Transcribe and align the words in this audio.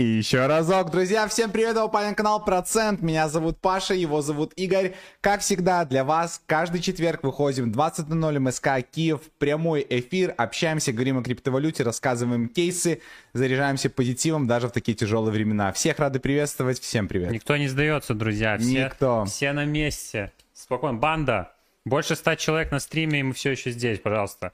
И 0.00 0.02
еще 0.02 0.46
разок, 0.46 0.90
друзья, 0.90 1.28
всем 1.28 1.50
привет, 1.50 1.72
это 1.72 1.86
Палин 1.88 2.14
канал 2.14 2.42
Процент, 2.42 3.02
меня 3.02 3.28
зовут 3.28 3.58
Паша, 3.58 3.92
его 3.92 4.22
зовут 4.22 4.54
Игорь. 4.54 4.94
Как 5.20 5.42
всегда, 5.42 5.84
для 5.84 6.04
вас 6.04 6.40
каждый 6.46 6.80
четверг 6.80 7.22
выходим 7.22 7.70
20.00 7.70 8.38
МСК 8.38 8.68
Киев, 8.90 9.20
прямой 9.36 9.86
эфир, 9.90 10.32
общаемся, 10.38 10.94
говорим 10.94 11.18
о 11.18 11.22
криптовалюте, 11.22 11.82
рассказываем 11.82 12.48
кейсы, 12.48 13.02
заряжаемся 13.34 13.90
позитивом 13.90 14.46
даже 14.46 14.68
в 14.68 14.72
такие 14.72 14.96
тяжелые 14.96 15.34
времена. 15.34 15.70
Всех 15.74 15.98
рады 15.98 16.18
приветствовать, 16.18 16.80
всем 16.80 17.06
привет. 17.06 17.30
Никто 17.30 17.58
не 17.58 17.68
сдается, 17.68 18.14
друзья, 18.14 18.56
все, 18.56 18.86
Никто. 18.86 19.26
все 19.26 19.52
на 19.52 19.66
месте. 19.66 20.32
Спокойно, 20.54 20.96
банда, 20.96 21.52
больше 21.84 22.16
ста 22.16 22.36
человек 22.36 22.72
на 22.72 22.80
стриме, 22.80 23.20
и 23.20 23.22
мы 23.22 23.34
все 23.34 23.50
еще 23.50 23.70
здесь, 23.70 23.98
пожалуйста 23.98 24.52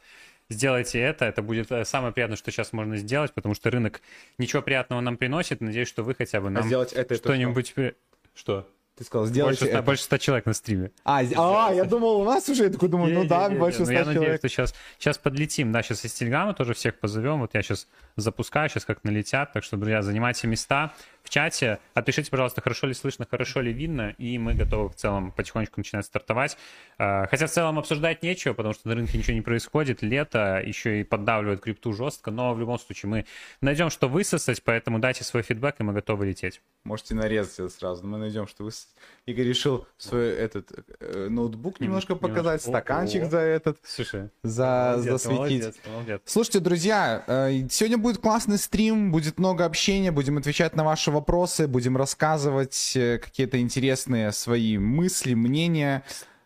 сделайте 0.50 0.98
это. 1.00 1.24
Это 1.24 1.42
будет 1.42 1.70
э, 1.72 1.84
самое 1.84 2.12
приятное, 2.12 2.36
что 2.36 2.50
сейчас 2.50 2.72
можно 2.72 2.96
сделать, 2.96 3.32
потому 3.32 3.54
что 3.54 3.70
рынок 3.70 4.00
ничего 4.38 4.62
приятного 4.62 5.00
нам 5.00 5.16
приносит. 5.16 5.60
Надеюсь, 5.60 5.88
что 5.88 6.02
вы 6.02 6.14
хотя 6.14 6.40
бы 6.40 6.48
А 6.48 6.50
нам 6.50 6.64
сделать 6.64 6.92
это, 6.92 7.14
это 7.14 7.16
что-нибудь... 7.16 7.74
при- 7.74 7.94
Что? 8.34 8.68
Ты 8.96 9.04
сказал, 9.04 9.26
сделайте 9.26 9.60
Больше 9.60 9.70
ста, 9.70 9.78
это. 9.78 9.82
больше 9.86 10.02
ста 10.04 10.18
человек 10.18 10.46
на 10.46 10.54
стриме. 10.54 10.90
А, 11.04 11.22
з- 11.22 11.34
а, 11.36 11.70
я 11.74 11.84
думал, 11.84 12.18
у 12.22 12.24
нас 12.24 12.48
уже, 12.48 12.64
я 12.64 12.70
такой 12.70 12.88
думаю, 12.88 13.12
ну 13.12 13.24
да, 13.26 13.50
больше 13.50 13.80
ну, 13.80 13.84
ста 13.84 13.92
Я 13.92 13.98
надеюсь, 14.06 14.16
человек. 14.24 14.40
что 14.40 14.48
сейчас, 14.48 14.74
сейчас 14.98 15.18
подлетим. 15.18 15.70
Да, 15.70 15.82
сейчас 15.82 16.02
из 16.06 16.14
Телеграма 16.14 16.54
тоже 16.54 16.72
всех 16.72 16.98
позовем. 16.98 17.40
Вот 17.40 17.52
я 17.52 17.60
сейчас 17.60 17.88
запускаю, 18.16 18.70
сейчас 18.70 18.86
как 18.86 19.04
налетят. 19.04 19.52
Так 19.52 19.64
что, 19.64 19.76
друзья, 19.76 20.00
занимайте 20.00 20.46
места 20.46 20.94
в 21.26 21.30
чате. 21.30 21.78
Отпишите, 21.94 22.30
пожалуйста, 22.30 22.60
хорошо 22.62 22.86
ли 22.86 22.94
слышно, 22.94 23.26
хорошо 23.30 23.60
ли 23.60 23.72
видно. 23.72 24.14
И 24.18 24.38
мы 24.38 24.54
готовы 24.54 24.88
в 24.88 24.94
целом 24.94 25.32
потихонечку 25.32 25.80
начинать 25.80 26.06
стартовать. 26.06 26.56
А, 26.98 27.26
Хотя 27.26 27.46
в 27.46 27.50
целом 27.50 27.78
обсуждать 27.78 28.22
нечего, 28.22 28.54
потому 28.54 28.72
что 28.74 28.88
на 28.88 28.94
рынке 28.94 29.18
ничего 29.18 29.34
не 29.34 29.42
происходит. 29.42 30.02
Лето 30.02 30.62
еще 30.64 31.00
и 31.00 31.04
поддавливает 31.04 31.60
крипту 31.60 31.92
жестко. 31.92 32.30
Но 32.30 32.54
в 32.54 32.60
любом 32.60 32.78
случае 32.78 33.10
мы 33.10 33.26
найдем, 33.60 33.90
что 33.90 34.08
высосать. 34.08 34.62
Поэтому 34.62 34.98
дайте 34.98 35.24
свой 35.24 35.42
фидбэк, 35.42 35.76
и 35.80 35.82
мы 35.82 35.92
готовы 35.92 36.26
лететь. 36.26 36.60
Можете 36.84 37.14
нарезать 37.14 37.58
это 37.58 37.68
сразу. 37.68 38.06
Мы 38.06 38.18
найдем, 38.18 38.46
что 38.46 38.64
вы... 38.64 38.70
с- 38.72 38.88
Игорь 39.26 39.44
решил 39.46 39.86
свой 39.98 40.28
этот 40.30 40.70
э, 41.00 41.26
ноутбук 41.28 41.80
немножко 41.80 42.12
Немножко. 42.14 42.28
показать, 42.28 42.60
О, 42.64 42.68
стаканчик 42.68 43.22
о. 43.24 43.30
за 43.30 43.38
этот, 43.40 43.78
Слушай, 43.82 44.30
за, 44.44 44.92
молодец, 44.94 45.10
засветить. 45.12 45.38
молодец, 45.38 45.74
молодец. 45.92 46.20
Слушайте, 46.26 46.60
друзья, 46.60 47.24
э, 47.26 47.66
сегодня 47.70 47.98
будет 47.98 48.18
классный 48.18 48.56
стрим, 48.58 49.10
будет 49.10 49.38
много 49.38 49.64
общения, 49.64 50.12
будем 50.12 50.38
отвечать 50.38 50.76
на 50.76 50.84
ваши 50.84 51.10
вопросы, 51.16 51.66
будем 51.66 51.96
рассказывать 51.96 52.92
э, 52.94 53.18
какие-то 53.18 53.58
интересные 53.58 54.32
свои 54.32 54.76
мысли, 54.78 55.34
мнения. 55.34 56.02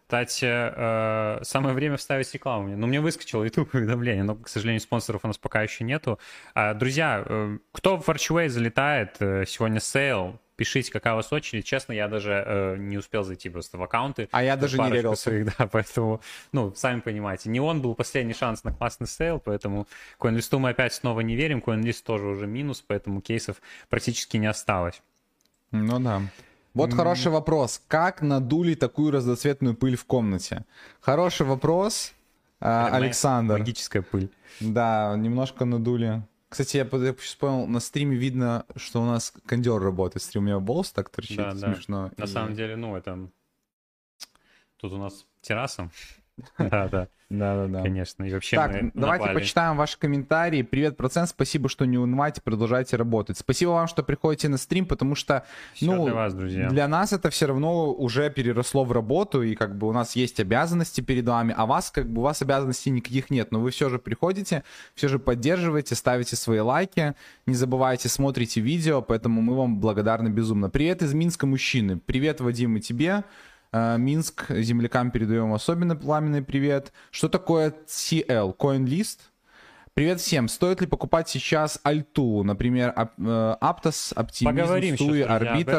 Кстати, 0.07 0.47
э, 0.47 1.43
самое 1.43 1.75
время 1.75 1.97
вставить 1.97 2.33
рекламу. 2.33 2.69
мне. 2.69 2.77
Ну, 2.77 2.87
мне 2.87 3.01
выскочило 3.01 3.45
YouTube 3.45 3.75
уведомление, 3.75 4.23
но, 4.23 4.37
к 4.37 4.49
сожалению, 4.49 4.81
спонсоров 4.81 5.21
у 5.25 5.27
нас 5.27 5.39
пока 5.39 5.63
еще 5.63 5.85
нету. 5.85 6.19
А, 6.55 6.75
Друзья, 6.75 7.25
э, 7.27 7.59
кто 7.73 7.99
в 7.99 8.09
Archway 8.09 8.49
залетает, 8.49 9.17
сегодня 9.19 9.81
sale, 9.81 10.41
пишите, 10.61 10.93
какая 10.93 11.15
у 11.15 11.17
вас 11.17 11.33
очередь. 11.33 11.65
Честно, 11.65 11.95
я 11.95 12.07
даже 12.07 12.45
э, 12.47 12.77
не 12.77 12.99
успел 12.99 13.23
зайти 13.23 13.49
просто 13.49 13.79
в 13.79 13.83
аккаунты. 13.83 14.29
А 14.31 14.43
я 14.43 14.57
даже 14.57 14.79
не 14.79 14.91
регался. 14.91 15.23
своих, 15.23 15.47
да, 15.59 15.67
поэтому, 15.67 16.21
ну, 16.53 16.75
сами 16.77 17.01
понимаете. 17.01 17.49
Не 17.49 17.61
он 17.61 17.81
был 17.81 17.95
последний 17.95 18.35
шанс 18.35 18.63
на 18.63 18.71
классный 18.71 19.07
sale, 19.07 19.41
поэтому 19.41 19.87
CoinList'у 20.19 20.59
мы 20.59 20.69
опять 20.69 20.93
снова 20.93 21.21
не 21.21 21.35
верим. 21.35 21.61
CoinList 21.61 22.03
тоже 22.05 22.27
уже 22.27 22.47
минус, 22.47 22.85
поэтому 22.87 23.23
кейсов 23.23 23.57
практически 23.89 24.37
не 24.37 24.49
осталось. 24.49 25.01
Ну 25.71 25.99
да. 25.99 26.21
Вот 26.75 26.93
хороший 26.93 27.33
вопрос. 27.33 27.83
Как 27.89 28.21
надули 28.21 28.75
такую 28.75 29.13
разноцветную 29.13 29.75
пыль 29.75 29.97
в 29.97 30.05
комнате? 30.05 30.67
Хороший 31.01 31.47
вопрос, 31.47 32.13
Это 32.61 32.89
Александр. 32.89 33.59
Магическая 33.61 34.03
пыль. 34.03 34.29
Да, 34.61 35.17
немножко 35.17 35.65
надули. 35.65 36.23
Кстати, 36.51 36.79
я 36.79 36.85
сейчас 36.85 37.37
понял, 37.37 37.67
на 37.69 37.79
стриме 37.81 38.17
видно, 38.17 38.67
что 38.77 39.01
у 39.01 39.07
нас 39.07 39.33
кондер 39.47 39.81
работает. 39.81 40.23
Стрим 40.23 40.43
у 40.43 40.47
меня 40.47 40.59
волос 40.59 40.91
так 40.91 41.09
торчит, 41.09 41.37
Да, 41.37 41.53
да. 41.55 41.75
смешно. 41.75 42.11
На 42.17 42.25
И- 42.25 42.27
самом 42.27 42.55
деле, 42.55 42.75
ну, 42.77 42.97
это... 42.97 43.31
Тут 44.77 44.93
у 44.93 44.99
нас 44.99 45.27
терраса. 45.43 45.91
Да, 46.59 46.89
да, 46.89 47.09
Да-да-да. 47.29 47.83
конечно. 47.83 48.25
И 48.25 48.33
вообще 48.33 48.57
Так, 48.57 48.73
мы 48.73 48.91
давайте 48.95 49.25
напали. 49.27 49.39
почитаем 49.39 49.77
ваши 49.77 49.99
комментарии. 49.99 50.63
Привет, 50.63 50.97
процент, 50.97 51.29
спасибо, 51.29 51.69
что 51.69 51.85
не 51.85 51.97
унываете, 51.99 52.41
продолжайте 52.43 52.97
работать. 52.97 53.39
Спасибо 53.39 53.71
вам, 53.71 53.87
что 53.87 54.03
приходите 54.03 54.49
на 54.49 54.57
стрим, 54.59 54.85
потому 54.87 55.15
что, 55.15 55.45
Всё 55.75 55.95
ну, 55.95 56.05
для 56.05 56.15
вас, 56.15 56.35
друзья. 56.35 56.69
для 56.69 56.89
нас 56.89 57.13
это 57.13 57.31
все 57.31 57.47
равно 57.47 57.93
уже 57.93 58.31
переросло 58.31 58.85
в 58.85 58.93
работу, 58.93 59.43
и 59.43 59.55
как 59.55 59.77
бы 59.79 59.87
у 59.89 59.93
нас 59.93 60.17
есть 60.17 60.41
обязанности 60.41 61.01
перед 61.01 61.27
вами, 61.27 61.55
а 61.57 61.67
вас, 61.67 61.91
как 61.91 62.09
бы, 62.11 62.21
у 62.21 62.25
вас 62.25 62.43
обязанностей 62.43 62.91
никаких 62.91 63.31
нет, 63.31 63.53
но 63.53 63.61
вы 63.61 63.71
все 63.71 63.89
же 63.89 63.99
приходите, 63.99 64.65
все 64.95 65.09
же 65.09 65.19
поддерживаете, 65.19 65.95
ставите 65.95 66.37
свои 66.37 66.59
лайки, 66.61 67.15
не 67.47 67.55
забывайте, 67.55 68.09
смотрите 68.09 68.61
видео, 68.61 69.03
поэтому 69.03 69.41
мы 69.41 69.57
вам 69.57 69.79
благодарны 69.79 70.29
безумно. 70.29 70.69
Привет 70.71 71.03
из 71.03 71.15
Минска, 71.15 71.47
мужчины. 71.47 71.99
Привет, 71.99 72.41
Вадим, 72.41 72.77
и 72.77 72.81
тебе. 72.81 73.25
Э, 73.73 73.97
Минск, 73.99 74.47
землякам 74.51 75.11
передаем 75.11 75.53
особенно 75.53 75.95
пламенный 75.97 76.43
привет. 76.43 76.93
Что 77.11 77.29
такое 77.29 77.75
CL? 77.87 78.57
CoinList? 78.57 79.19
Привет 79.95 80.21
всем. 80.21 80.49
Стоит 80.49 80.81
ли 80.81 80.87
покупать 80.87 81.29
сейчас 81.29 81.79
альту, 81.83 82.43
например, 82.43 82.93
ап- 82.97 83.11
э, 83.19 83.57
Aptos, 83.61 84.15
Optimism, 84.15 84.45
Поговорим 84.45 84.97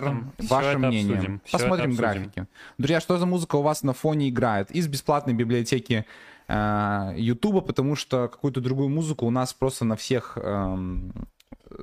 этом. 0.08 0.34
Всё 0.38 0.48
Ваше 0.48 0.78
мнение. 0.78 1.14
обсудим. 1.16 1.42
Посмотрим 1.52 1.96
графики. 1.96 2.46
Друзья, 2.78 3.00
что 3.00 3.18
за 3.18 3.26
музыка 3.26 3.56
у 3.56 3.62
вас 3.62 3.84
на 3.84 3.94
фоне 3.94 4.30
играет? 4.30 4.70
Из 4.72 4.88
бесплатной 4.88 5.34
библиотеки 5.34 6.06
э, 6.48 7.14
Ютуба, 7.18 7.62
потому 7.62 7.96
что 7.96 8.28
какую-то 8.28 8.62
другую 8.62 8.90
музыку 8.90 9.26
у 9.26 9.32
нас 9.32 9.54
просто 9.54 9.86
на 9.86 9.96
всех 9.96 10.38
эм, 10.42 11.14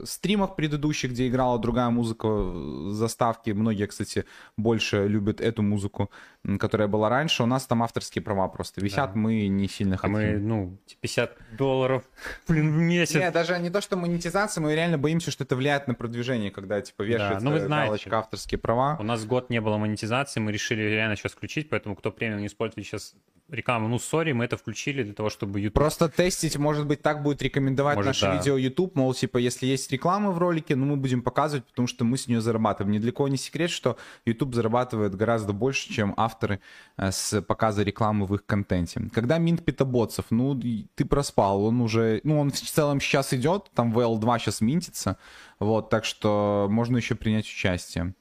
стримах 0.05 0.56
предыдущих, 0.56 1.11
где 1.11 1.29
играла 1.29 1.58
другая 1.58 1.90
музыка, 1.90 2.29
э, 2.29 2.90
заставки. 2.93 3.50
Многие, 3.50 3.87
кстати, 3.87 4.25
больше 4.56 5.08
любят 5.08 5.40
эту 5.40 5.62
музыку, 5.62 6.11
которая 6.58 6.88
была 6.88 7.08
раньше. 7.08 7.43
У 7.43 7.46
нас 7.46 7.67
там 7.67 7.82
авторские 7.82 8.23
права 8.23 8.49
просто 8.49 8.81
висят, 8.81 9.12
Да. 9.12 9.19
мы 9.19 9.49
не 9.49 9.69
сильно 9.69 9.96
А 9.96 9.99
хотим. 9.99 10.12
мы, 10.14 10.38
ну, 10.38 10.79
50 11.00 11.37
долларов, 11.56 12.05
блин, 12.49 12.73
в 12.73 12.76
месяц. 12.76 13.14
Нет, 13.17 13.32
даже 13.35 13.58
не 13.58 13.70
то, 13.70 13.81
что 13.81 13.96
монетизация, 13.96 14.62
мы 14.62 14.75
реально 14.75 14.99
боимся, 14.99 15.31
что 15.31 15.44
это 15.44 15.56
влияет 15.56 15.88
на 15.88 15.94
продвижение, 15.94 16.50
когда 16.50 16.81
типа 16.81 17.02
вешается 17.02 17.44
ну 17.44 17.52
вы 17.52 17.61
знаете. 17.61 17.87
галочка 17.88 18.19
авторские 18.19 18.58
права. 18.58 18.96
У 19.00 19.02
нас 19.02 19.25
год 19.25 19.50
не 19.50 19.61
было 19.61 19.76
монетизации, 19.76 20.40
мы 20.40 20.52
решили 20.52 20.82
реально 20.82 21.17
сейчас 21.17 21.32
включить, 21.32 21.69
поэтому 21.69 21.96
кто 21.96 22.11
премиум 22.11 22.41
не 22.41 22.46
использует 22.46 22.87
сейчас 22.87 23.14
рекламу, 23.50 23.88
ну, 23.88 23.99
сори, 23.99 24.32
мы 24.32 24.44
это 24.44 24.58
включили 24.58 25.02
для 25.02 25.14
того, 25.14 25.31
чтобы 25.31 25.58
YouTube... 25.58 25.75
Просто 25.75 26.11
тестить, 26.11 26.58
может 26.58 26.87
быть, 26.87 27.00
так 27.00 27.23
будет 27.23 27.41
рекомендовать 27.41 27.96
Может, 27.96 28.08
наше 28.11 28.26
да. 28.26 28.37
видео 28.37 28.58
YouTube, 28.58 28.94
мол, 28.94 29.14
типа, 29.14 29.38
если 29.38 29.67
есть 29.67 29.91
реклама 29.91 30.32
в 30.32 30.38
ролике, 30.38 30.76
ну, 30.76 30.84
мы 30.84 30.96
будем 30.96 31.23
показывать, 31.23 31.64
потому 31.64 31.88
что 31.88 32.05
мы 32.05 32.19
с 32.19 32.29
нее 32.29 32.43
зарабатываем. 32.43 32.93
Недалеко 32.93 33.26
не 33.29 33.38
секрет, 33.38 33.70
что 33.70 33.96
YouTube 34.26 34.55
зарабатывает 34.55 35.14
гораздо 35.14 35.55
больше, 35.55 35.91
чем 35.91 36.12
авторы 36.29 36.61
э, 36.97 37.11
с 37.11 37.41
показа 37.43 37.83
рекламы 37.83 38.27
в 38.27 38.35
их 38.35 38.45
контенте. 38.47 39.01
Когда 39.15 39.39
минт 39.39 39.65
питоботсов, 39.65 40.27
ну, 40.31 40.55
ты 40.95 41.05
проспал, 41.05 41.65
он 41.65 41.81
уже, 41.81 42.21
ну, 42.25 42.39
он 42.41 42.51
в 42.51 42.61
целом 42.61 43.01
сейчас 43.01 43.33
идет, 43.35 43.71
там 43.75 43.93
VL2 43.97 44.39
сейчас 44.39 44.61
минтится, 44.61 45.17
вот, 45.59 45.91
так 45.91 46.05
что 46.05 46.67
можно 46.71 46.97
еще 46.99 47.15
принять 47.15 47.47
участие. 47.47 48.15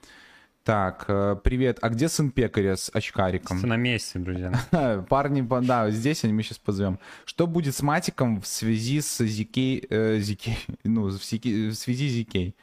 Так, 0.63 1.05
э, 1.07 1.37
привет, 1.41 1.79
а 1.81 1.87
где 1.89 2.09
сын 2.09 2.29
пекаря 2.29 2.75
с 2.75 2.91
очкариком? 2.93 3.61
На 3.61 3.77
месте, 3.77 4.19
друзья. 4.19 4.51
Парни, 5.09 5.41
да, 5.65 5.89
здесь 5.91 6.25
они 6.25 6.33
мы 6.33 6.43
сейчас 6.43 6.57
позовем. 6.57 6.99
Что 7.25 7.47
будет 7.47 7.73
с 7.73 7.81
матиком 7.81 8.41
в 8.41 8.47
связи 8.47 8.99
с 8.99 9.21
ZK, 9.21 9.87
э, 9.89 10.17
ZK 10.17 10.57
ну, 10.83 11.03
в, 11.07 11.21
сики- 11.23 11.69
в 11.69 11.73
связи 11.75 12.09
с? 12.09 12.53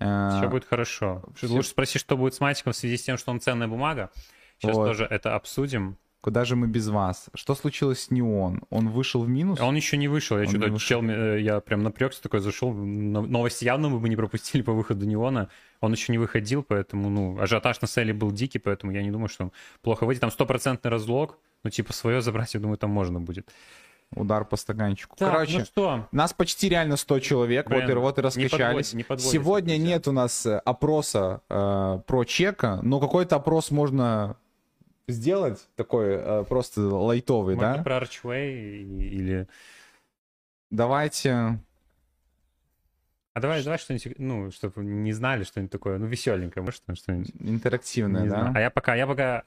Э, 0.00 0.30
Все 0.38 0.48
будет 0.48 0.64
хорошо. 0.64 1.22
всё- 1.36 1.48
Лучше 1.52 1.68
спроси, 1.70 1.98
что 2.00 2.16
будет 2.16 2.34
с 2.34 2.40
матиком 2.40 2.72
в 2.72 2.76
связи 2.76 2.96
с 2.96 3.02
тем, 3.02 3.16
что 3.16 3.30
он 3.30 3.40
ценная 3.40 3.68
бумага. 3.68 4.10
Сейчас 4.60 4.76
Вот. 4.76 4.86
тоже 4.86 5.04
это 5.08 5.34
обсудим. 5.34 5.96
Куда 6.20 6.44
же 6.44 6.56
мы 6.56 6.66
без 6.66 6.88
вас? 6.88 7.28
Что 7.34 7.54
случилось 7.54 8.00
с 8.02 8.10
Неон? 8.10 8.62
Он 8.70 8.88
вышел 8.88 9.22
в 9.22 9.28
минус? 9.28 9.60
Он 9.60 9.76
еще 9.76 9.96
не 9.96 10.08
вышел. 10.08 10.36
Я 10.36 10.42
Он 10.44 10.48
что-то 10.48 10.68
не 10.68 10.78
чел, 10.80 11.02
э, 11.04 11.40
я 11.40 11.60
прям 11.60 11.84
напрягся 11.84 12.20
такой, 12.20 12.40
зашел. 12.40 12.72
но- 12.72 13.22
Новости 13.22 13.64
явно 13.64 13.88
мы 13.88 14.00
бы 14.00 14.08
не 14.08 14.16
пропустили 14.16 14.62
по 14.62 14.72
выходу 14.72 15.06
Неона. 15.06 15.48
Он 15.80 15.92
еще 15.92 16.10
не 16.10 16.18
выходил, 16.18 16.64
поэтому, 16.64 17.08
ну, 17.08 17.40
ажиотаж 17.40 17.80
на 17.80 17.86
селе 17.86 18.12
был 18.12 18.32
дикий, 18.32 18.58
поэтому 18.58 18.90
я 18.92 19.02
не 19.02 19.12
думаю, 19.12 19.28
что 19.28 19.44
он 19.44 19.52
плохо 19.80 20.04
выйдет. 20.06 20.20
Там 20.22 20.32
стопроцентный 20.32 20.90
разлог. 20.90 21.38
Ну, 21.62 21.70
типа, 21.70 21.92
свое 21.92 22.20
забрать, 22.20 22.52
я 22.54 22.60
думаю, 22.60 22.78
там 22.78 22.90
можно 22.90 23.20
будет. 23.20 23.48
Удар 24.16 24.44
по 24.44 24.56
стаканчику. 24.56 25.16
Так, 25.16 25.30
Короче, 25.32 25.58
ну 25.60 25.64
что? 25.66 26.08
нас 26.12 26.32
почти 26.32 26.68
реально 26.68 26.96
100 26.96 27.20
человек, 27.20 27.68
вот, 27.70 27.82
и, 27.82 27.84
Блин, 27.86 27.98
вот 28.00 28.16
и 28.18 28.20
не 28.20 28.24
раскачались. 28.24 28.92
подводь- 28.94 29.24
не 29.24 29.30
Сегодня 29.30 29.74
друзья. 29.76 29.94
нет 29.94 30.08
у 30.08 30.12
нас 30.12 30.46
э, 30.46 30.58
опроса 30.64 31.42
э, 31.48 32.00
про 32.06 32.24
чека, 32.24 32.80
но 32.82 32.98
какой-то 33.00 33.36
опрос 33.36 33.70
можно 33.70 34.36
сделать, 35.08 35.66
такой 35.74 36.14
э, 36.14 36.44
просто 36.44 36.82
лайтовый, 36.82 37.56
Можно 37.56 37.76
да? 37.78 37.82
про 37.82 37.98
Archway 37.98 38.82
или... 38.82 39.48
Давайте 40.70 41.58
А 43.32 43.40
давай, 43.40 43.64
давай 43.64 43.78
что-нибудь, 43.78 44.18
ну, 44.18 44.50
чтобы 44.50 44.84
не 44.84 45.12
знали 45.12 45.44
что-нибудь 45.44 45.72
такое, 45.72 45.98
ну, 45.98 46.06
веселенькое, 46.06 46.62
может, 46.62 46.82
что-нибудь? 46.94 47.30
интерактивное, 47.40 48.22
Не 48.22 48.28
да? 48.28 48.40
знаю. 48.40 48.52
А 48.54 48.60
я 48.60 48.70
пока, 48.70 48.94
я 48.94 49.06
пока... 49.06 49.44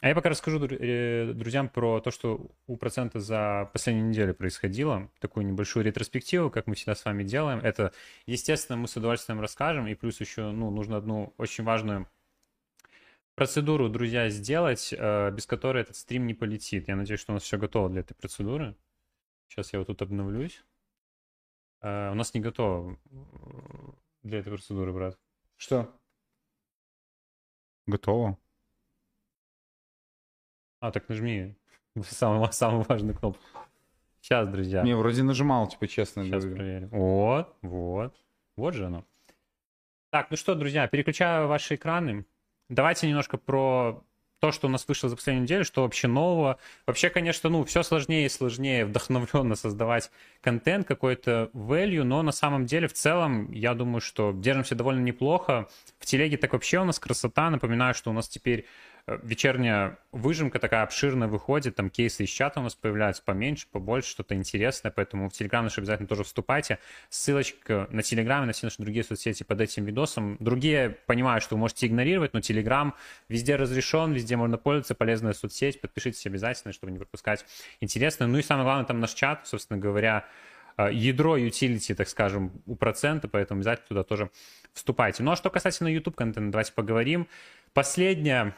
А 0.00 0.08
я 0.08 0.14
пока 0.14 0.28
расскажу 0.28 0.62
э, 0.66 1.32
друзьям 1.34 1.68
про 1.68 2.00
то, 2.00 2.10
что 2.10 2.50
у 2.66 2.76
процента 2.76 3.18
за 3.18 3.70
последнюю 3.72 4.08
неделю 4.08 4.34
происходило. 4.34 5.10
Такую 5.20 5.46
небольшую 5.46 5.84
ретроспективу, 5.84 6.50
как 6.50 6.66
мы 6.66 6.74
всегда 6.74 6.94
с 6.94 7.04
вами 7.04 7.24
делаем. 7.24 7.60
Это, 7.60 7.92
естественно, 8.26 8.76
мы 8.76 8.88
с 8.88 8.96
удовольствием 8.96 9.40
расскажем. 9.40 9.86
И 9.86 9.94
плюс 9.94 10.20
еще, 10.20 10.50
ну, 10.50 10.70
нужно 10.70 10.98
одну 10.98 11.32
очень 11.38 11.64
важную 11.64 12.06
процедуру, 13.36 13.88
друзья, 13.88 14.28
сделать, 14.30 14.92
э, 14.92 15.30
без 15.30 15.46
которой 15.46 15.82
этот 15.82 15.94
стрим 15.94 16.26
не 16.26 16.34
полетит. 16.34 16.88
Я 16.88 16.96
надеюсь, 16.96 17.20
что 17.20 17.32
у 17.32 17.34
нас 17.34 17.44
все 17.44 17.58
готово 17.58 17.88
для 17.90 18.00
этой 18.00 18.14
процедуры. 18.14 18.74
Сейчас 19.48 19.72
я 19.72 19.78
вот 19.78 19.86
тут 19.86 20.02
обновлюсь. 20.02 20.64
Э, 21.82 22.10
у 22.10 22.14
нас 22.14 22.34
не 22.34 22.40
готово 22.40 22.98
для 24.22 24.40
этой 24.40 24.50
процедуры, 24.50 24.92
брат. 24.92 25.18
Что? 25.56 25.94
Готово. 27.86 28.38
А, 30.80 30.90
так 30.90 31.08
нажми 31.08 31.54
самую, 32.04 32.50
самую 32.52 32.84
важную 32.88 33.16
кнопку. 33.16 33.42
Сейчас, 34.20 34.48
друзья. 34.48 34.82
Не, 34.82 34.96
вроде 34.96 35.22
нажимал, 35.22 35.68
типа, 35.68 35.86
честно 35.86 36.24
Сейчас 36.24 36.42
говорю. 36.42 36.56
проверим. 36.56 36.88
Вот, 36.88 37.56
вот. 37.62 38.14
Вот 38.56 38.74
же 38.74 38.86
оно. 38.86 39.04
Так, 40.10 40.30
ну 40.30 40.36
что, 40.36 40.54
друзья, 40.54 40.88
переключаю 40.88 41.46
ваши 41.46 41.74
экраны. 41.76 42.24
Давайте 42.68 43.06
немножко 43.06 43.38
про 43.38 44.02
то, 44.40 44.52
что 44.52 44.66
у 44.66 44.70
нас 44.70 44.86
вышло 44.86 45.08
за 45.08 45.16
последнюю 45.16 45.44
неделю, 45.44 45.64
что 45.64 45.82
вообще 45.82 46.08
нового. 46.08 46.58
Вообще, 46.86 47.08
конечно, 47.10 47.48
ну, 47.48 47.64
все 47.64 47.82
сложнее 47.82 48.26
и 48.26 48.28
сложнее 48.28 48.84
вдохновленно 48.84 49.54
создавать 49.54 50.10
контент, 50.40 50.86
какой-то 50.86 51.50
value, 51.54 52.02
но 52.02 52.22
на 52.22 52.32
самом 52.32 52.66
деле, 52.66 52.88
в 52.88 52.92
целом, 52.92 53.50
я 53.52 53.74
думаю, 53.74 54.00
что 54.00 54.32
держимся 54.32 54.74
довольно 54.74 55.00
неплохо. 55.00 55.68
В 55.98 56.06
телеге 56.06 56.36
так 56.36 56.52
вообще 56.52 56.78
у 56.80 56.84
нас 56.84 56.98
красота. 56.98 57.50
Напоминаю, 57.50 57.94
что 57.94 58.10
у 58.10 58.12
нас 58.12 58.28
теперь 58.28 58.66
вечерняя 59.06 59.98
выжимка 60.10 60.58
такая 60.58 60.82
обширная 60.82 61.28
выходит, 61.28 61.76
там 61.76 61.90
кейсы 61.90 62.24
из 62.24 62.30
чата 62.30 62.58
у 62.58 62.62
нас 62.64 62.74
появляются 62.74 63.22
поменьше, 63.22 63.66
побольше, 63.70 64.10
что-то 64.10 64.34
интересное, 64.34 64.90
поэтому 64.90 65.28
в 65.28 65.32
Телеграм 65.32 65.64
наш 65.64 65.78
обязательно 65.78 66.08
тоже 66.08 66.24
вступайте. 66.24 66.80
Ссылочка 67.08 67.86
на 67.90 68.02
Телеграм 68.02 68.42
и 68.42 68.46
на 68.46 68.52
все 68.52 68.66
наши 68.66 68.82
другие 68.82 69.04
соцсети 69.04 69.44
под 69.44 69.60
этим 69.60 69.84
видосом. 69.84 70.36
Другие 70.40 70.90
понимаю, 71.06 71.40
что 71.40 71.54
вы 71.54 71.60
можете 71.60 71.86
игнорировать, 71.86 72.34
но 72.34 72.40
Телеграм 72.40 72.94
везде 73.28 73.54
разрешен, 73.54 74.12
везде 74.12 74.36
можно 74.36 74.58
пользоваться, 74.58 74.96
полезная 74.96 75.34
соцсеть, 75.34 75.80
подпишитесь 75.80 76.26
обязательно, 76.26 76.72
чтобы 76.72 76.90
не 76.90 76.98
пропускать 76.98 77.44
интересное. 77.80 78.26
Ну 78.26 78.38
и 78.38 78.42
самое 78.42 78.64
главное, 78.64 78.86
там 78.86 78.98
наш 78.98 79.12
чат, 79.12 79.46
собственно 79.46 79.78
говоря, 79.78 80.24
э, 80.78 80.88
ядро 80.92 81.38
utility, 81.38 81.94
так 81.94 82.08
скажем, 82.08 82.50
у 82.66 82.74
процента, 82.74 83.28
поэтому 83.28 83.60
обязательно 83.60 83.86
туда 83.86 84.02
тоже 84.02 84.30
вступайте. 84.72 85.22
Ну 85.22 85.30
а 85.30 85.36
что 85.36 85.48
касательно 85.48 85.86
YouTube 85.86 86.16
контента, 86.16 86.50
давайте 86.50 86.72
поговорим. 86.72 87.28
Последняя 87.72 88.54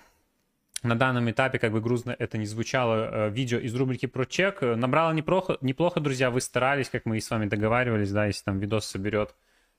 на 0.82 0.94
данном 0.94 1.30
этапе, 1.30 1.58
как 1.58 1.72
бы 1.72 1.80
грустно 1.80 2.14
это 2.18 2.38
не 2.38 2.46
звучало, 2.46 3.26
э, 3.28 3.30
видео 3.30 3.58
из 3.58 3.74
рубрики 3.74 4.06
про 4.06 4.24
чек 4.24 4.62
э, 4.62 4.74
набрало 4.76 5.12
неплохо, 5.12 5.58
неплохо, 5.60 6.00
друзья, 6.00 6.30
вы 6.30 6.40
старались, 6.40 6.88
как 6.88 7.04
мы 7.04 7.18
и 7.18 7.20
с 7.20 7.30
вами 7.30 7.46
договаривались, 7.46 8.12
да, 8.12 8.26
если 8.26 8.44
там 8.44 8.58
видос 8.58 8.86
соберет 8.86 9.34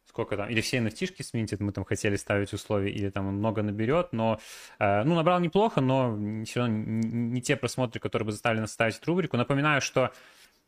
сколько 0.10 0.36
там, 0.36 0.50
или 0.50 0.60
все 0.62 0.80
nft 0.80 1.24
сминтит, 1.24 1.60
мы 1.60 1.72
там 1.72 1.86
хотели 1.86 2.16
ставить 2.16 2.52
условия, 2.52 2.92
или 2.92 3.10
там 3.10 3.28
он 3.28 3.36
много 3.36 3.62
наберет, 3.62 4.12
но, 4.12 4.40
э, 4.80 5.04
ну, 5.04 5.16
набрал 5.16 5.40
неплохо, 5.40 5.82
но 5.82 6.44
все 6.46 6.62
равно 6.62 6.76
не, 6.76 7.42
те 7.42 7.56
просмотры, 7.56 8.00
которые 8.00 8.26
бы 8.26 8.32
заставили 8.32 8.62
нас 8.62 8.72
ставить 8.72 9.00
рубрику. 9.06 9.38
Напоминаю, 9.38 9.82
что 9.82 10.12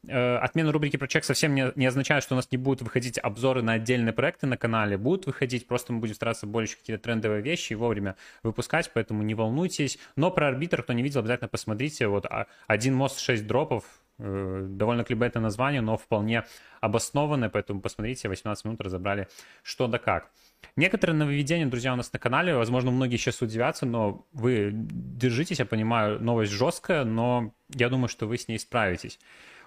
Э, 0.08 0.38
отмена 0.38 0.72
рубрики 0.72 0.98
про 0.98 1.08
чек 1.08 1.24
совсем 1.24 1.54
не, 1.54 1.72
не 1.76 1.86
означает, 1.86 2.24
что 2.24 2.34
у 2.34 2.38
нас 2.38 2.52
не 2.52 2.58
будут 2.58 2.82
выходить 2.82 3.20
обзоры 3.20 3.62
на 3.62 3.74
отдельные 3.74 4.14
проекты 4.14 4.48
на 4.48 4.58
канале. 4.58 4.98
Будут 4.98 5.28
выходить, 5.28 5.68
просто 5.68 5.94
мы 5.94 6.00
будем 6.00 6.16
стараться 6.16 6.48
больше 6.48 6.78
какие-то 6.78 7.04
трендовые 7.04 7.42
вещи 7.42 7.74
вовремя 7.74 8.16
выпускать, 8.42 8.90
поэтому 8.94 9.22
не 9.22 9.36
волнуйтесь. 9.36 10.00
Но 10.16 10.32
про 10.32 10.48
арбитр, 10.48 10.82
кто 10.82 10.94
не 10.94 11.04
видел, 11.04 11.20
обязательно 11.20 11.50
посмотрите. 11.50 12.08
Вот 12.08 12.26
а, 12.26 12.48
один 12.66 12.96
мост, 12.96 13.20
6 13.20 13.46
дропов, 13.46 13.84
э, 14.18 14.66
довольно 14.70 15.04
клибетное 15.04 15.44
название, 15.44 15.82
но 15.82 15.98
вполне 15.98 16.46
обоснованное, 16.80 17.50
поэтому 17.50 17.80
посмотрите, 17.80 18.28
18 18.28 18.66
минут 18.66 18.82
разобрали 18.82 19.28
что 19.62 19.88
да 19.88 20.00
как. 20.00 20.32
Некоторые 20.76 21.16
нововведения, 21.16 21.68
друзья, 21.68 21.94
у 21.94 21.96
нас 21.96 22.12
на 22.12 22.18
канале, 22.18 22.56
возможно, 22.56 22.90
многие 22.90 23.18
сейчас 23.18 23.42
удивятся, 23.42 23.86
но 23.86 24.26
вы 24.32 24.72
держитесь, 24.74 25.60
я 25.60 25.66
понимаю, 25.66 26.20
новость 26.22 26.52
жесткая, 26.52 27.04
но 27.04 27.54
я 27.70 27.90
думаю, 27.90 28.08
что 28.08 28.26
вы 28.26 28.38
с 28.38 28.48
ней 28.48 28.58
справитесь. 28.58 29.20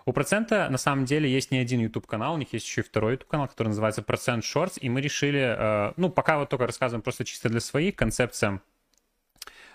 У 0.06 0.12
процента 0.12 0.68
на 0.68 0.76
самом 0.76 1.06
деле 1.06 1.30
есть 1.30 1.50
не 1.50 1.58
один 1.58 1.80
YouTube 1.80 2.06
канал, 2.06 2.34
у 2.34 2.38
них 2.38 2.52
есть 2.52 2.66
еще 2.66 2.82
и 2.82 2.84
второй 2.84 3.12
YouTube 3.12 3.30
канал, 3.30 3.48
который 3.48 3.68
называется 3.68 4.02
Процент 4.02 4.44
Shorts, 4.44 4.78
и 4.78 4.90
мы 4.90 5.00
решили, 5.00 5.40
э, 5.40 5.92
ну 5.96 6.10
пока 6.10 6.38
вот 6.38 6.50
только 6.50 6.66
рассказываем 6.66 7.02
просто 7.02 7.24
чисто 7.24 7.48
для 7.48 7.60
своих, 7.60 7.96
концепция 7.96 8.60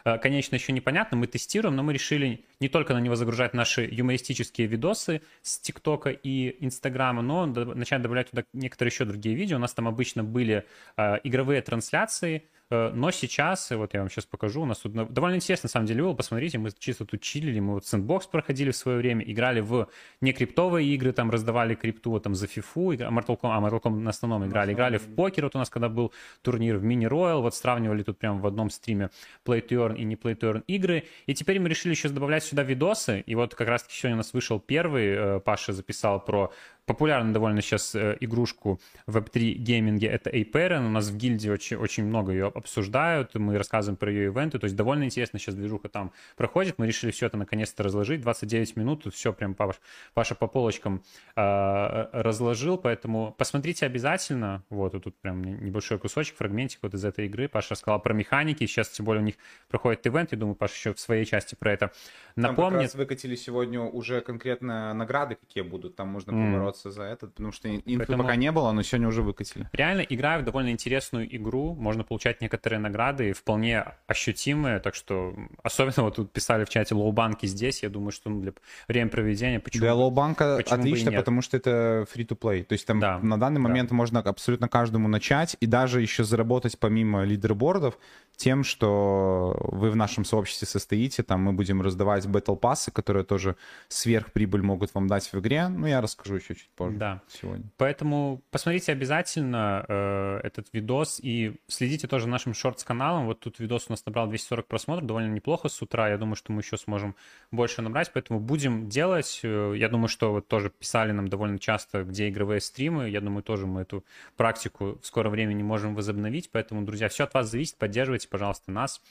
э, 0.05 0.19
конечно, 0.19 0.53
еще 0.53 0.71
непонятно, 0.71 1.17
мы 1.17 1.25
тестируем, 1.25 1.75
но 1.75 1.81
мы 1.81 1.93
решили 1.93 2.45
не 2.59 2.69
только 2.69 2.93
на 2.93 3.00
него 3.00 3.15
загружать 3.15 3.55
наши 3.55 3.89
юмористические 3.91 4.67
видосы 4.67 5.24
с 5.41 5.57
ТикТока 5.59 6.12
и 6.12 6.63
Инстаграма, 6.63 7.24
но 7.24 7.48
начать 7.48 8.03
добавлять 8.03 8.29
туда 8.29 8.43
некоторые 8.53 8.91
еще 8.91 9.05
другие 9.05 9.36
видео. 9.36 9.57
У 9.57 9.59
нас 9.59 9.74
там 9.74 9.88
обычно 9.88 10.24
были 10.24 10.63
э, 10.95 11.17
игровые 11.24 11.63
трансляции, 11.63 12.48
но 12.69 13.11
сейчас, 13.11 13.71
вот 13.71 13.93
я 13.93 14.01
вам 14.01 14.09
сейчас 14.09 14.25
покажу, 14.25 14.61
у 14.61 14.65
нас 14.65 14.79
тут 14.79 14.93
довольно 14.93 15.35
интересно, 15.35 15.67
на 15.67 15.69
самом 15.71 15.85
деле, 15.88 16.03
было. 16.03 16.13
Посмотрите, 16.13 16.57
мы 16.57 16.69
чисто 16.77 17.05
тут 17.05 17.21
чилили, 17.21 17.59
мы 17.59 17.73
вот 17.73 17.85
сэндбокс 17.85 18.27
проходили 18.27 18.71
в 18.71 18.75
свое 18.75 18.97
время, 18.97 19.23
играли 19.25 19.59
в 19.59 19.88
не 20.21 20.33
криптовые 20.33 20.88
игры, 20.93 21.11
там 21.11 21.29
раздавали 21.31 21.75
крипту 21.75 22.19
там 22.19 22.35
за 22.35 22.47
фифу, 22.47 22.93
игра, 22.93 23.09
Mortal 23.09 23.39
Kombat, 23.39 23.57
а 23.57 23.61
Mortal 23.61 23.81
Kombat 23.81 23.99
на 23.99 24.09
основном 24.09 24.45
играли, 24.45 24.73
играли 24.73 24.97
в 24.97 25.15
покер, 25.15 25.45
вот 25.45 25.55
у 25.55 25.59
нас 25.59 25.69
когда 25.69 25.89
был 25.89 26.13
турнир 26.41 26.77
в 26.77 26.85
Mini 26.85 27.09
Royal, 27.09 27.41
вот 27.41 27.55
сравнивали 27.55 28.03
тут 28.03 28.17
прямо 28.17 28.39
в 28.39 28.47
одном 28.47 28.69
стриме 28.69 29.09
Play 29.45 29.67
to 29.67 29.88
Earn 29.88 29.97
и 29.97 30.03
не 30.03 30.15
Play 30.15 30.38
to 30.38 30.53
Earn 30.53 30.63
игры, 30.67 31.05
и 31.25 31.33
теперь 31.33 31.59
мы 31.59 31.69
решили 31.69 31.93
сейчас 31.93 32.11
добавлять 32.11 32.43
сюда 32.43 32.63
видосы, 32.63 33.21
и 33.25 33.35
вот 33.35 33.55
как 33.55 33.67
раз-таки 33.67 33.95
сегодня 33.95 34.15
у 34.15 34.17
нас 34.17 34.33
вышел 34.33 34.59
первый, 34.59 35.07
э, 35.07 35.39
Паша 35.39 35.73
записал 35.73 36.23
про 36.23 36.51
популярную 36.89 37.34
довольно 37.34 37.62
сейчас 37.62 37.93
э, 37.93 38.17
игрушку 38.19 38.79
в 39.05 39.15
Web3 39.15 39.53
гейминге, 39.53 40.08
это 40.08 40.31
Aperen. 40.31 40.88
У 40.88 40.89
нас 40.89 41.10
в 41.10 41.17
гильдии 41.17 41.50
очень, 41.51 41.77
очень 41.77 42.03
много 42.03 42.31
ее 42.31 42.48
обсуждают, 42.48 43.36
мы 43.36 43.60
рассказываем 43.60 43.96
про 43.96 44.12
ее 44.12 44.25
ивенты, 44.25 44.58
то 44.58 44.65
есть 44.65 44.75
довольно 44.75 45.03
интересно 45.03 45.38
сейчас 45.38 45.53
движуха 45.53 45.88
там 45.88 46.12
проходит. 46.36 46.79
Мы 46.79 46.88
решили 46.88 47.12
все 47.12 47.27
это 47.27 47.38
наконец-то 47.38 47.84
разложить, 47.84 48.22
29 48.22 48.75
минут, 48.75 49.03
тут 49.03 49.13
все 49.13 49.31
прям 49.31 49.53
Паша, 49.53 49.77
Паша 50.15 50.34
по 50.34 50.48
полочкам 50.48 51.03
э, 51.36 52.08
разложил, 52.12 52.79
поэтому 52.79 53.36
посмотрите 53.38 53.86
обязательно, 53.86 54.63
вот 54.72 55.00
тут 55.03 55.15
прям 55.22 55.43
небольшой 55.43 56.00
кусочек, 56.00 56.38
фрагментик 56.38 56.79
вот 56.81 56.96
из 56.96 57.05
этой 57.05 57.27
игры. 57.27 57.48
Паша 57.48 57.75
рассказал 57.75 58.01
про 58.01 58.15
механики, 58.15 58.65
сейчас 58.65 58.89
тем 58.89 59.05
более 59.05 59.22
у 59.22 59.25
них 59.25 59.36
проходит 59.67 60.08
ивент, 60.08 60.31
я 60.31 60.39
думаю, 60.39 60.55
Паша 60.55 60.74
еще 60.74 60.93
в 60.96 61.00
своей 61.00 61.25
части 61.25 61.53
про 61.53 61.72
это 61.72 61.91
напомнит. 62.36 62.58
Там 62.58 62.72
как 62.72 62.81
раз 62.81 62.96
выкатили 62.96 63.36
сегодня 63.36 63.79
уже 63.81 64.22
конкретно 64.22 64.91
награды, 64.96 65.36
какие 65.36 65.62
будут, 65.62 65.96
там 65.96 66.08
можно 66.08 66.34
побороться 66.34 66.78
бороться 66.83 66.91
за 66.91 67.03
этот, 67.03 67.33
потому 67.33 67.51
что 67.51 67.69
инфы 67.69 67.98
Поэтому... 67.98 68.24
пока 68.24 68.36
не 68.36 68.51
было, 68.51 68.71
но 68.71 68.83
сегодня 68.83 69.07
уже 69.07 69.21
выкатили. 69.21 69.69
Реально 69.74 70.01
играю 70.01 70.41
в 70.41 70.45
довольно 70.45 70.71
интересную 70.71 71.36
игру, 71.36 71.75
можно 71.75 72.03
получать 72.03 72.41
некоторые 72.41 72.79
награды, 72.79 73.33
вполне 73.33 73.86
ощутимые, 74.07 74.79
так 74.79 74.95
что 74.95 75.36
особенно 75.63 76.03
вот 76.03 76.15
тут 76.15 76.31
писали 76.31 76.65
в 76.65 76.69
чате 76.69 76.95
low-банки 76.95 77.45
здесь, 77.45 77.83
я 77.83 77.89
думаю, 77.89 78.12
что 78.12 78.29
ну, 78.29 78.41
для 78.41 78.53
время 78.88 79.09
проведения 79.09 79.59
почему 79.59 79.81
Для 79.81 79.93
low-банка 79.93 80.57
отлично, 80.57 81.12
потому 81.12 81.41
что 81.41 81.57
это 81.57 82.05
free-to-play, 82.13 82.63
то 82.63 82.74
есть 82.74 82.86
там 82.86 83.00
да, 83.00 83.19
на 83.19 83.39
данный 83.39 83.59
момент 83.59 83.89
да. 83.89 83.95
можно 83.95 84.19
абсолютно 84.19 84.67
каждому 84.67 85.07
начать 85.07 85.57
и 85.59 85.65
даже 85.65 86.01
еще 86.01 86.24
заработать 86.24 86.79
помимо 86.79 87.24
лидербордов 87.24 87.98
тем, 88.36 88.63
что 88.63 89.57
вы 89.59 89.91
в 89.91 89.95
нашем 89.95 90.24
сообществе 90.24 90.67
состоите, 90.67 91.24
там 91.24 91.41
мы 91.41 91.53
будем 91.53 91.81
раздавать 91.81 92.25
батл 92.27 92.55
пассы, 92.55 92.91
которые 92.91 93.25
тоже 93.25 93.55
сверхприбыль 93.89 94.62
могут 94.62 94.93
вам 94.93 95.07
дать 95.07 95.31
в 95.31 95.39
игре, 95.39 95.67
ну 95.67 95.88
я 95.88 96.01
расскажу 96.01 96.36
еще 96.36 96.53
чуть 96.59 96.69
позже 96.75 96.97
да. 96.97 97.21
сегодня. 97.27 97.65
Поэтому 97.77 98.41
посмотрите 98.51 98.91
обязательно 98.91 99.85
э, 99.87 100.39
этот 100.43 100.67
видос 100.73 101.19
и 101.21 101.55
следите 101.67 102.07
тоже 102.07 102.27
нашим 102.27 102.53
шортс-каналом. 102.53 103.25
Вот 103.25 103.39
тут 103.39 103.59
видос 103.59 103.85
у 103.87 103.93
нас 103.93 104.05
набрал 104.05 104.27
240 104.27 104.67
просмотров, 104.67 105.07
довольно 105.07 105.31
неплохо 105.33 105.69
с 105.69 105.81
утра. 105.81 106.09
Я 106.09 106.17
думаю, 106.17 106.35
что 106.35 106.51
мы 106.51 106.61
еще 106.61 106.77
сможем 106.77 107.15
больше 107.51 107.81
набрать, 107.81 108.11
поэтому 108.13 108.39
будем 108.39 108.89
делать. 108.89 109.39
Э, 109.43 109.73
я 109.75 109.89
думаю, 109.89 110.09
что 110.09 110.31
вот 110.31 110.47
тоже 110.47 110.69
писали 110.69 111.11
нам 111.11 111.27
довольно 111.27 111.59
часто, 111.59 112.03
где 112.03 112.29
игровые 112.29 112.61
стримы. 112.61 113.09
Я 113.09 113.21
думаю, 113.21 113.43
тоже 113.43 113.65
мы 113.65 113.81
эту 113.81 114.03
практику 114.35 114.99
в 115.01 115.05
скором 115.05 115.31
времени 115.31 115.63
можем 115.63 115.95
возобновить. 115.95 116.49
Поэтому, 116.51 116.83
друзья, 116.83 117.09
все 117.09 117.23
от 117.23 117.33
вас 117.33 117.49
зависит. 117.49 117.77
Поддерживайте, 117.77 118.27
пожалуйста, 118.27 118.71
нас. 118.71 119.01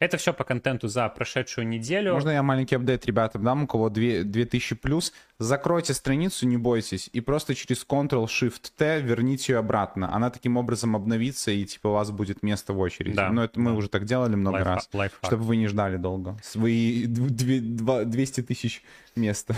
Это 0.00 0.16
все 0.16 0.32
по 0.32 0.44
контенту 0.44 0.86
за 0.86 1.08
прошедшую 1.08 1.66
неделю. 1.66 2.12
Можно 2.12 2.30
я 2.30 2.42
маленький 2.42 2.76
апдейт 2.76 3.04
ребятам 3.06 3.42
дам, 3.42 3.64
у 3.64 3.66
кого 3.66 3.90
2, 3.90 4.22
2000 4.22 4.76
плюс? 4.76 5.12
Закройте 5.38 5.92
страницу, 5.92 6.46
не 6.46 6.56
бойтесь, 6.56 7.10
и 7.12 7.20
просто 7.20 7.54
через 7.54 7.84
Ctrl-Shift-T 7.84 9.00
верните 9.00 9.52
ее 9.52 9.58
обратно. 9.58 10.14
Она 10.14 10.30
таким 10.30 10.56
образом 10.56 10.94
обновится, 10.94 11.50
и 11.50 11.64
типа 11.64 11.88
у 11.88 11.92
вас 11.92 12.12
будет 12.12 12.44
место 12.44 12.72
в 12.72 12.78
очереди. 12.78 13.16
Да, 13.16 13.30
Но 13.30 13.42
это 13.44 13.58
мы 13.58 13.74
уже 13.74 13.88
так 13.88 14.04
делали 14.04 14.36
много 14.36 14.58
Life, 14.58 14.64
раз, 14.64 14.88
чтобы 15.22 15.42
вы 15.42 15.56
не 15.56 15.66
ждали 15.66 15.96
долго. 15.96 16.36
Свои 16.44 17.06
200 17.06 18.42
тысяч 18.42 18.82
места. 19.16 19.56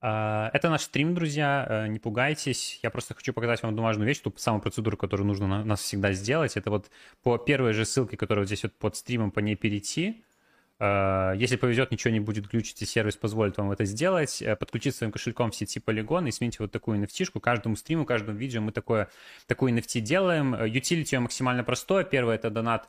А, 0.00 0.50
это 0.52 0.70
наш 0.70 0.82
стрим, 0.82 1.14
друзья, 1.14 1.66
э, 1.68 1.88
не 1.88 1.98
пугайтесь. 1.98 2.78
Я 2.82 2.90
просто 2.90 3.14
хочу 3.14 3.32
показать 3.32 3.62
вам 3.62 3.70
одну 3.70 3.82
важную 3.82 4.06
вещь, 4.06 4.20
ту 4.20 4.32
самую 4.36 4.62
процедуру, 4.62 4.96
которую 4.96 5.26
нужно 5.26 5.64
нас 5.64 5.80
всегда 5.80 6.12
сделать. 6.12 6.56
Это 6.56 6.70
вот 6.70 6.90
по 7.22 7.36
первой 7.36 7.72
же 7.72 7.84
ссылке, 7.84 8.16
которая 8.16 8.44
вот 8.44 8.46
здесь 8.46 8.62
вот 8.62 8.74
под 8.74 8.94
стримом, 8.96 9.32
по 9.32 9.40
ней 9.40 9.56
перейти. 9.56 10.24
Э, 10.78 11.32
если 11.36 11.56
повезет, 11.56 11.90
ничего 11.90 12.12
не 12.12 12.20
будет 12.20 12.46
глючить, 12.48 12.80
и 12.80 12.86
сервис 12.86 13.16
позволит 13.16 13.58
вам 13.58 13.72
это 13.72 13.84
сделать. 13.84 14.40
Э, 14.40 14.54
подключить 14.54 14.94
своим 14.94 15.10
кошельком 15.10 15.50
в 15.50 15.56
сети 15.56 15.80
Polygon 15.84 16.28
и 16.28 16.30
сменить 16.30 16.60
вот 16.60 16.70
такую 16.70 17.00
nft 17.00 17.40
Каждому 17.40 17.74
стриму, 17.74 18.04
каждому 18.04 18.38
видео 18.38 18.60
мы 18.60 18.70
такое, 18.70 19.08
такую 19.48 19.74
NFT 19.76 20.00
делаем. 20.00 20.54
Utility 20.54 21.14
ее 21.14 21.20
максимально 21.20 21.64
простое. 21.64 22.04
Первое— 22.04 22.34
это 22.36 22.50
донат 22.50 22.88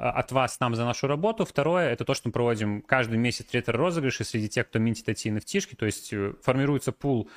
от 0.00 0.32
вас 0.32 0.58
нам 0.60 0.74
за 0.74 0.84
нашу 0.84 1.06
работу. 1.06 1.44
Второе— 1.44 1.90
это 1.92 2.04
то, 2.04 2.14
что 2.14 2.28
мы 2.28 2.32
проводим 2.32 2.80
каждый 2.82 3.18
месяц 3.18 3.46
ретро-розыгрыши 3.52 4.24
среди 4.24 4.48
тех, 4.48 4.66
кто 4.66 4.78
минтит 4.78 5.08
эти 5.08 5.28
nft 5.28 5.76
То 5.76 5.86
есть 5.86 6.14
формируется 6.42 6.92
пул, 6.92 7.28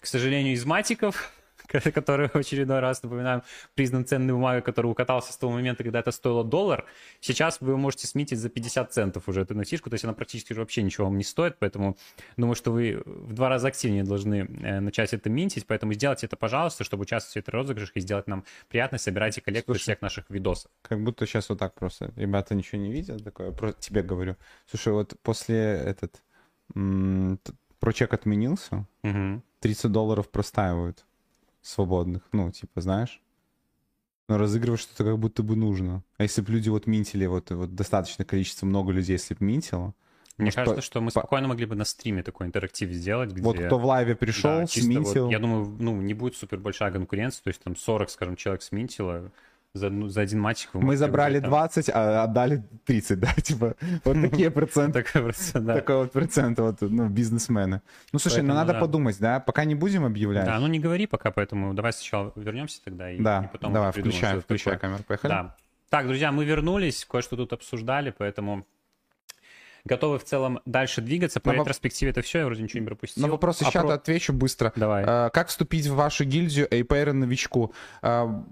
к 0.00 0.06
сожалению, 0.06 0.54
из 0.54 0.64
матиков, 0.64 1.32
который 1.94 2.28
в 2.28 2.36
очередной 2.36 2.80
раз, 2.80 3.02
напоминаем, 3.02 3.42
признан 3.74 4.04
ценной 4.04 4.34
бумагой, 4.34 4.62
который 4.62 4.86
укатался 4.86 5.32
с 5.32 5.36
того 5.36 5.52
момента, 5.52 5.82
когда 5.82 6.00
это 6.00 6.10
стоило 6.10 6.44
доллар. 6.44 6.84
Сейчас 7.20 7.60
вы 7.60 7.76
можете 7.76 8.06
сметить 8.06 8.38
за 8.38 8.48
50 8.48 8.92
центов 8.92 9.28
уже 9.28 9.42
эту 9.42 9.54
носишку, 9.54 9.90
то 9.90 9.94
есть 9.94 10.04
она 10.04 10.12
практически 10.12 10.52
вообще 10.52 10.82
ничего 10.82 11.06
вам 11.06 11.18
не 11.18 11.24
стоит, 11.24 11.56
поэтому 11.58 11.96
думаю, 12.36 12.54
что 12.54 12.72
вы 12.72 13.02
в 13.04 13.32
два 13.32 13.48
раза 13.48 13.68
активнее 13.68 14.04
должны 14.04 14.48
э, 14.62 14.80
начать 14.80 15.12
это 15.12 15.30
минтить, 15.30 15.66
поэтому 15.66 15.92
сделайте 15.94 16.26
это, 16.26 16.36
пожалуйста, 16.36 16.84
чтобы 16.84 17.02
участвовать 17.02 17.34
в 17.34 17.48
этой 17.48 17.54
розыгрыше 17.54 17.92
и 17.94 18.00
сделать 18.00 18.26
нам 18.26 18.44
приятно, 18.68 18.98
собирайте 18.98 19.40
коллекцию 19.40 19.76
всех 19.76 20.02
наших 20.02 20.28
видосов. 20.30 20.70
Как 20.82 21.02
будто 21.02 21.26
сейчас 21.26 21.48
вот 21.48 21.58
так 21.58 21.74
просто, 21.74 22.12
ребята 22.16 22.54
ничего 22.54 22.80
не 22.80 22.92
видят, 22.92 23.24
такое, 23.24 23.52
просто 23.52 23.80
тебе 23.80 24.02
говорю. 24.02 24.36
Слушай, 24.66 24.92
вот 24.92 25.14
после 25.22 25.56
этот, 25.56 26.22
прочек 27.78 28.12
отменился, 28.14 28.86
угу. 29.02 29.42
30 29.60 29.92
долларов 29.92 30.30
простаивают 30.30 31.04
свободных, 31.64 32.22
ну, 32.32 32.50
типа, 32.50 32.80
знаешь? 32.80 33.20
Но 34.28 34.38
разыгрывать 34.38 34.80
что-то 34.80 35.04
как 35.04 35.18
будто 35.18 35.42
бы 35.42 35.56
нужно. 35.56 36.02
А 36.16 36.22
если 36.22 36.40
бы 36.40 36.52
люди 36.52 36.68
вот 36.68 36.86
минтили, 36.86 37.26
вот, 37.26 37.50
вот 37.50 37.74
достаточное 37.74 38.24
количество, 38.24 38.66
много 38.66 38.92
людей, 38.92 39.14
если 39.14 39.34
бы 39.34 39.44
минтило, 39.44 39.94
мне 40.36 40.46
Может, 40.46 40.56
кажется, 40.56 40.76
по... 40.76 40.82
что 40.82 41.00
мы 41.00 41.10
спокойно 41.12 41.46
могли 41.46 41.64
бы 41.64 41.76
на 41.76 41.84
стриме 41.84 42.24
такой 42.24 42.48
интерактив 42.48 42.90
сделать, 42.90 43.30
где... 43.30 43.42
Вот 43.42 43.56
кто 43.56 43.78
в 43.78 43.84
лайве 43.84 44.16
пришел, 44.16 44.50
да, 44.60 44.66
сминтил. 44.66 45.24
Вот, 45.26 45.30
я 45.30 45.38
думаю, 45.38 45.76
ну, 45.78 46.00
не 46.00 46.12
будет 46.12 46.34
супер 46.34 46.58
большая 46.58 46.90
конкуренция, 46.90 47.44
то 47.44 47.48
есть 47.48 47.62
там 47.62 47.76
40, 47.76 48.10
скажем, 48.10 48.34
человек 48.34 48.62
сминтило, 48.62 49.30
за, 49.74 49.90
ну, 49.90 50.08
за 50.08 50.20
один 50.20 50.40
матчик. 50.40 50.70
Мы 50.74 50.96
забрали 50.96 51.38
взять, 51.38 51.48
20, 51.48 51.90
а 51.92 52.22
отдали 52.22 52.62
30, 52.86 53.18
да, 53.20 53.32
типа, 53.34 53.74
вот 54.04 54.16
такие 54.22 54.50
проценты. 54.52 55.02
Такой 55.02 55.96
вот 55.96 56.12
процент, 56.12 56.58
вот, 56.60 56.80
ну, 56.80 57.08
бизнесмены. 57.08 57.82
Ну, 58.12 58.18
слушай, 58.18 58.42
ну 58.42 58.54
надо 58.54 58.74
подумать, 58.74 59.18
да, 59.18 59.40
пока 59.40 59.64
не 59.64 59.74
будем 59.74 60.04
объявлять. 60.04 60.46
Да, 60.46 60.58
ну 60.60 60.68
не 60.68 60.78
говори 60.78 61.06
пока, 61.06 61.30
поэтому 61.32 61.74
давай 61.74 61.92
сначала 61.92 62.32
вернемся 62.36 62.82
тогда 62.84 63.10
и 63.10 63.20
Да, 63.20 63.50
давай, 63.60 63.90
включай, 63.90 64.40
включай 64.40 64.78
камеру, 64.78 65.02
поехали. 65.06 65.32
Да. 65.32 65.56
Так, 65.90 66.06
друзья, 66.06 66.32
мы 66.32 66.44
вернулись, 66.44 67.04
кое-что 67.04 67.36
тут 67.36 67.52
обсуждали, 67.52 68.12
поэтому 68.16 68.66
готовы 69.84 70.18
в 70.18 70.24
целом 70.24 70.60
дальше 70.64 71.00
двигаться. 71.02 71.40
По 71.40 71.52
на 71.52 71.56
ретроспективе 71.56 72.10
это 72.10 72.22
все, 72.22 72.40
я 72.40 72.46
вроде 72.46 72.62
ничего 72.62 72.80
не 72.80 72.86
пропустил. 72.86 73.22
На 73.22 73.30
вопрос 73.30 73.62
из 73.62 73.68
а 73.68 73.70
чата 73.70 73.86
про... 73.86 73.94
отвечу 73.94 74.32
быстро. 74.32 74.72
Давай. 74.76 75.04
А, 75.06 75.30
как 75.30 75.48
вступить 75.48 75.86
в 75.86 75.94
вашу 75.94 76.24
гильдию 76.24 76.66
APR 76.68 77.12
новичку? 77.12 77.74
А, 78.02 78.44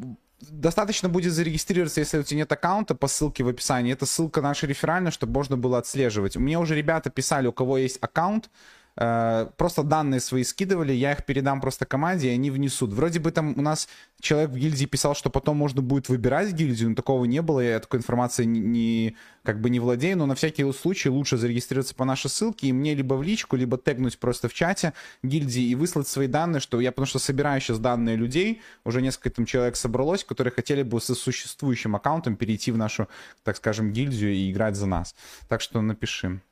достаточно 0.50 1.08
будет 1.08 1.32
зарегистрироваться, 1.32 2.00
если 2.00 2.18
у 2.18 2.22
тебя 2.22 2.38
нет 2.38 2.52
аккаунта 2.52 2.94
по 2.94 3.06
ссылке 3.06 3.44
в 3.44 3.48
описании. 3.48 3.92
Это 3.92 4.06
ссылка 4.06 4.40
наша 4.40 4.66
реферальная, 4.66 5.10
чтобы 5.10 5.32
можно 5.32 5.56
было 5.56 5.78
отслеживать. 5.78 6.36
Мне 6.36 6.58
уже 6.58 6.74
ребята 6.74 7.10
писали, 7.10 7.46
у 7.46 7.52
кого 7.52 7.78
есть 7.78 7.98
аккаунт, 8.00 8.50
просто 8.94 9.82
данные 9.82 10.20
свои 10.20 10.44
скидывали, 10.44 10.92
я 10.92 11.12
их 11.12 11.24
передам 11.24 11.60
просто 11.60 11.86
команде, 11.86 12.28
и 12.28 12.34
они 12.34 12.50
внесут. 12.50 12.92
Вроде 12.92 13.20
бы 13.20 13.30
там 13.30 13.54
у 13.56 13.62
нас 13.62 13.88
человек 14.20 14.50
в 14.50 14.56
гильдии 14.56 14.84
писал, 14.84 15.14
что 15.14 15.30
потом 15.30 15.56
можно 15.56 15.80
будет 15.80 16.08
выбирать 16.08 16.52
гильдию, 16.52 16.90
но 16.90 16.94
такого 16.94 17.24
не 17.24 17.40
было, 17.40 17.60
я 17.60 17.80
такой 17.80 18.00
информацией 18.00 18.48
не, 18.48 18.60
не, 18.60 19.16
как 19.44 19.60
бы 19.60 19.70
не 19.70 19.80
владею, 19.80 20.18
но 20.18 20.26
на 20.26 20.34
всякий 20.34 20.70
случай 20.72 21.08
лучше 21.08 21.38
зарегистрироваться 21.38 21.94
по 21.94 22.04
нашей 22.04 22.28
ссылке 22.28 22.66
и 22.66 22.72
мне 22.72 22.94
либо 22.94 23.14
в 23.14 23.22
личку, 23.22 23.56
либо 23.56 23.78
тегнуть 23.78 24.18
просто 24.18 24.48
в 24.48 24.54
чате 24.54 24.92
гильдии 25.22 25.62
и 25.62 25.74
выслать 25.74 26.06
свои 26.06 26.26
данные, 26.26 26.60
что 26.60 26.78
я 26.80 26.92
потому 26.92 27.06
что 27.06 27.18
собираю 27.18 27.60
сейчас 27.60 27.78
данные 27.78 28.16
людей, 28.16 28.60
уже 28.84 29.00
несколько 29.00 29.30
там 29.30 29.46
человек 29.46 29.76
собралось, 29.76 30.22
которые 30.22 30.52
хотели 30.52 30.82
бы 30.82 31.00
со 31.00 31.14
существующим 31.14 31.96
аккаунтом 31.96 32.36
перейти 32.36 32.70
в 32.70 32.76
нашу, 32.76 33.08
так 33.42 33.56
скажем, 33.56 33.92
гильдию 33.92 34.34
и 34.34 34.50
играть 34.50 34.76
за 34.76 34.86
нас. 34.86 35.14
Так 35.48 35.62
что 35.62 35.80
напиши. 35.80 36.42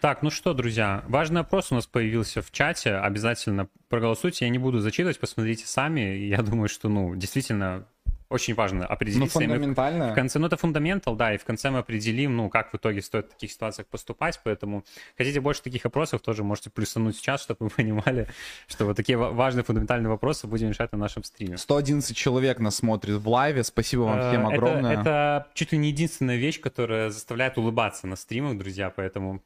Так, 0.00 0.22
ну 0.22 0.30
что, 0.30 0.52
друзья, 0.52 1.04
важный 1.08 1.40
вопрос 1.40 1.72
у 1.72 1.74
нас 1.74 1.86
появился 1.86 2.42
в 2.42 2.50
чате. 2.50 2.94
Обязательно 2.94 3.68
проголосуйте. 3.88 4.44
Я 4.44 4.50
не 4.50 4.58
буду 4.58 4.80
зачитывать, 4.80 5.18
посмотрите 5.18 5.66
сами. 5.66 6.00
Я 6.00 6.42
думаю, 6.42 6.68
что, 6.68 6.88
ну, 6.88 7.14
действительно, 7.16 7.86
очень 8.28 8.54
важно 8.54 8.84
определиться. 8.86 9.38
Ну, 9.38 9.46
фундаментально. 9.46 10.12
В 10.12 10.14
конце, 10.14 10.38
ну, 10.38 10.48
это 10.48 10.56
фундаментал, 10.56 11.14
да, 11.14 11.34
и 11.34 11.38
в 11.38 11.44
конце 11.44 11.70
мы 11.70 11.78
определим, 11.78 12.36
ну, 12.36 12.48
как 12.48 12.72
в 12.72 12.76
итоге 12.76 13.00
стоит 13.00 13.26
в 13.26 13.30
таких 13.30 13.52
ситуациях 13.52 13.86
поступать, 13.86 14.40
поэтому 14.42 14.84
хотите 15.16 15.40
больше 15.40 15.62
таких 15.62 15.86
опросов, 15.86 16.20
тоже 16.20 16.42
можете 16.42 16.70
плюсануть 16.70 17.16
сейчас, 17.16 17.42
чтобы 17.42 17.66
вы 17.66 17.70
понимали, 17.70 18.28
что 18.66 18.84
вот 18.84 18.96
такие 18.96 19.16
важные 19.16 19.62
фундаментальные 19.62 20.10
вопросы 20.10 20.46
будем 20.46 20.70
решать 20.70 20.92
на 20.92 20.98
нашем 20.98 21.22
стриме. 21.22 21.56
111 21.56 22.16
человек 22.16 22.58
нас 22.58 22.76
смотрит 22.76 23.16
в 23.16 23.28
лайве, 23.28 23.62
спасибо 23.62 24.02
вам 24.02 24.20
всем 24.28 24.48
э, 24.48 24.54
огромное. 24.54 24.92
Это, 24.92 25.00
это 25.00 25.46
чуть 25.54 25.72
ли 25.72 25.78
не 25.78 25.88
единственная 25.88 26.36
вещь, 26.36 26.60
которая 26.60 27.10
заставляет 27.10 27.56
улыбаться 27.58 28.06
на 28.06 28.16
стримах, 28.16 28.58
друзья, 28.58 28.90
поэтому 28.90 29.42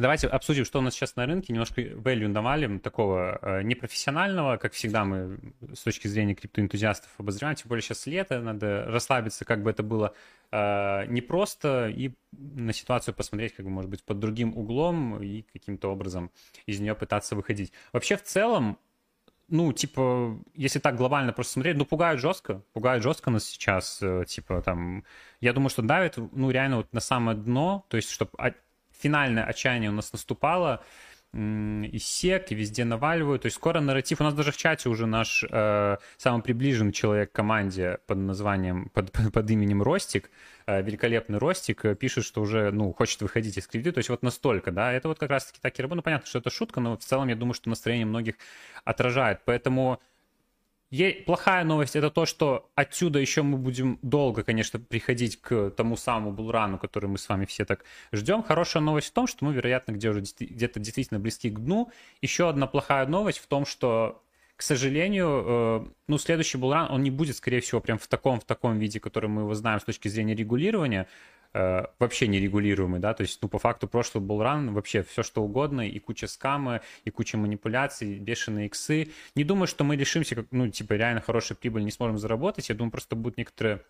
Давайте 0.00 0.28
обсудим, 0.28 0.64
что 0.64 0.78
у 0.78 0.82
нас 0.82 0.94
сейчас 0.94 1.16
на 1.16 1.26
рынке. 1.26 1.52
Немножко 1.52 1.82
value 1.82 2.28
давали, 2.28 2.78
такого 2.78 3.38
э, 3.42 3.62
непрофессионального, 3.62 4.56
как 4.56 4.72
всегда 4.72 5.04
мы 5.04 5.38
с 5.74 5.82
точки 5.82 6.08
зрения 6.08 6.34
криптоэнтузиастов 6.34 7.10
обозреваем. 7.18 7.56
Тем 7.56 7.68
более 7.68 7.82
сейчас 7.82 8.06
лето, 8.06 8.40
надо 8.40 8.84
расслабиться, 8.86 9.44
как 9.44 9.62
бы 9.62 9.70
это 9.70 9.82
было 9.82 10.14
э, 10.52 11.06
непросто, 11.06 11.88
и 11.88 12.12
на 12.32 12.72
ситуацию 12.72 13.14
посмотреть, 13.14 13.54
как 13.54 13.66
бы, 13.66 13.70
может 13.70 13.90
быть, 13.90 14.02
под 14.02 14.18
другим 14.18 14.56
углом 14.56 15.22
и 15.22 15.42
каким-то 15.42 15.88
образом 15.88 16.30
из 16.66 16.80
нее 16.80 16.94
пытаться 16.94 17.36
выходить. 17.36 17.72
Вообще, 17.92 18.16
в 18.16 18.22
целом, 18.22 18.78
ну, 19.48 19.72
типа, 19.72 20.38
если 20.54 20.78
так 20.78 20.96
глобально 20.96 21.32
просто 21.32 21.54
смотреть, 21.54 21.76
ну, 21.76 21.84
пугают 21.84 22.20
жестко, 22.20 22.62
пугают 22.72 23.02
жестко 23.02 23.30
нас 23.30 23.44
сейчас, 23.44 23.98
э, 24.00 24.24
типа, 24.26 24.62
там, 24.62 25.04
я 25.40 25.52
думаю, 25.52 25.68
что 25.68 25.82
давит, 25.82 26.16
ну, 26.16 26.50
реально 26.50 26.78
вот 26.78 26.92
на 26.92 27.00
самое 27.00 27.36
дно, 27.36 27.84
то 27.88 27.96
есть, 27.96 28.10
чтобы 28.10 28.30
финальное 29.00 29.44
отчаяние 29.44 29.90
у 29.90 29.94
нас 29.94 30.12
наступало, 30.12 30.82
и 31.32 31.98
сек, 32.00 32.50
и 32.50 32.56
везде 32.56 32.84
наваливают. 32.84 33.42
То 33.42 33.46
есть 33.46 33.56
скоро 33.56 33.80
нарратив... 33.80 34.20
У 34.20 34.24
нас 34.24 34.34
даже 34.34 34.50
в 34.50 34.56
чате 34.56 34.88
уже 34.88 35.06
наш 35.06 35.44
э, 35.48 35.96
самый 36.16 36.42
приближенный 36.42 36.92
человек 36.92 37.30
к 37.30 37.36
команде 37.36 37.98
под 38.08 38.18
названием, 38.18 38.90
под, 38.92 39.12
под 39.32 39.50
именем 39.50 39.80
Ростик, 39.80 40.28
э, 40.66 40.82
великолепный 40.82 41.38
Ростик, 41.38 41.84
э, 41.84 41.94
пишет, 41.94 42.24
что 42.24 42.42
уже, 42.42 42.72
ну, 42.72 42.92
хочет 42.92 43.22
выходить 43.22 43.56
из 43.56 43.68
кредита. 43.68 43.94
То 43.94 43.98
есть 43.98 44.08
вот 44.08 44.24
настолько, 44.24 44.72
да, 44.72 44.92
это 44.92 45.06
вот 45.06 45.20
как 45.20 45.30
раз-таки 45.30 45.60
так 45.62 45.78
и 45.78 45.82
работает. 45.82 45.98
Ну, 45.98 46.02
понятно, 46.02 46.26
что 46.26 46.40
это 46.40 46.50
шутка, 46.50 46.80
но 46.80 46.96
в 46.96 47.04
целом 47.04 47.28
я 47.28 47.36
думаю, 47.36 47.54
что 47.54 47.68
настроение 47.68 48.06
многих 48.06 48.34
отражает. 48.84 49.42
Поэтому 49.44 50.00
Плохая 51.24 51.62
новость 51.62 51.94
это 51.94 52.10
то, 52.10 52.26
что 52.26 52.68
отсюда 52.74 53.20
еще 53.20 53.42
мы 53.42 53.58
будем 53.58 54.00
долго, 54.02 54.42
конечно, 54.42 54.80
приходить 54.80 55.40
к 55.40 55.70
тому 55.70 55.96
самому 55.96 56.32
булрану, 56.32 56.78
который 56.78 57.08
мы 57.08 57.16
с 57.16 57.28
вами 57.28 57.44
все 57.44 57.64
так 57.64 57.84
ждем. 58.10 58.42
Хорошая 58.42 58.82
новость 58.82 59.08
в 59.08 59.12
том, 59.12 59.28
что 59.28 59.44
мы, 59.44 59.54
вероятно, 59.54 59.92
где 59.92 60.10
уже 60.10 60.20
где-то 60.20 60.80
действительно 60.80 61.20
близки 61.20 61.48
к 61.48 61.60
дну. 61.60 61.92
Еще 62.22 62.48
одна 62.48 62.66
плохая 62.66 63.06
новость 63.06 63.38
в 63.38 63.46
том, 63.46 63.66
что 63.66 64.20
к 64.56 64.62
сожалению, 64.62 65.44
э, 65.46 65.86
ну, 66.06 66.18
следующий 66.18 66.58
булран, 66.58 66.90
он 66.90 67.02
не 67.02 67.10
будет, 67.10 67.36
скорее 67.36 67.60
всего, 67.60 67.80
прям 67.80 67.96
в 67.96 68.06
таком, 68.08 68.40
в 68.40 68.44
таком 68.44 68.78
виде, 68.78 69.00
который 69.00 69.30
мы 69.30 69.40
его 69.40 69.54
знаем 69.54 69.80
с 69.80 69.84
точки 69.84 70.08
зрения 70.08 70.34
регулирования. 70.34 71.06
Э, 71.52 71.86
вообще 71.98 72.28
нерегулируемый, 72.28 73.00
да, 73.00 73.12
то 73.12 73.22
есть, 73.22 73.42
ну, 73.42 73.48
по 73.48 73.58
факту 73.58 73.88
прошлый 73.88 74.22
булран 74.22 74.72
вообще 74.72 75.02
все 75.02 75.24
что 75.24 75.42
угодно, 75.42 75.88
и 75.88 75.98
куча 75.98 76.28
скамы, 76.28 76.80
и 77.04 77.10
куча 77.10 77.36
манипуляций, 77.36 78.20
бешеные 78.20 78.66
иксы. 78.66 79.08
Не 79.34 79.42
думаю, 79.42 79.66
что 79.66 79.82
мы 79.82 79.96
лишимся, 79.96 80.36
как, 80.36 80.46
ну, 80.52 80.68
типа, 80.68 80.92
реально 80.92 81.20
хорошей 81.20 81.56
прибыли 81.56 81.82
не 81.82 81.90
сможем 81.90 82.18
заработать, 82.18 82.68
я 82.68 82.76
думаю, 82.76 82.92
просто 82.92 83.16
будут 83.16 83.36
некоторые 83.36 83.82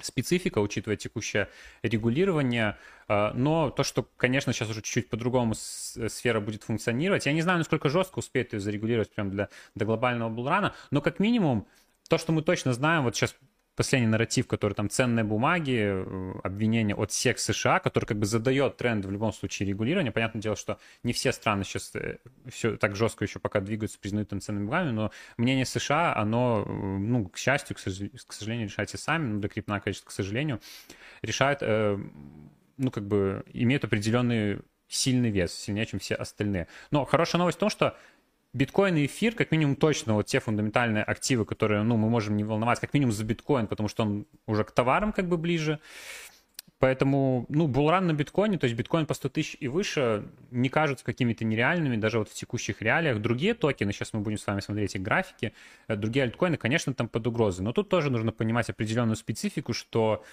специфика, 0.00 0.60
учитывая 0.60 0.96
текущее 0.96 1.48
регулирование, 1.82 2.76
э, 3.08 3.32
но 3.34 3.70
то, 3.70 3.82
что, 3.82 4.08
конечно, 4.16 4.52
сейчас 4.52 4.70
уже 4.70 4.80
чуть-чуть 4.80 5.08
по-другому 5.08 5.54
сфера 5.56 6.38
будет 6.38 6.62
функционировать, 6.62 7.26
я 7.26 7.32
не 7.32 7.42
знаю, 7.42 7.58
насколько 7.58 7.88
жестко 7.88 8.20
успеет 8.20 8.52
ее 8.52 8.60
зарегулировать 8.60 9.12
прям 9.12 9.28
для, 9.28 9.48
для 9.74 9.86
глобального 9.86 10.28
булрана, 10.30 10.72
но 10.92 11.00
как 11.00 11.18
минимум 11.18 11.66
то, 12.08 12.16
что 12.16 12.30
мы 12.30 12.42
точно 12.42 12.72
знаем, 12.72 13.02
вот 13.02 13.16
сейчас 13.16 13.34
последний 13.74 14.08
нарратив, 14.08 14.46
который 14.46 14.74
там 14.74 14.90
ценные 14.90 15.24
бумаги, 15.24 15.78
э, 15.78 16.40
обвинения 16.44 16.94
от 16.94 17.12
СЕК 17.12 17.38
США, 17.38 17.78
который 17.78 18.04
как 18.04 18.18
бы 18.18 18.26
задает 18.26 18.76
тренд 18.76 19.04
в 19.04 19.10
любом 19.10 19.32
случае 19.32 19.68
регулирования. 19.68 20.12
Понятное 20.12 20.42
дело, 20.42 20.56
что 20.56 20.78
не 21.02 21.12
все 21.12 21.32
страны 21.32 21.64
сейчас 21.64 21.94
э, 21.94 22.18
все 22.48 22.76
так 22.76 22.96
жестко 22.96 23.24
еще 23.24 23.38
пока 23.38 23.60
двигаются, 23.60 23.98
признают 23.98 24.28
там 24.28 24.40
ценными 24.40 24.64
бумагами, 24.66 24.92
но 24.92 25.10
мнение 25.36 25.64
США, 25.64 26.14
оно, 26.14 26.64
э, 26.66 26.70
ну, 26.70 27.28
к 27.28 27.38
счастью, 27.38 27.76
к 27.76 28.32
сожалению, 28.32 28.68
решайте 28.68 28.98
сами, 28.98 29.26
ну, 29.26 29.40
до 29.40 29.48
крипна, 29.48 29.80
конечно, 29.80 30.06
к 30.06 30.12
сожалению, 30.12 30.60
решает, 31.22 31.62
ну, 31.62 32.90
как 32.90 33.06
бы 33.06 33.44
имеют 33.52 33.84
определенный 33.84 34.60
сильный 34.88 35.30
вес, 35.30 35.54
сильнее, 35.54 35.86
чем 35.86 36.00
все 36.00 36.14
остальные. 36.14 36.68
Но 36.90 37.04
хорошая 37.04 37.38
новость 37.38 37.56
в 37.56 37.60
том, 37.60 37.70
что 37.70 37.96
биткоин 38.52 38.96
и 38.96 39.06
эфир, 39.06 39.34
как 39.34 39.50
минимум, 39.50 39.76
точно 39.76 40.14
вот 40.14 40.26
те 40.26 40.40
фундаментальные 40.40 41.04
активы, 41.04 41.44
которые, 41.44 41.82
ну, 41.82 41.96
мы 41.96 42.08
можем 42.08 42.36
не 42.36 42.44
волноваться, 42.44 42.82
как 42.82 42.94
минимум 42.94 43.12
за 43.12 43.24
биткоин, 43.24 43.66
потому 43.66 43.88
что 43.88 44.02
он 44.02 44.26
уже 44.46 44.64
к 44.64 44.72
товарам 44.72 45.12
как 45.12 45.28
бы 45.28 45.36
ближе. 45.36 45.80
Поэтому, 46.82 47.46
ну, 47.48 47.68
булран 47.68 48.08
на 48.08 48.12
биткоине, 48.12 48.58
то 48.58 48.64
есть 48.64 48.76
биткоин 48.76 49.06
по 49.06 49.14
100 49.14 49.28
тысяч 49.28 49.56
и 49.60 49.68
выше, 49.68 50.24
не 50.50 50.68
кажутся 50.68 51.04
какими-то 51.04 51.44
нереальными 51.44 51.96
даже 51.96 52.18
вот 52.18 52.28
в 52.28 52.34
текущих 52.34 52.82
реалиях. 52.82 53.22
Другие 53.22 53.54
токены, 53.54 53.92
сейчас 53.92 54.12
мы 54.12 54.18
будем 54.18 54.36
с 54.36 54.44
вами 54.44 54.58
смотреть 54.58 54.96
их 54.96 55.02
графики, 55.02 55.52
э, 55.86 55.94
другие 55.94 56.24
альткоины, 56.24 56.56
конечно, 56.56 56.92
там 56.92 57.06
под 57.06 57.24
угрозой. 57.24 57.62
Но 57.62 57.72
тут 57.72 57.88
тоже 57.88 58.10
нужно 58.10 58.32
понимать 58.32 58.68
определенную 58.68 59.14
специфику, 59.14 59.72
что 59.72 60.24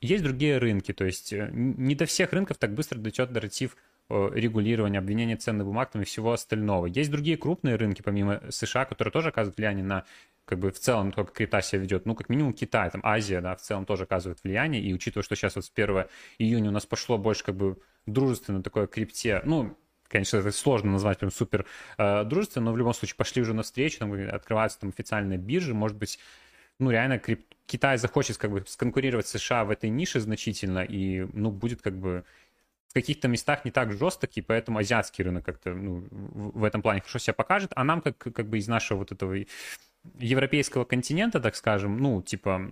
есть 0.00 0.24
другие 0.24 0.58
рынки, 0.58 0.92
то 0.92 1.04
есть 1.04 1.32
э, 1.32 1.48
не 1.52 1.94
до 1.94 2.06
всех 2.06 2.32
рынков 2.32 2.58
так 2.58 2.74
быстро 2.74 2.98
дойдет 2.98 3.30
нарратив 3.30 3.76
регулирования, 4.32 4.98
обвинения 4.98 5.36
ценных 5.36 5.66
бумаг 5.66 5.90
там, 5.90 6.02
и 6.02 6.04
всего 6.04 6.32
остального. 6.32 6.86
Есть 6.86 7.10
другие 7.10 7.36
крупные 7.36 7.76
рынки, 7.76 8.02
помимо 8.02 8.40
США, 8.50 8.84
которые 8.84 9.12
тоже 9.12 9.28
оказывают 9.28 9.56
влияние 9.56 9.84
на 9.84 10.04
как 10.44 10.58
бы 10.58 10.70
в 10.70 10.78
целом 10.78 11.12
только 11.12 11.32
крипта 11.32 11.62
себя 11.62 11.80
ведет, 11.82 12.04
ну, 12.04 12.14
как 12.14 12.28
минимум 12.28 12.52
Китай, 12.52 12.90
там, 12.90 13.00
Азия, 13.04 13.40
да, 13.40 13.54
в 13.54 13.60
целом 13.60 13.86
тоже 13.86 14.04
оказывает 14.04 14.42
влияние, 14.42 14.82
и 14.82 14.92
учитывая, 14.92 15.22
что 15.22 15.36
сейчас 15.36 15.54
вот 15.54 15.64
с 15.64 15.72
1 15.72 16.06
июня 16.38 16.70
у 16.70 16.72
нас 16.72 16.84
пошло 16.84 17.16
больше 17.16 17.44
как 17.44 17.54
бы 17.54 17.78
дружественно 18.06 18.62
такое 18.62 18.86
крипте, 18.86 19.40
ну, 19.44 19.76
конечно, 20.08 20.38
это 20.38 20.50
сложно 20.50 20.92
назвать 20.92 21.18
прям 21.18 21.30
супер 21.30 21.66
э, 21.96 22.24
дружественно, 22.24 22.66
но 22.66 22.72
в 22.72 22.76
любом 22.76 22.92
случае 22.92 23.16
пошли 23.16 23.40
уже 23.40 23.54
навстречу, 23.54 23.98
там 24.00 24.12
открываются 24.12 24.80
там 24.80 24.90
официальные 24.90 25.38
биржи, 25.38 25.74
может 25.74 25.96
быть, 25.96 26.18
ну, 26.78 26.90
реально 26.90 27.18
крип... 27.18 27.46
Китай 27.66 27.96
захочет 27.96 28.36
как 28.36 28.50
бы 28.50 28.64
сконкурировать 28.66 29.28
США 29.28 29.64
в 29.64 29.70
этой 29.70 29.88
нише 29.88 30.20
значительно, 30.20 30.80
и, 30.80 31.26
ну, 31.32 31.50
будет 31.50 31.80
как 31.80 31.96
бы 31.96 32.24
в 32.92 32.94
каких-то 32.94 33.26
местах 33.26 33.64
не 33.64 33.70
так 33.70 33.90
жесткий, 33.90 34.42
поэтому 34.42 34.78
азиатский 34.78 35.24
рынок 35.24 35.46
как-то 35.46 35.72
ну, 35.72 36.06
в 36.10 36.62
этом 36.62 36.82
плане 36.82 37.00
хорошо 37.00 37.18
себя 37.18 37.32
покажет, 37.32 37.72
а 37.74 37.84
нам 37.84 38.02
как, 38.02 38.18
как 38.18 38.46
бы 38.50 38.58
из 38.58 38.68
нашего 38.68 38.98
вот 38.98 39.12
этого 39.12 39.34
европейского 40.18 40.84
континента, 40.84 41.40
так 41.40 41.56
скажем, 41.56 41.96
ну, 41.96 42.20
типа, 42.20 42.70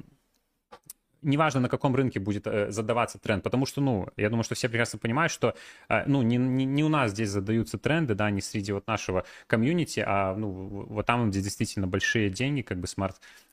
неважно, 1.22 1.60
на 1.60 1.68
каком 1.68 1.94
рынке 1.94 2.20
будет 2.20 2.46
э, 2.46 2.70
задаваться 2.70 3.18
тренд, 3.18 3.42
потому 3.42 3.66
что, 3.66 3.80
ну, 3.80 4.08
я 4.16 4.28
думаю, 4.28 4.44
что 4.44 4.54
все 4.54 4.68
прекрасно 4.68 4.98
понимают, 4.98 5.32
что, 5.32 5.54
э, 5.88 6.04
ну, 6.06 6.22
не, 6.22 6.36
не, 6.36 6.64
не 6.64 6.84
у 6.84 6.88
нас 6.88 7.10
здесь 7.10 7.30
задаются 7.30 7.78
тренды, 7.78 8.14
да, 8.14 8.30
не 8.30 8.40
среди 8.40 8.72
вот 8.72 8.86
нашего 8.86 9.24
комьюнити, 9.46 10.04
а, 10.06 10.34
ну, 10.34 10.50
вот 10.50 11.06
там, 11.06 11.30
где 11.30 11.40
действительно 11.40 11.86
большие 11.86 12.30
деньги, 12.30 12.62
как 12.62 12.78
бы 12.78 12.86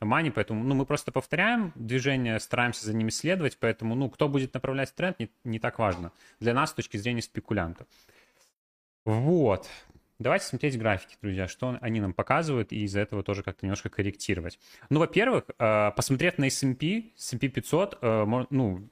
money, 0.00 0.30
поэтому, 0.30 0.64
ну, 0.64 0.74
мы 0.74 0.86
просто 0.86 1.12
повторяем 1.12 1.72
движение, 1.74 2.38
стараемся 2.40 2.86
за 2.86 2.94
ними 2.94 3.10
следовать, 3.10 3.58
поэтому, 3.58 3.94
ну, 3.94 4.10
кто 4.10 4.28
будет 4.28 4.54
направлять 4.54 4.94
тренд, 4.94 5.18
не, 5.18 5.30
не 5.44 5.58
так 5.58 5.78
важно 5.78 6.12
для 6.40 6.54
нас 6.54 6.70
с 6.70 6.74
точки 6.74 6.96
зрения 6.96 7.22
спекулянта. 7.22 7.86
Вот. 9.04 9.66
Давайте 10.18 10.46
смотреть 10.46 10.76
графики, 10.76 11.16
друзья, 11.22 11.46
что 11.46 11.78
они 11.80 12.00
нам 12.00 12.12
показывают, 12.12 12.72
и 12.72 12.82
из-за 12.84 13.00
этого 13.00 13.22
тоже 13.22 13.44
как-то 13.44 13.64
немножко 13.64 13.88
корректировать. 13.88 14.58
Ну, 14.90 14.98
во-первых, 14.98 15.44
э, 15.58 15.92
посмотрев 15.94 16.38
на 16.38 16.46
S&P, 16.46 17.12
S&P 17.16 17.48
500, 17.48 17.98
ну, 18.50 18.88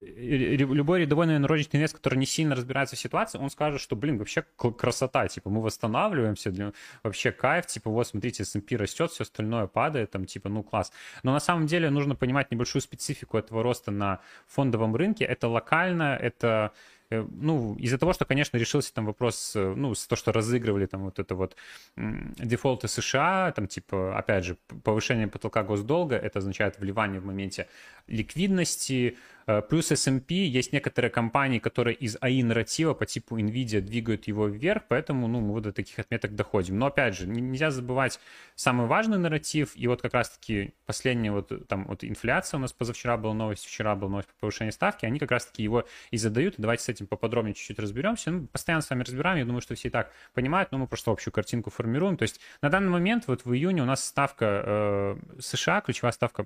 любой 0.00 1.00
рядовой, 1.00 1.26
наверное, 1.26 1.48
розничный 1.48 1.78
инвестор, 1.78 1.98
который 1.98 2.18
не 2.18 2.26
сильно 2.26 2.54
разбирается 2.54 2.94
в 2.94 2.98
ситуации, 2.98 3.38
он 3.38 3.50
скажет, 3.50 3.80
что, 3.80 3.96
блин, 3.96 4.18
вообще 4.18 4.44
красота, 4.56 5.26
типа, 5.26 5.50
мы 5.50 5.60
восстанавливаемся, 5.60 6.50
для... 6.50 6.72
вообще 7.02 7.32
кайф, 7.32 7.66
типа, 7.66 7.90
вот, 7.90 8.06
смотрите, 8.06 8.44
S&P 8.44 8.76
растет, 8.76 9.10
все 9.10 9.22
остальное 9.22 9.66
падает, 9.66 10.10
там, 10.12 10.24
типа, 10.24 10.48
ну, 10.48 10.62
класс. 10.62 10.92
Но 11.24 11.32
на 11.32 11.40
самом 11.40 11.66
деле 11.66 11.90
нужно 11.90 12.14
понимать 12.14 12.50
небольшую 12.52 12.82
специфику 12.82 13.38
этого 13.38 13.62
роста 13.62 13.90
на 13.90 14.20
фондовом 14.46 14.94
рынке. 14.94 15.24
Это 15.24 15.48
локально, 15.48 16.16
это 16.20 16.72
ну, 17.10 17.74
из-за 17.76 17.98
того, 17.98 18.12
что, 18.12 18.24
конечно, 18.24 18.56
решился 18.56 18.92
там 18.92 19.06
вопрос, 19.06 19.52
э, 19.56 19.74
ну, 19.74 19.94
то, 19.94 20.16
что 20.16 20.32
разыгрывали 20.32 20.86
там 20.86 21.04
вот 21.04 21.18
это 21.18 21.34
вот 21.34 21.56
дефолты 21.96 22.88
США, 22.88 23.52
там, 23.52 23.66
типа, 23.66 24.18
опять 24.18 24.44
же, 24.44 24.56
повышение 24.84 25.28
потолка 25.28 25.62
госдолга, 25.62 26.16
это 26.16 26.38
означает 26.38 26.78
вливание 26.78 27.20
в 27.20 27.24
моменте 27.24 27.68
ликвидности, 28.06 29.16
Э, 29.16 29.37
плюс 29.68 29.90
S&P 29.90 30.34
есть 30.34 30.72
некоторые 30.74 31.10
компании, 31.10 31.58
которые 31.58 31.94
из 31.94 32.16
AI 32.16 32.44
нарратива 32.44 32.92
по 32.92 33.06
типу 33.06 33.38
NVIDIA 33.38 33.80
двигают 33.80 34.28
его 34.28 34.46
вверх, 34.46 34.82
поэтому 34.88 35.26
ну, 35.26 35.40
мы 35.40 35.54
вот 35.54 35.62
до 35.62 35.72
таких 35.72 35.98
отметок 35.98 36.34
доходим. 36.34 36.78
Но 36.78 36.86
опять 36.86 37.16
же, 37.16 37.26
нельзя 37.26 37.70
забывать 37.70 38.20
самый 38.54 38.86
важный 38.86 39.16
нарратив, 39.16 39.72
и 39.74 39.86
вот 39.86 40.02
как 40.02 40.12
раз-таки 40.12 40.74
последняя 40.84 41.32
вот 41.32 41.66
там 41.66 41.86
вот 41.86 42.04
инфляция 42.04 42.58
у 42.58 42.60
нас 42.60 42.74
позавчера 42.74 43.16
была 43.16 43.32
новость, 43.32 43.64
вчера 43.64 43.96
была 43.96 44.10
новость 44.10 44.28
по 44.28 44.34
повышению 44.40 44.72
ставки, 44.72 45.06
они 45.06 45.18
как 45.18 45.30
раз-таки 45.30 45.62
его 45.62 45.84
и 46.10 46.18
задают, 46.18 46.56
давайте 46.58 46.84
с 46.84 46.88
этим 46.90 47.06
поподробнее 47.06 47.54
чуть-чуть 47.54 47.78
разберемся. 47.78 48.30
Ну, 48.30 48.46
постоянно 48.48 48.82
с 48.82 48.90
вами 48.90 49.02
разбираем, 49.02 49.38
я 49.38 49.44
думаю, 49.46 49.62
что 49.62 49.74
все 49.74 49.88
и 49.88 49.90
так 49.90 50.12
понимают, 50.34 50.72
но 50.72 50.78
мы 50.78 50.86
просто 50.86 51.10
общую 51.10 51.32
картинку 51.32 51.70
формируем. 51.70 52.18
То 52.18 52.24
есть 52.24 52.38
на 52.60 52.68
данный 52.68 52.90
момент 52.90 53.24
вот 53.26 53.46
в 53.46 53.54
июне 53.54 53.82
у 53.82 53.86
нас 53.86 54.04
ставка 54.04 54.62
э, 54.66 55.40
США, 55.40 55.80
ключевая 55.80 56.12
ставка 56.12 56.42
Э, 56.42 56.44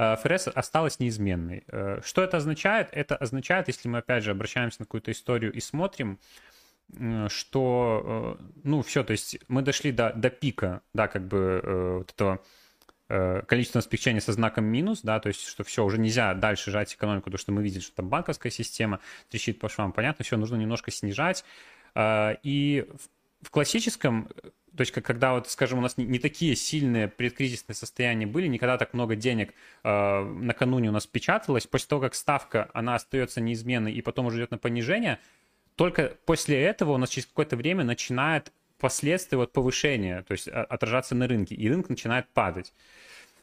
ФРС 0.00 0.48
осталась 0.48 0.98
неизменной. 0.98 1.64
Э, 1.68 2.00
что 2.02 2.22
это 2.22 2.38
означает? 2.38 2.88
Это 2.92 3.16
означает, 3.16 3.68
если 3.68 3.88
мы 3.88 3.98
опять 3.98 4.24
же 4.24 4.30
обращаемся 4.30 4.80
на 4.80 4.86
какую-то 4.86 5.10
историю 5.10 5.52
и 5.52 5.60
смотрим, 5.60 6.18
что, 7.28 8.38
э, 8.40 8.44
ну, 8.64 8.82
все, 8.82 9.04
то 9.04 9.12
есть 9.12 9.38
мы 9.48 9.62
дошли 9.62 9.92
до, 9.92 10.12
до 10.14 10.30
пика, 10.30 10.82
да, 10.94 11.08
как 11.08 11.26
бы 11.26 11.60
вот 11.98 12.12
этого 12.12 12.40
количественного 13.08 13.82
смягчения 13.82 14.20
со 14.20 14.32
знаком 14.32 14.66
минус, 14.66 15.00
да, 15.02 15.18
то 15.18 15.26
есть 15.26 15.44
что 15.44 15.64
все, 15.64 15.84
уже 15.84 15.98
нельзя 15.98 16.32
дальше 16.32 16.70
жать 16.70 16.94
экономику, 16.94 17.24
потому 17.24 17.40
что 17.40 17.50
мы 17.50 17.60
видели, 17.60 17.80
что 17.80 17.96
там 17.96 18.08
банковская 18.08 18.50
система 18.50 19.00
трещит 19.28 19.58
по 19.58 19.68
швам, 19.68 19.90
понятно, 19.90 20.24
все, 20.24 20.36
нужно 20.36 20.54
немножко 20.54 20.92
снижать. 20.92 21.44
И 21.98 22.86
в 23.42 23.50
классическом 23.50 24.28
то 24.80 24.82
есть, 24.82 24.92
когда 24.92 25.34
вот, 25.34 25.46
скажем, 25.46 25.78
у 25.78 25.82
нас 25.82 25.98
не, 25.98 26.18
такие 26.18 26.56
сильные 26.56 27.06
предкризисные 27.06 27.76
состояния 27.76 28.24
были, 28.24 28.46
никогда 28.46 28.78
так 28.78 28.94
много 28.94 29.14
денег 29.14 29.52
э, 29.84 30.24
накануне 30.24 30.88
у 30.88 30.92
нас 30.92 31.06
печаталось, 31.06 31.66
после 31.66 31.88
того, 31.88 32.00
как 32.00 32.14
ставка, 32.14 32.70
она 32.72 32.94
остается 32.94 33.42
неизменной 33.42 33.92
и 33.92 34.00
потом 34.00 34.24
уже 34.24 34.38
идет 34.38 34.52
на 34.52 34.56
понижение, 34.56 35.18
только 35.76 36.16
после 36.24 36.62
этого 36.62 36.92
у 36.92 36.96
нас 36.96 37.10
через 37.10 37.26
какое-то 37.26 37.58
время 37.58 37.84
начинает 37.84 38.54
последствия 38.78 39.36
вот 39.36 39.52
повышения, 39.52 40.22
то 40.22 40.32
есть 40.32 40.48
отражаться 40.48 41.14
на 41.14 41.28
рынке, 41.28 41.54
и 41.54 41.68
рынок 41.68 41.90
начинает 41.90 42.26
падать. 42.30 42.72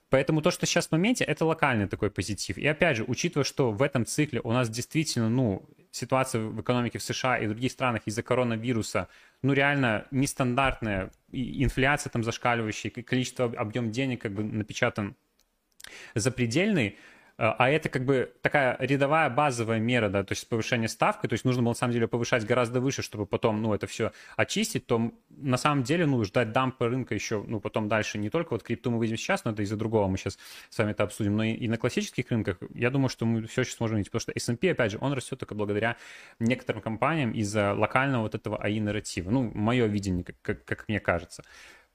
Поэтому 0.10 0.42
то, 0.42 0.52
что 0.52 0.66
сейчас 0.66 0.88
в 0.88 0.92
моменте, 0.92 1.26
это 1.26 1.46
локальный 1.46 1.88
такой 1.88 2.10
позитив. 2.10 2.58
И 2.58 2.66
опять 2.66 2.98
же, 2.98 3.04
учитывая, 3.04 3.44
что 3.44 3.72
в 3.72 3.82
этом 3.82 4.06
цикле 4.06 4.40
у 4.42 4.52
нас 4.54 4.70
действительно, 4.70 5.30
ну, 5.30 5.68
ситуация 5.92 6.42
в 6.42 6.62
экономике 6.62 7.00
в 7.00 7.04
США 7.04 7.38
и 7.38 7.46
в 7.46 7.50
других 7.50 7.72
странах 7.72 8.04
из-за 8.06 8.24
коронавируса, 8.24 9.10
ну, 9.42 9.54
реально 9.54 10.08
нестандартная, 10.12 11.12
и 11.32 11.64
инфляция 11.64 12.10
там 12.10 12.24
зашкаливающая, 12.24 12.90
количество, 12.90 13.46
объем 13.46 13.92
денег 13.92 14.22
как 14.22 14.34
бы 14.34 14.44
напечатан 14.44 15.16
запредельный, 16.16 16.98
а 17.38 17.70
это 17.70 17.90
как 17.90 18.04
бы 18.04 18.34
такая 18.42 18.76
рядовая 18.80 19.30
базовая 19.30 19.80
мера, 19.80 20.10
да, 20.10 20.24
то 20.24 20.32
есть 20.32 20.50
повышение 20.50 20.90
ставки, 20.90 21.28
то 21.28 21.34
есть 21.34 21.46
нужно 21.46 21.62
было 21.62 21.72
на 21.72 21.76
самом 21.76 21.94
деле 21.94 22.08
повышать 22.08 22.46
гораздо 22.46 22.82
выше, 22.82 23.04
чтобы 23.04 23.28
потом, 23.28 23.62
ну, 23.62 23.74
это 23.76 23.86
все 23.86 24.12
очистить, 24.36 24.88
то 24.88 25.12
на 25.30 25.58
самом 25.58 25.84
деле, 25.84 26.08
ну, 26.08 26.24
ждать 26.24 26.52
дампа 26.52 26.90
рынка 26.90 27.14
еще, 27.14 27.44
ну, 27.48 27.60
потом 27.60 27.88
дальше 27.88 28.18
не 28.18 28.32
только 28.32 28.54
вот 28.54 28.64
крипту 28.64 28.90
мы 28.90 28.98
выйдем 28.98 29.18
сейчас, 29.18 29.46
но 29.46 29.52
это 29.52 29.62
из-за 29.62 29.78
другого 29.78 30.08
мы 30.08 30.18
сейчас 30.18 30.40
с 30.70 30.78
вами 30.78 30.92
это 30.92 31.04
обсудим, 31.04 31.38
но 31.38 31.44
и, 31.44 31.52
и 31.52 31.68
на 31.68 31.78
классических 31.78 32.30
рынках, 32.32 32.58
я 32.74 32.90
думаю, 32.90 33.10
что 33.10 33.26
мы 33.26 33.46
все 33.46 33.64
сейчас 33.64 33.80
можем 33.80 33.98
видеть, 33.98 34.12
потому 34.12 34.22
что 34.22 34.32
S&P, 34.36 34.72
опять 34.72 34.94
же, 34.94 34.98
он 35.00 35.14
растет 35.14 35.38
только 35.38 35.54
благодаря 35.54 35.98
некоторым 36.40 36.82
компаниям 36.82 37.32
из-за 37.34 37.74
локального 37.74 38.24
вот 38.24 38.34
этого 38.34 38.60
AI-нарратива, 38.66 39.30
ну, 39.30 39.52
мое 39.54 39.86
видение, 39.86 40.24
как, 40.24 40.36
как, 40.42 40.66
как 40.66 40.88
мне 40.88 41.00
кажется. 41.00 41.44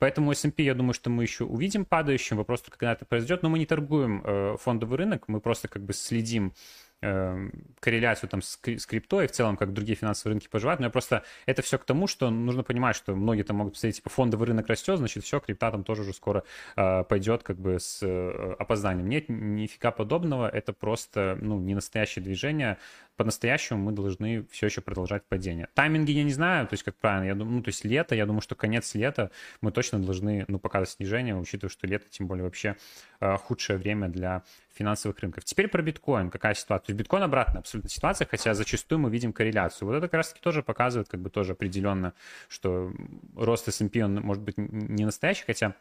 Поэтому 0.02 0.32
S&P, 0.32 0.64
я 0.64 0.74
думаю, 0.74 0.94
что 0.94 1.10
мы 1.10 1.22
еще 1.22 1.44
увидим 1.44 1.84
падающим. 1.84 2.36
Вопрос, 2.36 2.64
когда 2.68 2.92
это 2.92 3.04
произойдет. 3.04 3.44
Но 3.44 3.48
мы 3.48 3.60
не 3.60 3.66
торгуем 3.66 4.20
э, 4.24 4.56
фондовый 4.58 4.98
рынок, 4.98 5.28
мы 5.28 5.40
просто 5.40 5.68
как 5.68 5.84
бы 5.84 5.92
следим 5.92 6.54
э, 7.02 7.50
корреляцию 7.78 8.28
там 8.28 8.42
с, 8.42 8.58
с 8.64 8.86
крипто 8.86 9.22
и 9.22 9.28
в 9.28 9.30
целом, 9.30 9.56
как 9.56 9.72
другие 9.72 9.94
финансовые 9.94 10.34
рынки 10.34 10.48
поживают. 10.48 10.80
Но 10.80 10.86
я 10.86 10.90
просто 10.90 11.22
это 11.46 11.62
все 11.62 11.78
к 11.78 11.84
тому, 11.84 12.08
что 12.08 12.30
нужно 12.30 12.64
понимать, 12.64 12.96
что 12.96 13.14
многие 13.14 13.44
там 13.44 13.58
могут 13.58 13.74
посмотреть, 13.74 13.98
типа 13.98 14.10
фондовый 14.10 14.48
рынок 14.48 14.66
растет, 14.66 14.98
значит 14.98 15.22
все, 15.22 15.38
крипта 15.38 15.70
там 15.70 15.84
тоже 15.84 16.02
уже 16.02 16.12
скоро 16.14 16.42
э, 16.74 17.04
пойдет 17.04 17.44
как 17.44 17.60
бы 17.60 17.78
с 17.78 18.02
э, 18.02 18.56
опозданием. 18.58 19.08
Нет, 19.08 19.28
нифига 19.28 19.92
подобного, 19.92 20.48
это 20.48 20.72
просто 20.72 21.38
ну, 21.40 21.60
не 21.60 21.76
настоящее 21.76 22.24
движение 22.24 22.78
по-настоящему 23.16 23.78
мы 23.78 23.92
должны 23.92 24.44
все 24.50 24.66
еще 24.66 24.80
продолжать 24.80 25.24
падение. 25.24 25.68
Тайминги 25.74 26.12
я 26.12 26.24
не 26.24 26.32
знаю, 26.32 26.66
то 26.66 26.74
есть 26.74 26.82
как 26.82 26.96
правильно, 26.96 27.26
я 27.26 27.34
думаю, 27.34 27.56
ну, 27.56 27.62
то 27.62 27.68
есть 27.68 27.84
лето, 27.84 28.14
я 28.14 28.26
думаю, 28.26 28.40
что 28.40 28.54
конец 28.54 28.94
лета 28.94 29.30
мы 29.60 29.70
точно 29.72 29.98
должны, 29.98 30.44
ну, 30.48 30.58
показать 30.58 30.90
снижение, 30.90 31.36
учитывая, 31.36 31.70
что 31.70 31.86
лето, 31.86 32.06
тем 32.10 32.26
более, 32.26 32.44
вообще 32.44 32.76
э, 33.20 33.36
худшее 33.36 33.78
время 33.78 34.08
для 34.08 34.42
финансовых 34.74 35.18
рынков. 35.20 35.44
Теперь 35.44 35.68
про 35.68 35.82
биткоин. 35.82 36.30
Какая 36.30 36.54
ситуация? 36.54 36.86
То 36.86 36.90
есть 36.92 36.98
биткоин 36.98 37.22
обратная 37.22 37.60
абсолютно 37.60 37.90
ситуация, 37.90 38.26
хотя 38.26 38.54
зачастую 38.54 38.98
мы 38.98 39.10
видим 39.10 39.32
корреляцию. 39.32 39.88
Вот 39.88 39.94
это 39.94 40.08
как 40.08 40.14
раз-таки 40.14 40.40
тоже 40.40 40.62
показывает 40.62 41.08
как 41.08 41.20
бы 41.20 41.30
тоже 41.30 41.52
определенно, 41.52 42.14
что 42.48 42.92
рост 43.36 43.68
S&P, 43.68 44.04
он 44.04 44.14
может 44.16 44.42
быть 44.42 44.56
не 44.56 45.04
настоящий, 45.04 45.44
хотя 45.44 45.74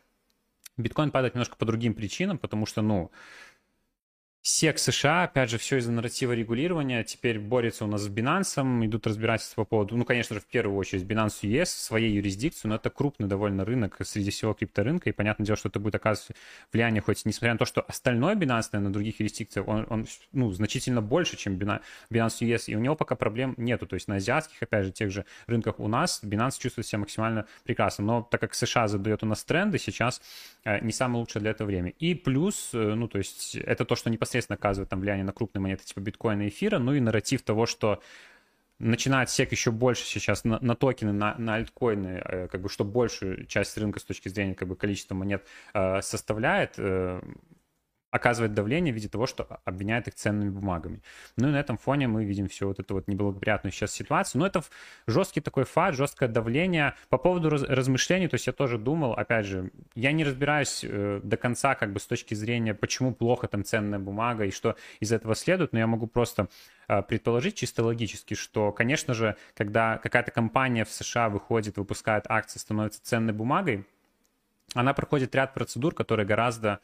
биткоин 0.78 1.12
падает 1.12 1.36
немножко 1.36 1.56
по 1.56 1.66
другим 1.66 1.94
причинам, 1.94 2.38
потому 2.38 2.66
что, 2.66 2.82
ну, 2.82 3.12
SEC 4.44 4.78
США, 4.78 5.26
опять 5.26 5.52
же, 5.52 5.60
все 5.60 5.78
из-за 5.78 5.92
нарратива 5.92 6.34
регулирования, 6.34 7.04
теперь 7.04 7.38
борется 7.38 7.86
у 7.86 7.88
нас 7.88 8.02
с 8.02 8.10
Binance, 8.10 8.86
идут 8.88 9.06
разбирательства 9.06 9.62
по 9.62 9.70
поводу, 9.70 9.96
ну, 9.96 10.04
конечно 10.04 10.34
же, 10.34 10.42
в 10.42 10.46
первую 10.46 10.80
очередь 10.80 11.04
Binance 11.04 11.42
US, 11.44 11.66
своей 11.66 12.12
юрисдикции, 12.12 12.68
но 12.68 12.76
это 12.76 12.90
крупный 12.90 13.28
довольно 13.28 13.66
рынок 13.66 13.98
среди 14.04 14.32
всего 14.32 14.56
крипторынка, 14.56 15.12
и 15.12 15.14
понятное 15.14 15.46
дело, 15.46 15.58
что 15.58 15.70
это 15.70 15.80
будет 15.80 15.94
оказывать 15.94 16.36
влияние, 16.74 17.04
хоть 17.04 17.24
несмотря 17.26 17.54
на 17.54 17.60
то, 17.60 17.66
что 17.66 17.82
остальной 17.82 18.34
Binance, 18.34 18.70
наверное, 18.72 18.88
на 18.88 18.94
других 18.94 19.20
юрисдикциях, 19.20 19.68
он, 19.68 19.86
он 19.90 20.08
ну, 20.32 20.50
значительно 20.52 21.04
больше, 21.04 21.38
чем 21.38 21.60
Binance 21.60 22.40
US, 22.40 22.64
и 22.66 22.76
у 22.76 22.80
него 22.80 22.96
пока 22.96 23.14
проблем 23.14 23.54
нету, 23.58 23.86
то 23.86 23.94
есть 23.94 24.08
на 24.08 24.16
азиатских, 24.16 24.64
опять 24.64 24.86
же, 24.86 24.92
тех 24.92 25.12
же 25.12 25.26
рынках 25.46 25.80
у 25.80 25.88
нас 25.88 26.20
Binance 26.24 26.60
чувствует 26.60 26.88
себя 26.88 26.98
максимально 26.98 27.46
прекрасно, 27.64 28.06
но 28.06 28.22
так 28.24 28.42
как 28.42 28.56
США 28.56 28.88
задает 28.88 29.22
у 29.22 29.28
нас 29.28 29.44
тренды, 29.44 29.78
сейчас 29.78 30.20
э, 30.64 30.84
не 30.84 30.92
самое 30.92 31.20
лучшее 31.20 31.42
для 31.42 31.52
этого 31.52 31.68
время. 31.68 31.94
И 32.00 32.16
плюс, 32.16 32.72
э, 32.74 32.96
ну, 32.96 33.08
то 33.08 33.20
есть 33.20 33.54
это 33.54 33.86
то, 33.86 33.96
что 33.96 34.10
непосредственно 34.10 34.31
непосредственно 34.32 34.56
оказывает 34.56 34.90
там 34.90 35.02
влияние 35.02 35.26
на 35.26 35.34
крупные 35.34 35.62
монеты 35.62 35.86
типа 35.86 36.00
биткоина 36.00 36.44
и 36.44 36.50
эфира, 36.50 36.80
ну 36.80 36.94
и 36.94 37.00
нарратив 37.00 37.42
того, 37.42 37.66
что 37.66 38.02
начинает 38.80 39.30
сек 39.30 39.52
еще 39.52 39.72
больше 39.72 40.06
сейчас 40.06 40.44
на, 40.44 40.58
на 40.60 40.76
токены, 40.76 41.12
на, 41.12 41.36
на 41.38 41.56
альткоины, 41.56 42.22
э, 42.24 42.48
как 42.48 42.62
бы 42.62 42.70
что 42.70 42.84
большую 42.84 43.46
часть 43.46 43.78
рынка 43.78 44.00
с 44.00 44.04
точки 44.04 44.30
зрения 44.30 44.56
как 44.56 44.68
бы 44.68 44.76
количества 44.76 45.14
монет 45.14 45.46
э, 45.74 46.02
составляет, 46.02 46.76
э, 46.78 47.22
оказывает 48.12 48.54
давление 48.54 48.94
в 48.94 48.96
виде 48.96 49.08
того, 49.08 49.26
что 49.26 49.62
обвиняет 49.64 50.08
их 50.08 50.16
ценными 50.16 50.50
бумагами. 50.50 51.02
Ну 51.38 51.48
и 51.48 51.52
на 51.52 51.60
этом 51.60 51.78
фоне 51.78 52.08
мы 52.08 52.26
видим 52.26 52.48
всю 52.48 52.68
вот 52.68 52.80
эту 52.80 52.94
вот 52.94 53.08
неблагоприятную 53.08 53.72
сейчас 53.72 53.94
ситуацию. 53.94 54.40
Но 54.42 54.48
это 54.48 54.62
жесткий 55.08 55.40
такой 55.40 55.64
факт, 55.64 55.96
жесткое 55.96 56.30
давление. 56.30 56.94
По 57.10 57.18
поводу 57.18 57.50
раз, 57.50 57.64
размышлений, 57.64 58.28
то 58.28 58.36
есть 58.36 58.48
я 58.48 58.54
тоже 58.54 58.78
думал, 58.78 59.14
опять 59.14 59.46
же, 59.46 59.72
я 59.96 60.12
не 60.12 60.24
разбираюсь 60.24 60.82
э, 60.84 61.22
до 61.24 61.38
конца 61.38 61.76
как 61.76 61.94
бы 61.94 62.00
с 62.00 62.06
точки 62.06 62.34
зрения, 62.34 62.74
почему 62.74 63.14
плохо 63.14 63.48
там 63.48 63.64
ценная 63.64 64.00
бумага 64.00 64.46
и 64.46 64.52
что 64.52 64.76
из 65.00 65.12
этого 65.12 65.34
следует, 65.34 65.72
но 65.72 65.80
я 65.80 65.88
могу 65.88 66.08
просто 66.08 66.50
э, 66.90 67.02
предположить 67.04 67.56
чисто 67.56 67.84
логически, 67.84 68.34
что, 68.34 68.74
конечно 68.74 69.14
же, 69.14 69.38
когда 69.56 69.98
какая-то 69.98 70.32
компания 70.32 70.84
в 70.84 70.92
США 70.92 71.30
выходит, 71.30 71.78
выпускает 71.78 72.26
акции, 72.28 72.60
становится 72.60 73.02
ценной 73.04 73.34
бумагой, 73.34 73.86
она 74.74 74.94
проходит 74.94 75.36
ряд 75.36 75.54
процедур, 75.54 75.94
которые 75.94 76.26
гораздо 76.26 76.80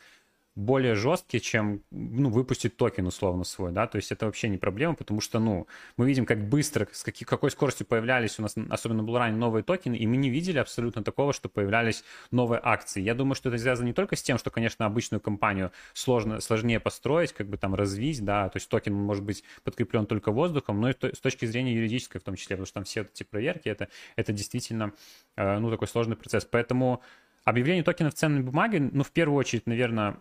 более 0.58 0.96
жесткий, 0.96 1.40
чем 1.40 1.84
ну, 1.92 2.32
выпустить 2.32 2.78
токен 2.78 3.06
условно 3.06 3.44
свой, 3.44 3.72
да, 3.72 3.86
то 3.86 3.98
есть 3.98 4.12
это 4.12 4.26
вообще 4.26 4.50
не 4.50 4.58
проблема, 4.58 4.96
потому 4.96 5.22
что, 5.22 5.40
ну, 5.40 5.68
мы 5.98 6.08
видим, 6.08 6.26
как 6.26 6.50
быстро, 6.50 6.88
с 6.92 7.04
какой, 7.04 7.26
какой 7.26 7.52
скоростью 7.52 7.86
появлялись 7.86 8.40
у 8.40 8.42
нас, 8.42 8.56
особенно 8.72 9.04
был 9.04 9.16
ранее 9.20 9.38
новые 9.38 9.62
токены, 9.62 9.96
и 9.96 10.08
мы 10.08 10.18
не 10.18 10.32
видели 10.32 10.58
абсолютно 10.58 11.04
такого, 11.04 11.32
что 11.32 11.48
появлялись 11.48 12.04
новые 12.32 12.60
акции. 12.64 13.02
Я 13.02 13.14
думаю, 13.14 13.36
что 13.36 13.50
это 13.50 13.60
связано 13.60 13.86
не 13.86 13.94
только 13.94 14.16
с 14.16 14.24
тем, 14.24 14.40
что, 14.40 14.50
конечно, 14.50 14.88
обычную 14.88 15.22
компанию 15.22 15.72
сложно, 15.94 16.42
сложнее 16.42 16.80
построить, 16.80 17.34
как 17.34 17.48
бы 17.48 17.58
там 17.58 17.76
развить, 17.76 18.26
да, 18.26 18.50
то 18.50 18.58
есть 18.58 18.68
токен 18.68 18.96
может 18.96 19.24
быть 19.24 19.44
подкреплен 19.64 20.08
только 20.08 20.32
воздухом, 20.32 20.82
но 20.82 20.90
и 20.90 20.94
с 20.94 21.20
точки 21.20 21.46
зрения 21.46 21.76
юридической 21.76 22.20
в 22.20 22.24
том 22.24 22.36
числе, 22.36 22.56
потому 22.56 22.66
что 22.66 22.74
там 22.74 22.84
все 22.84 23.02
эти 23.02 23.22
проверки, 23.22 23.70
это, 23.70 23.90
это 24.16 24.34
действительно, 24.34 24.92
э, 25.36 25.60
ну, 25.60 25.70
такой 25.70 25.88
сложный 25.88 26.16
процесс. 26.16 26.46
Поэтому 26.46 27.04
объявление 27.44 27.84
токенов 27.84 28.16
ценной 28.16 28.42
бумаги, 28.42 28.78
ну, 28.78 29.04
в 29.04 29.12
первую 29.12 29.38
очередь, 29.38 29.68
наверное, 29.68 30.18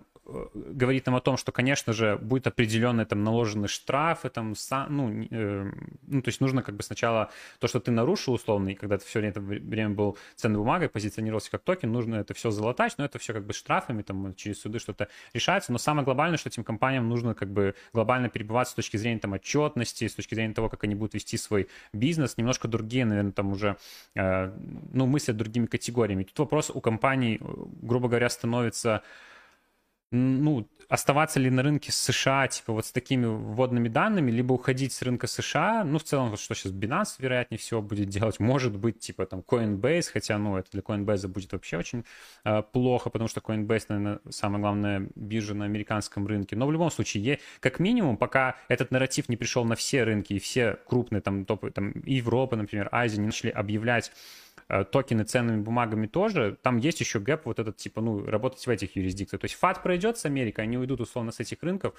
говорит 0.54 1.06
нам 1.06 1.14
о 1.14 1.20
том, 1.20 1.36
что, 1.36 1.52
конечно 1.52 1.92
же, 1.92 2.18
будет 2.20 2.46
определенный 2.46 3.04
там 3.04 3.22
наложенный 3.22 3.68
штрафы, 3.68 4.28
там, 4.28 4.54
ну, 4.88 5.26
э, 5.30 5.72
ну, 6.06 6.22
то 6.22 6.28
есть 6.28 6.40
нужно 6.40 6.62
как 6.62 6.76
бы 6.76 6.82
сначала 6.82 7.30
то, 7.60 7.68
что 7.68 7.80
ты 7.80 7.90
нарушил 7.90 8.34
условно, 8.34 8.70
и 8.70 8.74
когда 8.74 8.98
ты 8.98 9.04
все 9.04 9.20
время, 9.20 9.34
время 9.36 9.90
был 9.90 10.18
ценной 10.34 10.58
бумагой, 10.58 10.88
позиционировался 10.88 11.50
как 11.50 11.62
токен, 11.62 11.92
нужно 11.92 12.16
это 12.16 12.34
все 12.34 12.50
залатать, 12.50 12.94
но 12.98 13.04
это 13.04 13.18
все 13.18 13.32
как 13.32 13.46
бы 13.46 13.52
штрафами, 13.52 14.02
там, 14.02 14.34
через 14.34 14.60
суды 14.60 14.78
что-то 14.78 15.08
решается, 15.32 15.72
но 15.72 15.78
самое 15.78 16.04
глобальное, 16.04 16.38
что 16.38 16.48
этим 16.48 16.64
компаниям 16.64 17.08
нужно 17.08 17.34
как 17.34 17.50
бы 17.50 17.74
глобально 17.92 18.28
перебываться 18.28 18.72
с 18.72 18.76
точки 18.76 18.96
зрения 18.96 19.20
там 19.20 19.32
отчетности, 19.32 20.08
с 20.08 20.14
точки 20.14 20.34
зрения 20.34 20.54
того, 20.54 20.68
как 20.68 20.82
они 20.84 20.94
будут 20.94 21.14
вести 21.14 21.36
свой 21.36 21.68
бизнес, 21.92 22.36
немножко 22.36 22.68
другие, 22.68 23.04
наверное, 23.04 23.32
там 23.32 23.52
уже, 23.52 23.76
э, 24.14 24.52
ну, 24.92 25.06
мыслят 25.06 25.36
другими 25.36 25.66
категориями. 25.66 26.24
Тут 26.24 26.38
вопрос 26.40 26.70
у 26.74 26.80
компаний, 26.80 27.38
э, 27.40 27.44
грубо 27.82 28.08
говоря, 28.08 28.28
становится 28.28 29.02
ну, 30.12 30.68
оставаться 30.88 31.40
ли 31.40 31.50
на 31.50 31.62
рынке 31.62 31.90
США, 31.90 32.46
типа, 32.46 32.72
вот 32.72 32.86
с 32.86 32.92
такими 32.92 33.26
вводными 33.26 33.88
данными, 33.88 34.30
либо 34.30 34.52
уходить 34.52 34.92
с 34.92 35.02
рынка 35.02 35.26
США, 35.26 35.82
ну, 35.84 35.98
в 35.98 36.04
целом, 36.04 36.30
вот 36.30 36.38
что 36.38 36.54
сейчас 36.54 36.72
Binance, 36.72 37.16
вероятнее 37.18 37.58
всего, 37.58 37.82
будет 37.82 38.08
делать, 38.08 38.38
может 38.38 38.76
быть, 38.76 39.00
типа, 39.00 39.26
там, 39.26 39.40
Coinbase, 39.40 40.10
хотя, 40.12 40.38
ну, 40.38 40.56
это 40.56 40.70
для 40.70 40.82
Coinbase 40.82 41.26
будет 41.26 41.52
вообще 41.52 41.76
очень 41.76 42.04
э, 42.44 42.62
плохо, 42.62 43.10
потому 43.10 43.28
что 43.28 43.40
Coinbase, 43.40 43.86
наверное, 43.88 44.20
самая 44.30 44.60
главная 44.60 45.08
биржа 45.16 45.54
на 45.54 45.64
американском 45.64 46.26
рынке, 46.26 46.54
но 46.54 46.66
в 46.66 46.72
любом 46.72 46.90
случае, 46.90 47.40
как 47.60 47.80
минимум, 47.80 48.16
пока 48.16 48.56
этот 48.68 48.92
нарратив 48.92 49.28
не 49.28 49.36
пришел 49.36 49.64
на 49.64 49.74
все 49.74 50.04
рынки, 50.04 50.34
и 50.34 50.38
все 50.38 50.78
крупные, 50.86 51.20
там, 51.20 51.44
топы, 51.44 51.70
там, 51.72 51.92
Европа, 52.04 52.54
например, 52.54 52.88
Азия, 52.92 53.18
не 53.18 53.26
начали 53.26 53.50
объявлять 53.50 54.12
токены 54.90 55.24
ценными 55.24 55.60
бумагами 55.60 56.06
тоже, 56.06 56.58
там 56.62 56.78
есть 56.78 57.00
еще 57.00 57.20
гэп 57.20 57.46
вот 57.46 57.58
этот, 57.58 57.76
типа, 57.76 58.00
ну, 58.00 58.24
работать 58.24 58.66
в 58.66 58.70
этих 58.70 58.96
юрисдикциях. 58.96 59.40
То 59.40 59.44
есть 59.44 59.54
ФАТ 59.54 59.82
пройдет 59.82 60.18
с 60.18 60.24
Америкой, 60.24 60.64
они 60.64 60.76
уйдут 60.76 61.00
условно 61.00 61.30
с 61.30 61.40
этих 61.40 61.62
рынков, 61.62 61.94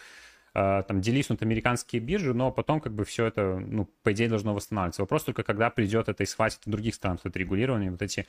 э, 0.54 0.84
там 0.88 1.00
делиснут 1.00 1.42
американские 1.42 2.02
биржи, 2.02 2.34
но 2.34 2.52
потом 2.52 2.82
как 2.82 2.94
бы 2.94 3.06
все 3.06 3.26
это, 3.26 3.58
ну, 3.60 3.90
по 4.04 4.12
идее, 4.12 4.28
должно 4.28 4.54
восстанавливаться. 4.54 5.02
Вопрос 5.02 5.24
только, 5.24 5.44
когда 5.44 5.70
придет 5.70 6.10
это 6.10 6.24
и 6.24 6.26
схватит 6.26 6.60
других 6.66 6.96
стран, 6.96 7.20
вот 7.24 7.30
это 7.30 7.40
регулирование, 7.40 7.92
вот 7.92 8.02
эти 8.02 8.26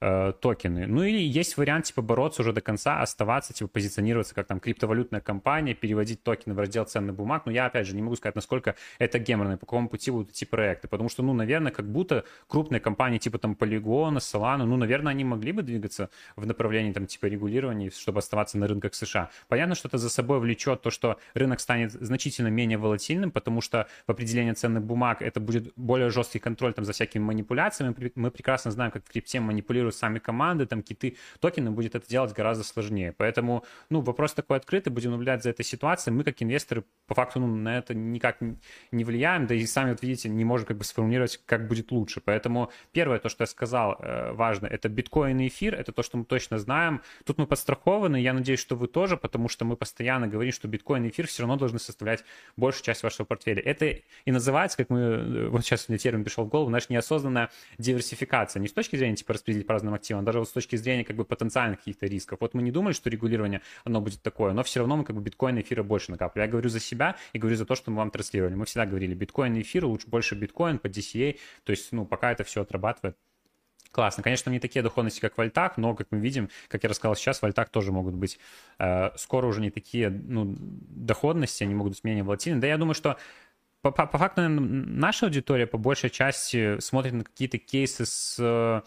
э, 0.00 0.32
токены. 0.40 0.86
Ну 0.86 1.02
или 1.02 1.18
есть 1.18 1.56
вариант, 1.56 1.86
типа, 1.86 2.02
бороться 2.02 2.42
уже 2.42 2.52
до 2.52 2.60
конца, 2.60 3.00
оставаться, 3.00 3.52
типа, 3.52 3.68
позиционироваться 3.68 4.34
как 4.34 4.46
там 4.46 4.60
криптовалютная 4.60 5.20
компания, 5.20 5.74
переводить 5.74 6.22
токены 6.22 6.54
в 6.54 6.58
раздел 6.58 6.84
ценных 6.84 7.14
бумаг. 7.14 7.46
Но 7.46 7.52
я, 7.52 7.66
опять 7.66 7.86
же, 7.86 7.94
не 7.94 8.02
могу 8.02 8.16
сказать, 8.16 8.34
насколько 8.34 8.74
это 8.98 9.18
геморно, 9.18 9.56
по 9.56 9.66
какому 9.66 9.88
пути 9.88 10.10
будут 10.10 10.30
идти 10.30 10.46
проекты. 10.46 10.88
Потому 10.88 11.08
что, 11.08 11.22
ну, 11.22 11.32
наверное, 11.32 11.72
как 11.72 11.86
будто 11.90 12.24
крупные 12.48 12.80
компании, 12.80 13.18
типа, 13.18 13.38
там, 13.38 13.56
Polygon, 13.58 14.16
Solana, 14.16 14.64
ну, 14.64 14.76
наверное, 14.76 15.12
они 15.12 15.24
могли 15.24 15.52
бы 15.52 15.62
двигаться 15.62 16.10
в 16.36 16.46
направлении, 16.46 16.92
там, 16.92 17.06
типа, 17.06 17.26
регулирования, 17.26 17.90
чтобы 17.90 18.18
оставаться 18.18 18.58
на 18.58 18.66
рынках 18.66 18.94
США. 18.94 19.30
Понятно, 19.48 19.74
что 19.74 19.88
это 19.88 19.98
за 19.98 20.08
собой 20.08 20.40
влечет 20.40 20.82
то, 20.82 20.90
что 20.90 21.18
рынок 21.34 21.60
станет 21.60 21.92
значительно 21.92 22.48
менее 22.48 22.78
волатильным, 22.78 23.30
потому 23.30 23.60
что 23.60 23.86
в 24.06 24.10
определении 24.10 24.52
ценных 24.52 24.82
бумаг 24.82 25.22
это 25.22 25.40
будет 25.40 25.72
более 25.76 26.10
жесткий 26.10 26.38
контроль 26.38 26.72
там 26.72 26.84
за 26.84 26.92
всякими 26.92 27.22
манипуляциями. 27.22 27.94
Мы 28.14 28.30
прекрасно 28.30 28.70
знаем, 28.70 28.90
как 28.90 29.04
в 29.04 29.10
крипте 29.10 29.40
манипулируют 29.40 29.89
контролируют 29.90 29.96
сами 29.96 30.18
команды, 30.18 30.66
там 30.66 30.82
киты, 30.82 31.16
токены, 31.40 31.70
будет 31.70 31.94
это 31.94 32.08
делать 32.08 32.32
гораздо 32.32 32.64
сложнее. 32.64 33.12
Поэтому, 33.16 33.64
ну, 33.90 34.00
вопрос 34.00 34.34
такой 34.34 34.56
открытый, 34.56 34.92
будем 34.92 35.10
наблюдать 35.10 35.42
за 35.42 35.50
этой 35.50 35.64
ситуацией. 35.64 36.14
Мы, 36.14 36.24
как 36.24 36.42
инвесторы, 36.42 36.84
по 37.06 37.14
факту, 37.14 37.40
ну, 37.40 37.46
на 37.46 37.78
это 37.78 37.94
никак 37.94 38.38
не 38.92 39.04
влияем, 39.04 39.46
да 39.46 39.54
и 39.54 39.66
сами, 39.66 39.90
вот 39.90 40.02
видите, 40.02 40.28
не 40.28 40.44
можем 40.44 40.66
как 40.66 40.76
бы 40.76 40.84
сформулировать, 40.84 41.40
как 41.46 41.68
будет 41.68 41.92
лучше. 41.92 42.20
Поэтому 42.20 42.70
первое, 42.92 43.18
то, 43.18 43.28
что 43.28 43.42
я 43.42 43.46
сказал, 43.46 43.96
э, 43.98 44.32
важно, 44.32 44.66
это 44.66 44.88
биткоин 44.88 45.40
и 45.40 45.46
эфир, 45.46 45.74
это 45.74 45.92
то, 45.92 46.02
что 46.02 46.18
мы 46.18 46.24
точно 46.24 46.58
знаем. 46.58 47.00
Тут 47.24 47.38
мы 47.38 47.46
подстрахованы, 47.46 48.20
я 48.20 48.32
надеюсь, 48.32 48.60
что 48.60 48.76
вы 48.76 48.86
тоже, 48.86 49.16
потому 49.16 49.48
что 49.48 49.64
мы 49.64 49.76
постоянно 49.76 50.28
говорим, 50.28 50.52
что 50.52 50.68
биткоин 50.68 51.04
и 51.04 51.08
эфир 51.08 51.26
все 51.26 51.42
равно 51.42 51.56
должны 51.56 51.78
составлять 51.78 52.24
большую 52.56 52.84
часть 52.84 53.02
вашего 53.02 53.26
портфеля. 53.26 53.62
Это 53.62 53.86
и 54.26 54.32
называется, 54.32 54.76
как 54.76 54.90
мы, 54.90 55.00
э, 55.00 55.48
вот 55.48 55.64
сейчас 55.64 55.88
мне 55.88 55.98
термин 55.98 56.24
пришел 56.24 56.44
в 56.44 56.48
голову, 56.48 56.68
знаешь, 56.68 56.88
неосознанная 56.88 57.50
диверсификация. 57.78 58.60
Не 58.60 58.68
с 58.68 58.72
точки 58.72 58.96
зрения, 58.96 59.16
типа, 59.16 59.34
распределить 59.34 59.66
по 59.66 59.74
разным 59.80 59.94
активам, 59.94 60.24
даже 60.24 60.38
вот 60.38 60.48
с 60.48 60.52
точки 60.52 60.76
зрения 60.76 61.04
как 61.04 61.16
бы 61.16 61.24
потенциальных 61.24 61.78
каких-то 61.78 62.06
рисков. 62.06 62.38
Вот 62.40 62.54
мы 62.54 62.62
не 62.62 62.70
думали, 62.70 62.92
что 62.92 63.10
регулирование, 63.10 63.62
оно 63.84 64.00
будет 64.00 64.22
такое, 64.22 64.52
но 64.52 64.62
все 64.62 64.80
равно 64.80 64.96
мы 64.96 65.04
как 65.04 65.16
бы 65.16 65.22
биткоин 65.22 65.58
и 65.58 65.62
эфира 65.62 65.82
больше 65.82 66.10
накапливали. 66.10 66.46
Я 66.46 66.52
говорю 66.52 66.68
за 66.68 66.80
себя 66.80 67.16
и 67.32 67.38
говорю 67.38 67.56
за 67.56 67.64
то, 67.64 67.74
что 67.74 67.90
мы 67.90 67.98
вам 67.98 68.10
транслировали. 68.10 68.54
Мы 68.54 68.66
всегда 68.66 68.86
говорили, 68.86 69.14
биткоин 69.14 69.56
и 69.56 69.62
эфир, 69.62 69.86
лучше 69.86 70.08
больше 70.08 70.34
биткоин 70.34 70.78
по 70.78 70.86
DCA, 70.86 71.38
то 71.64 71.70
есть, 71.70 71.92
ну, 71.92 72.04
пока 72.04 72.32
это 72.32 72.44
все 72.44 72.62
отрабатывает, 72.62 73.16
Классно. 73.92 74.22
Конечно, 74.22 74.50
не 74.50 74.60
такие 74.60 74.82
доходности, 74.82 75.18
как 75.18 75.36
в 75.36 75.40
альтах, 75.40 75.76
но, 75.76 75.96
как 75.96 76.06
мы 76.12 76.20
видим, 76.20 76.48
как 76.68 76.84
я 76.84 76.88
рассказал 76.88 77.16
сейчас, 77.16 77.42
в 77.42 77.44
альтах 77.44 77.70
тоже 77.70 77.90
могут 77.90 78.14
быть 78.14 78.38
э, 78.78 79.10
скоро 79.16 79.46
уже 79.46 79.60
не 79.60 79.70
такие 79.70 80.10
ну, 80.10 80.54
доходности, 80.60 81.64
они 81.64 81.74
могут 81.74 81.94
быть 81.94 82.04
менее 82.04 82.22
волатильны. 82.22 82.60
Да 82.60 82.68
я 82.68 82.78
думаю, 82.78 82.94
что 82.94 83.16
по, 83.82 83.90
по, 83.90 84.06
по 84.06 84.18
факту 84.18 84.42
наша 84.48 85.26
аудитория 85.26 85.66
по 85.66 85.78
большей 85.78 86.10
части 86.10 86.78
смотрит 86.78 87.14
на 87.14 87.24
какие-то 87.24 87.58
кейсы 87.58 88.06
с 88.06 88.84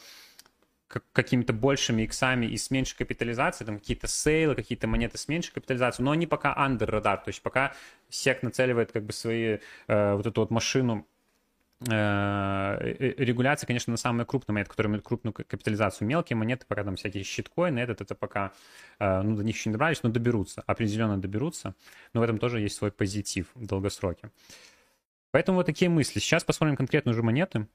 какими-то 1.11 1.53
большими 1.53 2.03
иксами 2.03 2.45
и 2.45 2.57
с 2.57 2.71
меньшей 2.71 2.97
капитализацией, 2.97 3.65
там 3.65 3.79
какие-то 3.79 4.07
сейлы, 4.07 4.55
какие-то 4.55 4.87
монеты 4.87 5.17
с 5.17 5.27
меньшей 5.27 5.53
капитализацией, 5.53 6.05
но 6.05 6.11
они 6.11 6.27
пока 6.27 6.53
under 6.53 6.85
радар, 6.85 7.17
то 7.17 7.29
есть 7.29 7.41
пока 7.41 7.73
сек 8.09 8.43
нацеливает 8.43 8.91
как 8.91 9.03
бы 9.03 9.13
свои, 9.13 9.57
э, 9.87 10.13
вот 10.15 10.25
эту 10.25 10.41
вот 10.41 10.51
машину 10.51 11.07
э, 11.87 13.13
регуляции, 13.17 13.65
конечно, 13.65 13.91
на 13.91 13.97
самые 13.97 14.25
крупные 14.25 14.53
монеты, 14.53 14.69
которые 14.69 14.89
имеют 14.91 15.05
крупную 15.05 15.33
капитализацию. 15.33 16.07
Мелкие 16.07 16.37
монеты, 16.37 16.65
пока 16.67 16.83
там 16.83 16.95
всякие 16.95 17.23
щиткоины, 17.23 17.79
этот, 17.79 18.01
это 18.01 18.15
пока, 18.15 18.51
э, 18.99 19.21
ну, 19.21 19.35
до 19.35 19.43
них 19.43 19.55
еще 19.55 19.69
не 19.69 19.73
добрались, 19.73 20.03
но 20.03 20.09
доберутся, 20.09 20.63
определенно 20.65 21.19
доберутся. 21.19 21.75
Но 22.13 22.21
в 22.21 22.23
этом 22.23 22.37
тоже 22.37 22.59
есть 22.59 22.75
свой 22.75 22.91
позитив 22.91 23.47
в 23.55 23.65
долгосроке. 23.65 24.29
Поэтому 25.31 25.57
вот 25.57 25.65
такие 25.65 25.89
мысли. 25.89 26.19
Сейчас 26.19 26.43
посмотрим 26.43 26.75
конкретные 26.75 27.11
уже 27.13 27.23
монеты. 27.23 27.67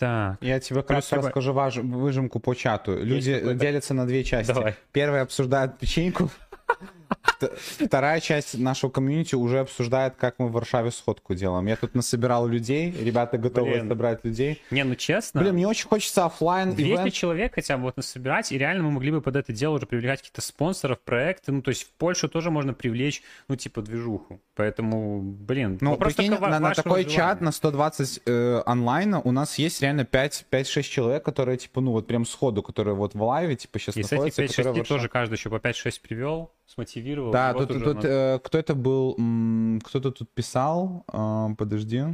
Так. 0.00 0.38
Я 0.40 0.58
тебе 0.60 0.76
Плюс 0.82 0.86
кратко 0.86 1.16
любой- 1.16 1.28
расскажу 1.28 1.52
важ- 1.52 1.76
выжимку 1.76 2.40
по 2.40 2.54
чату. 2.54 2.96
Люди 2.96 3.38
делятся 3.54 3.92
на 3.94 4.06
две 4.06 4.24
части. 4.24 4.50
Давай. 4.52 4.74
Первая 4.92 5.22
обсуждает 5.22 5.78
печеньку. 5.78 6.30
Вт- 7.40 7.56
Вторая 7.86 8.20
часть 8.20 8.58
нашего 8.58 8.90
комьюнити 8.90 9.34
уже 9.34 9.60
обсуждает, 9.60 10.14
как 10.16 10.38
мы 10.38 10.48
в 10.48 10.52
Варшаве 10.52 10.90
сходку 10.90 11.34
делаем. 11.34 11.66
Я 11.66 11.76
тут 11.76 11.94
насобирал 11.94 12.46
людей, 12.46 12.90
ребята 12.92 13.38
готовы 13.38 13.72
Блин. 13.72 13.88
собрать 13.88 14.24
людей. 14.24 14.60
Не, 14.70 14.84
ну 14.84 14.94
честно, 14.94 15.40
Блин, 15.40 15.54
мне 15.54 15.66
очень 15.66 15.88
хочется 15.88 16.26
оффлайн 16.26 16.74
200 16.74 16.90
event. 16.92 17.12
человек 17.14 17.54
хотя 17.54 17.76
бы 17.76 17.84
вот 17.84 17.96
насобирать, 17.96 18.52
и 18.52 18.58
реально 18.58 18.84
мы 18.84 18.90
могли 18.92 19.10
бы 19.10 19.20
под 19.22 19.36
это 19.36 19.52
дело 19.52 19.74
уже 19.76 19.86
привлекать 19.86 20.20
каких-то 20.20 20.42
спонсоров, 20.42 21.00
проекты. 21.00 21.50
Ну, 21.52 21.62
то 21.62 21.70
есть 21.70 21.84
в 21.84 21.92
Польшу 21.92 22.28
тоже 22.28 22.50
можно 22.50 22.74
привлечь, 22.74 23.22
ну, 23.48 23.56
типа, 23.56 23.82
движуху. 23.82 24.40
Поэтому, 24.54 25.22
блин, 25.22 25.78
Ну, 25.80 25.96
прикинь, 25.96 26.30
на, 26.32 26.60
на 26.60 26.74
такой 26.74 27.02
желания. 27.02 27.08
чат 27.16 27.40
на 27.40 27.52
120 27.52 28.20
э, 28.26 28.62
онлайна 28.66 29.20
у 29.22 29.32
нас 29.32 29.58
есть 29.58 29.80
реально 29.80 30.04
5 30.04 30.46
5-6 30.50 30.82
человек, 30.82 31.24
которые, 31.24 31.56
типа, 31.56 31.80
ну, 31.80 31.92
вот 31.92 32.06
прям 32.06 32.26
сходу, 32.26 32.62
которые 32.62 32.94
вот 32.94 33.14
в 33.14 33.22
лайве, 33.22 33.56
типа, 33.56 33.78
сейчас 33.78 33.96
И 33.96 34.02
с 34.02 34.06
этих 34.06 34.12
находятся. 34.12 34.42
5-6 34.42 34.46
которые 34.48 34.72
в 34.74 34.76
Варшаве. 34.78 34.98
тоже 34.98 35.08
каждый 35.08 35.34
еще 35.36 35.48
по 35.50 35.56
5-6 35.56 36.00
привел, 36.02 36.52
смотивировал. 36.70 37.32
Да, 37.32 37.52
вот 37.52 37.68
тут, 37.68 37.78
тут, 37.78 37.86
у 37.86 37.94
нас- 37.94 38.04
э, 38.04 38.38
кто 38.42 38.58
это 38.58 38.74
был? 38.74 39.14
Кто-то 39.84 40.10
тут 40.10 40.30
писал. 40.30 41.04
э, 41.12 41.48
подожди. 41.58 42.04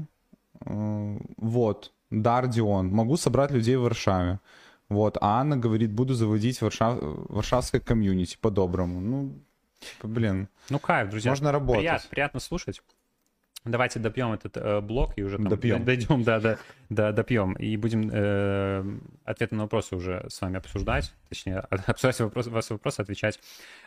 Э, 0.65 1.19
вот. 1.37 1.93
Дардион. 2.11 2.89
Могу 2.89 3.17
собрать 3.17 3.51
людей 3.51 3.77
в 3.77 3.83
Варшаве. 3.83 4.39
Вот. 4.89 5.19
А 5.21 5.41
Анна 5.41 5.57
говорит, 5.57 5.93
буду 5.93 6.15
заводить 6.15 6.63
варшав... 6.63 6.99
варшавское 7.01 7.81
комьюнити 7.81 8.39
по-доброму. 8.41 9.01
Ну, 9.01 9.33
типа, 9.81 10.09
блин. 10.09 10.49
Ну, 10.71 10.79
кайф, 10.79 11.11
друзья. 11.11 11.31
Можно 11.31 11.53
работать. 11.53 11.81
Приятно, 11.81 12.09
приятно 12.11 12.41
слушать. 12.41 12.83
Давайте 13.67 13.99
допьем 13.99 14.33
этот 14.33 14.57
э, 14.57 14.81
блок 14.81 15.13
и 15.17 15.23
уже 15.23 15.37
там 15.37 15.49
Допьем. 15.49 15.85
дойдем, 15.85 16.23
да, 16.23 16.41
да, 16.41 16.59
да, 16.89 17.13
допьем. 17.13 17.55
И 17.55 17.77
будем 17.77 18.09
э, 18.13 18.85
ответы 19.25 19.57
на 19.57 19.63
вопросы 19.65 19.97
уже 19.97 20.25
с 20.29 20.41
вами 20.41 20.59
обсуждать, 20.59 21.13
точнее, 21.29 21.59
обсуждать 21.87 22.21
вопросы, 22.21 22.51
ваши 22.51 22.73
вопросы, 22.75 23.01
отвечать 23.01 23.41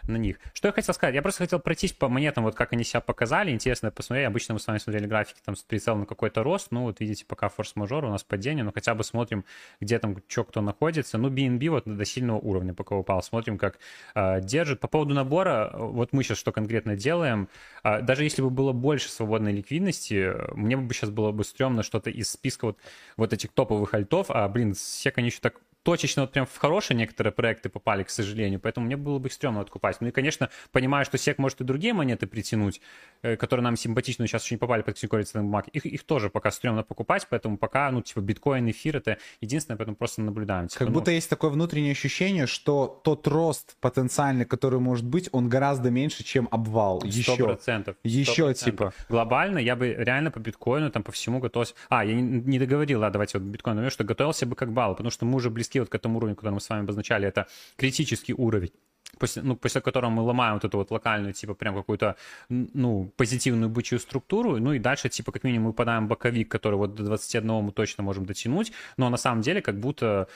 на 0.03 0.17
них. 0.17 0.37
Что 0.53 0.67
я 0.67 0.71
хотел 0.73 0.93
сказать? 0.93 1.15
Я 1.15 1.21
просто 1.21 1.43
хотел 1.43 1.59
пройтись 1.59 1.93
по 1.93 2.09
монетам, 2.09 2.43
вот 2.43 2.55
как 2.55 2.73
они 2.73 2.83
себя 2.83 2.99
показали. 2.99 3.51
Интересно 3.51 3.89
посмотреть. 3.89 4.27
Обычно 4.27 4.53
мы 4.53 4.59
с 4.59 4.67
вами 4.67 4.77
смотрели 4.79 5.07
графики 5.07 5.39
там 5.45 5.55
с 5.55 5.63
прицелом 5.63 6.01
на 6.01 6.05
какой-то 6.05 6.43
рост. 6.43 6.67
Ну, 6.71 6.83
вот 6.83 6.99
видите, 6.99 7.25
пока 7.25 7.47
форс-мажор, 7.47 8.03
у 8.03 8.09
нас 8.09 8.23
падение, 8.23 8.63
но 8.63 8.71
хотя 8.73 8.93
бы 8.95 9.03
смотрим, 9.03 9.45
где 9.79 9.97
там 9.97 10.17
что 10.27 10.43
кто 10.43 10.61
находится. 10.61 11.17
Ну, 11.17 11.29
BNB 11.29 11.69
вот 11.69 11.83
до 11.85 12.05
сильного 12.05 12.37
уровня 12.37 12.73
пока 12.73 12.95
упал. 12.95 13.23
Смотрим, 13.23 13.57
как 13.57 13.79
э, 14.15 14.41
держит. 14.41 14.81
По 14.81 14.87
поводу 14.87 15.13
набора, 15.13 15.71
вот 15.73 16.11
мы 16.11 16.23
сейчас 16.23 16.37
что 16.37 16.51
конкретно 16.51 16.95
делаем. 16.95 17.47
А, 17.83 18.01
Даже 18.01 18.23
если 18.23 18.41
бы 18.41 18.49
было 18.49 18.73
больше 18.73 19.09
свободной 19.09 19.53
ликвидности, 19.53 19.68
э, 20.11 20.51
мне 20.53 20.77
бы 20.77 20.93
сейчас 20.93 21.09
было 21.09 21.31
бы 21.31 21.43
стрёмно 21.43 21.83
что-то 21.83 22.09
из 22.09 22.29
списка 22.29 22.65
вот, 22.65 22.77
вот 23.17 23.33
этих 23.33 23.51
топовых 23.51 23.93
альтов, 23.93 24.27
а, 24.29 24.47
блин, 24.47 24.73
сек 24.75 25.17
они 25.17 25.29
так 25.41 25.55
точечно 25.83 26.23
вот 26.23 26.31
прям 26.31 26.45
в 26.45 26.57
хорошие 26.57 26.97
некоторые 26.97 27.31
проекты 27.31 27.69
попали, 27.69 28.03
к 28.03 28.09
сожалению, 28.09 28.59
поэтому 28.59 28.85
мне 28.85 28.97
было 28.97 29.19
бы 29.19 29.27
их 29.27 29.33
стрёмно 29.33 29.61
откупать. 29.61 30.01
Ну 30.01 30.07
и, 30.07 30.11
конечно, 30.11 30.49
понимаю, 30.71 31.05
что 31.05 31.17
сек 31.17 31.37
может 31.37 31.61
и 31.61 31.63
другие 31.63 31.93
монеты 31.93 32.27
притянуть, 32.27 32.81
э, 33.21 33.35
которые 33.37 33.63
нам 33.63 33.75
симпатичны, 33.75 34.23
но 34.23 34.27
сейчас 34.27 34.43
еще 34.43 34.55
не 34.55 34.59
попали 34.59 34.81
под 34.81 34.95
категорию 34.95 35.25
ценных 35.25 35.45
бумаг. 35.45 35.67
Их, 35.69 35.85
их 35.85 36.03
тоже 36.03 36.29
пока 36.29 36.51
стрёмно 36.51 36.83
покупать, 36.83 37.27
поэтому 37.29 37.57
пока, 37.57 37.91
ну, 37.91 38.01
типа, 38.01 38.19
биткоин, 38.19 38.69
эфир, 38.69 38.97
это 38.97 39.17
единственное, 39.41 39.77
поэтому 39.77 39.95
просто 39.95 40.21
наблюдаем. 40.21 40.67
Типа, 40.67 40.79
Как 40.79 40.87
ну, 40.89 40.93
будто 40.93 41.11
есть 41.11 41.29
такое 41.29 41.49
внутреннее 41.49 41.91
ощущение, 41.91 42.47
что 42.47 43.01
тот 43.03 43.27
рост 43.27 43.75
потенциальный, 43.79 44.45
который 44.45 44.79
может 44.79 45.05
быть, 45.05 45.29
он 45.31 45.49
гораздо 45.49 45.89
меньше, 45.89 46.23
чем 46.23 46.47
обвал. 46.51 46.99
Сто 46.99 47.07
Еще. 47.07 47.43
процентов. 47.43 47.95
Еще, 48.03 48.33
Сто 48.33 48.45
процентов. 48.45 48.93
типа. 48.93 48.93
Глобально 49.09 49.59
я 49.59 49.75
бы 49.75 49.93
реально 49.97 50.31
по 50.31 50.39
биткоину, 50.39 50.91
там, 50.91 51.03
по 51.03 51.11
всему 51.11 51.39
готовился... 51.39 51.73
А, 51.89 52.03
я 52.05 52.13
не, 52.13 52.21
не 52.21 52.59
договорил, 52.59 53.01
да, 53.01 53.09
давайте 53.09 53.37
вот 53.37 53.47
биткоин 53.47 53.89
что 53.89 54.03
готовился 54.03 54.45
бы 54.45 54.55
как 54.55 54.73
балл, 54.73 54.93
потому 54.93 55.09
что 55.09 55.25
мы 55.25 55.35
уже 55.35 55.49
близки 55.69 55.79
вот 55.79 55.89
к 55.89 55.95
этому 55.95 56.17
уровню, 56.17 56.35
который 56.35 56.53
мы 56.53 56.59
с 56.59 56.69
вами 56.69 56.83
обозначали, 56.83 57.27
это 57.27 57.47
критический 57.77 58.33
уровень. 58.33 58.71
После, 59.19 59.41
ну, 59.41 59.55
после 59.55 59.81
которого 59.81 60.11
мы 60.11 60.21
ломаем 60.21 60.53
вот 60.53 60.65
эту 60.65 60.77
вот 60.77 60.91
локальную, 60.91 61.33
типа, 61.33 61.53
прям 61.53 61.75
какую-то, 61.75 62.15
ну, 62.49 63.11
позитивную 63.17 63.69
бычью 63.69 63.99
структуру, 63.99 64.57
ну, 64.59 64.73
и 64.73 64.79
дальше, 64.79 65.09
типа, 65.09 65.31
как 65.31 65.43
минимум, 65.43 65.67
мы 65.67 65.73
попадаем 65.73 66.05
в 66.05 66.09
боковик, 66.09 66.47
который 66.47 66.75
вот 66.75 66.95
до 66.95 67.03
21 67.03 67.63
мы 67.63 67.71
точно 67.71 68.03
можем 68.03 68.25
дотянуть, 68.25 68.71
но 68.97 69.09
на 69.09 69.17
самом 69.17 69.41
деле, 69.41 69.61
как 69.61 69.79
будто, 69.79 70.27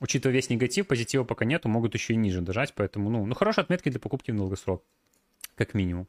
учитывая 0.00 0.34
весь 0.34 0.50
негатив, 0.50 0.86
позитива 0.86 1.24
пока 1.24 1.44
нету, 1.44 1.68
могут 1.68 1.94
еще 1.94 2.14
и 2.14 2.16
ниже 2.16 2.40
дожать, 2.40 2.72
поэтому, 2.74 3.10
ну, 3.10 3.26
ну 3.26 3.34
хорошие 3.34 3.62
отметки 3.62 3.90
для 3.90 4.00
покупки 4.00 4.32
в 4.32 4.36
долгосрок, 4.36 4.82
как 5.56 5.74
минимум. 5.74 6.06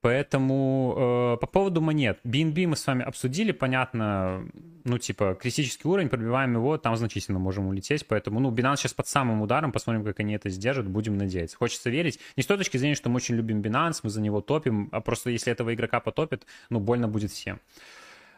Поэтому 0.00 1.34
э, 1.34 1.40
по 1.40 1.46
поводу 1.48 1.80
монет. 1.80 2.20
BNB 2.24 2.68
мы 2.68 2.76
с 2.76 2.86
вами 2.86 3.02
обсудили, 3.02 3.50
понятно, 3.50 4.48
ну, 4.84 4.96
типа, 4.98 5.36
критический 5.40 5.88
уровень, 5.88 6.08
пробиваем 6.08 6.54
его, 6.54 6.78
там 6.78 6.96
значительно 6.96 7.40
можем 7.40 7.66
улететь, 7.66 8.06
поэтому, 8.06 8.38
ну, 8.38 8.52
Binance 8.52 8.76
сейчас 8.76 8.94
под 8.94 9.08
самым 9.08 9.42
ударом, 9.42 9.72
посмотрим, 9.72 10.04
как 10.04 10.20
они 10.20 10.34
это 10.34 10.50
сдержат, 10.50 10.88
будем 10.88 11.18
надеяться. 11.18 11.56
Хочется 11.56 11.90
верить, 11.90 12.20
не 12.36 12.44
с 12.44 12.46
той 12.46 12.58
точки 12.58 12.76
зрения, 12.76 12.94
что 12.94 13.10
мы 13.10 13.16
очень 13.16 13.34
любим 13.34 13.60
Binance, 13.60 14.00
мы 14.04 14.10
за 14.10 14.20
него 14.20 14.40
топим, 14.40 14.88
а 14.92 15.00
просто 15.00 15.30
если 15.30 15.52
этого 15.52 15.74
игрока 15.74 15.98
потопит, 15.98 16.46
ну, 16.70 16.78
больно 16.78 17.08
будет 17.08 17.32
всем. 17.32 17.58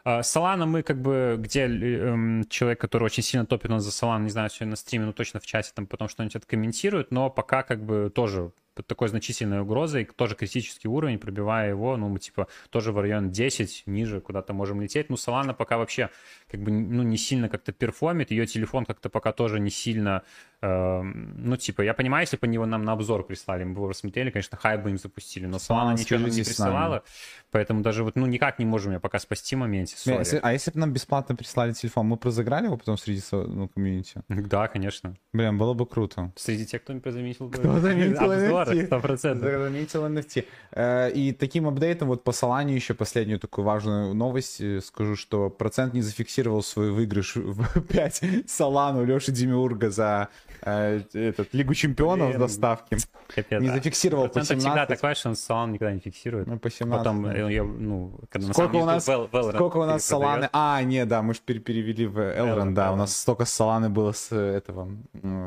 А, 0.05 0.21
Solana 0.21 0.65
мы 0.65 0.83
как 0.83 1.01
бы, 1.01 1.37
где 1.39 1.67
эм, 1.67 2.47
человек, 2.49 2.81
который 2.81 3.05
очень 3.05 3.23
сильно 3.23 3.45
топит 3.45 3.71
нас 3.71 3.85
за 3.85 3.91
Solana, 3.91 4.23
не 4.23 4.31
знаю, 4.31 4.49
сегодня 4.49 4.71
на 4.71 4.77
стриме, 4.77 5.05
но 5.05 5.13
точно 5.13 5.41
в 5.41 5.47
чате 5.47 5.73
там 5.75 5.87
потом 5.87 6.09
что-нибудь 6.09 6.37
откомментирует, 6.37 7.11
но 7.11 7.29
пока 7.29 7.63
как 7.63 7.85
бы 7.85 8.11
тоже 8.15 8.53
под 8.75 8.87
такой 8.87 9.09
значительной 9.09 9.61
угрозой, 9.61 10.05
тоже 10.05 10.35
критический 10.35 10.89
уровень, 10.89 11.19
пробивая 11.19 11.71
его, 11.71 11.97
ну, 11.97 12.09
мы 12.09 12.19
типа 12.19 12.47
тоже 12.71 12.93
в 12.93 12.99
район 13.01 13.31
10, 13.31 13.85
ниже 13.87 14.21
куда-то 14.21 14.53
можем 14.53 14.81
лететь. 14.81 15.11
Ну, 15.11 15.17
Solana 15.17 15.55
пока 15.55 15.77
вообще 15.77 16.11
как 16.51 16.61
бы, 16.61 16.71
ну, 16.71 17.03
не 17.03 17.17
сильно 17.17 17.49
как-то 17.49 17.73
перформит, 17.73 18.31
ее 18.31 18.47
телефон 18.47 18.85
как-то 18.85 19.09
пока 19.09 19.33
тоже 19.33 19.61
не 19.61 19.71
сильно, 19.71 20.23
эм, 20.63 21.35
ну, 21.37 21.57
типа, 21.57 21.83
я 21.83 21.95
понимаю, 21.95 22.23
если 22.23 22.37
бы 22.37 22.47
они 22.47 22.55
его 22.55 22.67
нам 22.67 22.85
на 22.85 22.93
обзор 22.93 23.27
прислали, 23.27 23.65
мы 23.65 23.75
бы 23.75 23.79
его 23.81 23.89
рассмотрели, 23.89 24.31
конечно, 24.31 24.57
хайп 24.57 24.83
бы 24.83 24.91
им 24.91 24.99
запустили, 24.99 25.47
но 25.47 25.57
Solana, 25.57 25.99
ничего 25.99 26.21
нам 26.21 26.31
не 26.31 26.43
присылала, 26.43 27.03
поэтому 27.51 27.83
даже 27.83 28.05
вот, 28.05 28.17
ну, 28.17 28.27
никак 28.27 28.59
не 28.59 28.65
можем 28.65 28.93
ее 28.93 29.01
пока 29.01 29.19
спасти 29.19 29.57
в 29.57 29.59
моменте, 29.59 29.95
Не, 30.07 30.13
сори. 30.13 30.19
если- 30.19 30.41
а 30.43 30.53
если 30.53 30.71
бы 30.71 30.79
нам 30.81 30.93
бесплатно 30.93 31.35
прислали 31.37 31.73
телефон, 31.73 32.07
мы 32.07 32.17
бы 32.17 32.23
разыграли 32.25 32.67
его 32.67 32.77
потом 32.77 32.97
среди 32.99 33.23
ну, 33.33 33.69
комьюнити? 33.69 34.23
Да, 34.29 34.69
конечно. 34.69 35.17
Блин, 35.33 35.59
было 35.59 35.75
бы 35.75 35.87
круто. 35.87 36.33
Среди 36.37 36.67
тех, 36.67 36.83
кто 36.83 36.93
не 36.93 37.01
заметил 37.11 37.51
Кто 37.51 37.79
заметил 37.81 38.31
NFT? 38.69 38.89
100%. 38.89 39.59
Заметил 39.59 40.07
NFT. 40.07 41.13
И 41.15 41.37
таким 41.39 41.69
апдейтом 41.69 42.09
вот 42.09 42.25
по 42.25 42.31
Solana 42.31 42.71
еще 42.71 42.95
последнюю 42.95 43.39
такую 43.39 43.65
важную 43.65 44.15
новость 44.15 44.61
э, 44.61 44.81
скажу, 44.81 45.17
что 45.17 45.51
процент 45.51 45.95
не 45.95 46.03
зафиксировал 46.03 46.63
свой 46.63 46.91
выигрыш 46.91 47.37
в 47.37 47.81
5 47.89 48.23
Solana 48.47 49.03
у 49.03 49.05
Леши 49.05 49.33
Демиурга 49.33 49.91
за 49.91 50.29
э, 50.63 51.01
этот, 51.13 51.53
Лигу 51.55 51.75
Чемпионов 51.75 52.29
с 52.29 52.31
Блин. 52.31 52.41
доставки. 52.41 52.97
Капец. 53.35 53.61
Не 53.61 53.69
зафиксировал 53.69 54.29
по 54.29 54.35
Процент 54.35 54.61
всегда 54.61 54.87
17. 54.87 55.01
такой, 55.01 55.15
что 55.15 55.29
он 55.29 55.35
Solana 55.35 55.71
никогда 55.73 55.93
не 55.93 56.01
фиксирует. 56.01 56.47
Ну, 56.47 56.59
по 56.59 56.71
17. 56.71 56.99
Потом, 56.99 57.23
да. 57.23 57.37
э, 57.37 57.53
я, 57.53 57.65
ну, 57.65 58.19
когда 58.31 58.53
Сколько 58.53 58.77
у 58.77 58.85
нас, 58.85 59.05
сколько 59.05 59.77
у. 59.77 59.83
Solana? 60.01 60.49
А, 60.53 60.83
не, 60.83 61.05
да, 61.05 61.23
мы 61.23 61.35
же 61.35 61.41
перевели 61.41 62.07
в 62.07 62.19
Elrond, 62.19 62.73
да, 62.73 62.93
у 62.93 62.97
нас 62.97 63.17
столько 63.17 63.45
Solana 63.45 63.89
было 63.89 64.13
с 64.13 64.33
этого, 64.33 64.91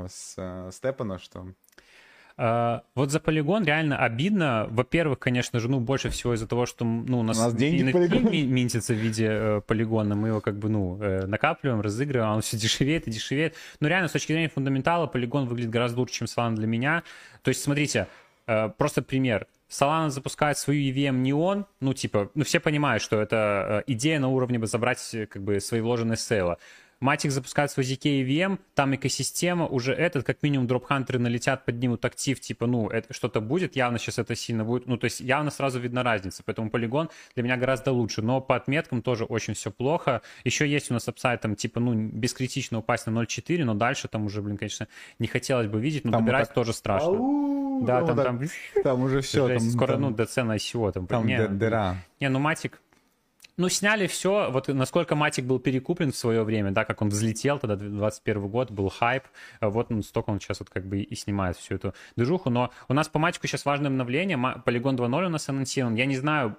с 0.07 0.69
Степана, 0.71 1.19
что... 1.19 1.47
А, 2.45 2.83
вот 2.93 3.09
за 3.09 3.21
полигон 3.21 3.63
реально 3.63 3.97
обидно. 3.97 4.67
Во-первых, 4.69 5.19
конечно 5.19 5.61
же, 5.61 5.69
ну, 5.69 5.79
больше 5.79 6.09
всего 6.09 6.33
из-за 6.33 6.45
того, 6.45 6.65
что 6.65 6.83
ну, 6.83 7.21
у 7.21 7.23
нас, 7.23 7.37
У 7.37 7.39
нас 7.39 7.55
деньги 7.55 7.83
минтится 8.43 8.93
в 8.93 8.97
виде 8.97 9.27
э, 9.29 9.61
полигона, 9.65 10.15
мы 10.15 10.27
его 10.27 10.41
как 10.41 10.57
бы, 10.59 10.67
ну, 10.67 11.01
э, 11.01 11.25
накапливаем, 11.25 11.79
разыгрываем, 11.79 12.31
а 12.31 12.35
он 12.35 12.41
все 12.41 12.57
дешевеет 12.57 13.07
и 13.07 13.11
дешевеет. 13.11 13.55
Но 13.79 13.87
реально, 13.87 14.09
с 14.09 14.11
точки 14.11 14.33
зрения 14.33 14.49
фундаментала, 14.49 15.07
полигон 15.07 15.45
выглядит 15.45 15.71
гораздо 15.71 16.01
лучше, 16.01 16.15
чем 16.15 16.25
Solana 16.25 16.55
для 16.55 16.67
меня. 16.67 17.03
То 17.43 17.47
есть, 17.47 17.63
смотрите, 17.63 18.07
э, 18.47 18.67
просто 18.77 19.01
пример. 19.01 19.47
Solana 19.69 20.09
запускает 20.09 20.57
свою 20.57 20.81
EVM 20.91 21.23
Neon, 21.23 21.65
ну, 21.79 21.93
типа, 21.93 22.29
ну, 22.35 22.43
все 22.43 22.59
понимают, 22.59 23.01
что 23.01 23.21
это 23.21 23.83
э, 23.87 23.93
идея 23.93 24.19
на 24.19 24.27
уровне 24.27 24.59
бы 24.59 24.67
забрать, 24.67 25.13
э, 25.13 25.27
как 25.27 25.43
бы, 25.43 25.61
свои 25.61 25.79
вложенные 25.79 26.17
сейла. 26.17 26.57
Matic 27.03 27.31
запускает 27.31 27.69
свой 27.69 27.85
ZK 27.85 28.23
EVM, 28.23 28.59
там 28.75 28.95
экосистема, 28.95 29.67
уже 29.67 29.91
этот, 29.91 30.25
как 30.25 30.41
минимум, 30.41 30.67
дроп-хантеры 30.67 31.19
налетят, 31.19 31.65
поднимут 31.65 32.05
актив, 32.05 32.39
типа, 32.39 32.65
ну, 32.65 32.87
это 32.87 33.13
что-то 33.13 33.41
будет, 33.41 33.75
явно 33.75 33.99
сейчас 33.99 34.19
это 34.19 34.35
сильно 34.35 34.63
будет, 34.63 34.87
ну, 34.87 34.95
то 34.95 35.03
есть 35.03 35.19
явно 35.19 35.51
сразу 35.51 35.81
видна 35.81 36.01
разница, 36.03 36.43
поэтому 36.45 36.69
полигон 36.69 37.09
для 37.35 37.43
меня 37.43 37.57
гораздо 37.57 37.91
лучше, 37.91 38.21
но 38.21 38.39
по 38.39 38.55
отметкам 38.55 39.01
тоже 39.01 39.25
очень 39.25 39.53
все 39.53 39.69
плохо. 39.69 40.21
Еще 40.45 40.65
есть 40.65 40.91
у 40.91 40.93
нас 40.93 41.05
upside, 41.09 41.41
там, 41.41 41.57
типа, 41.57 41.81
ну, 41.81 41.93
бескритично 41.93 42.77
упасть 42.77 43.05
на 43.05 43.11
0.4, 43.11 43.65
но 43.65 43.73
дальше 43.73 44.07
там 44.07 44.25
уже, 44.25 44.41
блин, 44.41 44.55
конечно, 44.55 44.87
не 45.19 45.27
хотелось 45.27 45.67
бы 45.67 45.81
видеть, 45.81 46.05
но 46.05 46.11
Там 46.11 46.21
добирать 46.23 46.47
так- 46.47 46.55
тоже 46.55 46.71
страшно. 46.71 47.09
Ау, 47.09 47.85
Да, 47.85 47.97
там, 48.05 48.15
вот 48.15 48.23
там, 48.23 48.39
так, 48.39 48.83
там 48.83 49.03
уже 49.03 49.19
все, 49.19 49.45
там, 49.57 49.59
скоро, 49.59 49.91
там, 49.93 50.01
ну, 50.03 50.11
ДЦ 50.11 50.37
на 50.37 50.55
ICO, 50.55 50.93
там, 50.93 51.07
там 51.07 51.27
не, 51.27 51.49
дыра. 51.49 51.97
не, 52.21 52.29
ну 52.29 52.39
Матик, 52.39 52.79
ну 53.57 53.69
сняли 53.69 54.07
все, 54.07 54.49
вот 54.51 54.67
насколько 54.67 55.15
Матик 55.15 55.45
был 55.45 55.59
перекуплен 55.59 56.11
в 56.11 56.17
свое 56.17 56.43
время, 56.43 56.71
да, 56.71 56.85
как 56.85 57.01
он 57.01 57.09
взлетел 57.09 57.59
тогда, 57.59 57.75
21 57.75 58.47
год, 58.47 58.71
был 58.71 58.89
хайп, 58.89 59.23
вот 59.61 59.91
он 59.91 60.03
столько 60.03 60.29
он 60.29 60.39
сейчас 60.39 60.59
вот 60.59 60.69
как 60.69 60.85
бы 60.85 61.01
и 61.01 61.15
снимает 61.15 61.57
всю 61.57 61.75
эту 61.75 61.93
движуху, 62.15 62.49
но 62.49 62.71
у 62.87 62.93
нас 62.93 63.07
по 63.07 63.19
Матику 63.19 63.47
сейчас 63.47 63.65
важное 63.65 63.89
обновление, 63.89 64.37
Polygon 64.37 64.95
2.0 64.95 65.25
у 65.25 65.29
нас 65.29 65.49
анонсирован, 65.49 65.95
я 65.95 66.05
не 66.05 66.17
знаю, 66.17 66.57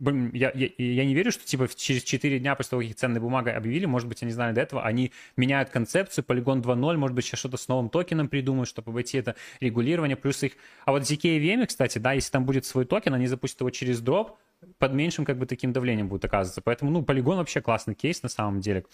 я, 0.00 0.52
я, 0.54 0.68
я 0.78 1.04
не 1.04 1.14
верю, 1.14 1.32
что 1.32 1.44
типа 1.44 1.68
через 1.74 2.02
4 2.02 2.38
дня 2.38 2.54
после 2.54 2.70
того, 2.70 2.82
как 2.82 2.90
их 2.90 2.96
ценной 2.96 3.20
бумагой 3.20 3.54
объявили, 3.54 3.86
может 3.86 4.08
быть, 4.08 4.22
они 4.22 4.32
знали 4.32 4.54
до 4.54 4.60
этого, 4.60 4.84
они 4.84 5.12
меняют 5.36 5.70
концепцию, 5.70 6.24
полигон 6.24 6.60
2.0, 6.60 6.96
может 6.96 7.14
быть, 7.14 7.24
сейчас 7.24 7.40
что-то 7.40 7.56
с 7.56 7.68
новым 7.68 7.90
токеном 7.90 8.28
придумают, 8.28 8.68
чтобы 8.68 8.90
обойти 8.90 9.18
это 9.18 9.34
регулирование, 9.60 10.16
плюс 10.16 10.42
их... 10.42 10.52
А 10.84 10.92
вот 10.92 11.02
ZK 11.02 11.36
EVM, 11.36 11.66
кстати, 11.66 11.98
да, 11.98 12.12
если 12.12 12.30
там 12.30 12.44
будет 12.44 12.64
свой 12.64 12.84
токен, 12.84 13.14
они 13.14 13.26
запустят 13.26 13.60
его 13.60 13.70
через 13.70 14.00
drop, 14.00 14.36
под 14.78 14.92
меньшим 14.92 15.24
как 15.24 15.38
бы 15.38 15.46
таким 15.46 15.72
давлением 15.72 16.08
будет 16.08 16.24
оказываться. 16.24 16.60
Поэтому, 16.62 16.90
ну, 16.90 17.02
полигон 17.02 17.38
вообще 17.38 17.60
классный 17.60 17.94
кейс 17.94 18.22
на 18.22 18.28
самом 18.28 18.60
деле. 18.60 18.84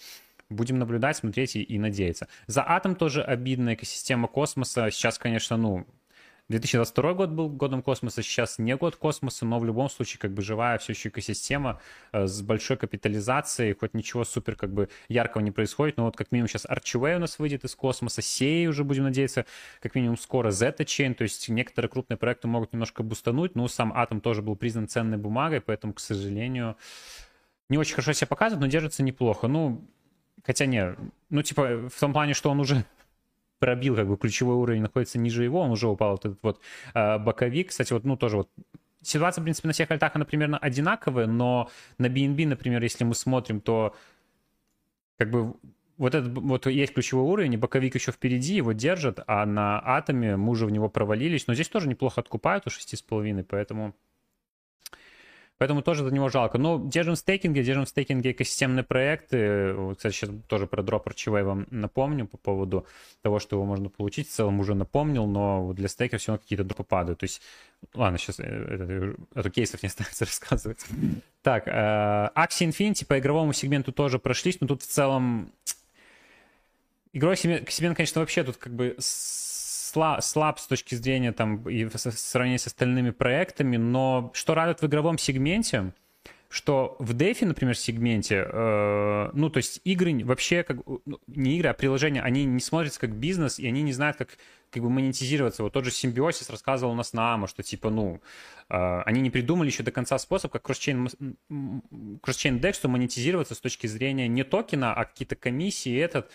Будем 0.49 0.77
наблюдать, 0.77 1.17
смотреть 1.17 1.55
и, 1.55 1.63
и 1.63 1.79
надеяться. 1.79 2.27
За 2.47 2.63
атом 2.67 2.95
тоже 2.95 3.23
обидная 3.23 3.73
экосистема 3.73 4.27
космоса. 4.27 4.91
Сейчас, 4.91 5.17
конечно, 5.17 5.57
ну, 5.57 5.87
2022 6.49 7.13
год 7.15 7.29
был 7.31 7.49
годом 7.49 7.81
космоса, 7.81 8.21
сейчас 8.21 8.59
не 8.59 8.75
год 8.75 8.95
космоса, 8.97 9.45
но 9.45 9.57
в 9.57 9.65
любом 9.65 9.89
случае 9.89 10.19
как 10.19 10.31
бы 10.31 10.43
живая 10.43 10.77
все 10.77 10.93
еще 10.93 11.09
экосистема 11.09 11.81
э, 12.11 12.27
с 12.27 12.41
большой 12.43 12.77
капитализацией, 12.77 13.73
хоть 13.73 13.95
ничего 13.95 14.23
супер 14.23 14.55
как 14.55 14.71
бы 14.71 14.89
яркого 15.09 15.41
не 15.41 15.49
происходит, 15.49 15.97
но 15.97 16.05
вот 16.05 16.15
как 16.15 16.31
минимум 16.31 16.47
сейчас 16.47 16.65
Archway 16.65 17.15
у 17.15 17.19
нас 17.19 17.39
выйдет 17.39 17.63
из 17.63 17.73
космоса, 17.73 18.21
Sei 18.21 18.67
уже 18.67 18.83
будем 18.83 19.03
надеяться, 19.03 19.45
как 19.81 19.95
минимум 19.95 20.17
скоро 20.17 20.49
Zeta 20.49 20.85
Chain, 20.85 21.15
то 21.15 21.23
есть 21.23 21.49
некоторые 21.49 21.89
крупные 21.89 22.17
проекты 22.17 22.47
могут 22.47 22.73
немножко 22.73 23.01
бустануть, 23.01 23.55
но 23.55 23.67
сам 23.67 23.91
Атом 23.95 24.21
тоже 24.21 24.43
был 24.43 24.55
признан 24.55 24.87
ценной 24.87 25.17
бумагой, 25.17 25.61
поэтому, 25.61 25.93
к 25.93 25.99
сожалению, 25.99 26.77
не 27.69 27.79
очень 27.79 27.95
хорошо 27.95 28.13
себя 28.13 28.27
показывает, 28.27 28.61
но 28.61 28.67
держится 28.67 29.01
неплохо. 29.01 29.47
Ну, 29.47 29.83
хотя 30.43 30.67
не, 30.67 30.95
ну 31.31 31.41
типа 31.41 31.89
в 31.89 31.99
том 31.99 32.13
плане, 32.13 32.35
что 32.35 32.51
он 32.51 32.59
уже 32.59 32.85
пробил 33.65 33.95
как 33.95 34.07
бы 34.07 34.15
ключевой 34.15 34.57
уровень, 34.57 34.83
находится 34.83 35.17
ниже 35.17 35.43
его, 35.43 35.59
он 35.59 35.71
уже 35.71 35.87
упал 35.87 36.11
вот 36.11 36.25
этот 36.25 36.39
вот 36.43 36.61
э, 36.93 37.17
боковик. 37.17 37.69
Кстати, 37.69 37.93
вот, 37.93 38.03
ну, 38.03 38.15
тоже 38.15 38.37
вот 38.37 38.49
ситуация, 39.01 39.41
в 39.41 39.43
принципе, 39.43 39.67
на 39.67 39.73
всех 39.73 39.89
альтах, 39.89 40.11
она 40.15 40.23
примерно 40.23 40.59
одинаковая, 40.59 41.25
но 41.25 41.71
на 41.97 42.05
BNB, 42.05 42.45
например, 42.45 42.83
если 42.83 43.03
мы 43.03 43.15
смотрим, 43.15 43.61
то 43.61 43.95
как 45.17 45.31
бы 45.31 45.55
вот 45.97 46.13
этот 46.13 46.37
вот 46.37 46.67
есть 46.67 46.93
ключевой 46.93 47.23
уровень, 47.23 47.57
боковик 47.57 47.95
еще 47.95 48.11
впереди, 48.11 48.53
его 48.53 48.73
держат, 48.73 49.19
а 49.25 49.47
на 49.47 49.79
атоме 49.79 50.37
мы 50.37 50.51
уже 50.51 50.67
в 50.67 50.71
него 50.71 50.87
провалились. 50.87 51.47
Но 51.47 51.55
здесь 51.55 51.69
тоже 51.69 51.87
неплохо 51.87 52.21
откупают 52.21 52.67
у 52.67 52.69
6,5, 52.69 53.45
поэтому 53.49 53.95
Поэтому 55.57 55.81
тоже 55.81 56.03
за 56.03 56.13
него 56.13 56.29
жалко. 56.29 56.57
Но 56.57 56.81
держим 56.83 57.15
в 57.15 57.17
стейкинге, 57.17 57.63
держим 57.63 57.85
в 57.85 57.89
стейкинге 57.89 58.31
экосистемные 58.31 58.83
проекты. 58.83 59.73
Кстати, 59.95 60.13
сейчас 60.13 60.29
тоже 60.47 60.67
про 60.67 60.83
дроп 60.83 61.07
арчивай 61.07 61.43
вам 61.43 61.65
напомню 61.71 62.27
по 62.27 62.37
поводу 62.37 62.85
того, 63.21 63.39
что 63.39 63.55
его 63.55 63.65
можно 63.65 63.89
получить. 63.89 64.27
В 64.27 64.31
целом 64.31 64.59
уже 64.59 64.75
напомнил, 64.75 65.25
но 65.27 65.71
для 65.73 65.87
стейкера 65.87 66.19
все 66.19 66.33
равно 66.33 66.41
какие-то 66.41 66.65
дропы 66.65 66.83
падают. 66.83 67.19
То 67.19 67.25
есть, 67.25 67.41
ладно, 67.93 68.17
сейчас 68.17 68.39
это, 68.39 69.15
это 69.33 69.49
кейсов 69.49 69.81
не 69.81 69.87
останется 69.87 70.25
рассказывать. 70.25 70.85
Так, 71.41 71.67
э, 71.67 71.71
Axie 71.71 72.67
Infinity 72.67 73.05
по 73.05 73.17
игровому 73.17 73.53
сегменту 73.53 73.93
тоже 73.93 74.19
прошлись, 74.19 74.59
но 74.59 74.67
тут 74.67 74.81
в 74.83 74.87
целом 74.87 75.51
игровой 77.15 77.37
сегмент, 77.37 77.95
конечно, 77.95 78.19
вообще 78.19 78.43
тут 78.43 78.57
как 78.57 78.73
бы 78.73 78.95
слаб, 79.95 80.21
слаб 80.21 80.59
с 80.59 80.67
точки 80.67 80.95
зрения 80.95 81.31
там 81.31 81.69
и 81.69 81.85
в 81.85 81.97
сравнении 81.97 82.57
с 82.57 82.67
остальными 82.67 83.11
проектами, 83.11 83.77
но 83.77 84.29
что 84.33 84.53
радует 84.53 84.81
в 84.81 84.85
игровом 84.85 85.17
сегменте, 85.17 85.93
что 86.49 86.97
в 86.99 87.15
DeFi, 87.15 87.45
например, 87.45 87.77
сегменте, 87.77 88.45
э, 88.45 89.29
ну, 89.33 89.49
то 89.49 89.57
есть 89.57 89.79
игры 89.85 90.23
вообще, 90.25 90.63
как, 90.63 90.77
ну, 91.05 91.19
не 91.27 91.57
игры, 91.57 91.69
а 91.69 91.73
приложения, 91.73 92.21
они 92.21 92.43
не 92.43 92.59
смотрятся 92.59 92.99
как 92.99 93.11
бизнес, 93.11 93.57
и 93.57 93.67
они 93.67 93.83
не 93.83 93.93
знают, 93.93 94.17
как, 94.17 94.37
как 94.69 94.83
бы 94.83 94.89
монетизироваться. 94.89 95.63
Вот 95.63 95.71
тот 95.71 95.85
же 95.85 95.91
Симбиосис 95.91 96.49
рассказывал 96.49 96.91
у 96.91 96.95
нас 96.95 97.13
на 97.13 97.33
АМА, 97.33 97.47
что 97.47 97.63
типа, 97.63 97.89
ну, 97.89 98.19
э, 98.69 99.01
они 99.05 99.21
не 99.21 99.29
придумали 99.29 99.67
еще 99.67 99.83
до 99.83 99.91
конца 99.91 100.17
способ, 100.17 100.51
как 100.51 100.61
кросс-чейн, 100.61 101.07
кросс-чейн 102.21 102.59
DEX, 102.59 102.73
что 102.73 102.89
монетизироваться 102.89 103.55
с 103.55 103.59
точки 103.59 103.87
зрения 103.87 104.27
не 104.27 104.43
токена, 104.43 104.93
а 104.93 105.05
какие-то 105.05 105.37
комиссии, 105.37 105.97
этот. 105.97 106.29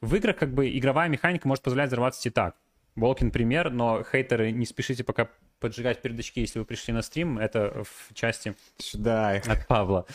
В 0.00 0.14
играх 0.16 0.36
как 0.36 0.52
бы 0.54 0.76
игровая 0.76 1.08
механика 1.08 1.46
может 1.46 1.62
позволять 1.62 1.90
зарабатывать 1.90 2.26
и 2.26 2.30
так. 2.30 2.56
Волкин 2.94 3.30
пример, 3.30 3.70
но 3.70 4.02
хейтеры, 4.04 4.52
не 4.52 4.66
спешите 4.66 5.04
пока 5.04 5.28
поджигать 5.60 6.02
передачки, 6.02 6.40
если 6.40 6.58
вы 6.58 6.64
пришли 6.64 6.92
на 6.92 7.02
стрим. 7.02 7.38
Это 7.38 7.84
в 7.84 8.14
части 8.14 8.54
Сюда. 8.78 9.40
от 9.46 9.66
Павла. 9.66 10.06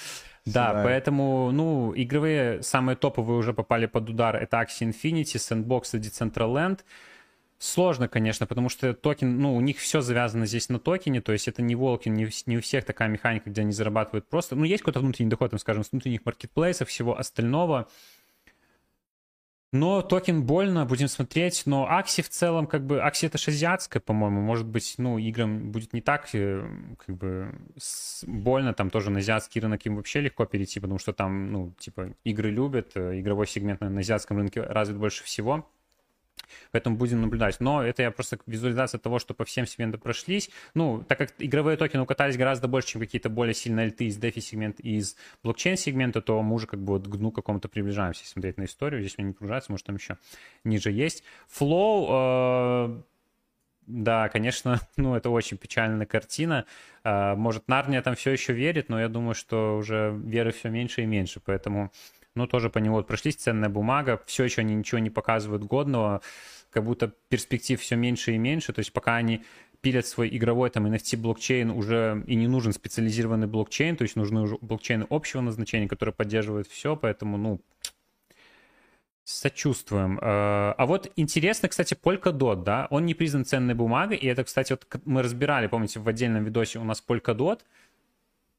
Да, 0.45 0.69
Сюда. 0.69 0.83
поэтому, 0.83 1.51
ну, 1.51 1.93
игровые 1.95 2.61
самые 2.61 2.95
топовые 2.95 3.37
уже 3.37 3.53
попали 3.53 3.85
под 3.85 4.09
удар. 4.09 4.35
Это 4.35 4.57
Axie 4.57 4.89
Infinity, 4.89 5.35
Sandbox 5.35 5.97
и 5.97 5.99
Decentraland. 5.99 6.81
Сложно, 7.59 8.07
конечно, 8.07 8.45
потому 8.45 8.69
что 8.69 8.93
токен, 8.93 9.39
ну, 9.39 9.55
у 9.55 9.61
них 9.61 9.79
все 9.79 10.01
завязано 10.01 10.45
здесь 10.45 10.69
на 10.69 10.77
токене, 10.77 11.21
то 11.21 11.31
есть 11.31 11.47
это 11.47 11.63
не 11.63 11.75
Walken, 11.75 12.13
не, 12.13 12.29
не 12.45 12.57
у 12.57 12.61
всех 12.61 12.85
такая 12.85 13.07
механика, 13.07 13.49
где 13.49 13.61
они 13.61 13.71
зарабатывают 13.71 14.29
просто. 14.29 14.55
Ну, 14.55 14.63
есть 14.63 14.83
какой-то 14.83 14.99
внутренний 14.99 15.31
доход, 15.31 15.49
там, 15.49 15.59
скажем, 15.59 15.83
с 15.83 15.91
внутренних 15.91 16.23
маркетплейсов, 16.23 16.87
всего 16.87 17.17
остального. 17.17 17.87
Но 19.73 20.01
токен 20.01 20.43
больно, 20.43 20.86
будем 20.86 21.10
смотреть. 21.10 21.63
Но 21.65 21.86
Axie 21.89 22.21
в 22.21 22.30
целом, 22.30 22.67
как 22.67 22.86
бы, 22.86 23.01
Axie 23.01 23.25
это 23.25 23.38
же 23.38 23.51
азиатская, 23.51 24.01
по-моему. 24.01 24.41
Может 24.41 24.65
быть, 24.65 24.95
ну, 24.97 25.17
играм 25.17 25.71
будет 25.71 25.91
не 25.93 26.01
так, 26.01 26.34
э, 26.34 26.65
как 27.05 27.18
бы, 27.18 27.53
больно. 28.26 28.74
Там 28.74 28.89
тоже 28.89 29.09
на 29.09 29.20
азиатский 29.20 29.59
рынок 29.59 29.86
им 29.86 29.97
вообще 29.97 30.22
легко 30.22 30.45
перейти, 30.45 30.80
потому 30.80 30.99
что 30.99 31.11
там, 31.11 31.51
ну, 31.51 31.74
типа, 31.80 32.13
игры 32.24 32.49
любят. 32.49 32.91
Э, 32.95 33.20
игровой 33.20 33.47
сегмент 33.47 33.82
на 33.82 33.99
азиатском 33.99 34.38
рынке 34.38 34.61
развит 34.61 34.97
больше 34.97 35.24
всего. 35.26 35.70
Поэтому 36.72 36.95
будем 36.95 37.22
наблюдать. 37.22 37.60
Но 37.60 37.84
это 37.84 38.04
я 38.04 38.12
просто 38.12 38.39
визуализация 38.45 39.00
того, 39.00 39.20
что 39.20 39.34
по 39.34 39.45
всем 39.45 39.66
сегментам 39.66 40.02
прошлись. 40.02 40.50
Ну, 40.74 41.04
так 41.08 41.18
как 41.18 41.34
игровые 41.39 41.78
токены 41.78 42.04
укатались 42.04 42.38
гораздо 42.38 42.68
больше, 42.68 42.89
чем 42.89 43.02
какие-то 43.02 43.30
более 43.30 43.54
сильные 43.54 43.86
альты 43.86 44.06
из 44.06 44.18
DeFi 44.18 44.39
сегмента 44.39 44.82
и 44.84 44.98
из 44.98 45.16
блокчейн 45.43 45.78
сегмента, 45.78 46.22
то 46.22 46.41
мы 46.41 46.56
уже 46.56 46.68
как 46.68 46.80
бы 46.82 46.93
вот 46.93 47.08
к 47.08 47.16
дну 47.16 47.32
какому-то 47.32 47.68
приближаемся, 47.68 48.28
смотреть 48.28 48.58
на 48.58 48.66
историю. 48.66 49.02
Здесь 49.02 49.18
мне 49.18 49.28
не 49.28 49.34
погружается, 49.34 49.72
может 49.72 49.86
там 49.86 49.95
еще 49.95 50.18
ниже 50.64 50.91
есть. 50.91 51.24
Flow, 51.50 52.98
э, 53.00 53.02
да, 53.88 54.28
конечно, 54.30 54.80
ну 54.98 55.16
это 55.16 55.30
очень 55.30 55.58
печальная 55.58 56.06
картина. 56.06 56.66
Э, 57.04 57.36
может, 57.36 57.68
Нарния 57.68 58.02
там 58.02 58.16
все 58.16 58.32
еще 58.32 58.54
верит, 58.54 58.89
но 58.89 59.00
я 59.00 59.08
думаю, 59.08 59.34
что 59.34 59.78
уже 59.78 60.14
веры 60.24 60.52
все 60.52 60.70
меньше 60.70 61.04
и 61.04 61.06
меньше, 61.06 61.39
поэтому 61.43 61.91
ну, 62.38 62.47
тоже 62.47 62.69
по 62.69 62.77
нему 62.77 62.95
вот 62.95 63.07
прошлись, 63.07 63.35
ценная 63.35 63.69
бумага, 63.69 64.21
все 64.25 64.43
еще 64.43 64.61
они 64.61 64.75
ничего 64.75 64.99
не 64.99 65.09
показывают 65.09 65.63
годного, 65.63 66.21
как 66.69 66.83
будто 66.83 67.13
перспектив 67.29 67.79
все 67.81 67.95
меньше 67.95 68.33
и 68.33 68.38
меньше, 68.38 68.73
то 68.73 68.79
есть 68.79 68.93
пока 68.93 69.15
они 69.15 69.43
пилят 69.81 70.05
свой 70.05 70.35
игровой 70.35 70.69
там 70.69 70.88
NFT 70.88 71.17
блокчейн, 71.17 71.69
уже 71.71 72.23
и 72.27 72.35
не 72.35 72.47
нужен 72.47 72.73
специализированный 72.73 73.47
блокчейн, 73.47 73.95
то 73.95 74.03
есть 74.03 74.15
нужны 74.15 74.41
уже 74.41 74.57
блокчейны 74.61 75.05
общего 75.09 75.41
назначения, 75.41 75.88
которые 75.88 76.13
поддерживают 76.13 76.67
все, 76.67 76.95
поэтому, 76.95 77.38
ну, 77.38 77.61
Сочувствуем. 79.29 80.19
Э, 80.19 80.73
а 80.77 80.85
вот 80.85 81.11
интересно, 81.17 81.67
кстати, 81.67 81.97
Polkadot, 82.01 82.63
да, 82.63 82.88
он 82.89 83.05
не 83.05 83.13
признан 83.13 83.43
ценной 83.43 83.73
бумагой, 83.73 84.15
и 84.15 84.25
это, 84.25 84.45
кстати, 84.45 84.71
вот 84.71 84.88
мы 85.03 85.21
разбирали, 85.21 85.67
помните, 85.67 85.99
в 85.99 86.07
отдельном 86.07 86.45
видосе 86.45 86.79
у 86.79 86.85
нас 86.85 87.03
Polkadot, 87.05 87.59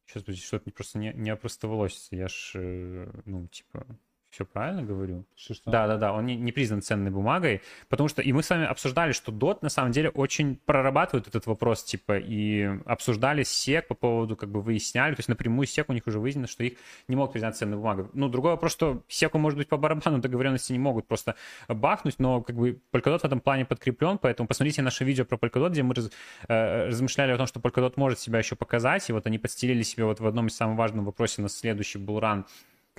Сейчас, 0.09 0.25
что-то 0.37 0.71
просто 0.71 0.99
не, 0.99 1.13
не 1.13 1.31
опростовалось. 1.31 2.09
Я 2.11 2.29
ж, 2.29 2.53
э, 2.55 3.11
ну, 3.27 3.47
типа, 3.49 3.87
все 4.31 4.45
правильно 4.45 4.83
говорю? 4.83 5.25
Что? 5.35 5.71
Да, 5.71 5.87
да, 5.87 5.97
да, 5.97 6.13
он 6.13 6.27
не, 6.27 6.37
не 6.37 6.53
признан 6.53 6.83
ценной 6.83 7.11
бумагой, 7.11 7.63
потому 7.89 8.09
что 8.09 8.23
и 8.23 8.33
мы 8.33 8.43
с 8.43 8.51
вами 8.51 8.67
обсуждали, 8.67 9.13
что 9.13 9.33
DOT 9.33 9.59
на 9.63 9.69
самом 9.71 9.93
деле 9.93 10.11
очень 10.11 10.57
прорабатывает 10.57 11.27
этот 11.29 11.47
вопрос, 11.47 11.83
типа, 11.85 12.19
и 12.19 12.65
обсуждали 12.85 13.43
SEC 13.43 13.83
по 13.83 13.95
поводу, 13.95 14.37
как 14.37 14.51
бы 14.51 14.61
выясняли, 14.61 15.15
то 15.15 15.21
есть 15.21 15.29
напрямую 15.29 15.67
SEC 15.67 15.85
у 15.89 15.93
них 15.93 16.07
уже 16.07 16.19
выяснено, 16.19 16.47
что 16.47 16.63
их 16.63 16.75
не 17.09 17.17
могут 17.17 17.33
признать 17.33 17.57
ценной 17.57 17.77
бумагой. 17.77 18.07
Ну, 18.13 18.29
другой 18.29 18.53
вопрос, 18.53 18.73
что 18.73 19.03
SEC 19.09 19.37
может 19.39 19.59
быть 19.59 19.69
по 19.69 19.77
барабану 19.77 20.19
договоренности 20.19 20.73
не 20.73 20.79
могут 20.79 21.07
просто 21.07 21.35
бахнуть, 21.69 22.19
но 22.19 22.43
как 22.43 22.57
бы 22.57 22.81
Polkadot 22.93 23.21
в 23.21 23.25
этом 23.25 23.41
плане 23.41 23.65
подкреплен, 23.65 24.19
поэтому 24.19 24.47
посмотрите 24.47 24.83
наше 24.83 25.05
видео 25.05 25.25
про 25.25 25.37
Polkadot, 25.37 25.71
где 25.71 25.83
мы 25.83 25.95
раз, 25.95 26.11
э, 26.49 26.87
размышляли 26.87 27.33
о 27.33 27.37
том, 27.39 27.47
что 27.47 27.61
Polkadot 27.61 27.95
может 27.97 28.19
себя 28.19 28.39
еще 28.39 28.57
показать, 28.57 29.09
и 29.09 29.13
вот 29.13 29.27
они 29.27 29.39
подстелили 29.39 29.83
себе 29.83 30.05
вот 30.05 30.21
в 30.21 30.27
одном 30.27 30.49
из 30.49 30.57
самых 30.57 30.77
важных 30.77 31.05
вопросов 31.05 31.39
на 31.39 31.49
следующий 31.49 31.99
булран 31.99 32.45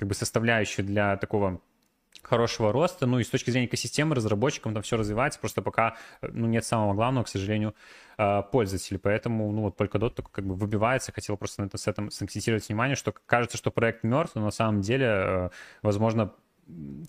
как 0.00 0.08
бы 0.08 0.14
составляющую 0.14 0.82
для 0.86 1.18
такого 1.18 1.60
хорошего 2.22 2.72
роста. 2.72 3.04
Ну 3.06 3.18
и 3.18 3.22
с 3.22 3.28
точки 3.28 3.50
зрения 3.50 3.66
экосистемы 3.66 4.14
разработчикам 4.14 4.72
там 4.72 4.82
все 4.82 4.96
развивается, 4.96 5.38
просто 5.38 5.60
пока 5.60 5.98
ну, 6.22 6.46
нет 6.46 6.64
самого 6.64 6.94
главного, 6.94 7.24
к 7.24 7.28
сожалению, 7.28 7.74
а, 8.16 8.40
пользователей. 8.40 8.98
Поэтому 8.98 9.52
ну 9.52 9.60
вот 9.60 9.78
Polkadot 9.78 10.08
только 10.08 10.30
как 10.32 10.46
бы 10.46 10.54
выбивается. 10.54 11.12
Хотел 11.12 11.36
просто 11.36 11.60
на 11.60 11.66
это, 11.66 11.76
с 11.76 11.86
этим 11.86 12.10
сакцентировать 12.10 12.66
внимание, 12.66 12.96
что 12.96 13.12
кажется, 13.26 13.58
что 13.58 13.70
проект 13.70 14.02
мертв, 14.02 14.36
но 14.36 14.40
на 14.42 14.50
самом 14.50 14.80
деле, 14.80 15.06
э, 15.06 15.50
возможно, 15.82 16.32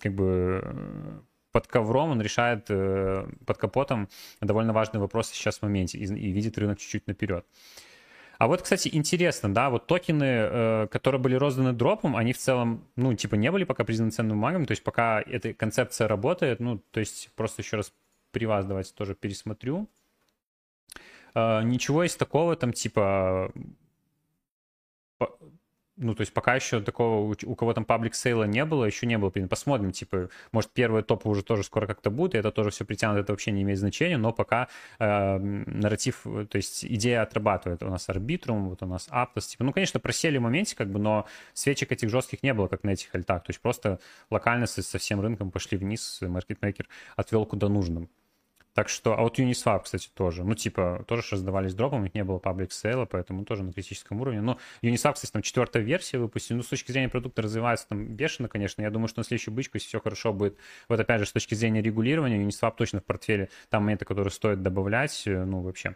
как 0.02 0.12
бы 0.14 1.22
под 1.50 1.68
ковром 1.68 2.10
он 2.10 2.20
решает 2.20 2.66
э, 2.68 3.26
под 3.46 3.56
капотом 3.56 4.10
довольно 4.42 4.74
важные 4.74 5.00
вопросы 5.00 5.34
сейчас 5.34 5.60
в 5.60 5.62
моменте 5.62 5.96
и, 5.96 6.04
и 6.04 6.30
видит 6.30 6.58
рынок 6.58 6.78
чуть-чуть 6.78 7.06
наперед. 7.06 7.46
А 8.42 8.48
вот, 8.48 8.60
кстати, 8.60 8.90
интересно, 8.92 9.54
да, 9.54 9.70
вот 9.70 9.86
токены, 9.86 10.24
э, 10.24 10.88
которые 10.90 11.20
были 11.20 11.36
розданы 11.36 11.72
дропом, 11.72 12.16
они 12.16 12.32
в 12.32 12.38
целом, 12.38 12.84
ну, 12.96 13.14
типа, 13.14 13.36
не 13.36 13.52
были 13.52 13.62
пока 13.62 13.84
признаны 13.84 14.10
ценным 14.10 14.36
бумагами, 14.36 14.64
то 14.64 14.72
есть 14.72 14.82
пока 14.82 15.22
эта 15.22 15.54
концепция 15.54 16.08
работает, 16.08 16.58
ну, 16.58 16.82
то 16.90 16.98
есть 16.98 17.30
просто 17.36 17.62
еще 17.62 17.76
раз 17.76 17.92
при 18.32 18.46
вас 18.46 18.66
давайте 18.66 18.94
тоже 18.94 19.14
пересмотрю. 19.14 19.88
Э, 21.36 21.62
ничего 21.62 22.02
из 22.02 22.16
такого 22.16 22.56
там, 22.56 22.72
типа, 22.72 23.52
ну, 26.02 26.14
то 26.14 26.22
есть 26.22 26.32
пока 26.32 26.54
еще 26.54 26.80
такого, 26.80 27.34
у 27.44 27.54
кого 27.54 27.72
там 27.72 27.84
паблик 27.84 28.14
сейла 28.14 28.44
не 28.44 28.64
было, 28.64 28.84
еще 28.84 29.06
не 29.06 29.18
было. 29.18 29.30
Посмотрим, 29.48 29.92
типа, 29.92 30.28
может, 30.52 30.70
первые 30.72 31.02
топы 31.02 31.28
уже 31.28 31.42
тоже 31.42 31.62
скоро 31.62 31.86
как-то 31.86 32.10
будут, 32.10 32.34
и 32.34 32.38
это 32.38 32.50
тоже 32.50 32.70
все 32.70 32.84
притянут, 32.84 33.20
это 33.20 33.32
вообще 33.32 33.52
не 33.52 33.62
имеет 33.62 33.78
значения, 33.78 34.16
но 34.16 34.32
пока 34.32 34.68
э, 34.98 35.38
нарратив, 35.38 36.22
то 36.22 36.56
есть 36.56 36.84
идея 36.84 37.22
отрабатывает. 37.22 37.82
У 37.82 37.88
нас 37.88 38.08
арбитрум, 38.08 38.70
вот 38.70 38.82
у 38.82 38.86
нас 38.86 39.06
аптос, 39.10 39.46
типа, 39.46 39.64
ну, 39.64 39.72
конечно, 39.72 40.00
просели 40.00 40.38
в 40.38 40.42
моменте, 40.42 40.76
как 40.76 40.90
бы, 40.90 40.98
но 40.98 41.26
свечек 41.54 41.92
этих 41.92 42.10
жестких 42.10 42.42
не 42.42 42.52
было, 42.54 42.68
как 42.68 42.84
на 42.84 42.90
этих 42.90 43.14
альтах, 43.14 43.44
то 43.44 43.50
есть 43.50 43.60
просто 43.60 44.00
локально 44.30 44.66
со 44.66 44.98
всем 44.98 45.20
рынком 45.20 45.50
пошли 45.50 45.78
вниз, 45.78 46.18
маркетмейкер 46.20 46.88
отвел 47.16 47.46
куда 47.46 47.68
нужно. 47.68 48.08
Так 48.74 48.88
что, 48.88 49.18
а 49.18 49.22
вот 49.22 49.38
Uniswap, 49.38 49.82
кстати, 49.82 50.08
тоже. 50.14 50.44
Ну, 50.44 50.54
типа, 50.54 51.04
тоже 51.06 51.22
раздавались 51.32 51.74
дропом, 51.74 52.06
их 52.06 52.14
не 52.14 52.24
было 52.24 52.38
паблик 52.38 52.72
сейла, 52.72 53.04
поэтому 53.04 53.44
тоже 53.44 53.62
на 53.64 53.72
критическом 53.72 54.20
уровне. 54.20 54.40
Но 54.40 54.58
Uniswap, 54.82 55.14
кстати, 55.14 55.30
там 55.30 55.42
четвертая 55.42 55.82
версия 55.82 56.18
выпустили. 56.18 56.56
Ну, 56.56 56.62
с 56.62 56.68
точки 56.68 56.90
зрения 56.90 57.08
продукта 57.08 57.42
развивается 57.42 57.88
там 57.88 58.06
бешено, 58.06 58.48
конечно. 58.48 58.80
Я 58.82 58.90
думаю, 58.90 59.08
что 59.08 59.20
на 59.20 59.24
следующую 59.24 59.54
бычку, 59.54 59.76
если 59.76 59.88
все 59.88 60.00
хорошо 60.00 60.32
будет, 60.32 60.56
вот 60.88 60.98
опять 60.98 61.20
же, 61.20 61.26
с 61.26 61.32
точки 61.32 61.54
зрения 61.54 61.82
регулирования, 61.82 62.42
Uniswap 62.42 62.74
точно 62.76 63.00
в 63.00 63.04
портфеле, 63.04 63.50
там 63.68 63.82
моменты, 63.82 64.04
которые 64.04 64.32
стоит 64.32 64.62
добавлять, 64.62 65.22
э, 65.26 65.44
ну, 65.44 65.60
вообще 65.60 65.94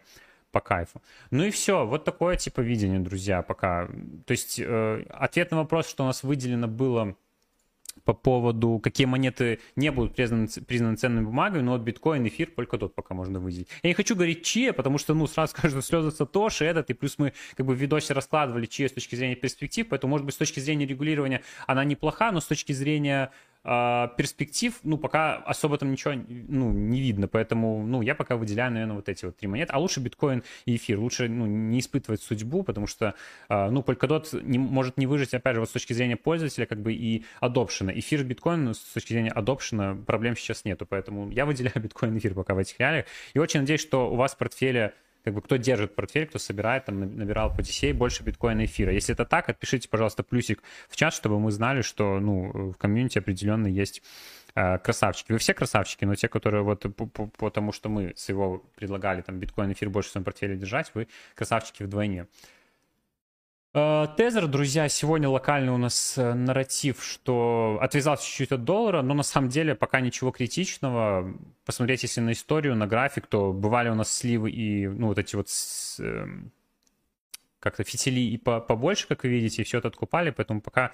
по 0.51 0.61
кайфу. 0.61 1.01
Ну 1.31 1.43
и 1.43 1.51
все, 1.51 1.85
вот 1.85 2.05
такое 2.05 2.37
типа 2.37 2.61
видение, 2.61 2.99
друзья, 2.99 3.41
пока. 3.41 3.87
То 4.25 4.31
есть 4.31 4.59
э, 4.59 5.05
ответ 5.09 5.51
на 5.51 5.57
вопрос, 5.57 5.89
что 5.89 6.03
у 6.03 6.07
нас 6.07 6.23
выделено 6.23 6.67
было 6.67 7.15
по 8.07 8.13
поводу, 8.13 8.79
какие 8.81 9.05
монеты 9.05 9.59
не 9.75 9.91
будут 9.91 10.15
признаны, 10.15 10.47
признаны 10.65 10.95
ценными 10.95 11.25
бумагами, 11.25 11.61
но 11.61 11.73
вот 11.73 11.81
биткоин, 11.81 12.25
эфир, 12.25 12.49
только 12.55 12.77
тот 12.77 12.95
пока 12.95 13.13
можно 13.13 13.41
выделить. 13.41 13.67
Я 13.83 13.89
не 13.89 13.93
хочу 13.93 14.15
говорить 14.15 14.45
чьи, 14.45 14.71
потому 14.71 14.97
что, 14.97 15.13
ну, 15.13 15.27
сразу 15.27 15.51
скажут, 15.57 15.83
что 15.83 15.87
слезы 15.89 16.11
Сатоши, 16.11 16.63
этот, 16.63 16.89
и 16.89 16.93
плюс 16.93 17.17
мы 17.17 17.33
как 17.57 17.65
бы 17.65 17.75
в 17.75 17.77
видосе 17.77 18.13
раскладывали 18.13 18.65
чьи 18.65 18.87
с 18.87 18.93
точки 18.93 19.15
зрения 19.15 19.35
перспектив, 19.35 19.85
поэтому, 19.89 20.11
может 20.11 20.25
быть, 20.25 20.35
с 20.35 20.37
точки 20.37 20.61
зрения 20.61 20.85
регулирования 20.85 21.41
она 21.67 21.83
неплоха, 21.83 22.31
но 22.31 22.39
с 22.39 22.45
точки 22.45 22.71
зрения 22.71 23.31
перспектив, 23.63 24.73
ну, 24.83 24.97
пока 24.97 25.35
особо 25.35 25.77
там 25.77 25.91
ничего, 25.91 26.13
ну, 26.15 26.71
не 26.71 27.01
видно, 27.01 27.27
поэтому, 27.27 27.85
ну, 27.85 28.01
я 28.01 28.15
пока 28.15 28.37
выделяю, 28.37 28.71
наверное, 28.71 28.95
вот 28.95 29.09
эти 29.09 29.25
вот 29.25 29.37
три 29.37 29.47
монеты, 29.47 29.73
а 29.73 29.79
лучше 29.79 29.99
биткоин 29.99 30.43
и 30.65 30.77
эфир, 30.77 30.99
лучше, 30.99 31.27
ну, 31.27 31.45
не 31.45 31.79
испытывать 31.79 32.21
судьбу, 32.21 32.63
потому 32.63 32.87
что, 32.87 33.15
а, 33.49 33.69
ну, 33.69 33.81
Polkadot 33.81 34.41
не, 34.43 34.57
может 34.57 34.97
не 34.97 35.05
выжить, 35.05 35.33
опять 35.33 35.55
же, 35.55 35.59
вот 35.59 35.69
с 35.69 35.73
точки 35.73 35.93
зрения 35.93 36.15
пользователя, 36.15 36.65
как 36.65 36.81
бы 36.81 36.93
и 36.93 37.25
адопшена. 37.39 37.91
Эфир, 37.97 38.23
биткоин, 38.23 38.65
ну, 38.65 38.73
с 38.73 38.79
точки 38.79 39.13
зрения 39.13 39.31
адопшена 39.31 39.95
проблем 40.05 40.35
сейчас 40.37 40.63
нету, 40.63 40.85
поэтому 40.85 41.29
я 41.31 41.45
выделяю 41.45 41.75
биткоин 41.81 42.15
и 42.15 42.19
эфир 42.19 42.33
пока 42.33 42.53
в 42.53 42.59
этих 42.59 42.79
реалиях, 42.79 43.05
и 43.33 43.39
очень 43.39 43.61
надеюсь, 43.61 43.81
что 43.81 44.11
у 44.11 44.15
вас 44.15 44.33
в 44.33 44.37
портфеле 44.37 44.93
как 45.27 45.33
бы 45.33 45.41
кто 45.41 45.57
держит 45.57 45.93
портфель, 45.93 46.25
кто 46.25 46.39
собирает, 46.39 46.85
там, 46.85 47.01
набирал 47.01 47.53
по 47.53 47.59
DCA 47.59 47.93
больше 47.93 48.23
биткоина 48.23 48.63
эфира. 48.63 48.93
Если 48.93 49.13
это 49.13 49.25
так, 49.25 49.49
отпишите, 49.49 49.89
пожалуйста, 49.89 50.23
плюсик 50.23 50.63
в 50.87 50.95
чат, 50.95 51.13
чтобы 51.13 51.37
мы 51.37 51.51
знали, 51.51 51.81
что, 51.81 52.21
ну, 52.21 52.71
в 52.71 52.77
комьюнити 52.77 53.17
определенно 53.17 53.67
есть 53.67 54.01
э, 54.55 54.77
красавчики. 54.77 55.33
Вы 55.33 55.39
все 55.39 55.53
красавчики, 55.53 56.05
но 56.05 56.15
те, 56.15 56.29
которые 56.29 56.63
вот 56.63 56.85
потому 57.37 57.73
что 57.73 57.89
мы 57.89 58.13
с 58.15 58.29
его 58.29 58.63
предлагали 58.77 59.19
там 59.19 59.37
биткоин 59.37 59.73
эфир 59.73 59.89
больше 59.89 60.07
в 60.07 60.11
своем 60.13 60.23
портфеле 60.23 60.55
держать, 60.55 60.91
вы 60.93 61.09
красавчики 61.35 61.83
вдвойне. 61.83 62.27
Э, 63.77 64.07
Тезер, 64.17 64.47
друзья, 64.47 64.89
сегодня 64.89 65.29
локальный 65.29 65.71
у 65.71 65.77
нас 65.77 66.17
э, 66.17 66.33
нарратив, 66.33 67.03
что 67.03 67.77
отвязался 67.79 68.25
чуть-чуть 68.25 68.51
от 68.51 68.63
доллара, 68.63 69.03
но 69.03 69.13
на 69.13 69.21
самом 69.21 69.49
деле 69.49 69.75
пока 69.75 69.99
ничего 69.99 70.31
критичного. 70.31 71.31
Посмотреть, 71.63 72.01
если 72.01 72.21
на 72.21 72.31
историю, 72.31 72.75
на 72.75 72.87
график, 72.87 73.27
то 73.27 73.53
бывали 73.53 73.89
у 73.89 73.93
нас 73.93 74.11
сливы 74.11 74.49
и, 74.49 74.87
ну, 74.87 75.07
вот 75.07 75.19
эти 75.19 75.35
вот 75.35 75.47
эм, 75.99 76.51
как-то 77.59 77.83
фитили 77.83 78.19
и 78.19 78.37
побольше, 78.37 79.07
как 79.07 79.21
вы 79.21 79.29
видите, 79.29 79.61
и 79.61 79.65
все 79.65 79.77
это 79.77 79.89
откупали, 79.89 80.31
поэтому 80.31 80.59
пока 80.59 80.91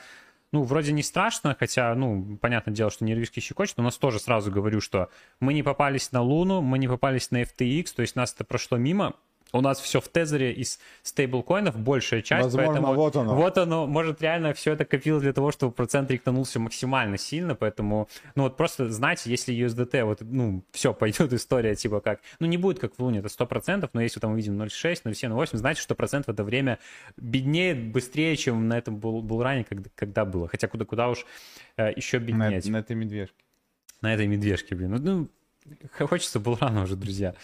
ну, 0.52 0.64
вроде 0.64 0.92
не 0.92 1.04
страшно, 1.04 1.56
хотя, 1.58 1.96
ну, 1.96 2.38
понятное 2.42 2.76
дело, 2.76 2.92
что 2.92 3.06
нервишки 3.06 3.40
щекочет, 3.40 3.78
но 3.78 3.84
у 3.84 3.86
нас 3.86 3.98
тоже 3.98 4.20
сразу 4.20 4.52
говорю, 4.52 4.82
что 4.82 5.10
мы 5.40 5.54
не 5.54 5.64
попались 5.64 6.12
на 6.12 6.22
Луну, 6.22 6.62
мы 6.62 6.78
не 6.80 6.90
попались 6.90 7.32
на 7.32 7.44
FTX, 7.44 7.96
то 7.96 8.02
есть 8.02 8.18
нас 8.18 8.34
это 8.34 8.44
прошло 8.44 8.78
мимо, 8.78 9.16
у 9.54 9.62
нас 9.62 9.80
все 9.80 10.02
в 10.02 10.08
тезере 10.08 10.52
из 10.52 10.80
стейблкоинов, 11.04 11.78
большая 11.78 12.22
часть. 12.22 12.44
Возможно, 12.44 12.74
поэтому 12.74 12.94
вот 12.96 13.16
оно. 13.16 13.36
Вот 13.36 13.58
оно, 13.58 13.88
может, 13.88 14.22
реально 14.22 14.54
все 14.54 14.74
это 14.74 14.84
копилось 14.84 15.22
для 15.22 15.34
того, 15.34 15.52
чтобы 15.52 15.72
процент 15.72 16.10
рикнулся 16.12 16.60
максимально 16.60 17.18
сильно, 17.18 17.56
поэтому, 17.56 18.10
ну 18.36 18.44
вот 18.44 18.58
просто 18.58 18.90
знаете, 18.92 19.30
если 19.30 19.56
USDT, 19.56 20.04
вот, 20.04 20.22
ну, 20.22 20.64
все, 20.72 20.94
пойдет 20.94 21.32
история, 21.34 21.76
типа 21.76 22.02
как, 22.02 22.20
ну 22.40 22.48
не 22.48 22.58
будет 22.58 22.80
как 22.80 22.96
в 22.96 23.00
Луне, 23.00 23.20
это 23.20 23.28
100%, 23.28 23.90
но 23.94 24.02
если 24.02 24.20
там 24.20 24.32
мы 24.32 24.38
видим 24.38 24.60
0,6, 24.60 25.04
0,7, 25.06 25.30
0,8, 25.30 25.58
знаете, 25.58 25.82
что 25.82 25.96
процент 25.96 26.26
в 26.26 26.30
это 26.30 26.44
время 26.44 26.80
беднее 27.16 27.76
быстрее, 27.76 28.36
чем 28.36 28.68
на 28.68 28.78
этом 28.78 28.98
был, 28.98 29.22
был 29.22 29.44
ранее, 29.44 29.66
когда, 29.66 29.90
когда 29.96 30.26
было. 30.26 30.48
Хотя 30.48 30.68
куда-куда 30.68 31.10
уж 31.10 31.26
э, 31.78 31.92
еще 31.96 32.18
беднее. 32.18 32.62
На, 32.66 32.72
на 32.72 32.78
этой 32.78 32.96
медвежке. 32.96 33.36
На 34.02 34.14
этой 34.14 34.28
медвежке, 34.28 34.76
блин. 34.76 34.92
Ну, 34.92 34.98
ну 34.98 35.30
Хочется 35.98 36.40
было 36.40 36.58
рано 36.60 36.84
уже, 36.84 36.96
друзья. 36.96 37.36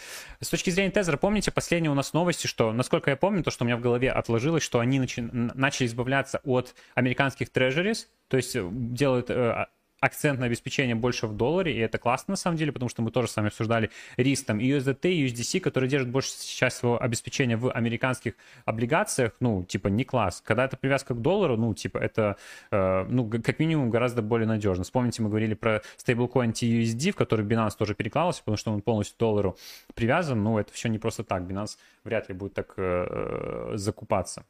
С 0.41 0.49
точки 0.49 0.69
зрения 0.69 0.91
Тезера, 0.91 1.17
помните 1.17 1.51
последние 1.51 1.91
у 1.91 1.95
нас 1.95 2.13
новости, 2.13 2.47
что, 2.47 2.71
насколько 2.71 3.09
я 3.09 3.17
помню, 3.17 3.43
то, 3.43 3.51
что 3.51 3.63
у 3.63 3.67
меня 3.67 3.77
в 3.77 3.81
голове 3.81 4.11
отложилось, 4.11 4.63
что 4.63 4.79
они 4.79 4.99
начали 4.99 5.87
избавляться 5.87 6.41
от 6.43 6.75
американских 6.95 7.49
трежерис, 7.49 8.09
то 8.27 8.37
есть 8.37 8.55
э, 8.55 8.67
делают 8.71 9.29
э, 9.29 9.67
акцент 9.99 10.39
на 10.39 10.45
обеспечение 10.45 10.95
больше 10.95 11.27
в 11.27 11.35
долларе, 11.35 11.75
и 11.75 11.79
это 11.79 11.97
классно 11.97 12.33
на 12.33 12.35
самом 12.35 12.57
деле, 12.57 12.71
потому 12.71 12.89
что 12.89 13.01
мы 13.01 13.11
тоже 13.11 13.27
с 13.27 13.35
вами 13.35 13.47
обсуждали 13.47 13.89
риск 14.17 14.45
там 14.45 14.59
USDT, 14.59 15.11
и 15.11 15.27
USDC, 15.27 15.59
которые 15.59 15.89
держат 15.89 16.09
больше 16.09 16.31
сейчас 16.31 16.77
своего 16.77 17.01
обеспечения 17.01 17.57
в 17.57 17.71
американских 17.71 18.33
облигациях, 18.65 19.33
ну, 19.39 19.63
типа, 19.63 19.87
не 19.87 20.03
класс. 20.03 20.41
Когда 20.45 20.65
это 20.65 20.77
привязка 20.77 21.13
к 21.13 21.21
доллару, 21.21 21.57
ну, 21.57 21.73
типа, 21.73 21.97
это, 21.97 22.37
э, 22.71 23.05
ну, 23.09 23.29
как 23.29 23.59
минимум 23.59 23.89
гораздо 23.89 24.21
более 24.21 24.47
надежно. 24.47 24.83
Вспомните, 24.83 25.21
мы 25.21 25.29
говорили 25.29 25.53
про 25.53 25.81
стейблкоин 25.97 26.51
TUSD, 26.51 27.11
в 27.11 27.15
который 27.15 27.45
Binance 27.45 27.77
тоже 27.77 27.95
перекладывался, 27.95 28.41
потому 28.41 28.57
что 28.57 28.71
он 28.71 28.81
полностью 28.81 29.15
к 29.17 29.19
доллару 29.19 29.57
привязан, 29.93 30.43
ну, 30.43 30.57
это 30.57 30.73
все 30.73 30.89
не 30.89 30.99
просто 30.99 31.23
так, 31.23 31.43
Binance 31.43 31.77
вряд 32.03 32.29
ли 32.29 32.35
будет 32.35 32.53
так 32.53 32.73
э, 32.77 33.71
закупаться. 33.75 34.45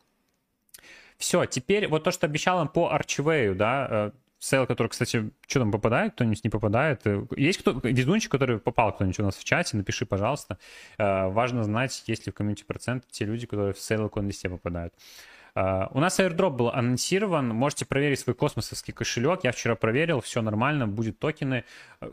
Все, 1.18 1.45
теперь 1.45 1.88
вот 1.88 2.06
то, 2.06 2.12
что 2.12 2.28
обещал 2.28 2.62
им 2.62 2.70
по 2.70 2.89
Archway, 2.95 3.54
да, 3.54 3.88
э, 3.89 4.12
sale, 4.39 4.65
который, 4.65 4.87
кстати, 4.87 5.31
что 5.47 5.59
там 5.59 5.71
попадает, 5.71 6.13
кто-нибудь 6.13 6.43
не 6.43 6.49
попадает. 6.49 7.01
Есть 7.35 7.59
кто 7.59 7.79
везунчик, 7.83 8.31
который 8.31 8.57
попал 8.57 8.93
кто-нибудь 8.93 9.19
у 9.19 9.23
нас 9.23 9.35
в 9.35 9.43
чате, 9.43 9.77
напиши, 9.77 10.05
пожалуйста. 10.05 10.57
Э, 10.97 11.30
важно 11.29 11.63
знать, 11.63 12.03
есть 12.07 12.25
ли 12.25 12.31
в 12.31 12.35
комьюнити 12.35 12.63
процент 12.63 13.05
те 13.11 13.25
люди, 13.25 13.45
которые 13.45 13.73
в 13.73 13.79
sale 13.80 14.09
листе 14.15 14.49
попадают. 14.49 14.93
Э, 15.55 15.89
у 15.91 15.99
нас 15.99 16.19
airdrop 16.19 16.51
был 16.51 16.69
анонсирован, 16.69 17.49
можете 17.49 17.85
проверить 17.85 18.19
свой 18.19 18.33
космосовский 18.35 18.93
кошелек, 18.93 19.43
я 19.43 19.51
вчера 19.51 19.75
проверил, 19.75 20.21
все 20.21 20.41
нормально, 20.41 20.87
будет 20.87 21.19
токены. 21.19 21.65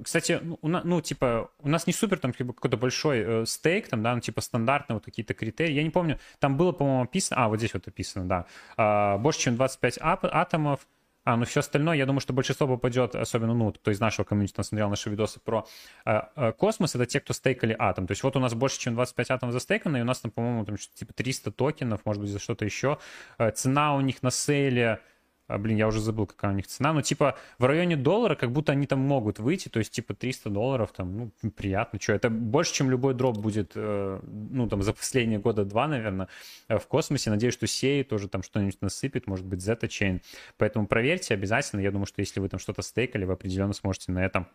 Кстати, 0.03 0.41
ну, 0.43 0.59
ну 0.63 1.01
типа, 1.01 1.51
у 1.61 1.69
нас 1.69 1.87
не 1.87 1.93
супер 1.93 2.19
там 2.19 2.33
типа, 2.33 2.55
какой-то 2.55 2.77
большой 2.77 3.19
э, 3.19 3.47
stake, 3.47 3.89
там, 3.89 4.03
да, 4.03 4.15
ну, 4.15 4.21
типа 4.21 4.41
стандартные 4.41 4.95
вот 4.95 5.05
какие-то 5.05 5.35
критерии, 5.35 5.75
я 5.75 5.83
не 5.85 5.91
помню, 5.91 6.19
там 6.41 6.57
было, 6.57 6.73
по-моему, 6.73 7.03
описано, 7.03 7.45
а, 7.45 7.49
вот 7.49 7.59
здесь 7.59 7.75
вот 7.75 7.87
описано, 7.87 8.47
да, 8.77 9.19
больше, 9.19 9.41
чем 9.41 9.57
25 9.57 9.99
ап- 9.99 10.31
атомов, 10.33 10.81
а, 11.27 11.37
ну 11.37 11.45
все 11.45 11.59
остальное, 11.59 11.97
я 11.97 12.07
думаю, 12.07 12.21
что 12.21 12.33
большинство 12.33 12.69
попадет, 12.69 13.17
особенно, 13.17 13.53
ну, 13.53 13.73
кто 13.73 13.91
из 13.91 13.99
нашего 13.99 14.25
комьюнити 14.25 14.63
смотрел 14.63 14.89
наши 14.89 15.11
видосы 15.11 15.41
про 15.41 15.67
э, 16.05 16.53
космос, 16.57 16.95
это 16.95 17.05
те, 17.05 17.19
кто 17.19 17.33
стейкали 17.33 17.75
атом. 17.77 18.07
То 18.07 18.13
есть 18.13 18.23
вот 18.23 18.37
у 18.37 18.39
нас 18.39 18.55
больше, 18.55 18.79
чем 18.79 18.95
25 18.95 19.33
атомов 19.33 19.53
застейкано, 19.53 19.97
и 19.97 20.03
у 20.03 20.05
нас 20.05 20.21
там, 20.21 20.31
по-моему, 20.31 20.65
там 20.65 20.77
типа 20.77 21.13
300 21.13 21.51
токенов, 21.51 22.07
может 22.07 22.23
быть, 22.23 22.31
за 22.31 22.39
что-то 22.39 22.65
еще. 22.65 22.99
Э, 23.39 23.51
цена 23.51 23.97
у 23.97 24.01
них 24.03 24.23
на 24.23 24.31
сейле 24.31 25.01
а, 25.49 25.59
блин, 25.59 25.77
я 25.77 25.87
уже 25.87 26.01
забыл, 26.01 26.27
какая 26.27 26.53
у 26.53 26.55
них 26.55 26.67
цена, 26.67 26.93
но 26.93 27.03
типа 27.03 27.39
в 27.59 27.65
районе 27.65 27.97
доллара, 27.97 28.35
как 28.35 28.51
будто 28.51 28.73
они 28.73 28.87
там 28.87 28.99
могут 29.01 29.39
выйти, 29.39 29.69
то 29.69 29.79
есть 29.79 29.93
типа 29.93 30.15
300 30.15 30.51
долларов, 30.51 30.93
там, 30.93 31.31
ну, 31.43 31.51
приятно, 31.51 32.01
что, 32.01 32.13
это 32.15 32.31
больше, 32.31 32.75
чем 32.75 32.91
любой 32.91 33.15
дроп 33.15 33.39
будет, 33.39 33.73
э, 33.75 34.21
ну, 34.23 34.69
там, 34.69 34.83
за 34.83 34.93
последние 34.93 35.39
года 35.39 35.65
два, 35.65 35.87
наверное, 35.87 36.29
э, 36.69 36.79
в 36.79 36.87
космосе, 36.87 37.31
надеюсь, 37.31 37.55
что 37.55 37.67
сей 37.67 38.03
тоже 38.03 38.29
там 38.29 38.43
что-нибудь 38.43 38.81
насыпет, 38.81 39.27
может 39.27 39.47
быть, 39.47 39.61
Zeta 39.61 39.87
Chain, 39.87 40.21
поэтому 40.59 40.87
проверьте 40.87 41.35
обязательно, 41.35 41.81
я 41.81 41.93
думаю, 41.93 42.07
что 42.07 42.21
если 42.21 42.41
вы 42.41 42.49
там 42.49 42.59
что-то 42.59 42.83
стейкали, 42.83 43.25
вы 43.25 43.35
определенно 43.35 43.73
сможете 43.73 44.13
на 44.13 44.25
этом 44.25 44.49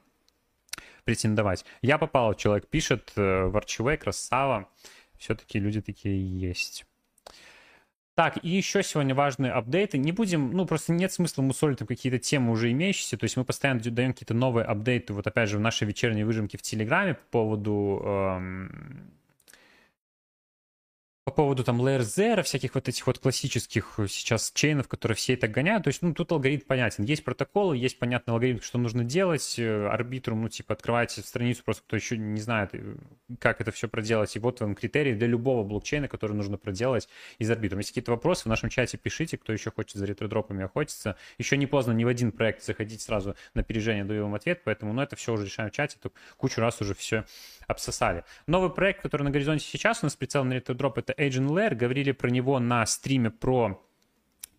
претендовать. 1.05 1.65
Я 1.81 1.97
попал, 1.97 2.33
человек 2.33 2.67
пишет, 2.67 3.13
э, 3.15 3.45
в 3.45 3.55
Archway, 3.55 3.97
красава, 3.97 4.69
все-таки 5.17 5.59
люди 5.59 5.81
такие 5.81 6.39
есть. 6.39 6.85
Так, 8.15 8.43
и 8.43 8.49
еще 8.49 8.83
сегодня 8.83 9.15
важные 9.15 9.53
апдейты. 9.53 9.97
Не 9.97 10.11
будем, 10.11 10.51
ну, 10.51 10.65
просто 10.65 10.91
нет 10.91 11.13
смысла 11.13 11.41
мусолить 11.41 11.79
там 11.79 11.87
какие-то 11.87 12.19
темы 12.19 12.51
уже 12.51 12.71
имеющиеся. 12.71 13.17
То 13.17 13.23
есть 13.23 13.37
мы 13.37 13.45
постоянно 13.45 13.79
даем 13.79 14.13
какие-то 14.13 14.33
новые 14.33 14.65
апдейты. 14.65 15.13
Вот 15.13 15.27
опять 15.27 15.49
же 15.49 15.57
в 15.57 15.61
нашей 15.61 15.87
вечерней 15.87 16.23
выжимке 16.23 16.57
в 16.57 16.61
Телеграме 16.61 17.13
по 17.13 17.21
поводу... 17.31 18.01
Эм, 18.03 19.11
по 21.31 21.41
по 21.41 21.45
поводу 21.45 21.63
там 21.63 21.81
Layer 21.81 22.01
Zero, 22.01 22.43
всяких 22.43 22.75
вот 22.75 22.87
этих 22.87 23.07
вот 23.07 23.17
классических 23.17 23.99
сейчас 24.07 24.51
чейнов, 24.53 24.87
которые 24.87 25.15
все 25.15 25.35
так 25.35 25.49
гоняют, 25.49 25.85
то 25.85 25.87
есть, 25.87 26.03
ну, 26.03 26.13
тут 26.13 26.31
алгоритм 26.31 26.67
понятен. 26.67 27.03
Есть 27.03 27.23
протоколы, 27.23 27.75
есть 27.75 27.97
понятный 27.97 28.33
алгоритм, 28.33 28.61
что 28.61 28.77
нужно 28.77 29.03
делать. 29.03 29.55
Э, 29.57 29.87
арбитру, 29.87 30.35
ну, 30.35 30.49
типа, 30.49 30.73
открывайте 30.73 31.21
страницу, 31.21 31.63
просто 31.63 31.81
кто 31.87 31.95
еще 31.95 32.17
не 32.17 32.39
знает, 32.39 32.69
э, 32.73 32.95
как 33.39 33.59
это 33.59 33.71
все 33.71 33.87
проделать. 33.87 34.35
И 34.35 34.39
вот 34.39 34.61
вам 34.61 34.75
критерии 34.75 35.15
для 35.15 35.25
любого 35.25 35.63
блокчейна, 35.63 36.07
который 36.07 36.33
нужно 36.33 36.57
проделать 36.57 37.09
из 37.39 37.49
арбитрум. 37.49 37.79
Если 37.79 37.93
какие-то 37.93 38.11
вопросы, 38.11 38.43
в 38.43 38.45
нашем 38.45 38.69
чате 38.69 38.97
пишите, 38.97 39.37
кто 39.39 39.51
еще 39.51 39.71
хочет 39.71 39.97
за 39.97 40.05
ретродропами 40.05 40.63
охотиться. 40.63 41.15
Еще 41.39 41.57
не 41.57 41.65
поздно 41.65 41.93
ни 41.93 42.03
в 42.03 42.07
один 42.07 42.31
проект 42.31 42.63
заходить 42.63 43.01
сразу 43.01 43.35
на 43.55 43.61
опережение, 43.61 44.03
даю 44.05 44.23
вам 44.23 44.35
ответ, 44.35 44.61
поэтому, 44.63 44.93
ну, 44.93 45.01
это 45.01 45.15
все 45.15 45.33
уже 45.33 45.45
решаем 45.45 45.71
в 45.71 45.73
чате, 45.73 45.97
тут 45.99 46.13
кучу 46.37 46.61
раз 46.61 46.81
уже 46.81 46.93
все 46.93 47.25
обсосали. 47.67 48.23
Новый 48.45 48.69
проект, 48.69 49.01
который 49.01 49.23
на 49.23 49.31
горизонте 49.31 49.65
сейчас, 49.65 50.03
у 50.03 50.05
нас 50.05 50.15
прицел 50.15 50.43
на 50.43 50.53
ретродроп, 50.53 50.99
это 50.99 51.13
Agent 51.21 51.49
Layer. 51.49 51.75
Говорили 51.75 52.11
про 52.11 52.29
него 52.29 52.59
на 52.59 52.85
стриме 52.85 53.29
про 53.29 53.81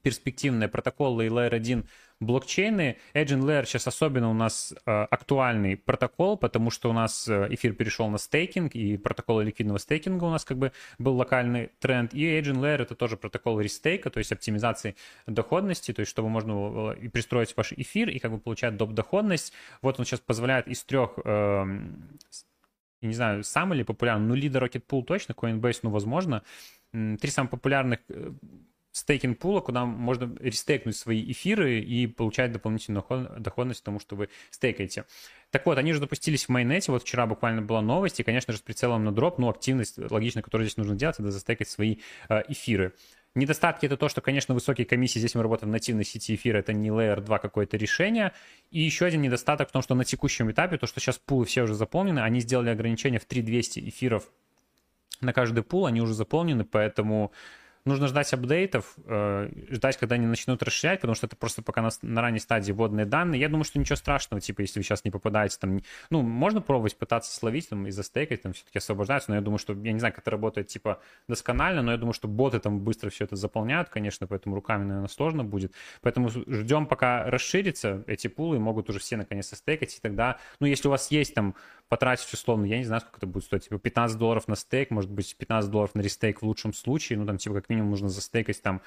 перспективные 0.02 0.68
протоколы 0.68 1.26
и 1.26 1.28
Layer 1.28 1.54
1 1.54 1.88
блокчейны. 2.20 2.98
Agent 3.14 3.42
Layer 3.42 3.64
сейчас 3.64 3.86
особенно 3.86 4.30
у 4.30 4.34
нас 4.34 4.74
э, 4.86 4.90
актуальный 4.90 5.76
протокол, 5.76 6.36
потому 6.36 6.70
что 6.70 6.90
у 6.90 6.92
нас 6.92 7.28
э, 7.28 7.48
эфир 7.50 7.72
перешел 7.72 8.08
на 8.08 8.18
стейкинг, 8.18 8.74
и 8.74 8.96
протоколы 8.96 9.44
ликвидного 9.44 9.78
стейкинга 9.78 10.24
у 10.24 10.30
нас 10.30 10.44
как 10.44 10.58
бы 10.58 10.72
был 10.98 11.16
локальный 11.16 11.70
тренд. 11.80 12.14
И 12.14 12.24
Agent 12.24 12.60
Layer 12.60 12.82
это 12.82 12.94
тоже 12.94 13.16
протокол 13.16 13.60
рестейка, 13.60 14.10
то 14.10 14.18
есть 14.18 14.32
оптимизации 14.32 14.96
доходности, 15.26 15.92
то 15.92 16.00
есть 16.00 16.10
чтобы 16.10 16.28
можно 16.28 16.54
было 16.54 16.92
и 16.92 17.08
пристроить 17.08 17.56
ваш 17.56 17.72
эфир 17.72 18.08
и 18.08 18.18
как 18.18 18.32
бы 18.32 18.38
получать 18.38 18.76
доп. 18.76 18.92
доходность. 18.92 19.52
Вот 19.82 19.98
он 19.98 20.04
сейчас 20.04 20.20
позволяет 20.20 20.68
из 20.68 20.82
трех 20.84 21.18
э, 21.24 21.64
я 22.34 22.51
не 23.03 23.14
знаю, 23.14 23.44
самый 23.44 23.78
ли 23.78 23.84
популярный, 23.84 24.26
ну, 24.26 24.34
лидер 24.34 24.64
Rocket 24.64 24.84
Pool 24.88 25.05
точно, 25.05 25.32
Coinbase, 25.32 25.80
ну, 25.82 25.90
возможно. 25.90 26.42
Три 26.92 27.30
самых 27.30 27.50
популярных 27.50 28.00
э, 28.09 28.32
стейкинг 28.92 29.38
пула, 29.38 29.61
куда 29.61 29.84
можно 29.84 30.36
рестейкнуть 30.38 30.96
свои 30.96 31.30
эфиры 31.30 31.80
и 31.80 32.07
получать 32.07 32.53
дополнительную 32.53 33.05
доходность 33.38 33.82
тому, 33.82 33.98
что 33.98 34.14
вы 34.14 34.28
стейкаете. 34.50 35.07
Так 35.50 35.66
вот, 35.66 35.78
они 35.78 35.90
уже 35.90 36.00
запустились 36.00 36.44
в 36.44 36.48
майонете, 36.50 36.92
вот 36.92 37.03
вчера 37.03 37.26
буквально 37.26 37.62
была 37.62 37.80
новость, 37.82 38.20
и, 38.20 38.22
конечно 38.22 38.53
же, 38.53 38.59
с 38.59 38.62
прицелом 38.62 39.05
на 39.05 39.12
дроп, 39.12 39.38
ну, 39.38 39.48
активность, 39.48 39.98
логично, 39.98 40.42
которую 40.42 40.66
здесь 40.66 40.76
нужно 40.76 40.94
делать, 40.94 41.18
это 41.18 41.30
застейкать 41.30 41.68
свои 41.68 41.96
э, 42.28 42.42
эфиры. 42.48 42.94
Недостатки 43.35 43.87
это 43.87 43.97
то, 43.97 44.11
что, 44.11 44.20
конечно, 44.20 44.53
высокие 44.53 44.87
комиссии, 44.87 45.18
здесь 45.18 45.35
мы 45.35 45.43
работаем 45.43 45.70
в 45.70 45.72
нативной 45.72 46.05
сети 46.05 46.35
эфира, 46.35 46.59
это 46.59 46.74
не 46.74 46.89
Layer 46.89 47.20
2 47.20 47.39
какое-то 47.39 47.78
решение. 47.78 48.33
И 48.70 48.80
еще 48.80 49.07
один 49.07 49.22
недостаток 49.22 49.70
в 49.70 49.72
том, 49.72 49.80
что 49.80 49.95
на 49.95 50.05
текущем 50.05 50.51
этапе, 50.51 50.76
то, 50.76 50.87
что 50.87 51.01
сейчас 51.01 51.18
пулы 51.18 51.47
все 51.47 51.62
уже 51.62 51.74
заполнены, 51.74 52.20
они 52.20 52.41
сделали 52.41 52.68
ограничение 52.68 53.18
в 53.18 53.24
3200 53.24 53.89
эфиров 53.89 54.30
на 55.22 55.33
каждый 55.33 55.62
пул, 55.62 55.87
они 55.87 56.03
уже 56.03 56.12
заполнены, 56.12 56.64
поэтому 56.64 57.33
нужно 57.85 58.09
ждать 58.09 58.33
апдейтов, 58.33 58.95
э, 59.07 59.51
ждать, 59.70 59.97
когда 59.97 60.14
они 60.14 60.26
начнут 60.26 60.62
расширять, 60.62 61.01
потому 61.01 61.14
что 61.14 61.26
это 61.26 61.37
просто 61.37 61.62
пока 61.62 61.83
на, 61.83 61.91
на 62.03 62.20
ранней 62.22 62.39
стадии 62.39 62.72
вводные 62.72 63.07
данные. 63.07 63.41
Я 63.41 63.49
думаю, 63.49 63.64
что 63.64 63.78
ничего 63.78 63.97
страшного, 63.97 64.41
типа, 64.41 64.61
если 64.61 64.78
вы 64.78 64.85
сейчас 64.85 65.05
не 65.05 65.11
попадаете, 65.11 65.57
там, 65.59 65.80
ну, 66.11 66.22
можно 66.22 66.61
пробовать 66.61 66.97
пытаться 66.97 67.35
словить 67.35 67.68
там 67.68 67.87
и 67.87 67.91
застейкать, 67.91 68.43
там 68.43 68.53
все-таки 68.53 68.78
освобождаются, 68.78 69.30
но 69.30 69.37
я 69.37 69.43
думаю, 69.43 69.59
что, 69.59 69.72
я 69.72 69.93
не 69.93 69.99
знаю, 69.99 70.14
как 70.14 70.22
это 70.22 70.30
работает, 70.30 70.68
типа, 70.68 71.01
досконально, 71.28 71.83
но 71.83 71.93
я 71.93 71.99
думаю, 71.99 72.14
что 72.14 72.28
боты 72.28 72.61
там 72.61 72.80
быстро 72.80 73.11
все 73.11 73.24
это 73.24 73.37
заполняют, 73.37 73.89
конечно, 73.89 74.26
поэтому 74.26 74.55
руками, 74.55 74.85
наверное, 74.85 75.09
сложно 75.09 75.45
будет. 75.45 75.72
Поэтому 76.01 76.28
ждем, 76.28 76.87
пока 76.87 77.24
расширится 77.24 78.05
эти 78.07 78.28
пулы, 78.28 78.59
могут 78.59 78.89
уже 78.91 78.99
все 78.99 79.16
наконец 79.16 79.53
стейкать, 79.53 79.97
и 79.97 80.01
тогда, 80.01 80.39
ну, 80.61 80.66
если 80.66 80.89
у 80.89 80.91
вас 80.91 81.11
есть 81.11 81.35
там 81.35 81.55
потратить 81.93 82.33
условно, 82.33 82.64
я 82.64 82.78
не 82.78 82.85
знаю, 82.85 83.03
сколько 83.03 83.18
это 83.18 83.26
будет 83.26 83.45
стоить, 83.45 83.64
типа 83.64 83.78
15 83.78 84.16
долларов 84.16 84.49
на 84.49 84.57
стейк, 84.57 84.91
может 84.91 85.11
быть 85.11 85.37
15 85.37 85.70
долларов 85.70 85.95
на 85.95 86.01
рестейк 86.01 86.41
в 86.41 86.47
лучшем 86.47 86.72
случае, 86.72 87.18
ну 87.18 87.26
там 87.26 87.37
типа 87.37 87.57
как 87.57 87.68
минимум 87.73 87.91
нужно 87.91 88.09
застейкать 88.09 88.62
там 88.62 88.83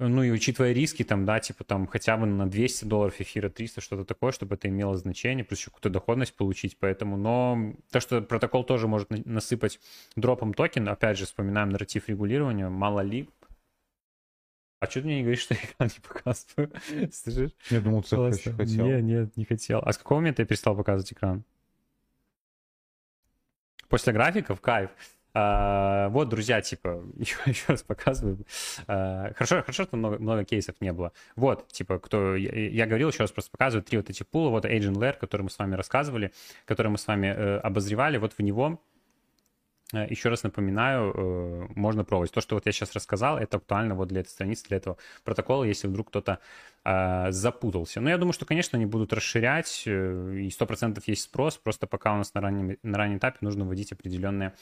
ну 0.00 0.24
и 0.24 0.30
учитывая 0.32 0.72
риски, 0.72 1.04
там, 1.04 1.24
да, 1.24 1.38
типа 1.38 1.62
там 1.62 1.86
хотя 1.86 2.16
бы 2.16 2.26
на 2.26 2.50
200 2.50 2.84
долларов 2.84 3.20
эфира, 3.20 3.48
300, 3.48 3.80
что-то 3.80 4.04
такое, 4.04 4.32
чтобы 4.32 4.56
это 4.56 4.68
имело 4.68 4.96
значение, 4.96 5.44
плюс 5.44 5.60
еще 5.60 5.70
какую-то 5.70 5.90
доходность 5.90 6.34
получить, 6.34 6.76
поэтому, 6.78 7.16
но 7.16 7.74
то, 7.92 8.00
что 8.00 8.20
протокол 8.20 8.64
тоже 8.64 8.88
может 8.88 9.08
насыпать 9.10 9.78
дропом 10.16 10.52
токен, 10.52 10.88
опять 10.88 11.16
же, 11.16 11.26
вспоминаем 11.26 11.68
нарратив 11.68 12.08
регулирования, 12.08 12.68
мало 12.68 13.00
ли, 13.00 13.28
а 14.80 14.86
что 14.86 15.00
ты 15.00 15.06
мне 15.06 15.16
не 15.16 15.22
говоришь, 15.22 15.40
что 15.44 15.54
я 15.54 15.60
экран 15.60 15.90
не 15.94 16.00
показываю? 16.00 16.72
Слышишь? 17.12 17.52
Я 17.70 17.80
думал, 17.80 18.02
ты 18.02 18.16
хотел. 18.52 18.86
Нет, 18.86 19.02
нет, 19.02 19.36
не 19.36 19.44
хотел. 19.44 19.80
А 19.82 19.92
с 19.92 19.98
какого 19.98 20.18
момента 20.18 20.42
я 20.42 20.46
перестал 20.46 20.76
показывать 20.76 21.12
экран? 21.12 21.44
После 23.88 24.12
графиков 24.12 24.60
кайф. 24.60 24.90
А, 25.36 26.08
вот, 26.10 26.28
друзья, 26.28 26.60
типа, 26.60 27.02
еще, 27.16 27.64
раз 27.66 27.82
показываю. 27.82 28.38
А, 28.86 29.32
хорошо, 29.34 29.60
хорошо, 29.62 29.84
что 29.84 29.96
много, 29.96 30.18
много 30.18 30.44
кейсов 30.44 30.76
не 30.80 30.92
было. 30.92 31.12
Вот, 31.34 31.66
типа, 31.68 31.98
кто... 31.98 32.36
Я, 32.36 32.68
я 32.68 32.86
говорил, 32.86 33.08
еще 33.08 33.20
раз 33.24 33.32
просто 33.32 33.50
показываю 33.50 33.82
три 33.82 33.98
вот 33.98 34.08
эти 34.08 34.22
пула. 34.22 34.50
Вот 34.50 34.64
Agent 34.64 34.94
Layer, 34.94 35.18
который 35.18 35.42
мы 35.42 35.50
с 35.50 35.58
вами 35.58 35.74
рассказывали, 35.74 36.32
который 36.66 36.88
мы 36.88 36.98
с 36.98 37.06
вами 37.06 37.26
э, 37.26 37.58
обозревали. 37.58 38.16
Вот 38.16 38.32
в 38.32 38.42
него 38.42 38.80
еще 39.92 40.28
раз 40.28 40.42
напоминаю, 40.42 41.12
э, 41.14 41.66
можно 41.74 42.04
пробовать. 42.04 42.32
То, 42.32 42.40
что 42.40 42.56
вот 42.56 42.66
я 42.66 42.72
сейчас 42.72 42.94
рассказал, 42.94 43.38
это 43.38 43.58
актуально 43.58 43.94
вот 43.94 44.08
для 44.08 44.20
этой 44.20 44.30
страницы, 44.30 44.64
для 44.68 44.78
этого 44.78 44.96
протокола, 45.24 45.64
если 45.64 45.86
вдруг 45.86 46.08
кто-то 46.08 46.40
э, 46.84 47.30
запутался. 47.30 48.00
Но 48.00 48.10
я 48.10 48.18
думаю, 48.18 48.32
что, 48.32 48.46
конечно, 48.46 48.76
они 48.76 48.86
будут 48.86 49.12
расширять, 49.12 49.82
и 49.86 50.48
100% 50.48 51.02
есть 51.06 51.22
спрос, 51.22 51.56
просто 51.58 51.86
пока 51.86 52.14
у 52.14 52.16
нас 52.16 52.34
на 52.34 52.40
раннем, 52.40 52.76
на 52.82 52.98
раннем 52.98 53.18
этапе 53.18 53.38
нужно 53.40 53.64
вводить 53.64 53.92
определенные 53.92 54.54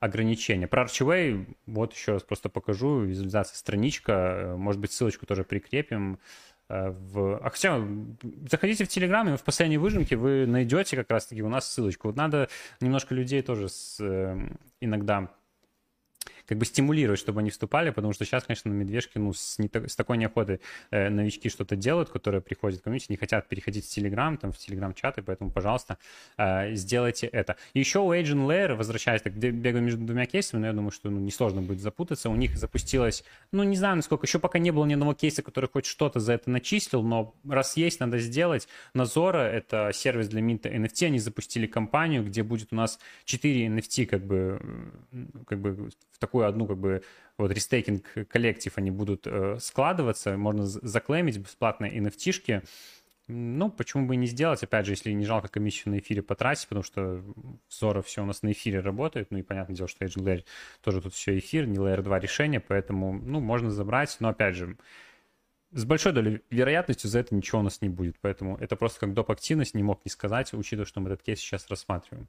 ограничения. 0.00 0.66
Про 0.66 0.84
Archway, 0.84 1.46
вот 1.66 1.94
еще 1.94 2.12
раз 2.12 2.22
просто 2.22 2.48
покажу, 2.48 3.00
визуализация 3.00 3.56
страничка, 3.56 4.54
может 4.56 4.80
быть, 4.80 4.92
ссылочку 4.92 5.26
тоже 5.26 5.44
прикрепим. 5.44 6.18
Э, 6.70 6.90
в... 6.90 7.38
А 7.38 7.50
хотя, 7.50 7.84
заходите 8.48 8.84
в 8.84 8.88
Телеграм, 8.88 9.28
и 9.28 9.36
в 9.36 9.42
последней 9.42 9.78
выжимке 9.78 10.16
вы 10.16 10.46
найдете 10.46 10.96
как 10.96 11.10
раз-таки 11.10 11.42
у 11.42 11.48
нас 11.48 11.68
ссылочку. 11.68 12.08
Вот 12.08 12.16
надо 12.16 12.48
немножко 12.80 13.12
людей 13.12 13.42
тоже 13.42 13.68
с, 13.68 13.98
э, 14.00 14.38
иногда 14.80 15.28
как 16.50 16.58
бы 16.58 16.64
стимулировать, 16.64 17.20
чтобы 17.20 17.38
они 17.38 17.50
вступали, 17.50 17.90
потому 17.90 18.12
что 18.12 18.24
сейчас, 18.24 18.42
конечно, 18.42 18.72
на 18.72 18.74
медвежке, 18.74 19.20
ну, 19.20 19.32
с, 19.32 19.56
не, 19.60 19.70
с 19.72 19.94
такой 19.94 20.18
неохотой 20.18 20.60
э, 20.90 21.08
новички 21.08 21.48
что-то 21.48 21.76
делают, 21.76 22.10
которые 22.10 22.40
приходят 22.40 22.80
в 22.80 22.82
комьюнити, 22.82 23.06
не 23.08 23.16
хотят 23.16 23.46
переходить 23.48 23.86
в 23.86 23.88
Телеграм, 23.88 24.36
там, 24.36 24.50
в 24.50 24.58
Телеграм-чаты, 24.58 25.22
поэтому, 25.22 25.52
пожалуйста, 25.52 25.98
э, 26.38 26.74
сделайте 26.74 27.28
это. 27.28 27.54
Еще 27.72 28.00
у 28.00 28.12
Agent 28.12 28.48
Layer, 28.48 28.74
возвращаясь, 28.74 29.22
так, 29.22 29.32
бегаю 29.34 29.84
между 29.84 30.04
двумя 30.04 30.26
кейсами, 30.26 30.62
но 30.62 30.66
я 30.66 30.72
думаю, 30.72 30.90
что 30.90 31.08
ну, 31.08 31.20
несложно 31.20 31.62
будет 31.62 31.78
запутаться, 31.78 32.28
у 32.30 32.34
них 32.34 32.56
запустилось, 32.56 33.22
ну, 33.52 33.62
не 33.62 33.76
знаю, 33.76 33.94
насколько, 33.94 34.26
еще 34.26 34.40
пока 34.40 34.58
не 34.58 34.72
было 34.72 34.84
ни 34.86 34.94
одного 34.94 35.14
кейса, 35.14 35.42
который 35.42 35.70
хоть 35.72 35.86
что-то 35.86 36.18
за 36.18 36.32
это 36.32 36.50
начислил, 36.50 37.04
но 37.04 37.32
раз 37.48 37.76
есть, 37.76 38.00
надо 38.00 38.18
сделать. 38.18 38.66
На 38.92 39.05
Zora, 39.05 39.38
это 39.38 39.92
сервис 39.94 40.26
для 40.26 40.42
минта 40.42 40.68
NFT, 40.68 41.06
они 41.06 41.20
запустили 41.20 41.68
кампанию, 41.68 42.24
где 42.24 42.42
будет 42.42 42.72
у 42.72 42.74
нас 42.74 42.98
4 43.24 43.68
NFT, 43.68 44.06
как 44.06 44.26
бы, 44.26 44.60
как 45.46 45.60
бы 45.60 45.90
в 46.10 46.18
такой 46.18 46.39
такую 46.40 46.48
одну 46.48 46.66
как 46.66 46.78
бы 46.78 47.02
вот 47.36 47.52
restaking 47.52 48.28
collective 48.28 48.72
они 48.76 48.90
будут 48.90 49.26
э, 49.26 49.58
складываться, 49.60 50.36
можно 50.36 50.66
заклеймить 50.66 51.38
бесплатные 51.38 51.92
NFT-шки. 51.98 52.62
Ну, 53.32 53.70
почему 53.70 54.06
бы 54.06 54.14
и 54.14 54.16
не 54.16 54.26
сделать, 54.26 54.62
опять 54.64 54.86
же, 54.86 54.92
если 54.92 55.12
не 55.12 55.24
жалко 55.24 55.48
комиссию 55.48 55.94
на 55.94 55.98
эфире 56.00 56.20
потратить, 56.20 56.66
потому 56.66 56.82
что 56.82 57.22
Zora 57.70 58.02
все 58.02 58.22
у 58.22 58.26
нас 58.26 58.42
на 58.42 58.50
эфире 58.50 58.80
работает, 58.80 59.30
ну 59.30 59.38
и 59.38 59.42
понятное 59.42 59.76
дело, 59.76 59.88
что 59.88 60.04
Layer 60.04 60.44
тоже 60.82 61.00
тут 61.00 61.14
все 61.14 61.38
эфир, 61.38 61.66
не 61.66 61.78
Layer 61.78 62.02
2 62.02 62.18
решение, 62.18 62.58
поэтому, 62.58 63.12
ну, 63.12 63.38
можно 63.40 63.70
забрать, 63.70 64.16
но 64.18 64.30
опять 64.30 64.56
же, 64.56 64.76
с 65.70 65.84
большой 65.84 66.12
долей 66.12 66.40
вероятностью 66.50 67.08
за 67.08 67.20
это 67.20 67.32
ничего 67.36 67.60
у 67.60 67.62
нас 67.62 67.80
не 67.82 67.88
будет, 67.88 68.16
поэтому 68.20 68.56
это 68.56 68.74
просто 68.74 68.98
как 68.98 69.14
доп. 69.14 69.30
активность, 69.30 69.74
не 69.74 69.84
мог 69.84 70.04
не 70.04 70.10
сказать, 70.10 70.52
учитывая, 70.52 70.86
что 70.86 71.00
мы 71.00 71.10
этот 71.10 71.22
кейс 71.22 71.38
сейчас 71.38 71.68
рассматриваем. 71.68 72.26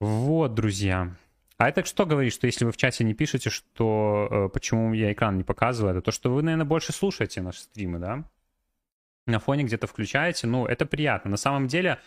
Вот, 0.00 0.54
друзья. 0.54 1.14
А 1.56 1.68
это 1.68 1.84
что 1.84 2.04
говорит, 2.04 2.32
что 2.32 2.46
если 2.46 2.64
вы 2.64 2.72
в 2.72 2.76
чате 2.76 3.04
не 3.04 3.14
пишете, 3.14 3.48
что 3.48 4.28
э, 4.30 4.48
почему 4.52 4.92
я 4.92 5.12
экран 5.12 5.36
не 5.36 5.44
показываю, 5.44 5.92
это 5.92 6.02
то, 6.02 6.10
что 6.10 6.32
вы, 6.32 6.42
наверное, 6.42 6.66
больше 6.66 6.92
слушаете 6.92 7.42
наши 7.42 7.60
стримы, 7.60 7.98
да? 8.00 8.24
На 9.26 9.38
фоне 9.38 9.62
где-то 9.62 9.86
включаете, 9.86 10.46
ну, 10.48 10.66
это 10.66 10.84
приятно. 10.84 11.30
На 11.30 11.36
самом 11.36 11.68
деле, 11.68 12.00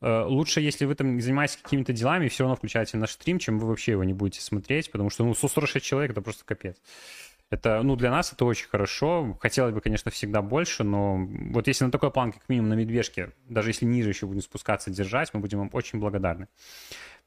э, 0.00 0.22
лучше, 0.22 0.62
если 0.62 0.86
вы 0.86 0.94
там 0.94 1.20
занимаетесь 1.20 1.58
какими-то 1.58 1.92
делами 1.92 2.26
и 2.26 2.28
все 2.28 2.44
равно 2.44 2.56
включаете 2.56 2.96
наш 2.96 3.10
стрим, 3.10 3.38
чем 3.38 3.58
вы 3.58 3.68
вообще 3.68 3.92
его 3.92 4.04
не 4.04 4.14
будете 4.14 4.40
смотреть, 4.40 4.90
потому 4.90 5.10
что, 5.10 5.24
ну, 5.24 5.34
146 5.34 5.84
человек— 5.84 6.10
это 6.12 6.22
просто 6.22 6.44
капец. 6.46 6.76
Это, 7.48 7.82
ну, 7.82 7.94
для 7.94 8.10
нас 8.10 8.32
это 8.32 8.44
очень 8.44 8.66
хорошо. 8.66 9.38
Хотелось 9.40 9.72
бы, 9.72 9.80
конечно, 9.80 10.10
всегда 10.10 10.42
больше, 10.42 10.82
но 10.82 11.16
вот 11.50 11.68
если 11.68 11.84
на 11.84 11.92
такой 11.92 12.10
план, 12.10 12.32
как 12.32 12.48
минимум 12.48 12.70
на 12.70 12.74
медвежке, 12.74 13.32
даже 13.48 13.70
если 13.70 13.84
ниже 13.84 14.08
еще 14.08 14.26
будем 14.26 14.40
спускаться, 14.40 14.90
держать, 14.90 15.32
мы 15.32 15.40
будем 15.40 15.58
вам 15.58 15.70
очень 15.72 16.00
благодарны. 16.00 16.48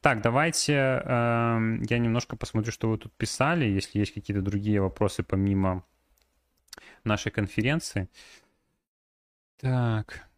Так, 0.01 0.21
давайте 0.21 0.73
э, 0.73 1.77
я 1.89 1.97
немножко 1.97 2.37
посмотрю, 2.37 2.71
что 2.71 2.89
вы 2.89 2.97
тут 2.97 3.13
писали, 3.17 3.65
если 3.65 3.99
есть 3.99 4.13
какие-то 4.13 4.41
другие 4.41 4.81
вопросы 4.81 5.23
помимо 5.23 5.83
нашей 7.03 7.31
конференции. 7.31 8.07
Так. 9.57 10.29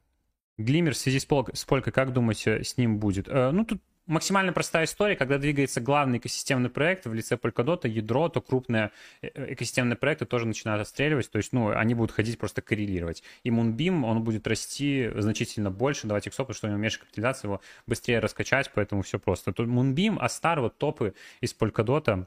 Глиммер 0.58 0.94
в 0.94 0.98
связи 0.98 1.20
с, 1.20 1.26
пол, 1.26 1.48
с 1.54 1.64
полкой, 1.64 1.94
как 1.94 2.12
думаете, 2.12 2.64
с 2.64 2.78
ним 2.78 2.98
будет? 2.98 3.28
Э, 3.28 3.52
ну, 3.52 3.64
тут 3.64 3.82
максимально 4.12 4.54
простая 4.54 4.86
история, 4.86 5.16
когда 5.16 5.38
двигается 5.38 5.82
главный 5.82 6.18
экосистемный 6.18 6.70
проект 6.70 7.06
в 7.06 7.14
лице 7.14 7.36
Polkadot, 7.36 7.88
ядро, 7.88 8.30
то 8.30 8.42
крупные 8.42 8.92
э, 9.22 9.54
экосистемные 9.54 9.96
проекты 9.96 10.26
тоже 10.26 10.46
начинают 10.46 10.82
отстреливать, 10.82 11.32
то 11.32 11.38
есть, 11.38 11.54
ну, 11.54 11.70
они 11.70 11.96
будут 11.96 12.12
ходить 12.12 12.38
просто 12.38 12.62
коррелировать. 12.62 13.24
И 13.44 13.50
Moonbeam, 13.50 14.04
он 14.04 14.24
будет 14.24 14.46
расти 14.48 15.10
значительно 15.16 15.72
больше, 15.72 16.08
давайте 16.08 16.30
к 16.30 16.36
потому 16.36 16.54
что 16.54 16.68
у 16.68 16.70
него 16.70 16.80
меньше 16.80 17.00
капитализации, 17.00 17.48
его 17.48 17.62
быстрее 17.88 18.20
раскачать, 18.20 18.70
поэтому 18.74 19.02
все 19.02 19.18
просто. 19.18 19.54
Тут 19.54 19.68
Moonbeam, 19.68 20.20
Astar, 20.20 20.60
вот 20.60 20.78
топы 20.78 21.14
из 21.40 21.56
Polkadot, 21.58 22.26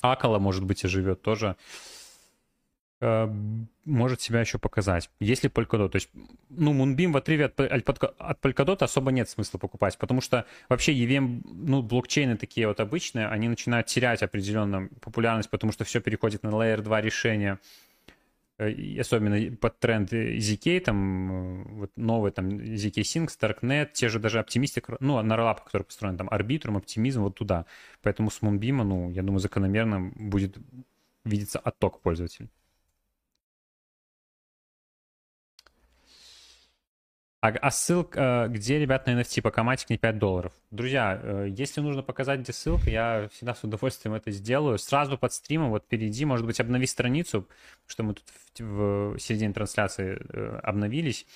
Акала, 0.00 0.38
может 0.38 0.64
быть, 0.64 0.82
и 0.84 0.88
живет 0.88 1.22
тоже 1.22 1.56
может 3.84 4.20
себя 4.20 4.40
еще 4.40 4.58
показать. 4.58 5.10
Если 5.18 5.50
Polkadot, 5.50 5.88
то 5.88 5.96
есть, 5.96 6.08
ну, 6.50 6.72
Moonbeam 6.72 7.10
в 7.10 7.16
отрыве 7.16 7.46
от, 7.46 7.58
от 7.58 8.40
Polkadot 8.40 8.84
особо 8.84 9.10
нет 9.10 9.28
смысла 9.28 9.58
покупать, 9.58 9.98
потому 9.98 10.20
что 10.20 10.46
вообще 10.68 10.92
EVM, 10.92 11.42
ну, 11.44 11.82
блокчейны 11.82 12.36
такие 12.36 12.68
вот 12.68 12.78
обычные, 12.78 13.26
они 13.26 13.48
начинают 13.48 13.88
терять 13.88 14.22
определенную 14.22 14.88
популярность, 15.00 15.50
потому 15.50 15.72
что 15.72 15.84
все 15.84 16.00
переходит 16.00 16.44
на 16.44 16.50
Layer 16.50 16.80
2 16.80 17.00
решения, 17.00 17.58
э, 18.58 19.00
особенно 19.00 19.56
под 19.56 19.80
тренд 19.80 20.12
ZK, 20.12 20.80
там, 20.80 21.32
э, 21.32 21.64
вот 21.70 21.90
новый 21.96 22.30
там 22.30 22.50
ZK 22.50 23.02
Sync, 23.02 23.30
Darknet, 23.40 23.90
те 23.94 24.08
же 24.08 24.20
даже 24.20 24.38
Optimistic, 24.38 24.96
ну, 25.00 25.20
на 25.22 25.54
который 25.54 25.82
построен, 25.82 26.16
там, 26.16 26.28
Arbitrum, 26.28 26.80
Optimism, 26.80 27.22
вот 27.22 27.34
туда. 27.34 27.66
Поэтому 28.02 28.30
с 28.30 28.40
Moonbeam, 28.42 28.84
ну, 28.84 29.10
я 29.10 29.22
думаю, 29.22 29.40
закономерно 29.40 30.12
будет 30.14 30.56
видеться 31.24 31.58
отток 31.58 32.00
пользователей. 32.00 32.48
А, 37.42 37.48
а 37.48 37.72
ссылка, 37.72 38.46
э, 38.46 38.48
где, 38.52 38.78
ребят, 38.78 39.08
на 39.08 39.20
NFT 39.20 39.42
по 39.42 39.50
коматик 39.50 39.90
не 39.90 39.98
5 39.98 40.16
долларов? 40.16 40.52
Друзья, 40.70 41.18
э, 41.20 41.48
если 41.50 41.80
нужно 41.80 42.04
показать, 42.04 42.38
где 42.38 42.52
ссылка, 42.52 42.88
я 42.88 43.28
всегда 43.32 43.56
с 43.56 43.64
удовольствием 43.64 44.14
это 44.14 44.30
сделаю. 44.30 44.78
Сразу 44.78 45.18
под 45.18 45.32
стримом 45.32 45.70
вот 45.70 45.84
перейди, 45.84 46.24
может 46.24 46.46
быть, 46.46 46.60
обнови 46.60 46.86
страницу, 46.86 47.48
что 47.88 48.04
мы 48.04 48.14
тут 48.14 48.24
в, 48.60 49.16
в 49.16 49.18
середине 49.18 49.52
трансляции 49.52 50.24
э, 50.28 50.60
обновились, 50.62 51.26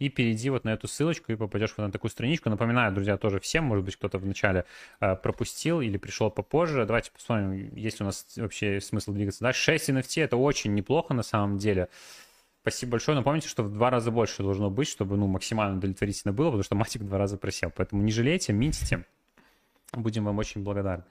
и 0.00 0.08
перейди 0.08 0.50
вот 0.50 0.64
на 0.64 0.70
эту 0.70 0.88
ссылочку 0.88 1.30
и 1.30 1.36
попадешь 1.36 1.74
вот 1.76 1.84
на 1.86 1.92
такую 1.92 2.10
страничку. 2.10 2.50
Напоминаю, 2.50 2.92
друзья, 2.92 3.16
тоже 3.16 3.38
всем, 3.38 3.62
может 3.62 3.84
быть, 3.84 3.94
кто-то 3.94 4.18
вначале 4.18 4.64
пропустил 4.98 5.80
или 5.80 5.96
пришел 5.96 6.28
попозже. 6.28 6.84
Давайте 6.86 7.12
посмотрим, 7.12 7.72
есть 7.76 8.00
ли 8.00 8.02
у 8.02 8.06
нас 8.06 8.26
вообще 8.34 8.80
смысл 8.80 9.12
двигаться 9.12 9.44
дальше. 9.44 9.62
6 9.62 9.90
NFT— 9.90 10.22
это 10.24 10.36
очень 10.36 10.74
неплохо 10.74 11.14
на 11.14 11.22
самом 11.22 11.58
деле. 11.58 11.88
Спасибо 12.62 12.92
большое. 12.92 13.16
Но 13.16 13.24
помните, 13.24 13.48
что 13.48 13.64
в 13.64 13.72
два 13.72 13.90
раза 13.90 14.10
больше 14.10 14.42
должно 14.42 14.70
быть, 14.70 14.88
чтобы 14.88 15.16
ну, 15.16 15.26
максимально 15.26 15.78
удовлетворительно 15.78 16.32
было, 16.32 16.46
потому 16.46 16.62
что 16.62 16.74
матик 16.76 17.02
два 17.02 17.18
раза 17.18 17.36
просел. 17.36 17.72
Поэтому 17.74 18.02
не 18.02 18.12
жалейте, 18.12 18.52
минтите. 18.52 19.04
Будем 19.92 20.24
вам 20.24 20.38
очень 20.38 20.62
благодарны. 20.62 21.04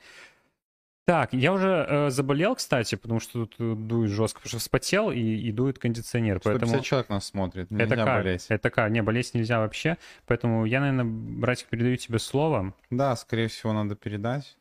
Так, 1.06 1.34
я 1.34 1.52
уже 1.52 1.86
э, 1.90 2.10
заболел, 2.10 2.56
кстати, 2.56 2.96
потому 2.96 3.20
что 3.20 3.46
тут 3.46 3.56
э, 3.60 3.76
дует 3.76 4.12
жестко, 4.12 4.40
потому 4.40 4.50
что 4.50 4.60
вспотел 4.60 5.12
и, 5.12 5.20
и 5.20 5.52
дует 5.52 5.78
кондиционер. 5.78 6.38
150 6.40 6.62
поэтому... 6.62 6.84
человек 6.84 7.10
нас 7.10 7.26
смотрит, 7.26 7.70
нельзя 7.70 7.84
это 7.84 7.96
как, 7.96 8.24
болеть. 8.24 8.46
Это 8.48 8.70
как, 8.70 8.92
не, 8.92 9.04
болеть 9.04 9.34
нельзя 9.34 9.60
вообще. 9.60 9.98
Поэтому 10.26 10.66
я, 10.66 10.80
наверное, 10.80 11.04
братик, 11.06 11.68
передаю 11.68 11.98
тебе 11.98 12.18
слово. 12.18 12.74
Да, 12.92 13.16
скорее 13.18 13.50
всего, 13.50 13.74
надо 13.74 13.96
передать 13.96 14.56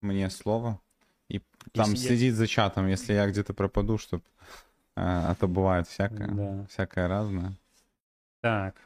мне 0.00 0.30
слово. 0.30 0.78
И 1.28 1.40
там 1.72 1.90
Если 1.90 2.08
следить 2.08 2.32
я... 2.32 2.36
за 2.36 2.46
чатом, 2.46 2.86
если 2.86 3.14
я 3.14 3.26
где-то 3.26 3.52
пропаду, 3.54 3.98
чтобы 3.98 4.22
а, 5.02 5.30
а 5.30 5.34
то 5.34 5.48
бывает 5.48 5.88
всякое. 5.88 6.28
Да. 6.28 6.66
Всякое 6.66 7.08
разное. 7.08 7.54
Так. 8.42 8.76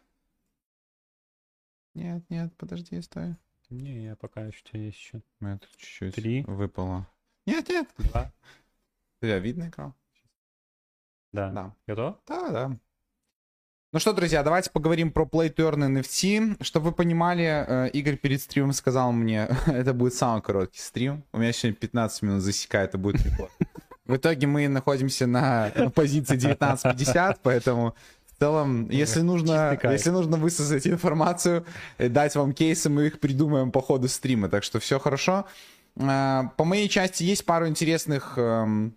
Нет, 1.95 2.23
нет, 2.29 2.57
подожди, 2.57 3.01
стой. 3.01 3.35
Не, 3.69 4.05
я 4.05 4.15
пока 4.15 4.43
еще 4.43 4.63
у 4.73 4.77
есть 4.77 4.97
еще. 4.97 5.23
У 5.41 5.45
меня 5.45 5.59
тут 5.59 5.71
чуть-чуть 5.77 6.15
Три. 6.15 6.45
выпало. 6.45 7.09
Нет, 7.47 7.69
нет. 7.69 7.89
Два. 7.99 8.33
Тебя 9.21 9.41
видно 9.41 9.69
экран? 9.69 9.93
Да. 11.33 11.51
Да. 11.51 11.75
Готов? 11.89 12.17
Да, 12.29 12.51
да. 12.51 12.79
Ну 13.93 13.99
что, 13.99 14.13
друзья, 14.13 14.45
давайте 14.45 14.71
поговорим 14.71 15.11
про 15.11 15.25
Play 15.25 15.53
to 15.53 15.69
Earn 15.69 16.01
NFT. 16.01 16.63
Чтобы 16.63 16.91
вы 16.91 16.93
понимали, 16.93 17.45
э, 17.45 17.91
Игорь 17.91 18.17
перед 18.19 18.41
стримом 18.41 18.73
сказал 18.73 19.11
мне, 19.11 19.49
это 19.67 19.93
будет 19.95 20.15
самый 20.15 20.43
короткий 20.43 20.81
стрим. 20.81 21.25
У 21.33 21.39
меня 21.39 21.53
сегодня 21.53 21.77
15 21.77 22.23
минут 22.23 22.43
засекает, 22.43 22.91
это 22.91 22.99
будет 22.99 23.25
рекорд. 23.25 23.53
В 24.07 24.17
итоге 24.17 24.47
мы 24.47 24.69
находимся 24.69 25.27
на 25.27 25.71
позиции 25.95 26.37
19.50, 26.37 27.39
поэтому 27.43 27.95
в 28.27 28.39
целом, 28.39 28.91
если 28.91 29.21
нужно, 29.21 29.79
если 29.85 30.11
нужно 30.11 30.37
высосать 30.37 30.87
информацию, 30.87 31.65
э, 31.99 32.09
дать 32.09 32.35
вам 32.35 32.53
кейсы, 32.53 32.91
мы 32.91 33.07
их 33.07 33.21
придумаем 33.21 33.71
по 33.71 33.81
ходу 33.81 34.09
стрима. 34.09 34.49
Так 34.49 34.65
что 34.65 34.81
все 34.81 34.99
хорошо. 34.99 35.47
А, 35.97 36.51
по 36.57 36.65
моей 36.65 36.89
части 36.89 37.23
есть 37.23 37.47
пару 37.47 37.69
интересных 37.69 38.35
эм, 38.37 38.97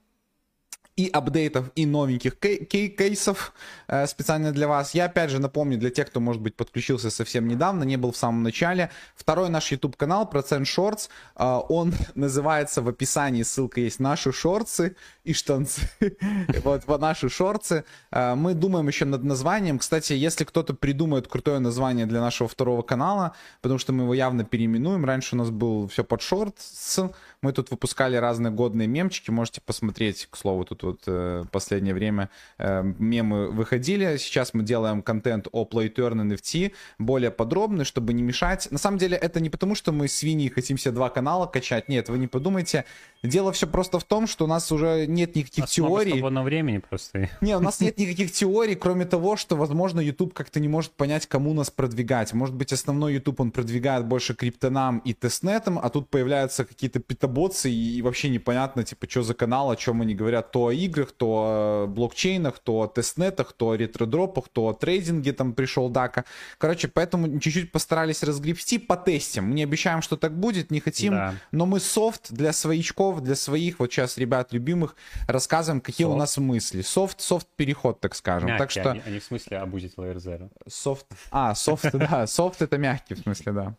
и 0.97 1.09
апдейтов, 1.13 1.69
и 1.75 1.85
новеньких 1.85 2.37
кей- 2.39 2.65
кей- 2.65 2.89
кейсов 2.89 3.53
э, 3.87 4.07
специально 4.07 4.51
для 4.51 4.67
вас. 4.67 4.95
Я 4.95 5.05
опять 5.05 5.29
же 5.29 5.39
напомню 5.39 5.77
для 5.77 5.91
тех, 5.91 6.07
кто, 6.07 6.19
может 6.19 6.41
быть, 6.41 6.55
подключился 6.55 7.11
совсем 7.11 7.47
недавно, 7.47 7.83
не 7.83 7.97
был 7.97 8.11
в 8.11 8.17
самом 8.17 8.41
начале. 8.41 8.89
Второй 9.15 9.49
наш 9.49 9.71
YouTube 9.71 9.95
канал 9.95 10.27
Процент 10.27 10.65
Shorts, 10.65 11.09
э, 11.35 11.59
он 11.69 11.93
называется 12.15 12.81
в 12.81 12.89
описании, 12.89 13.43
ссылка 13.43 13.79
есть, 13.79 13.99
наши 13.99 14.31
шорцы 14.31 14.95
и 15.23 15.33
штанцы. 15.33 15.81
вот, 16.63 16.87
наши 16.99 17.29
шорцы. 17.29 17.83
Э, 18.11 18.33
мы 18.33 18.55
думаем 18.55 18.87
еще 18.87 19.05
над 19.05 19.23
названием. 19.23 19.77
Кстати, 19.77 20.13
если 20.13 20.45
кто-то 20.45 20.73
придумает 20.73 21.27
крутое 21.27 21.59
название 21.59 22.07
для 22.07 22.21
нашего 22.21 22.49
второго 22.49 22.81
канала, 22.81 23.35
потому 23.61 23.77
что 23.77 23.93
мы 23.93 24.03
его 24.03 24.15
явно 24.15 24.43
переименуем. 24.43 25.05
Раньше 25.05 25.35
у 25.35 25.37
нас 25.37 25.51
был 25.51 25.87
все 25.89 26.03
под 26.03 26.21
шортс, 26.23 26.99
мы 27.43 27.53
тут 27.53 27.69
выпускали 27.69 28.15
разные 28.15 28.51
годные 28.51 28.87
мемчики, 28.87 29.29
можете 29.29 29.61
посмотреть, 29.61 30.27
к 30.31 30.35
слову, 30.37 30.65
тут 30.65 30.86
вот 30.87 31.03
э, 31.07 31.43
последнее 31.51 31.93
время 31.93 32.29
э, 32.57 32.83
мемы 32.99 33.49
выходили. 33.49 34.17
Сейчас 34.17 34.53
мы 34.53 34.63
делаем 34.63 35.01
контент 35.01 35.47
о 35.51 35.65
Play 35.65 35.93
to 35.93 36.09
Earn 36.09 36.27
NFT, 36.31 36.73
более 36.99 37.31
подробный, 37.31 37.85
чтобы 37.85 38.13
не 38.13 38.23
мешать. 38.23 38.67
На 38.71 38.77
самом 38.77 38.97
деле 38.97 39.17
это 39.17 39.39
не 39.39 39.49
потому, 39.49 39.75
что 39.75 39.91
мы 39.91 40.07
свиньи 40.07 40.49
хотим 40.49 40.77
себе 40.77 40.91
два 40.91 41.09
канала 41.09 41.45
качать, 41.45 41.89
нет, 41.89 42.09
вы 42.09 42.17
не 42.17 42.27
подумайте. 42.27 42.85
Дело 43.23 43.51
все 43.51 43.67
просто 43.67 43.99
в 43.99 44.03
том, 44.03 44.27
что 44.27 44.45
у 44.45 44.47
нас 44.47 44.71
уже 44.71 45.05
нет 45.07 45.35
никаких 45.35 45.65
у 45.65 45.67
теорий. 45.67 46.11
свободного 46.11 46.45
времени 46.45 46.77
просто. 46.77 47.29
Не, 47.41 47.57
у 47.57 47.59
нас 47.59 47.79
нет 47.79 47.97
никаких 47.97 48.31
теорий, 48.31 48.75
кроме 48.75 49.05
того, 49.05 49.35
что, 49.37 49.55
возможно, 49.55 49.99
YouTube 49.99 50.33
как-то 50.33 50.59
не 50.59 50.67
может 50.67 50.91
понять, 50.91 51.25
кому 51.25 51.53
нас 51.53 51.69
продвигать. 51.69 52.33
Может 52.33 52.55
быть, 52.55 52.71
основной 52.73 53.13
YouTube 53.13 53.39
он 53.39 53.51
продвигает 53.51 54.05
больше 54.05 54.35
криптонам 54.35 54.99
и 54.99 55.13
тестнетам, 55.13 55.79
а 55.79 55.89
тут 55.89 56.09
появляются 56.09 56.65
какие-то 56.65 56.99
питоботсы, 56.99 57.69
и, 57.69 57.97
и 57.97 58.01
вообще 58.01 58.29
непонятно, 58.29 58.83
типа, 58.83 59.09
что 59.09 59.23
за 59.23 59.33
канал, 59.33 59.71
о 59.71 59.75
чем 59.75 60.01
они 60.01 60.15
говорят, 60.15 60.51
то 60.51 60.71
играх, 60.77 61.11
то 61.11 61.27
о 61.27 61.87
блокчейнах, 61.87 62.59
то 62.59 62.81
о 62.81 62.87
тестнетах, 62.87 63.53
то 63.53 63.71
о 63.71 63.75
ретродропах, 63.75 64.49
то 64.49 64.67
о 64.67 64.73
трейдинге, 64.73 65.33
там 65.33 65.53
пришел 65.53 65.89
Дака. 65.89 66.25
Короче, 66.57 66.87
поэтому 66.87 67.39
чуть-чуть 67.39 67.71
постарались 67.71 68.23
разгребсти, 68.23 68.77
потестим. 68.77 69.45
Мы 69.45 69.55
не 69.55 69.63
обещаем, 69.63 70.01
что 70.01 70.17
так 70.17 70.37
будет, 70.37 70.71
не 70.71 70.79
хотим, 70.79 71.13
да. 71.13 71.35
но 71.51 71.65
мы 71.65 71.79
софт 71.79 72.31
для 72.31 72.53
своичков, 72.53 73.21
для 73.21 73.35
своих, 73.35 73.79
вот 73.79 73.91
сейчас 73.91 74.17
ребят 74.17 74.53
любимых, 74.53 74.95
рассказываем, 75.27 75.81
какие 75.81 76.05
софт. 76.05 76.15
у 76.15 76.19
нас 76.19 76.37
мысли. 76.37 76.81
Soft, 76.81 77.21
soft 77.21 77.47
переход, 77.55 77.99
так 77.99 78.15
скажем. 78.15 78.49
Мягкий, 78.49 78.59
так 78.59 78.71
что... 78.71 79.03
а 79.05 79.09
не 79.09 79.19
в 79.19 79.23
смысле 79.23 79.57
абузить 79.57 79.95
Layer 79.95 80.17
Zero. 80.17 80.49
Soft, 80.67 81.05
а, 81.31 81.55
софт, 81.55 81.91
да, 81.93 82.27
софт 82.27 82.61
это 82.61 82.77
мягкий 82.77 83.15
в 83.15 83.19
смысле, 83.19 83.51
да. 83.51 83.75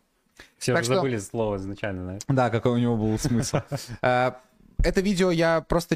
Все 0.57 0.73
так 0.73 0.83
что... 0.83 0.95
забыли 0.95 1.17
слово 1.17 1.55
изначально, 1.55 2.19
да? 2.27 2.33
Да, 2.33 2.49
какой 2.49 2.73
у 2.73 2.77
него 2.77 2.97
был 2.97 3.17
смысл. 3.17 3.59
Это 4.83 5.01
видео 5.01 5.31
я 5.31 5.61
просто 5.61 5.95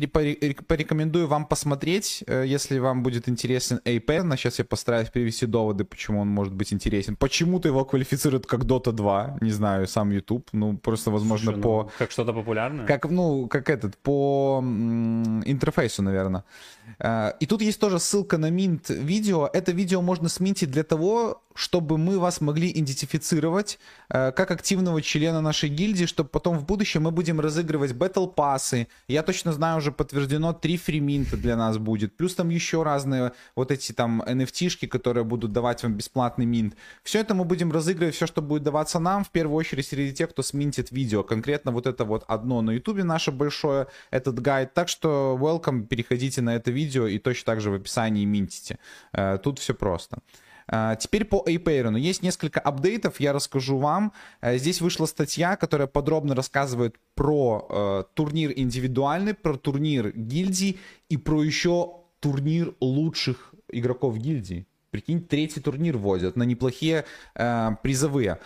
порекомендую 0.68 1.28
вам 1.28 1.46
посмотреть, 1.46 2.24
э, 2.28 2.44
если 2.46 2.80
вам 2.80 3.02
будет 3.02 3.30
интересен 3.30 3.80
APN. 3.86 4.36
Сейчас 4.36 4.60
я 4.60 4.66
постараюсь 4.66 5.10
привести 5.10 5.46
доводы, 5.46 5.86
почему 5.86 6.20
он 6.22 6.28
может 6.28 6.54
быть 6.54 6.74
интересен. 6.74 7.16
Почему-то 7.16 7.70
его 7.70 7.86
квалифицируют 7.86 8.46
как 8.46 8.62
Dota 8.62 8.92
2, 8.92 9.38
не 9.42 9.52
знаю, 9.52 9.88
сам 9.88 10.12
YouTube. 10.12 10.50
Ну, 10.52 10.78
просто, 10.78 11.12
возможно, 11.12 11.52
Слушай, 11.52 11.62
по... 11.62 11.84
Ну, 11.84 11.92
как 11.98 12.12
что-то 12.12 12.34
популярное? 12.34 12.86
Как, 12.86 13.10
ну, 13.10 13.48
как 13.48 13.70
этот, 13.70 13.98
по 13.98 14.62
интерфейсу, 15.46 16.04
наверное. 16.04 16.44
Э, 17.00 17.34
и 17.40 17.46
тут 17.46 17.62
есть 17.62 17.80
тоже 17.80 18.00
ссылка 18.00 18.38
на 18.38 18.50
минт 18.50 18.90
видео. 18.90 19.50
Это 19.52 19.72
видео 19.72 20.02
можно 20.02 20.30
сминтить 20.30 20.72
для 20.72 20.84
того, 20.84 21.44
чтобы 21.56 21.98
мы 21.98 22.20
вас 22.20 22.42
могли 22.42 22.72
идентифицировать 22.72 23.80
э, 24.10 24.32
как 24.32 24.52
активного 24.52 25.02
члена 25.02 25.42
нашей 25.42 25.70
гильдии, 25.70 26.06
чтобы 26.06 26.30
потом 26.30 26.58
в 26.58 26.66
будущем 26.66 27.04
мы 27.04 27.12
будем 27.12 27.40
разыгрывать 27.40 27.92
Battle 27.92 28.32
пассы. 28.34 28.88
Я 29.08 29.24
точно 29.24 29.54
знаю, 29.54 29.78
уже 29.78 29.92
подтверждено 29.92 30.54
3 30.54 30.78
фриминта 30.78 31.38
для 31.38 31.56
нас 31.56 31.78
будет. 31.78 32.18
Плюс 32.18 32.36
там 32.36 32.50
еще 32.50 32.84
разные 32.84 33.34
вот 33.56 33.72
эти 33.72 33.92
там 33.92 34.22
NFT-шки, 34.22 34.88
которые 34.88 35.24
будут 35.24 35.52
давать 35.52 35.84
вам 35.84 35.94
бесплатный 35.94 36.46
минт. 36.46 36.76
Все 37.04 37.20
это 37.20 37.36
мы 37.36 37.46
будем 37.46 37.72
разыгрывать, 37.72 38.16
все, 38.16 38.28
что 38.28 38.42
будет 38.42 38.64
даваться 38.64 39.00
нам, 39.00 39.24
в 39.24 39.30
первую 39.30 39.58
очередь 39.58 39.86
среди 39.86 40.14
тех, 40.14 40.30
кто 40.32 40.42
сминтит 40.42 40.92
видео. 40.92 41.24
Конкретно 41.24 41.72
вот 41.72 41.88
это 41.88 42.06
вот 42.06 42.24
одно 42.28 42.62
на 42.62 42.72
ютубе 42.72 43.04
наше 43.04 43.32
большое, 43.32 43.88
этот 44.12 44.40
гайд. 44.40 44.74
Так 44.74 44.90
что 44.90 45.38
welcome, 45.40 45.86
переходите 45.86 46.42
на 46.42 46.56
это 46.56 46.72
видео 46.74 47.08
и 47.08 47.20
точно 47.20 47.46
так 47.46 47.62
же 47.62 47.72
в 47.72 47.76
описании 47.76 48.26
минтите. 48.26 48.80
Э, 49.14 49.38
тут 49.42 49.60
все 49.60 49.74
просто. 49.74 50.20
А, 50.68 50.96
теперь 50.96 51.26
по 51.26 51.44
Эйпейрону. 51.46 51.98
Есть 51.98 52.24
несколько 52.24 52.60
апдейтов, 52.60 53.20
я 53.20 53.34
расскажу 53.34 53.78
вам. 53.78 54.14
А, 54.42 54.58
здесь 54.58 54.82
вышла 54.82 55.06
статья, 55.06 55.56
которая 55.56 55.88
подробно 55.88 56.36
рассказывает 56.36 56.96
про 57.16 57.68
э, 57.70 58.04
турнир 58.14 58.52
индивидуальный, 58.56 59.34
про 59.34 59.58
турнир 59.58 60.12
гильдии 60.12 60.80
и 61.10 61.18
про 61.18 61.44
еще 61.44 62.02
турнир 62.20 62.74
лучших 62.80 63.54
игроков 63.70 64.18
гильдии. 64.18 64.66
Прикинь, 64.92 65.22
третий 65.22 65.60
турнир 65.60 65.98
вводят 65.98 66.36
на 66.36 66.44
неплохие 66.44 67.06
э, 67.36 67.70
призовые 67.82 68.40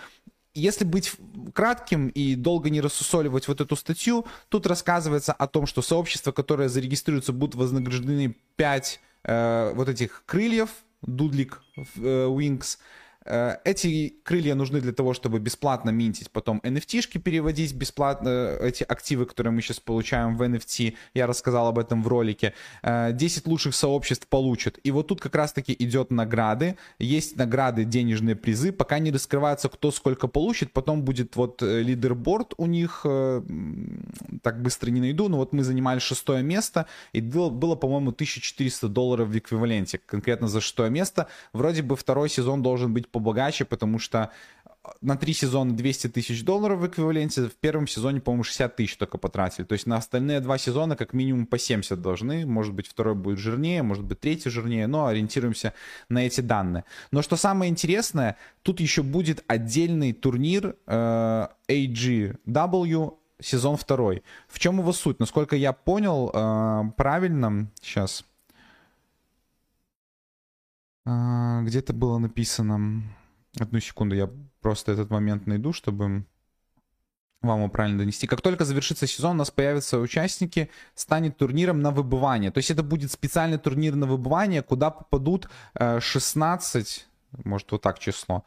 если 0.57 0.85
быть 0.85 1.13
кратким 1.53 2.07
и 2.09 2.35
долго 2.35 2.69
не 2.69 2.81
рассусоливать 2.81 3.47
вот 3.47 3.61
эту 3.61 3.75
статью, 3.75 4.25
тут 4.49 4.65
рассказывается 4.65 5.33
о 5.33 5.47
том, 5.47 5.65
что 5.67 5.81
сообщества, 5.81 6.31
которые 6.31 6.69
зарегистрируются, 6.69 7.33
будут 7.33 7.55
вознаграждены 7.55 8.35
5 8.55 8.99
э, 9.23 9.71
вот 9.75 9.89
этих 9.89 10.23
крыльев, 10.25 10.69
дудлик, 11.01 11.61
э, 11.75 11.81
wings, 12.27 12.77
эти 13.63 14.15
крылья 14.23 14.55
нужны 14.55 14.81
для 14.81 14.93
того, 14.93 15.13
чтобы 15.13 15.39
бесплатно 15.39 15.89
минтить, 15.89 16.31
потом 16.31 16.59
NFT-шки 16.63 17.19
переводить, 17.19 17.73
бесплатно 17.73 18.29
э, 18.29 18.67
эти 18.67 18.83
активы, 18.83 19.25
которые 19.25 19.51
мы 19.51 19.61
сейчас 19.61 19.79
получаем 19.79 20.37
в 20.37 20.41
NFT, 20.41 20.95
я 21.13 21.27
рассказал 21.27 21.67
об 21.67 21.79
этом 21.79 22.03
в 22.03 22.07
ролике. 22.07 22.53
10 22.83 23.45
э, 23.45 23.49
лучших 23.49 23.75
сообществ 23.75 24.27
получат. 24.27 24.79
И 24.83 24.91
вот 24.91 25.07
тут 25.07 25.21
как 25.21 25.35
раз-таки 25.35 25.75
идет 25.77 26.11
награды. 26.11 26.77
Есть 26.99 27.37
награды, 27.37 27.85
денежные 27.85 28.35
призы. 28.35 28.71
Пока 28.71 28.99
не 28.99 29.11
раскрывается, 29.11 29.69
кто 29.69 29.91
сколько 29.91 30.27
получит. 30.27 30.73
Потом 30.73 31.03
будет 31.03 31.35
вот 31.35 31.61
лидерборд 31.61 32.53
у 32.57 32.65
них. 32.65 33.05
Так 34.43 34.61
быстро 34.61 34.89
не 34.91 35.01
найду. 35.01 35.29
Но 35.29 35.37
вот 35.37 35.53
мы 35.53 35.63
занимали 35.63 35.99
шестое 35.99 36.43
место. 36.43 36.85
И 37.13 37.21
было, 37.21 37.49
было 37.49 37.75
по-моему, 37.75 38.09
1400 38.09 38.87
долларов 38.87 39.29
в 39.29 39.37
эквиваленте. 39.37 39.99
Конкретно 40.05 40.47
за 40.47 40.61
шестое 40.61 40.89
место. 40.89 41.27
Вроде 41.53 41.81
бы 41.81 41.95
второй 41.95 42.29
сезон 42.29 42.61
должен 42.61 42.93
быть 42.93 43.07
побогаче, 43.17 43.65
потому 43.65 43.99
что 43.99 44.31
на 45.01 45.17
три 45.17 45.33
сезона 45.33 45.75
200 45.75 46.07
тысяч 46.09 46.43
долларов 46.43 46.79
в 46.79 46.87
эквиваленте, 46.87 47.43
в 47.43 47.55
первом 47.55 47.87
сезоне, 47.87 48.21
по-моему, 48.21 48.43
60 48.43 48.75
тысяч 48.75 48.97
только 48.97 49.17
потратили. 49.17 49.65
То 49.65 49.73
есть 49.73 49.85
на 49.85 49.97
остальные 49.97 50.39
два 50.39 50.57
сезона 50.57 50.95
как 50.95 51.13
минимум 51.13 51.45
по 51.45 51.57
70 51.57 52.01
должны. 52.01 52.45
Может 52.45 52.73
быть, 52.73 52.87
второй 52.87 53.15
будет 53.15 53.39
жирнее, 53.39 53.83
может 53.83 54.03
быть, 54.03 54.19
третий 54.19 54.49
жирнее, 54.49 54.87
но 54.87 55.07
ориентируемся 55.07 55.73
на 56.09 56.25
эти 56.25 56.41
данные. 56.41 56.85
Но 57.11 57.21
что 57.21 57.35
самое 57.35 57.69
интересное, 57.69 58.37
тут 58.63 58.79
еще 58.79 59.03
будет 59.03 59.43
отдельный 59.47 60.13
турнир 60.13 60.75
э, 60.85 61.47
AGW 61.67 63.13
сезон 63.39 63.77
второй. 63.77 64.23
В 64.47 64.59
чем 64.59 64.79
его 64.79 64.93
суть? 64.93 65.19
Насколько 65.19 65.55
я 65.55 65.73
понял 65.73 66.31
э, 66.33 66.83
правильно, 66.95 67.69
сейчас 67.81 68.23
а, 71.07 71.61
где-то 71.61 71.93
было 71.93 72.17
написано... 72.17 73.03
Одну 73.57 73.79
секунду, 73.79 74.13
я 74.13 74.29
просто 74.59 74.91
этот 74.91 75.09
момент 75.09 75.47
найду, 75.47 75.73
чтобы 75.73 76.25
вам 77.41 77.59
его 77.59 77.69
правильно 77.69 77.99
донести. 77.99 78.27
Как 78.27 78.41
только 78.41 78.65
завершится 78.65 79.07
сезон, 79.07 79.31
у 79.31 79.39
нас 79.39 79.49
появятся 79.49 79.99
участники, 79.99 80.69
станет 80.93 81.37
турниром 81.37 81.79
на 81.79 81.91
выбывание. 81.91 82.51
То 82.51 82.57
есть 82.59 82.71
это 82.71 82.83
будет 82.83 83.11
специальный 83.11 83.57
турнир 83.57 83.95
на 83.95 84.05
выбывание, 84.05 84.61
куда 84.61 84.91
попадут 84.91 85.49
16, 85.79 87.07
э, 87.31 87.37
может 87.45 87.71
вот 87.71 87.81
так 87.81 87.99
число, 87.99 88.43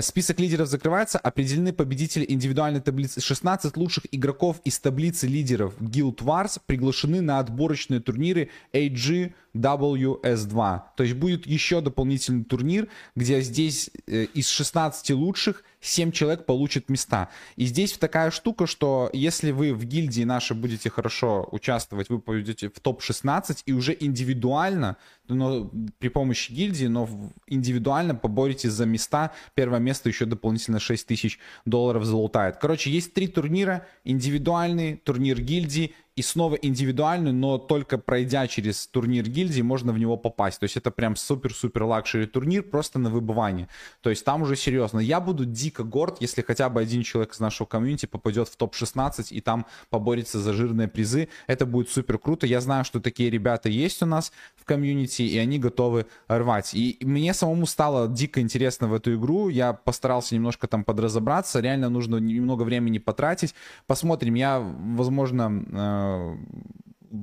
список 0.00 0.40
лидеров 0.40 0.68
закрывается. 0.68 1.18
Определены 1.18 1.72
победители 1.72 2.24
индивидуальной 2.28 2.80
таблицы. 2.80 3.20
16 3.20 3.76
лучших 3.76 4.06
игроков 4.12 4.60
из 4.64 4.78
таблицы 4.78 5.26
лидеров 5.26 5.74
Guild 5.80 6.18
Wars 6.18 6.60
приглашены 6.64 7.20
на 7.20 7.38
отборочные 7.38 8.00
турниры 8.00 8.50
AGWS2. 8.72 10.80
То 10.96 11.02
есть 11.02 11.16
будет 11.16 11.46
еще 11.46 11.80
дополнительный 11.80 12.44
турнир, 12.44 12.88
где 13.14 13.40
здесь 13.42 13.90
э, 14.06 14.24
из 14.34 14.48
16 14.48 15.10
лучших 15.10 15.64
7 15.82 16.12
человек 16.12 16.46
получат 16.46 16.88
места. 16.88 17.28
И 17.56 17.66
здесь 17.66 17.92
такая 17.98 18.30
штука, 18.30 18.66
что 18.66 19.10
если 19.12 19.50
вы 19.50 19.74
в 19.74 19.84
гильдии 19.84 20.22
наши 20.22 20.54
будете 20.54 20.88
хорошо 20.88 21.46
участвовать, 21.50 22.08
вы 22.08 22.20
пойдете 22.20 22.70
в 22.70 22.80
топ-16 22.80 23.62
и 23.66 23.72
уже 23.72 23.94
индивидуально, 23.98 24.96
но 25.28 25.70
при 25.98 26.08
помощи 26.08 26.52
гильдии, 26.52 26.86
но 26.86 27.08
индивидуально 27.46 28.14
поборетесь 28.14 28.72
за 28.72 28.86
места. 28.86 29.32
Первое 29.54 29.78
место 29.78 30.08
еще 30.08 30.24
дополнительно 30.24 30.78
6 30.78 31.06
тысяч 31.06 31.38
долларов 31.64 32.04
залутает. 32.04 32.56
Короче, 32.56 32.90
есть 32.90 33.14
три 33.14 33.28
турнира. 33.28 33.86
Индивидуальный, 34.04 34.96
турнир 34.96 35.40
гильдии 35.40 35.94
и 36.14 36.20
снова 36.22 36.56
индивидуальный, 36.56 37.32
но 37.32 37.56
только 37.56 37.96
пройдя 37.96 38.46
через 38.46 38.86
турнир 38.86 39.26
гильдии 39.28 39.62
можно 39.62 39.92
в 39.92 39.98
него 39.98 40.18
попасть. 40.18 40.60
То 40.60 40.64
есть 40.64 40.76
это 40.76 40.90
прям 40.90 41.16
супер-супер 41.16 41.84
luxury 41.84 42.26
турнир 42.26 42.62
просто 42.62 42.98
на 42.98 43.08
выбывание. 43.08 43.68
То 44.02 44.10
есть 44.10 44.24
там 44.24 44.42
уже 44.42 44.56
серьезно. 44.56 44.98
Я 44.98 45.20
буду 45.20 45.46
дико 45.46 45.84
горд, 45.84 46.20
если 46.20 46.42
хотя 46.42 46.68
бы 46.68 46.80
один 46.80 47.02
человек 47.02 47.32
из 47.32 47.40
нашего 47.40 47.66
комьюнити 47.66 48.06
попадет 48.06 48.48
в 48.48 48.56
топ-16 48.56 49.28
и 49.30 49.40
там 49.40 49.66
поборется 49.88 50.38
за 50.38 50.52
жирные 50.52 50.88
призы. 50.88 51.28
Это 51.46 51.64
будет 51.64 51.88
супер 51.88 52.18
круто. 52.18 52.46
Я 52.46 52.60
знаю, 52.60 52.84
что 52.84 53.00
такие 53.00 53.30
ребята 53.30 53.70
есть 53.70 54.02
у 54.02 54.06
нас 54.06 54.32
в 54.56 54.64
комьюнити, 54.64 55.11
и 55.20 55.36
они 55.38 55.58
готовы 55.58 56.06
рвать. 56.28 56.74
И 56.74 56.98
мне 57.00 57.34
самому 57.34 57.66
стало 57.66 58.08
дико 58.08 58.40
интересно 58.40 58.88
в 58.88 58.94
эту 58.94 59.14
игру. 59.14 59.48
Я 59.48 59.72
постарался 59.72 60.34
немножко 60.34 60.66
там 60.66 60.84
подразобраться. 60.84 61.60
Реально 61.60 61.88
нужно 61.88 62.16
немного 62.16 62.62
времени 62.62 62.98
потратить. 62.98 63.54
Посмотрим. 63.86 64.34
Я, 64.34 64.60
возможно, 64.60 65.64
э, 65.72 66.36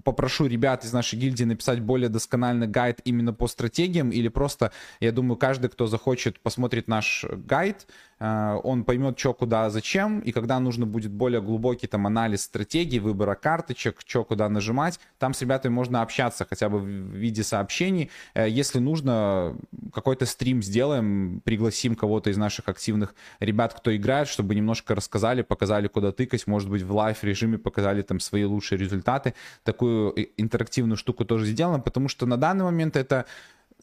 попрошу 0.03 0.45
ребят 0.45 0.85
из 0.85 0.93
нашей 0.93 1.17
гильдии 1.17 1.43
написать 1.43 1.79
более 1.81 2.09
доскональный 2.09 2.67
гайд 2.67 3.01
именно 3.03 3.33
по 3.33 3.47
стратегиям 3.47 4.09
или 4.09 4.27
просто, 4.27 4.71
я 4.99 5.11
думаю, 5.11 5.37
каждый, 5.37 5.69
кто 5.69 5.87
захочет, 5.87 6.39
посмотрит 6.39 6.87
наш 6.87 7.25
гайд, 7.29 7.87
он 8.19 8.83
поймет, 8.83 9.17
что, 9.17 9.33
куда, 9.33 9.69
зачем, 9.69 10.19
и 10.19 10.31
когда 10.31 10.59
нужно 10.59 10.85
будет 10.85 11.11
более 11.11 11.41
глубокий 11.41 11.87
там 11.87 12.05
анализ 12.05 12.43
стратегии, 12.43 12.99
выбора 12.99 13.35
карточек, 13.35 14.01
что, 14.05 14.25
куда 14.25 14.49
нажимать, 14.49 14.99
там 15.19 15.33
с 15.33 15.41
ребятами 15.41 15.71
можно 15.71 16.01
общаться 16.01 16.45
хотя 16.49 16.67
бы 16.67 16.79
в 16.79 16.85
виде 16.85 17.43
сообщений. 17.43 18.09
Э, 18.33 18.49
если 18.49 18.79
нужно, 18.79 19.55
какой-то 19.93 20.25
стрим 20.25 20.61
сделаем, 20.61 21.41
пригласим 21.45 21.95
кого-то 21.95 22.29
из 22.29 22.37
наших 22.37 22.67
активных 22.67 23.15
ребят, 23.39 23.73
кто 23.73 23.95
играет, 23.95 24.27
чтобы 24.27 24.53
немножко 24.53 24.95
рассказали, 24.95 25.41
показали, 25.41 25.87
куда 25.87 26.11
тыкать, 26.11 26.45
может 26.47 26.69
быть, 26.69 26.81
в 26.81 26.93
live 26.93 27.23
режиме 27.23 27.57
показали 27.57 28.01
там 28.01 28.19
свои 28.19 28.43
лучшие 28.43 28.79
результаты. 28.79 29.33
Такую 29.63 30.13
интерактивную 30.37 30.97
штуку 30.97 31.23
тоже 31.23 31.45
сделаем, 31.45 31.81
потому 31.81 32.09
что 32.09 32.25
на 32.25 32.35
данный 32.35 32.65
момент 32.65 32.97
это 32.97 33.25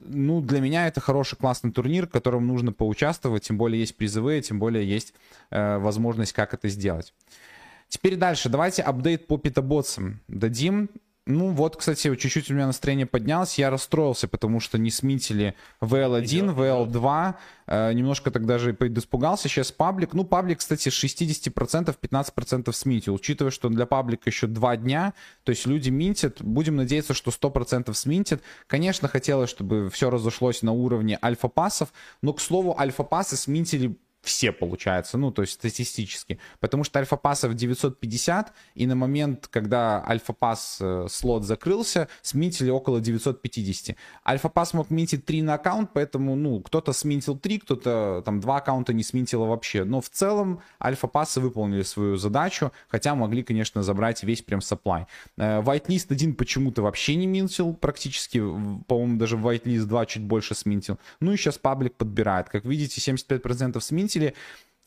ну, 0.01 0.41
для 0.41 0.61
меня 0.61 0.87
это 0.87 1.01
хороший, 1.01 1.37
классный 1.37 1.73
турнир, 1.73 2.07
в 2.07 2.11
котором 2.11 2.47
нужно 2.47 2.73
поучаствовать, 2.73 3.45
тем 3.45 3.59
более 3.59 3.81
есть 3.81 3.97
призовые, 3.97 4.43
тем 4.43 4.59
более 4.59 4.89
есть 4.89 5.15
э, 5.51 5.79
возможность, 5.79 6.33
как 6.33 6.55
это 6.55 6.69
сделать. 6.69 7.15
Теперь 7.89 8.17
дальше, 8.17 8.49
давайте 8.49 8.83
апдейт 8.83 9.27
по 9.27 9.39
питоботсам 9.39 10.21
дадим. 10.29 10.91
Ну 11.29 11.51
вот, 11.51 11.77
кстати, 11.77 12.15
чуть-чуть 12.15 12.53
у 12.53 12.55
меня 12.55 12.67
настроение 12.67 13.05
поднялось. 13.05 13.59
Я 13.59 13.69
расстроился, 13.69 14.29
потому 14.29 14.61
что 14.61 14.79
не 14.79 14.93
смитили 14.93 15.57
VL1, 15.81 16.55
VL2. 16.55 17.35
Э, 17.67 17.93
немножко 17.93 18.31
тогда 18.31 18.59
же 18.59 18.71
испугался. 18.71 19.49
Сейчас 19.49 19.73
паблик. 19.73 20.15
Ну, 20.15 20.23
паблик, 20.23 20.61
кстати, 20.61 20.89
60%, 20.89 21.97
15% 22.01 22.73
смитил. 22.73 23.15
Учитывая, 23.15 23.51
что 23.51 23.69
для 23.69 23.87
паблика 23.87 24.31
еще 24.31 24.47
два 24.47 24.77
дня, 24.77 25.15
то 25.43 25.51
есть 25.51 25.67
люди 25.67 25.91
минтят. 25.91 26.41
Будем 26.41 26.77
надеяться, 26.77 27.13
что 27.13 27.33
100% 27.33 27.93
сминтят. 27.95 28.41
Конечно, 28.69 29.09
хотелось, 29.09 29.51
чтобы 29.51 29.91
все 29.91 30.11
разошлось 30.11 30.63
на 30.63 30.71
уровне 30.71 31.19
альфа-пассов. 31.21 31.93
Но, 32.23 32.35
к 32.35 32.41
слову, 32.41 32.79
альфа-пассы 32.79 33.37
сминтили 33.37 33.97
все, 34.27 34.51
получается, 34.51 35.19
ну, 35.19 35.31
то 35.31 35.43
есть 35.43 35.55
статистически. 35.55 36.41
Потому 36.59 36.83
что 36.83 36.99
альфа-пассов 36.99 37.55
950, 37.55 38.53
и 38.75 38.87
на 38.87 38.97
момент, 38.97 39.47
когда 39.47 40.05
альфа-пасс 40.05 40.79
э, 40.81 41.07
слот 41.09 41.45
закрылся, 41.45 42.09
сминтили 42.23 42.71
около 42.71 43.01
950. 43.01 43.97
Альфа-пасс 44.27 44.75
мог 44.75 44.91
минтить 44.91 45.25
3 45.25 45.43
на 45.43 45.55
аккаунт, 45.55 45.91
поэтому, 45.95 46.35
ну, 46.35 46.61
кто-то 46.61 46.93
сминтил 46.93 47.39
3, 47.39 47.59
кто-то 47.61 48.23
там 48.25 48.41
2 48.41 48.57
аккаунта 48.57 48.93
не 48.93 49.05
сминтило 49.05 49.45
вообще. 49.45 49.85
Но 49.85 50.01
в 50.01 50.11
целом 50.11 50.61
альфа-пассы 50.83 51.41
выполнили 51.41 51.83
свою 51.83 52.17
задачу, 52.17 52.73
хотя 52.89 53.15
могли, 53.15 53.45
конечно, 53.45 53.85
забрать 53.85 54.25
весь 54.25 54.43
прям 54.43 54.59
supply. 54.59 55.07
Э, 55.37 55.63
whitelist 55.63 56.07
1 56.11 56.35
почему-то 56.35 56.83
вообще 56.83 57.15
не 57.15 57.29
минтил 57.29 57.75
практически, 57.75 58.39
по-моему, 58.89 59.19
даже 59.19 59.37
whitelist 59.37 59.85
2 59.85 60.07
чуть 60.07 60.25
больше 60.25 60.57
сминтил. 60.57 60.99
Ну 61.21 61.33
и 61.33 61.37
сейчас 61.37 61.59
паблик 61.59 61.95
подбирает. 61.95 62.49
Как 62.49 62.65
видите, 62.65 63.01
75% 63.01 63.81
сминтил, 63.81 64.16
потребителей 64.17 64.35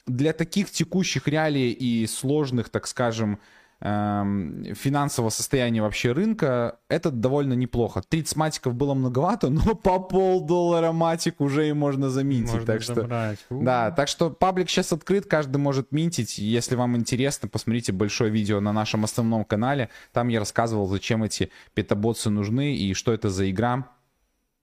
для 0.05 0.33
таких 0.33 0.71
текущих 0.71 1.27
реалий 1.27 1.71
и 1.71 2.07
сложных, 2.07 2.69
так 2.69 2.87
скажем, 2.87 3.39
эм, 3.81 4.73
финансового 4.73 5.29
состояния 5.29 5.83
вообще 5.83 6.13
рынка, 6.13 6.79
это 6.89 7.11
довольно 7.11 7.53
неплохо. 7.53 8.01
30 8.09 8.35
матиков 8.35 8.73
было 8.73 8.95
многовато, 8.95 9.49
но 9.51 9.75
по 9.75 9.99
полдоллара 9.99 10.91
матик 10.91 11.41
уже 11.41 11.69
и 11.69 11.73
можно 11.73 12.09
заминтить. 12.09 12.53
Можно 12.53 12.65
так 12.65 12.81
что, 12.81 13.35
да, 13.51 13.91
так 13.91 14.07
что 14.07 14.31
паблик 14.31 14.69
сейчас 14.69 14.91
открыт, 14.93 15.27
каждый 15.27 15.57
может 15.57 15.91
минтить. 15.91 16.39
Если 16.39 16.75
вам 16.75 16.95
интересно, 16.97 17.47
посмотрите 17.47 17.91
большое 17.91 18.31
видео 18.31 18.59
на 18.61 18.73
нашем 18.73 19.03
основном 19.03 19.45
канале. 19.45 19.89
Там 20.11 20.29
я 20.29 20.39
рассказывал, 20.39 20.87
зачем 20.87 21.23
эти 21.23 21.51
петаботсы 21.75 22.31
нужны 22.31 22.75
и 22.75 22.95
что 22.95 23.13
это 23.13 23.29
за 23.29 23.49
игра. 23.51 23.85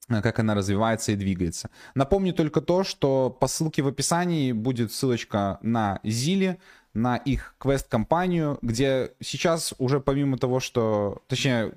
Э, 0.09 0.23
как 0.23 0.39
она 0.39 0.55
развивается 0.55 1.13
и 1.13 1.17
двигается. 1.17 1.71
Напомню 1.95 2.33
только 2.33 2.61
то, 2.61 2.85
что 2.85 3.31
по 3.31 3.47
ссылке 3.47 3.83
в 3.83 3.89
описании 3.89 4.53
будет 4.53 4.93
ссылочка 4.93 5.59
на 5.63 6.01
Зили, 6.03 6.59
на 6.97 7.17
их 7.17 7.55
квест-компанию, 7.59 8.59
где 8.63 9.13
сейчас 9.21 9.75
уже 9.79 10.01
помимо 10.01 10.39
того, 10.39 10.61
что... 10.61 11.23
Точнее, 11.29 11.73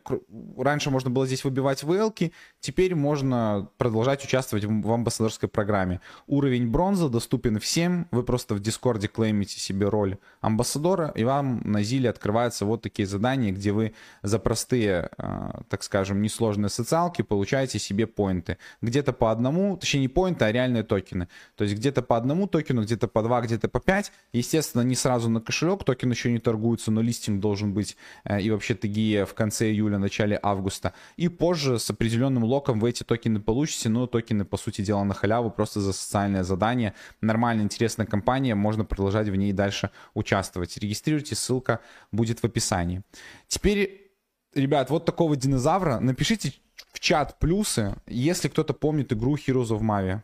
раньше 0.58 0.90
можно 0.90 1.10
было 1.10 1.28
здесь 1.28 1.44
выбивать 1.44 1.84
ВЛки, 1.84 2.32
теперь 2.62 2.96
можно 2.96 3.70
продолжать 3.78 4.24
участвовать 4.24 4.66
в, 4.66 4.92
амбассадорской 4.92 5.50
программе. 5.50 6.00
Уровень 6.28 6.70
бронза 6.70 7.10
доступен 7.10 7.60
всем, 7.60 8.08
вы 8.12 8.24
просто 8.24 8.56
в 8.56 8.62
Дискорде 8.62 9.08
клеймите 9.08 9.60
себе 9.60 9.90
роль 9.90 10.18
амбассадора, 10.40 11.12
и 11.16 11.26
вам 11.26 11.62
на 11.66 11.84
Зиле 11.84 12.10
открываются 12.10 12.66
вот 12.66 12.82
такие 12.82 13.06
задания, 13.06 13.52
где 13.52 13.74
вы 13.74 13.94
за 14.24 14.40
простые, 14.40 15.10
э, 15.18 15.50
так 15.68 15.84
скажем, 15.84 16.22
несложные 16.22 16.70
социалки 16.70 17.24
получаете 17.24 17.78
себе 17.78 18.08
поинты. 18.08 18.58
Где-то 18.82 19.12
по 19.12 19.32
одному, 19.32 19.76
точнее 19.76 20.02
не 20.02 20.08
поинты, 20.08 20.46
а 20.46 20.52
реальные 20.52 20.84
токены. 20.84 21.28
То 21.58 21.66
есть 21.66 21.76
где-то 21.76 22.02
по 22.02 22.16
одному 22.16 22.48
токену, 22.48 22.84
где-то 22.84 23.10
по 23.10 23.22
два, 23.22 23.42
где-то 23.42 23.68
по 23.68 23.82
пять. 23.82 24.14
Естественно, 24.32 24.82
не 24.82 24.96
сразу 24.96 25.09
на 25.18 25.42
кошелек, 25.42 25.84
токен 25.84 26.12
еще 26.12 26.32
не 26.32 26.40
торгуется, 26.40 26.92
но 26.92 27.02
листинг 27.02 27.40
должен 27.40 27.74
быть 27.74 27.98
э, 28.24 28.42
и 28.42 28.52
вообще 28.52 28.76
TGE 28.76 29.26
в 29.26 29.34
конце 29.34 29.70
июля, 29.72 29.98
начале 29.98 30.40
августа. 30.42 30.94
И 31.18 31.28
позже 31.28 31.80
с 31.80 31.90
определенным 31.90 32.44
локом 32.44 32.80
вы 32.80 32.90
эти 32.90 33.04
токены 33.04 33.40
получите, 33.40 33.90
но 33.90 34.08
токены, 34.08 34.46
по 34.46 34.58
сути 34.58 34.82
дела, 34.82 35.04
на 35.04 35.14
халяву, 35.14 35.50
просто 35.52 35.82
за 35.82 35.94
социальное 35.94 36.44
задание. 36.44 36.94
Нормальная, 37.22 37.64
интересная 37.64 38.06
кампания, 38.06 38.56
можно 38.56 38.86
продолжать 38.86 39.30
в 39.30 39.36
ней 39.36 39.54
дальше 39.54 39.90
участвовать. 40.14 40.78
Регистрируйтесь, 40.78 41.40
ссылка 41.40 41.80
будет 42.12 42.40
в 42.40 42.46
описании. 42.46 43.02
Теперь, 43.48 44.12
ребят, 44.54 44.90
вот 44.90 45.06
такого 45.06 45.36
динозавра. 45.36 46.00
Напишите 46.00 46.54
в 46.92 47.00
чат 47.00 47.40
плюсы, 47.40 47.96
если 48.08 48.48
кто-то 48.48 48.74
помнит 48.74 49.12
игру 49.14 49.36
Heroes 49.36 49.70
of 49.70 49.82
Mavia. 49.82 50.24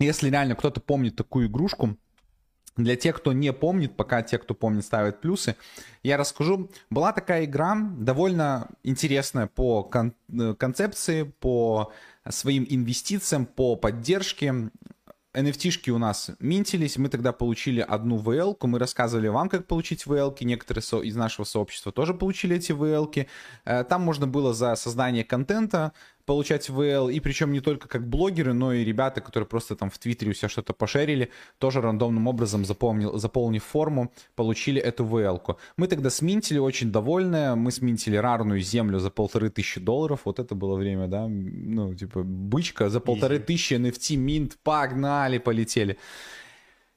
Если 0.00 0.30
реально 0.30 0.56
кто-то 0.56 0.80
помнит 0.80 1.14
такую 1.14 1.46
игрушку, 1.48 1.96
для 2.76 2.96
тех, 2.96 3.16
кто 3.16 3.32
не 3.32 3.52
помнит, 3.52 3.96
пока 3.96 4.22
те, 4.22 4.38
кто 4.38 4.54
помнит, 4.54 4.84
ставят 4.84 5.20
плюсы, 5.20 5.56
я 6.02 6.16
расскажу. 6.16 6.70
Была 6.88 7.12
такая 7.12 7.44
игра, 7.44 7.76
довольно 7.98 8.68
интересная 8.82 9.46
по 9.46 9.82
кон- 9.82 10.14
э, 10.32 10.54
концепции, 10.54 11.24
по 11.24 11.92
своим 12.28 12.66
инвестициям, 12.68 13.44
по 13.44 13.76
поддержке. 13.76 14.70
NFT-шки 15.32 15.90
у 15.90 15.98
нас 15.98 16.32
минтились, 16.40 16.96
мы 16.96 17.08
тогда 17.08 17.32
получили 17.32 17.80
одну 17.80 18.18
vl 18.18 18.56
мы 18.66 18.80
рассказывали 18.80 19.28
вам, 19.28 19.48
как 19.48 19.68
получить 19.68 20.04
vl 20.04 20.36
некоторые 20.40 20.82
со- 20.82 21.02
из 21.02 21.14
нашего 21.14 21.44
сообщества 21.44 21.92
тоже 21.92 22.14
получили 22.14 22.56
эти 22.56 22.72
vl 22.72 23.26
э, 23.64 23.84
Там 23.84 24.02
можно 24.02 24.26
было 24.26 24.52
за 24.52 24.74
создание 24.74 25.22
контента 25.22 25.92
получать 26.30 26.70
VL, 26.70 27.12
и 27.12 27.18
причем 27.18 27.50
не 27.50 27.60
только 27.60 27.88
как 27.88 28.08
блогеры, 28.08 28.52
но 28.52 28.72
и 28.72 28.84
ребята, 28.84 29.20
которые 29.20 29.48
просто 29.48 29.74
там 29.74 29.90
в 29.90 29.98
Твиттере 29.98 30.30
у 30.30 30.34
себя 30.34 30.48
что-то 30.48 30.72
пошерили, 30.72 31.28
тоже 31.58 31.80
рандомным 31.80 32.28
образом 32.28 32.64
запомнил, 32.64 33.18
заполнив 33.18 33.64
форму, 33.64 34.12
получили 34.36 34.80
эту 34.80 35.04
VL. 35.04 35.40
-ку. 35.44 35.56
Мы 35.76 35.88
тогда 35.88 36.08
сминтили, 36.10 36.58
очень 36.58 36.92
довольные, 36.92 37.56
мы 37.56 37.72
сминтили 37.72 38.16
рарную 38.16 38.60
землю 38.60 39.00
за 39.00 39.10
полторы 39.10 39.50
тысячи 39.50 39.80
долларов, 39.80 40.20
вот 40.24 40.38
это 40.38 40.54
было 40.54 40.76
время, 40.76 41.08
да, 41.08 41.26
ну, 41.28 41.94
типа, 41.94 42.22
бычка 42.22 42.88
за 42.90 43.00
полторы 43.00 43.40
тысячи 43.40 43.74
NFT 43.74 44.16
минт, 44.16 44.56
погнали, 44.62 45.38
полетели. 45.38 45.96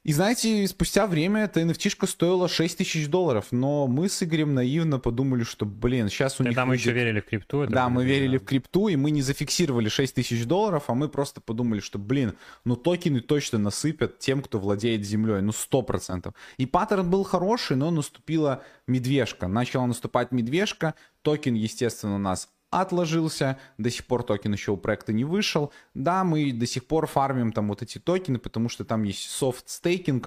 И 0.04 0.12
знаете, 0.12 0.68
спустя 0.68 1.08
время 1.08 1.46
эта 1.46 1.62
nft 1.62 2.08
стоила 2.08 2.50
6 2.50 2.78
тысяч 2.78 3.08
долларов, 3.08 3.48
но 3.52 3.88
мы 3.88 4.10
с 4.10 4.22
Игорем 4.22 4.54
наивно 4.54 5.00
подумали, 5.00 5.44
что, 5.44 5.66
блин, 5.66 6.10
сейчас 6.10 6.42
у 6.42 6.44
Тогда 6.44 6.64
них... 6.64 6.68
мы 6.68 6.76
еще 6.76 6.92
верили 6.92 7.22
в 7.22 7.26
крипту. 7.26 7.66
Да, 7.68 7.88
мы 7.88 8.04
верили 8.04 8.38
в 8.38 8.44
крипту, 8.44 8.90
и 8.90 8.98
мы 8.98 9.12
не 9.12 9.22
зафиксировали 9.22 9.88
6 9.88 10.16
тысяч 10.16 10.46
долларов, 10.46 10.86
а 10.88 10.94
мы 10.94 11.08
просто 11.08 11.40
подумали, 11.40 11.80
что, 11.80 12.00
блин, 12.00 12.34
ну 12.66 12.76
токены 12.76 13.22
точно 13.22 13.60
насыпят 13.60 14.20
тем, 14.20 14.42
кто 14.42 14.60
владеет 14.60 15.06
землей, 15.06 15.42
ну 15.42 15.54
100%. 15.54 16.34
И 16.58 16.66
паттерн 16.66 17.10
был 17.10 17.24
хороший, 17.24 17.78
но 17.78 17.90
наступила 17.90 18.62
медвежка. 18.88 19.48
Начала 19.48 19.86
наступать 19.86 20.34
медвежка, 20.34 20.96
токен, 21.22 21.54
естественно, 21.54 22.16
у 22.16 22.20
нас 22.20 22.50
отложился, 22.82 23.58
до 23.78 23.90
сих 23.90 24.06
пор 24.06 24.24
токен 24.24 24.54
еще 24.54 24.72
у 24.72 24.78
проекта 24.78 25.14
не 25.14 25.26
вышел. 25.26 25.72
Да, 25.94 26.24
мы 26.24 26.52
до 26.52 26.66
сих 26.66 26.86
пор 26.86 27.08
фармим 27.08 27.52
там 27.52 27.70
вот 27.70 27.82
эти 27.82 27.98
токены, 27.98 28.40
потому 28.40 28.70
что 28.70 28.86
там 28.86 29.04
есть 29.04 29.30
soft 29.42 29.66
staking, 29.68 30.26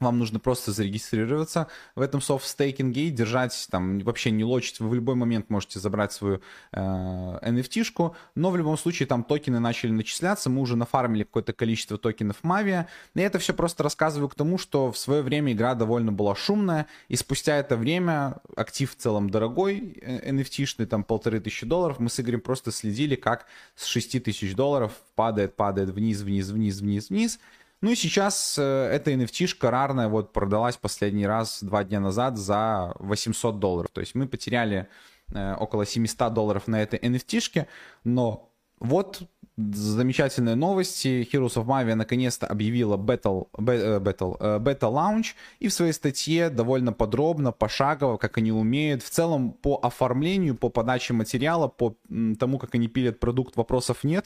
вам 0.00 0.18
нужно 0.18 0.38
просто 0.38 0.72
зарегистрироваться 0.72 1.68
в 1.94 2.00
этом 2.00 2.20
софт-стейкинге 2.20 3.08
и 3.08 3.10
держать 3.10 3.66
там, 3.70 4.00
вообще 4.00 4.30
не 4.30 4.44
лочить. 4.44 4.80
Вы 4.80 4.88
в 4.88 4.94
любой 4.94 5.14
момент 5.14 5.50
можете 5.50 5.78
забрать 5.78 6.12
свою 6.12 6.40
э, 6.72 6.78
NFT-шку, 6.80 8.14
но 8.34 8.50
в 8.50 8.56
любом 8.56 8.76
случае 8.76 9.06
там 9.06 9.24
токены 9.24 9.60
начали 9.60 9.90
начисляться, 9.90 10.50
мы 10.50 10.60
уже 10.60 10.76
нафармили 10.76 11.22
какое-то 11.22 11.52
количество 11.52 11.96
токенов 11.96 12.42
Mavia. 12.42 12.86
И 13.14 13.20
это 13.20 13.38
все 13.38 13.54
просто 13.54 13.82
рассказываю 13.82 14.28
к 14.28 14.34
тому, 14.34 14.58
что 14.58 14.90
в 14.90 14.98
свое 14.98 15.22
время 15.22 15.52
игра 15.52 15.74
довольно 15.74 16.12
была 16.12 16.34
шумная, 16.34 16.86
и 17.08 17.16
спустя 17.16 17.56
это 17.56 17.76
время 17.76 18.40
актив 18.56 18.90
в 18.90 18.96
целом 18.96 19.30
дорогой, 19.30 19.98
NFT-шный, 20.02 20.86
там 20.86 21.04
полторы 21.04 21.40
тысячи 21.40 21.66
долларов, 21.66 21.98
мы 21.98 22.10
с 22.10 22.20
Игорем 22.20 22.40
просто 22.40 22.72
следили, 22.72 23.14
как 23.14 23.46
с 23.76 23.86
6 23.86 24.22
тысяч 24.22 24.54
долларов 24.54 24.92
падает, 25.14 25.56
падает 25.56 25.90
вниз, 25.90 26.20
вниз, 26.20 26.48
вниз, 26.48 26.80
вниз, 26.80 27.10
вниз, 27.10 27.38
ну 27.84 27.90
и 27.90 27.96
сейчас 27.96 28.56
э, 28.58 28.62
эта 28.62 29.12
NFT-шка 29.12 29.68
рарная 29.68 30.08
вот 30.08 30.32
продалась 30.32 30.78
последний 30.78 31.26
раз 31.26 31.62
два 31.62 31.84
дня 31.84 32.00
назад 32.00 32.38
за 32.38 32.94
800 32.98 33.58
долларов. 33.58 33.90
То 33.92 34.00
есть 34.00 34.14
мы 34.14 34.26
потеряли 34.26 34.88
э, 35.34 35.54
около 35.56 35.84
700 35.84 36.32
долларов 36.32 36.66
на 36.66 36.80
этой 36.80 36.98
NFT-шке, 36.98 37.66
но 38.02 38.50
вот 38.80 39.28
замечательные 39.58 40.54
новости. 40.54 41.28
Heroes 41.30 41.56
of 41.56 41.66
Mavia 41.66 41.94
наконец-то 41.94 42.46
объявила 42.46 42.96
Battle, 42.96 43.48
э, 43.58 43.98
Battle, 44.00 44.38
Beta 44.60 44.90
Launch 44.90 45.34
и 45.58 45.68
в 45.68 45.74
своей 45.74 45.92
статье 45.92 46.48
довольно 46.48 46.94
подробно, 46.94 47.52
пошагово, 47.52 48.16
как 48.16 48.38
они 48.38 48.50
умеют. 48.50 49.02
В 49.02 49.10
целом 49.10 49.52
по 49.52 49.78
оформлению, 49.82 50.54
по 50.54 50.70
подаче 50.70 51.12
материала, 51.12 51.68
по 51.68 51.94
тому, 52.38 52.58
как 52.58 52.74
они 52.76 52.88
пилят 52.88 53.20
продукт, 53.20 53.56
вопросов 53.56 54.04
нет. 54.04 54.24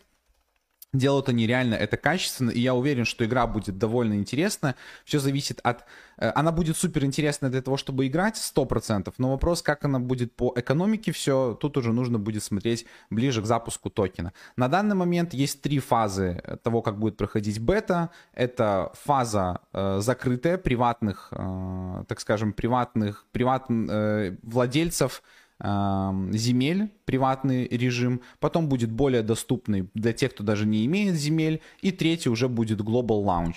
Делают 0.94 1.28
они 1.28 1.46
реально 1.46 1.74
это 1.74 1.98
качественно, 1.98 2.50
и 2.50 2.60
я 2.60 2.74
уверен, 2.74 3.04
что 3.04 3.22
игра 3.26 3.46
будет 3.46 3.76
довольно 3.76 4.14
интересна. 4.14 4.74
Все 5.04 5.18
зависит 5.18 5.60
от... 5.62 5.84
Э, 6.16 6.32
она 6.34 6.50
будет 6.50 6.78
супер 6.78 7.04
интересна 7.04 7.50
для 7.50 7.60
того, 7.60 7.76
чтобы 7.76 8.06
играть, 8.06 8.36
100%, 8.36 9.12
но 9.18 9.30
вопрос, 9.30 9.60
как 9.60 9.84
она 9.84 9.98
будет 9.98 10.34
по 10.34 10.50
экономике, 10.56 11.12
все, 11.12 11.58
тут 11.60 11.76
уже 11.76 11.92
нужно 11.92 12.18
будет 12.18 12.42
смотреть 12.42 12.86
ближе 13.10 13.42
к 13.42 13.44
запуску 13.44 13.90
токена. 13.90 14.32
На 14.56 14.68
данный 14.68 14.94
момент 14.94 15.34
есть 15.34 15.60
три 15.60 15.78
фазы 15.78 16.42
того, 16.62 16.80
как 16.80 16.98
будет 16.98 17.18
проходить 17.18 17.60
бета. 17.60 18.08
Это 18.32 18.90
фаза 18.94 19.60
э, 19.74 19.98
закрытая, 20.00 20.56
приватных, 20.56 21.28
э, 21.32 22.04
так 22.08 22.18
скажем, 22.18 22.54
приватных, 22.54 23.26
приват, 23.30 23.66
э, 23.68 24.36
владельцев 24.42 25.22
земель, 25.60 26.90
приватный 27.04 27.66
режим, 27.66 28.20
потом 28.38 28.68
будет 28.68 28.92
более 28.92 29.22
доступный 29.22 29.88
для 29.94 30.12
тех, 30.12 30.32
кто 30.32 30.44
даже 30.44 30.66
не 30.66 30.86
имеет 30.86 31.16
земель, 31.16 31.60
и 31.80 31.90
третий 31.90 32.28
уже 32.28 32.48
будет 32.48 32.80
Global 32.80 33.24
Launch. 33.24 33.56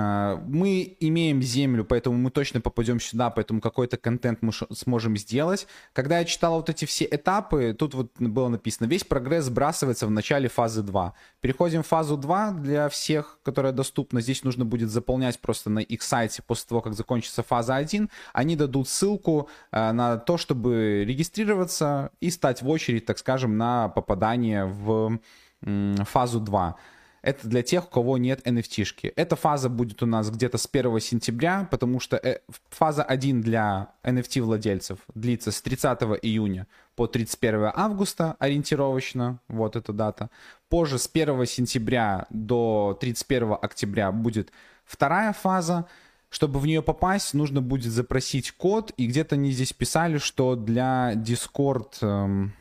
А, 0.00 0.40
мы 0.46 0.96
имеем 1.00 1.42
землю, 1.42 1.84
поэтому 1.84 2.16
мы 2.16 2.30
точно 2.30 2.60
попадем 2.60 3.00
сюда, 3.00 3.30
поэтому 3.30 3.60
какой-то 3.60 3.96
контент 3.96 4.42
мы 4.42 4.52
сможем 4.52 5.16
сделать. 5.16 5.66
Когда 5.92 6.20
я 6.20 6.24
читал 6.24 6.54
вот 6.54 6.70
эти 6.70 6.84
все 6.84 7.04
этапы, 7.10 7.74
тут 7.76 7.94
вот 7.94 8.12
было 8.20 8.48
написано, 8.48 8.86
весь 8.86 9.02
прогресс 9.02 9.46
сбрасывается 9.46 10.06
в 10.06 10.10
начале 10.12 10.48
фазы 10.48 10.82
2. 10.82 11.14
Переходим 11.40 11.82
в 11.82 11.86
фазу 11.88 12.16
2 12.16 12.52
для 12.52 12.88
всех, 12.88 13.40
которая 13.42 13.72
доступна. 13.72 14.20
Здесь 14.20 14.44
нужно 14.44 14.64
будет 14.64 14.88
заполнять 14.88 15.40
просто 15.40 15.68
на 15.68 15.80
их 15.80 16.02
сайте 16.02 16.42
после 16.42 16.68
того, 16.68 16.80
как 16.80 16.94
закончится 16.94 17.42
фаза 17.42 17.74
1. 17.74 18.08
Они 18.32 18.54
дадут 18.54 18.88
ссылку 18.88 19.48
а, 19.72 19.92
на 19.92 20.16
то, 20.18 20.36
чтобы 20.38 21.04
регистрироваться 21.04 22.12
и 22.20 22.30
стать 22.30 22.62
в 22.62 22.68
очередь, 22.68 23.04
так 23.04 23.18
скажем, 23.18 23.56
на 23.56 23.88
попадание 23.88 24.64
в 24.64 25.18
фазу 25.60 26.38
2. 26.38 26.76
Это 27.22 27.48
для 27.48 27.62
тех, 27.62 27.86
у 27.86 27.90
кого 27.90 28.16
нет 28.16 28.46
NFT-шки. 28.46 29.12
Эта 29.16 29.34
фаза 29.34 29.68
будет 29.68 30.02
у 30.02 30.06
нас 30.06 30.30
где-то 30.30 30.56
с 30.56 30.68
1 30.70 31.00
сентября, 31.00 31.66
потому 31.70 31.98
что 31.98 32.16
э, 32.16 32.38
фаза 32.70 33.02
1 33.02 33.42
для 33.42 33.90
NFT-владельцев 34.04 34.98
длится 35.14 35.50
с 35.50 35.60
30 35.60 36.00
июня 36.22 36.66
по 36.94 37.06
31 37.06 37.72
августа 37.74 38.36
ориентировочно, 38.38 39.40
вот 39.48 39.74
эта 39.74 39.92
дата. 39.92 40.30
Позже 40.68 40.98
с 40.98 41.10
1 41.12 41.46
сентября 41.46 42.26
до 42.30 42.96
31 43.00 43.56
октября 43.60 44.12
будет 44.12 44.52
вторая 44.84 45.32
фаза. 45.32 45.86
Чтобы 46.30 46.60
в 46.60 46.66
нее 46.66 46.82
попасть, 46.82 47.32
нужно 47.32 47.62
будет 47.62 47.90
запросить 47.90 48.52
код, 48.52 48.92
и 48.98 49.06
где-то 49.06 49.36
они 49.36 49.50
здесь 49.50 49.72
писали, 49.72 50.18
что 50.18 50.56
для 50.56 51.14
Discord... 51.14 51.94
Эм, 52.02 52.52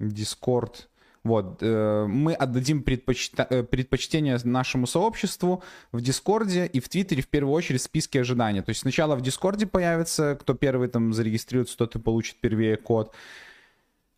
Discord 0.00 0.88
вот, 1.24 1.58
э, 1.60 2.06
мы 2.08 2.34
отдадим 2.34 2.82
предпочта- 2.82 3.46
э, 3.48 3.62
предпочтение 3.62 4.38
нашему 4.44 4.86
сообществу 4.86 5.62
в 5.92 6.00
Дискорде 6.00 6.66
и 6.66 6.80
в 6.80 6.88
Твиттере 6.88 7.22
в 7.22 7.28
первую 7.28 7.54
очередь 7.54 7.80
в 7.80 7.84
списке 7.84 8.20
ожидания. 8.20 8.62
То 8.62 8.70
есть 8.70 8.80
сначала 8.80 9.14
в 9.14 9.20
Дискорде 9.20 9.66
появится, 9.66 10.36
кто 10.40 10.54
первый 10.54 10.88
там 10.88 11.12
зарегистрируется, 11.12 11.76
тот 11.76 11.94
и 11.94 11.98
получит 12.00 12.36
первее 12.40 12.76
код. 12.76 13.14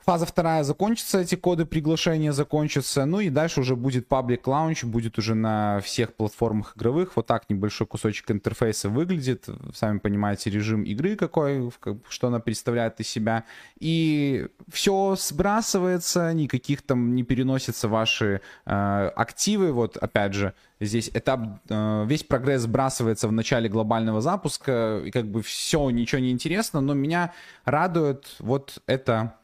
Фаза 0.05 0.27
вторая 0.27 0.65
закончится, 0.65 1.21
эти 1.21 1.35
коды 1.35 1.65
приглашения 1.65 2.33
закончатся, 2.33 3.07
ну 3.07 3.21
и 3.21 3.31
дальше 3.31 3.61
уже 3.61 3.75
будет 3.75 4.07
public 4.07 4.47
launch, 4.47 4.85
будет 4.85 5.17
уже 5.17 5.35
на 5.35 5.81
всех 5.81 6.13
платформах 6.13 6.77
игровых. 6.77 7.17
Вот 7.17 7.27
так 7.27 7.49
небольшой 7.49 7.87
кусочек 7.87 8.31
интерфейса 8.31 8.91
выглядит. 8.91 9.49
Сами 9.75 9.97
понимаете, 9.97 10.51
режим 10.51 10.83
игры 10.83 11.17
какой, 11.17 11.73
что 12.11 12.27
она 12.27 12.39
представляет 12.39 13.01
из 13.01 13.09
себя. 13.09 13.45
И 13.79 14.49
все 14.71 15.17
сбрасывается, 15.19 16.35
никаких 16.35 16.83
там 16.83 17.15
не 17.15 17.23
переносятся 17.23 17.89
ваши 17.89 18.43
э, 18.67 19.11
активы. 19.17 19.73
Вот 19.73 19.97
опять 19.97 20.35
же, 20.35 20.53
здесь 20.81 21.11
этап, 21.15 21.41
э, 21.71 22.05
весь 22.07 22.25
прогресс 22.25 22.61
сбрасывается 22.61 23.27
в 23.27 23.33
начале 23.33 23.71
глобального 23.71 24.21
запуска, 24.21 25.01
и 25.03 25.11
как 25.11 25.25
бы 25.25 25.41
все, 25.41 25.89
ничего 25.89 26.21
не 26.21 26.31
интересно, 26.31 26.83
но 26.83 26.93
меня 26.93 27.33
радует 27.65 28.37
вот 28.39 28.83
это 28.87 29.39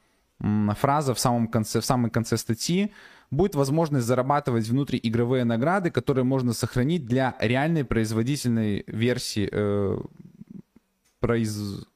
фраза 0.76 1.14
в 1.14 1.18
самом 1.18 1.48
конце, 1.48 1.80
в 1.80 1.84
самом 1.84 2.10
конце 2.10 2.36
статьи, 2.36 2.92
будет 3.30 3.54
возможность 3.54 4.06
зарабатывать 4.06 4.66
внутриигровые 4.68 5.44
награды, 5.44 5.90
которые 5.90 6.24
можно 6.24 6.52
сохранить 6.52 7.06
для 7.06 7.36
реальной 7.40 7.84
производительной 7.84 8.84
версии 8.86 9.48
э, 9.50 9.98
произ 11.20 11.86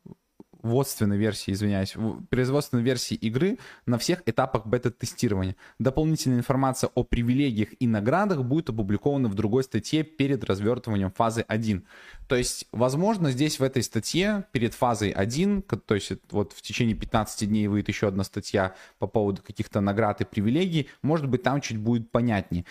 производственной 0.64 1.18
версии, 1.18 1.52
извиняюсь, 1.52 1.94
производственной 2.30 2.82
версии 2.82 3.14
игры 3.14 3.58
на 3.84 3.98
всех 3.98 4.22
этапах 4.24 4.66
бета-тестирования. 4.66 5.56
Дополнительная 5.78 6.38
информация 6.38 6.90
о 6.94 7.02
привилегиях 7.04 7.68
и 7.78 7.86
наградах 7.86 8.42
будет 8.42 8.70
опубликована 8.70 9.28
в 9.28 9.34
другой 9.34 9.64
статье 9.64 10.04
перед 10.04 10.42
развертыванием 10.42 11.10
фазы 11.10 11.44
1. 11.46 11.84
То 12.28 12.36
есть, 12.36 12.66
возможно, 12.72 13.30
здесь 13.30 13.60
в 13.60 13.62
этой 13.62 13.82
статье 13.82 14.46
перед 14.52 14.72
фазой 14.72 15.10
1, 15.10 15.62
то 15.62 15.94
есть 15.94 16.12
вот 16.30 16.54
в 16.54 16.62
течение 16.62 16.96
15 16.96 17.46
дней 17.46 17.68
выйдет 17.68 17.88
еще 17.88 18.08
одна 18.08 18.24
статья 18.24 18.74
по 18.98 19.06
поводу 19.06 19.42
каких-то 19.42 19.82
наград 19.82 20.22
и 20.22 20.24
привилегий, 20.24 20.88
может 21.02 21.28
быть, 21.28 21.42
там 21.42 21.60
чуть 21.60 21.76
будет 21.76 22.10
понятнее. 22.10 22.64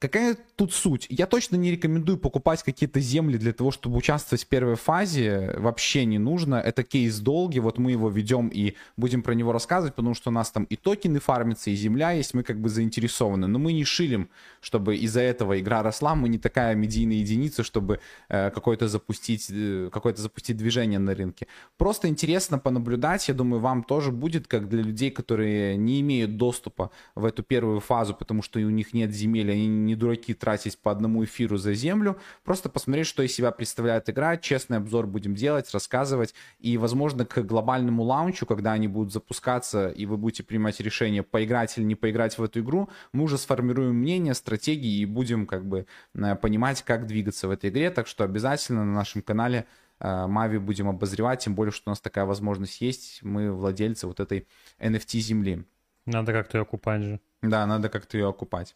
Какая 0.00 0.34
тут 0.56 0.72
суть? 0.72 1.06
Я 1.10 1.26
точно 1.26 1.56
не 1.56 1.70
рекомендую 1.70 2.16
покупать 2.16 2.62
какие-то 2.62 3.00
земли 3.00 3.36
для 3.36 3.52
того, 3.52 3.70
чтобы 3.70 3.98
участвовать 3.98 4.44
в 4.44 4.46
первой 4.46 4.76
фазе. 4.76 5.54
Вообще 5.58 6.06
не 6.06 6.18
нужно. 6.18 6.54
Это 6.54 6.82
кейс 6.84 7.18
долгий. 7.18 7.60
Вот 7.60 7.76
мы 7.76 7.90
его 7.90 8.08
ведем 8.08 8.48
и 8.48 8.76
будем 8.96 9.22
про 9.22 9.34
него 9.34 9.52
рассказывать, 9.52 9.94
потому 9.94 10.14
что 10.14 10.30
у 10.30 10.32
нас 10.32 10.50
там 10.50 10.64
и 10.64 10.76
токены 10.76 11.20
фармятся, 11.20 11.68
и 11.68 11.74
земля 11.74 12.12
есть. 12.12 12.32
Мы 12.32 12.44
как 12.44 12.58
бы 12.58 12.70
заинтересованы. 12.70 13.46
Но 13.46 13.58
мы 13.58 13.74
не 13.74 13.84
шилим, 13.84 14.30
чтобы 14.62 14.96
из-за 14.96 15.20
этого 15.20 15.60
игра 15.60 15.82
росла. 15.82 16.14
Мы 16.14 16.30
не 16.30 16.38
такая 16.38 16.74
медийная 16.74 17.18
единица, 17.18 17.62
чтобы 17.62 18.00
э, 18.30 18.50
какое-то 18.52 18.88
запустить, 18.88 19.48
э, 19.50 19.90
какое-то 19.92 20.22
запустить 20.22 20.56
движение 20.56 20.98
на 20.98 21.14
рынке. 21.14 21.46
Просто 21.76 22.08
интересно 22.08 22.58
понаблюдать. 22.58 23.28
Я 23.28 23.34
думаю, 23.34 23.60
вам 23.60 23.84
тоже 23.84 24.12
будет, 24.12 24.46
как 24.46 24.66
для 24.66 24.82
людей, 24.82 25.10
которые 25.10 25.76
не 25.76 26.00
имеют 26.00 26.38
доступа 26.38 26.90
в 27.14 27.26
эту 27.26 27.42
первую 27.42 27.80
фазу, 27.80 28.14
потому 28.14 28.40
что 28.40 28.58
у 28.60 28.70
них 28.70 28.94
нет 28.94 29.10
земель, 29.12 29.52
они 29.52 29.89
не 29.89 29.89
дураки 29.94 30.34
тратить 30.34 30.78
по 30.78 30.90
одному 30.90 31.24
эфиру 31.24 31.56
за 31.56 31.74
землю, 31.74 32.18
просто 32.44 32.68
посмотреть, 32.68 33.06
что 33.06 33.22
из 33.22 33.34
себя 33.34 33.50
представляет 33.50 34.08
игра, 34.08 34.36
честный 34.36 34.78
обзор 34.78 35.06
будем 35.06 35.34
делать, 35.34 35.72
рассказывать, 35.72 36.34
и, 36.58 36.76
возможно, 36.76 37.24
к 37.24 37.42
глобальному 37.42 38.02
лаунчу, 38.02 38.46
когда 38.46 38.72
они 38.72 38.88
будут 38.88 39.12
запускаться, 39.12 39.88
и 39.88 40.06
вы 40.06 40.16
будете 40.16 40.42
принимать 40.42 40.80
решение, 40.80 41.22
поиграть 41.22 41.76
или 41.78 41.84
не 41.84 41.94
поиграть 41.94 42.38
в 42.38 42.42
эту 42.42 42.60
игру, 42.60 42.88
мы 43.12 43.24
уже 43.24 43.38
сформируем 43.38 43.94
мнение, 43.96 44.34
стратегии 44.34 45.00
и 45.00 45.04
будем 45.04 45.46
как 45.46 45.66
бы 45.66 45.86
э, 46.14 46.36
понимать, 46.36 46.82
как 46.82 47.06
двигаться 47.06 47.48
в 47.48 47.50
этой 47.50 47.70
игре, 47.70 47.90
так 47.90 48.06
что 48.06 48.24
обязательно 48.24 48.84
на 48.84 48.94
нашем 48.94 49.22
канале 49.22 49.66
э, 49.98 50.26
Мави 50.26 50.58
будем 50.58 50.88
обозревать, 50.88 51.44
тем 51.44 51.54
более, 51.54 51.72
что 51.72 51.90
у 51.90 51.90
нас 51.90 52.00
такая 52.00 52.24
возможность 52.24 52.80
есть, 52.80 53.22
мы 53.22 53.52
владельцы 53.52 54.06
вот 54.06 54.20
этой 54.20 54.46
NFT 54.78 55.18
земли. 55.18 55.64
Надо 56.06 56.32
как-то 56.32 56.58
ее 56.58 56.62
окупать 56.62 57.02
же. 57.02 57.20
Да, 57.42 57.66
надо 57.66 57.88
как-то 57.88 58.18
ее 58.18 58.28
окупать. 58.28 58.74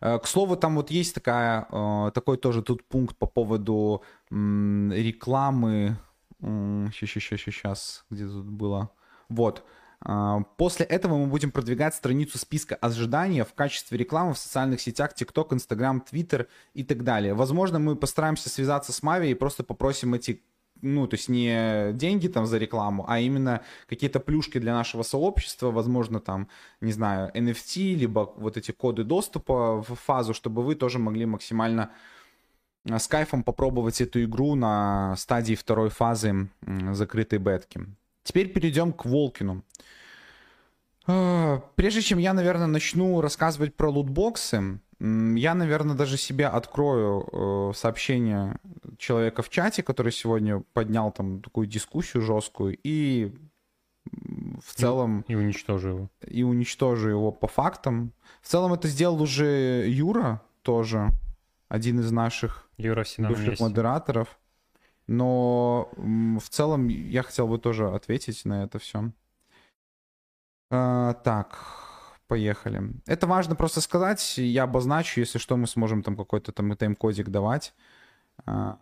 Э, 0.00 0.18
к 0.18 0.26
слову, 0.26 0.56
там 0.56 0.76
вот 0.76 0.90
есть 0.90 1.14
такая, 1.14 1.66
э, 1.70 2.10
такой 2.14 2.36
тоже 2.36 2.62
тут 2.62 2.84
пункт 2.84 3.16
по 3.16 3.26
поводу 3.26 4.02
рекламы. 4.30 5.96
Сейчас, 6.40 7.10
сейчас, 7.10 7.40
сейчас, 7.40 8.04
где 8.10 8.26
тут 8.26 8.46
было? 8.46 8.90
Вот. 9.28 9.64
Э, 10.06 10.38
после 10.56 10.86
этого 10.86 11.16
мы 11.16 11.26
будем 11.26 11.50
продвигать 11.50 11.94
страницу 11.94 12.38
списка 12.38 12.76
ожидания 12.76 13.44
в 13.44 13.54
качестве 13.54 13.98
рекламы 13.98 14.34
в 14.34 14.38
социальных 14.38 14.80
сетях 14.80 15.12
TikTok, 15.16 15.50
Instagram, 15.50 16.04
Twitter 16.10 16.46
и 16.74 16.84
так 16.84 17.04
далее. 17.04 17.34
Возможно, 17.34 17.78
мы 17.78 17.96
постараемся 17.96 18.48
связаться 18.48 18.92
с 18.92 19.02
Мави 19.02 19.30
и 19.30 19.34
просто 19.34 19.64
попросим 19.64 20.14
эти 20.14 20.42
ну, 20.82 21.06
то 21.06 21.14
есть 21.14 21.28
не 21.28 21.92
деньги 21.92 22.28
там 22.28 22.46
за 22.46 22.58
рекламу, 22.58 23.04
а 23.08 23.18
именно 23.20 23.62
какие-то 23.86 24.20
плюшки 24.20 24.58
для 24.58 24.74
нашего 24.74 25.02
сообщества, 25.02 25.70
возможно, 25.70 26.20
там, 26.20 26.48
не 26.80 26.92
знаю, 26.92 27.30
NFT, 27.34 27.94
либо 27.94 28.32
вот 28.36 28.56
эти 28.56 28.72
коды 28.72 29.04
доступа 29.04 29.82
в 29.82 29.94
фазу, 29.94 30.34
чтобы 30.34 30.62
вы 30.62 30.74
тоже 30.74 30.98
могли 30.98 31.26
максимально 31.26 31.90
э, 32.84 32.98
с 32.98 33.06
кайфом 33.06 33.42
попробовать 33.42 34.00
эту 34.00 34.22
игру 34.24 34.54
на 34.54 35.16
стадии 35.16 35.54
второй 35.54 35.90
фазы 35.90 36.48
закрытой 36.92 37.38
бетки. 37.38 37.80
Теперь 38.22 38.52
перейдем 38.52 38.92
к 38.92 39.04
Волкину. 39.04 39.64
А, 41.06 41.62
прежде 41.74 42.02
чем 42.02 42.18
я, 42.18 42.34
наверное, 42.34 42.66
начну 42.66 43.20
рассказывать 43.20 43.74
про 43.74 43.90
лутбоксы, 43.90 44.80
я, 45.00 45.54
наверное, 45.54 45.94
даже 45.94 46.16
себе 46.16 46.48
открою 46.48 47.70
э, 47.70 47.72
сообщение 47.74 48.58
человека 48.98 49.42
в 49.42 49.48
чате, 49.48 49.82
который 49.82 50.12
сегодня 50.12 50.60
поднял 50.72 51.12
там 51.12 51.40
такую 51.40 51.66
дискуссию 51.66 52.22
жесткую, 52.22 52.76
и 52.82 53.32
в 54.10 54.74
целом... 54.74 55.24
И, 55.28 55.32
и 55.32 55.36
уничтожу 55.36 55.88
его. 55.88 56.10
И 56.26 56.42
уничтожу 56.42 57.08
его 57.08 57.30
по 57.30 57.46
фактам. 57.46 58.12
В 58.40 58.48
целом 58.48 58.72
это 58.72 58.88
сделал 58.88 59.22
уже 59.22 59.86
Юра 59.88 60.42
тоже, 60.62 61.10
один 61.68 62.00
из 62.00 62.10
наших 62.10 62.68
Юра 62.76 63.04
бывших 63.18 63.60
модераторов. 63.60 64.38
Но 65.06 65.90
в 65.96 66.48
целом 66.48 66.88
я 66.88 67.22
хотел 67.22 67.48
бы 67.48 67.58
тоже 67.58 67.88
ответить 67.88 68.44
на 68.44 68.64
это 68.64 68.78
все. 68.78 69.10
А, 70.70 71.14
так, 71.14 71.87
Поехали. 72.28 72.82
Это 73.06 73.26
важно 73.26 73.56
просто 73.56 73.80
сказать. 73.80 74.36
Я 74.36 74.64
обозначу, 74.64 75.20
если 75.20 75.38
что, 75.38 75.56
мы 75.56 75.66
сможем 75.66 76.02
там 76.02 76.14
какой-то 76.14 76.52
там 76.52 76.70
тайм-кодик 76.76 77.30
давать. 77.30 77.72
А, 78.44 78.78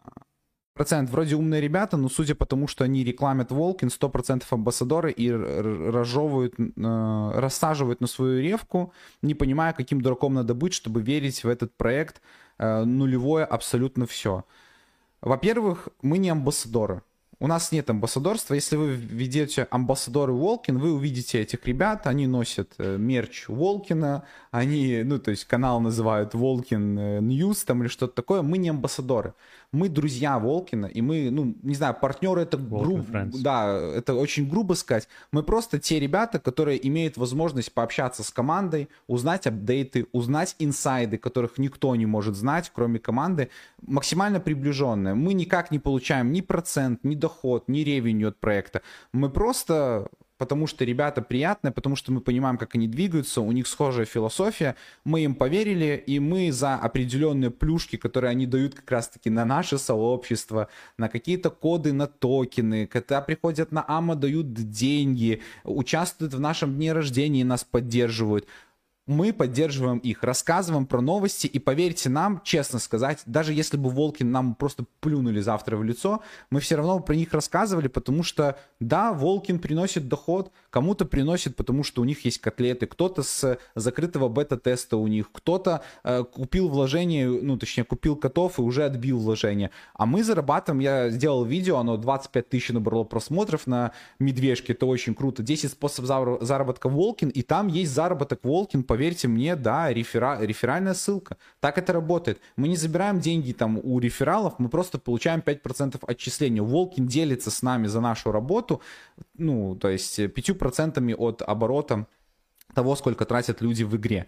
процент. 0.74 1.10
Вроде 1.10 1.36
умные 1.36 1.60
ребята, 1.60 1.96
но 1.96 2.08
судя 2.08 2.34
по 2.34 2.44
тому, 2.44 2.66
что 2.66 2.84
они 2.84 3.04
рекламят 3.04 3.52
Walken, 3.52 3.88
100% 3.88 4.44
амбассадоры 4.50 5.12
и 5.12 5.30
разжевывают, 5.30 6.54
э, 6.58 7.30
рассаживают 7.34 8.00
на 8.00 8.08
свою 8.08 8.42
рефку, 8.42 8.92
не 9.22 9.34
понимая, 9.34 9.72
каким 9.72 10.00
дураком 10.00 10.34
надо 10.34 10.54
быть, 10.54 10.74
чтобы 10.74 11.00
верить 11.00 11.44
в 11.44 11.48
этот 11.48 11.76
проект. 11.76 12.20
Э, 12.58 12.84
нулевое 12.84 13.44
абсолютно 13.44 14.06
все. 14.06 14.44
Во-первых, 15.20 15.88
мы 16.02 16.18
не 16.18 16.30
амбассадоры. 16.30 17.02
У 17.38 17.46
нас 17.46 17.70
нет 17.70 17.90
амбассадорства. 17.90 18.54
Если 18.54 18.76
вы 18.76 18.94
введете 18.94 19.66
амбассадоры 19.70 20.32
Walken, 20.32 20.78
вы 20.78 20.94
увидите 20.94 21.40
этих 21.40 21.66
ребят. 21.66 22.06
Они 22.06 22.26
носят 22.26 22.72
э, 22.78 22.96
мерч 22.96 23.48
Walken 23.48 24.05
а. 24.05 24.24
Они, 24.50 25.02
ну, 25.04 25.18
то 25.18 25.30
есть 25.30 25.44
канал 25.44 25.80
называют 25.80 26.32
Walken 26.32 27.26
News 27.26 27.64
там 27.64 27.82
или 27.82 27.88
что-то 27.88 28.14
такое. 28.14 28.40
Мы 28.40 28.56
не 28.56 28.70
амбассадоры 28.70 29.34
мы 29.76 29.88
друзья 29.88 30.38
Волкина, 30.38 30.86
и 30.86 31.00
мы, 31.02 31.30
ну, 31.30 31.54
не 31.62 31.74
знаю, 31.74 31.94
партнеры 32.00 32.42
это 32.42 32.56
грубо, 32.56 33.04
да, 33.34 33.78
это 33.94 34.14
очень 34.14 34.48
грубо 34.48 34.74
сказать. 34.74 35.08
Мы 35.32 35.42
просто 35.42 35.78
те 35.78 36.00
ребята, 36.00 36.38
которые 36.38 36.84
имеют 36.88 37.16
возможность 37.16 37.72
пообщаться 37.72 38.22
с 38.22 38.30
командой, 38.30 38.88
узнать 39.06 39.46
апдейты, 39.46 40.06
узнать 40.12 40.56
инсайды, 40.58 41.18
которых 41.18 41.58
никто 41.58 41.94
не 41.94 42.06
может 42.06 42.34
знать, 42.36 42.72
кроме 42.74 42.98
команды, 42.98 43.50
максимально 43.86 44.40
приближенные. 44.40 45.14
Мы 45.14 45.34
никак 45.34 45.70
не 45.70 45.78
получаем 45.78 46.32
ни 46.32 46.40
процент, 46.40 47.04
ни 47.04 47.14
доход, 47.14 47.68
ни 47.68 47.80
ревеню 47.80 48.28
от 48.28 48.40
проекта. 48.40 48.82
Мы 49.12 49.30
просто 49.30 50.08
потому 50.38 50.66
что 50.66 50.84
ребята 50.84 51.22
приятные, 51.22 51.72
потому 51.72 51.96
что 51.96 52.12
мы 52.12 52.20
понимаем, 52.20 52.58
как 52.58 52.74
они 52.74 52.88
двигаются, 52.88 53.40
у 53.40 53.52
них 53.52 53.66
схожая 53.66 54.04
философия, 54.04 54.76
мы 55.04 55.24
им 55.24 55.34
поверили, 55.34 56.02
и 56.06 56.18
мы 56.18 56.52
за 56.52 56.74
определенные 56.74 57.50
плюшки, 57.50 57.96
которые 57.96 58.30
они 58.30 58.46
дают 58.46 58.74
как 58.74 58.90
раз-таки 58.90 59.30
на 59.30 59.44
наше 59.44 59.78
сообщество, 59.78 60.68
на 60.98 61.08
какие-то 61.08 61.50
коды 61.50 61.92
на 61.92 62.06
токены, 62.06 62.86
когда 62.86 63.20
приходят 63.20 63.72
на 63.72 63.84
АМА, 63.86 64.16
дают 64.16 64.52
деньги, 64.52 65.42
участвуют 65.64 66.34
в 66.34 66.40
нашем 66.40 66.74
дне 66.74 66.92
рождения 66.92 67.40
и 67.40 67.44
нас 67.44 67.64
поддерживают. 67.64 68.46
Мы 69.06 69.32
поддерживаем 69.32 69.98
их, 69.98 70.22
рассказываем 70.24 70.84
про 70.84 71.00
новости, 71.00 71.46
и 71.46 71.58
поверьте 71.58 72.08
нам, 72.08 72.40
честно 72.44 72.78
сказать, 72.80 73.22
даже 73.24 73.52
если 73.52 73.76
бы 73.76 73.88
Волкин 73.90 74.30
нам 74.30 74.54
просто 74.56 74.84
плюнули 75.00 75.40
завтра 75.40 75.76
в 75.76 75.84
лицо, 75.84 76.22
мы 76.50 76.60
все 76.60 76.76
равно 76.76 76.98
про 76.98 77.14
них 77.14 77.32
рассказывали, 77.32 77.86
потому 77.86 78.24
что, 78.24 78.58
да, 78.80 79.12
Волкин 79.12 79.60
приносит 79.60 80.08
доход, 80.08 80.50
кому-то 80.70 81.04
приносит, 81.04 81.54
потому 81.54 81.84
что 81.84 82.02
у 82.02 82.04
них 82.04 82.24
есть 82.24 82.40
котлеты, 82.40 82.86
кто-то 82.86 83.22
с 83.22 83.58
закрытого 83.76 84.28
бета-теста 84.28 84.96
у 84.96 85.06
них, 85.06 85.30
кто-то 85.30 85.82
э, 86.02 86.24
купил 86.24 86.68
вложение, 86.68 87.28
ну, 87.28 87.56
точнее, 87.56 87.84
купил 87.84 88.16
котов 88.16 88.58
и 88.58 88.62
уже 88.62 88.84
отбил 88.84 89.20
вложение, 89.20 89.70
а 89.94 90.06
мы 90.06 90.24
зарабатываем, 90.24 90.80
я 90.80 91.10
сделал 91.10 91.44
видео, 91.44 91.78
оно 91.78 91.96
25 91.96 92.48
тысяч 92.48 92.70
набрало 92.70 93.04
просмотров 93.04 93.68
на 93.68 93.92
медвежке, 94.18 94.72
это 94.72 94.86
очень 94.86 95.14
круто, 95.14 95.44
10 95.44 95.70
способов 95.70 96.42
заработка 96.42 96.88
Волкин, 96.88 97.28
и 97.28 97.42
там 97.42 97.68
есть 97.68 97.92
заработок 97.92 98.40
Волкин 98.42 98.82
по 98.82 98.95
поверьте 98.96 99.28
мне, 99.28 99.56
да, 99.56 99.92
рефера... 99.92 100.38
реферальная 100.40 100.94
ссылка. 100.94 101.36
Так 101.60 101.76
это 101.76 101.92
работает. 101.92 102.40
Мы 102.56 102.68
не 102.68 102.76
забираем 102.76 103.20
деньги 103.20 103.52
там 103.52 103.78
у 103.82 103.98
рефералов, 103.98 104.54
мы 104.58 104.70
просто 104.70 104.98
получаем 104.98 105.40
5% 105.40 106.02
отчисления. 106.06 106.62
Волкин 106.62 107.06
делится 107.06 107.50
с 107.50 107.62
нами 107.62 107.88
за 107.88 108.00
нашу 108.00 108.32
работу, 108.32 108.80
ну, 109.36 109.76
то 109.76 109.90
есть 109.90 110.18
5% 110.18 111.14
от 111.14 111.42
оборота 111.42 112.06
того, 112.74 112.96
сколько 112.96 113.26
тратят 113.26 113.60
люди 113.60 113.84
в 113.84 113.94
игре 113.96 114.26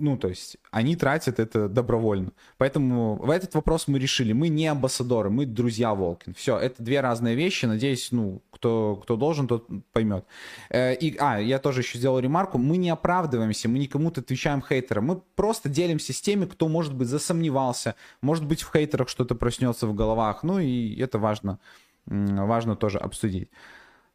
ну, 0.00 0.16
то 0.16 0.28
есть 0.28 0.56
они 0.70 0.96
тратят 0.96 1.38
это 1.38 1.68
добровольно. 1.68 2.32
Поэтому 2.56 3.16
в 3.16 3.28
этот 3.28 3.54
вопрос 3.54 3.86
мы 3.86 3.98
решили. 3.98 4.32
Мы 4.32 4.48
не 4.48 4.66
амбассадоры, 4.66 5.28
мы 5.28 5.44
друзья 5.44 5.94
Волкин. 5.94 6.34
Все, 6.34 6.56
это 6.56 6.82
две 6.82 7.00
разные 7.00 7.36
вещи. 7.36 7.66
Надеюсь, 7.66 8.10
ну, 8.10 8.42
кто, 8.50 8.96
кто 8.96 9.16
должен, 9.16 9.46
тот 9.46 9.68
поймет. 9.92 10.24
Э, 10.70 10.94
и, 10.94 11.16
а, 11.18 11.38
я 11.38 11.58
тоже 11.58 11.82
еще 11.82 11.98
сделал 11.98 12.18
ремарку. 12.18 12.56
Мы 12.56 12.78
не 12.78 12.88
оправдываемся, 12.88 13.68
мы 13.68 13.78
никому-то 13.78 14.22
отвечаем 14.22 14.62
хейтерам. 14.62 15.04
Мы 15.04 15.20
просто 15.36 15.68
делимся 15.68 16.14
с 16.14 16.20
теми, 16.20 16.46
кто, 16.46 16.68
может 16.68 16.94
быть, 16.94 17.08
засомневался. 17.08 17.94
Может 18.22 18.46
быть, 18.46 18.62
в 18.62 18.72
хейтерах 18.72 19.08
что-то 19.08 19.34
проснется 19.34 19.86
в 19.86 19.94
головах. 19.94 20.42
Ну, 20.42 20.58
и 20.58 20.98
это 20.98 21.18
важно, 21.18 21.58
важно 22.06 22.74
тоже 22.74 22.98
обсудить. 22.98 23.50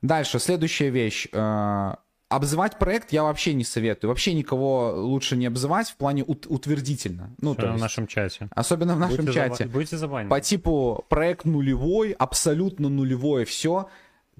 Дальше, 0.01 0.39
следующая 0.39 0.89
вещь 0.89 1.27
э, 1.31 1.95
Обзывать 2.27 2.79
проект 2.79 3.11
я 3.13 3.23
вообще 3.23 3.53
не 3.53 3.63
советую. 3.63 4.09
Вообще 4.09 4.33
никого 4.33 4.93
лучше 4.95 5.37
не 5.37 5.45
обзывать 5.45 5.89
в 5.89 5.95
плане 5.95 6.23
ут- 6.23 6.47
утвердительно. 6.47 7.29
Ну, 7.39 7.53
то 7.53 7.67
есть, 7.67 7.77
в 7.77 7.81
нашем 7.81 8.07
чате. 8.07 8.47
Особенно 8.55 8.95
в 8.95 8.99
нашем 8.99 9.17
будете 9.25 9.33
чате. 9.33 9.65
Заба- 9.65 9.71
будете 9.71 9.97
забанены. 9.97 10.29
По 10.29 10.41
типу 10.41 11.05
проект 11.07 11.45
нулевой, 11.45 12.13
абсолютно 12.13 12.89
нулевое 12.89 13.45
все. 13.45 13.89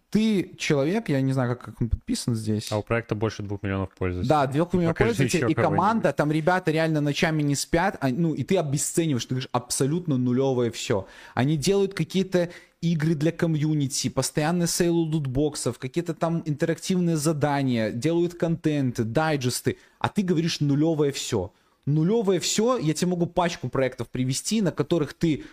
Ты 0.10 0.56
человек, 0.58 1.10
я 1.10 1.20
не 1.22 1.34
знаю, 1.34 1.56
как, 1.56 1.66
как 1.66 1.82
он 1.82 1.90
подписан 1.90 2.36
здесь. 2.36 2.72
А 2.72 2.78
у 2.78 2.84
проекта 2.84 3.16
больше 3.16 3.44
двух 3.44 3.62
миллионов 3.62 3.90
пользователей. 3.98 4.30
Да, 4.30 4.48
двух 4.48 4.74
миллионов 4.74 4.98
Покажи 4.98 5.16
пользователей, 5.18 5.52
и 5.52 5.54
команда, 5.54 6.14
там 6.14 6.32
ребята 6.32 6.72
реально 6.72 7.02
ночами 7.02 7.44
не 7.44 7.56
спят, 7.56 7.98
а, 8.00 8.10
ну, 8.10 8.34
и 8.34 8.44
ты 8.44 8.58
обесцениваешь, 8.58 9.26
ты 9.26 9.36
говоришь, 9.36 9.50
абсолютно 9.52 10.18
нулевое 10.18 10.72
все. 10.72 11.06
Они 11.34 11.58
делают 11.58 11.94
какие-то 11.94 12.50
игры 12.92 13.16
для 13.16 13.32
комьюнити, 13.32 14.10
постоянные 14.10 14.68
сейлы 14.68 15.06
лутбоксов, 15.06 15.80
какие-то 15.80 16.14
там 16.14 16.44
интерактивные 16.46 17.18
задания, 17.18 17.92
делают 17.92 18.36
контенты, 18.36 19.04
дайджесты, 19.04 19.78
а 20.00 20.10
ты 20.10 20.22
говоришь 20.22 20.60
нулевое 20.60 21.12
все. 21.12 21.52
Нулевое 21.86 22.40
все, 22.40 22.78
я 22.78 22.94
тебе 22.94 23.12
могу 23.12 23.26
пачку 23.28 23.70
проектов 23.70 24.10
привести, 24.10 24.62
на 24.62 24.72
которых 24.72 25.14
ты 25.14 25.44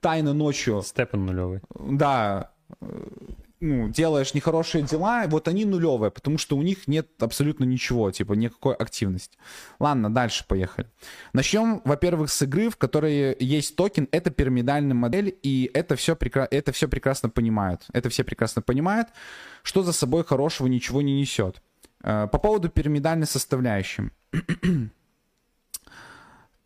тайно 0.00 0.32
ночью... 0.32 0.82
Степан 0.82 1.26
нулевый. 1.26 1.60
Да, 1.74 2.52
ну, 3.60 3.88
делаешь 3.88 4.34
нехорошие 4.34 4.84
дела, 4.84 5.24
вот 5.28 5.48
они 5.48 5.64
нулевые, 5.64 6.10
потому 6.10 6.38
что 6.38 6.56
у 6.56 6.62
них 6.62 6.88
нет 6.88 7.08
абсолютно 7.20 7.64
ничего, 7.64 8.10
типа 8.10 8.34
никакой 8.34 8.74
активности. 8.74 9.38
Ладно, 9.78 10.12
дальше 10.12 10.44
поехали. 10.46 10.88
Начнем, 11.32 11.80
во-первых, 11.84 12.30
с 12.30 12.42
игры, 12.42 12.68
в 12.68 12.76
которой 12.76 13.36
есть 13.40 13.76
токен, 13.76 14.08
это 14.12 14.30
пирамидальная 14.30 14.94
модель, 14.94 15.36
и 15.42 15.70
это 15.72 15.96
все, 15.96 16.16
прекра... 16.16 16.46
это 16.50 16.72
все 16.72 16.88
прекрасно 16.88 17.30
понимают. 17.30 17.86
Это 17.92 18.10
все 18.10 18.24
прекрасно 18.24 18.62
понимают, 18.62 19.08
что 19.62 19.82
за 19.82 19.92
собой 19.92 20.24
хорошего 20.24 20.66
ничего 20.66 21.00
не 21.02 21.18
несет. 21.18 21.62
Э, 22.02 22.28
по 22.30 22.38
поводу 22.38 22.68
пирамидальной 22.68 23.26
составляющей. 23.26 24.10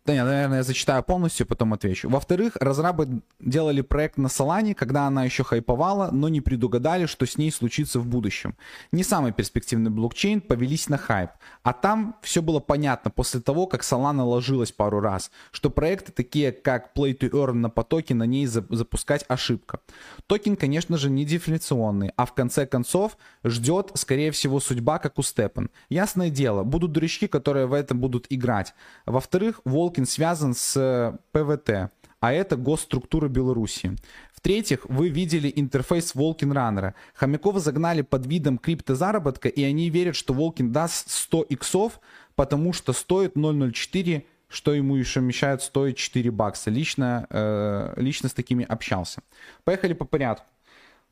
Да 0.03 0.13
нет, 0.13 0.25
наверное, 0.25 0.57
я 0.57 0.63
зачитаю 0.63 1.03
полностью, 1.03 1.45
потом 1.45 1.73
отвечу. 1.73 2.09
Во-вторых, 2.09 2.55
разрабы 2.59 3.21
делали 3.39 3.81
проект 3.81 4.17
на 4.17 4.27
Solana, 4.27 4.73
когда 4.73 5.05
она 5.05 5.25
еще 5.25 5.43
хайповала, 5.43 6.09
но 6.11 6.27
не 6.27 6.41
предугадали, 6.41 7.05
что 7.05 7.27
с 7.27 7.37
ней 7.37 7.51
случится 7.51 7.99
в 7.99 8.07
будущем. 8.07 8.55
Не 8.91 9.03
самый 9.03 9.31
перспективный 9.31 9.91
блокчейн, 9.91 10.41
повелись 10.41 10.89
на 10.89 10.97
хайп. 10.97 11.29
А 11.61 11.73
там 11.73 12.15
все 12.23 12.41
было 12.41 12.59
понятно 12.59 13.11
после 13.11 13.41
того, 13.41 13.67
как 13.67 13.83
Solana 13.83 14.23
ложилась 14.23 14.71
пару 14.71 15.01
раз, 15.01 15.29
что 15.51 15.69
проекты 15.69 16.11
такие, 16.11 16.51
как 16.51 16.97
Play 16.97 17.15
to 17.15 17.29
Earn 17.29 17.53
на 17.53 17.69
потоке, 17.69 18.15
на 18.15 18.23
ней 18.23 18.47
запускать 18.47 19.23
ошибка. 19.27 19.81
Токен, 20.25 20.55
конечно 20.55 20.97
же, 20.97 21.11
не 21.11 21.25
дефляционный, 21.25 22.11
а 22.17 22.25
в 22.25 22.33
конце 22.33 22.65
концов 22.65 23.17
ждет, 23.43 23.91
скорее 23.93 24.31
всего, 24.31 24.59
судьба, 24.59 24.97
как 24.97 25.19
у 25.19 25.21
StepN. 25.21 25.69
Ясное 25.89 26.31
дело, 26.31 26.63
будут 26.63 26.91
дурачки, 26.91 27.27
которые 27.27 27.67
в 27.67 27.73
этом 27.73 27.99
будут 27.99 28.25
играть. 28.31 28.73
Во-вторых, 29.05 29.61
Волк 29.63 29.90
Walken 29.91 30.05
связан 30.05 30.53
с 30.53 30.77
э, 30.77 31.17
ПВТ, 31.33 31.91
а 32.21 32.31
это 32.31 32.55
госструктура 32.55 33.27
Беларуси. 33.27 33.97
В-третьих, 34.33 34.85
вы 34.87 35.09
видели 35.09 35.51
интерфейс 35.53 36.15
Walken 36.15 36.53
Runner 36.53 36.85
а. 36.85 36.95
Хомякова 37.13 37.59
загнали 37.59 38.01
под 38.01 38.25
видом 38.25 38.57
криптозаработка, 38.57 39.49
и 39.49 39.61
они 39.63 39.89
верят, 39.89 40.15
что 40.15 40.33
Walken 40.33 40.71
даст 40.71 41.11
100 41.11 41.41
иксов, 41.49 41.99
потому 42.35 42.71
что 42.71 42.93
стоит 42.93 43.35
0.04 43.35 44.23
что 44.47 44.73
ему 44.73 44.97
еще 44.97 45.21
мешает 45.21 45.61
стоить 45.61 45.95
4 45.95 46.29
бакса. 46.29 46.69
Лично, 46.69 47.25
э, 47.29 47.93
лично 47.95 48.27
с 48.27 48.33
такими 48.33 48.65
общался. 48.65 49.21
Поехали 49.63 49.93
по 49.93 50.03
порядку. 50.03 50.45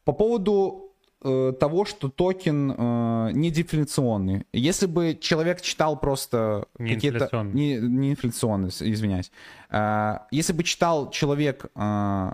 По 0.03 0.11
поводу 0.11 0.88
Э, 1.21 1.53
того, 1.59 1.83
что 1.83 2.07
токен 2.07 2.71
э, 2.71 3.31
не 3.33 3.51
дефляционный. 3.51 4.45
Если 4.53 4.85
бы 4.85 5.17
человек 5.19 5.59
читал 5.61 5.99
просто 5.99 6.65
не 6.77 6.95
какие-то... 6.95 7.17
Инфляционный. 7.17 7.53
Не, 7.53 7.75
не 7.75 8.11
инфляционный. 8.11 8.69
извиняюсь. 8.69 9.29
Э, 9.69 10.19
если 10.31 10.53
бы 10.53 10.63
читал 10.63 11.09
человек 11.09 11.65
э, 11.75 12.31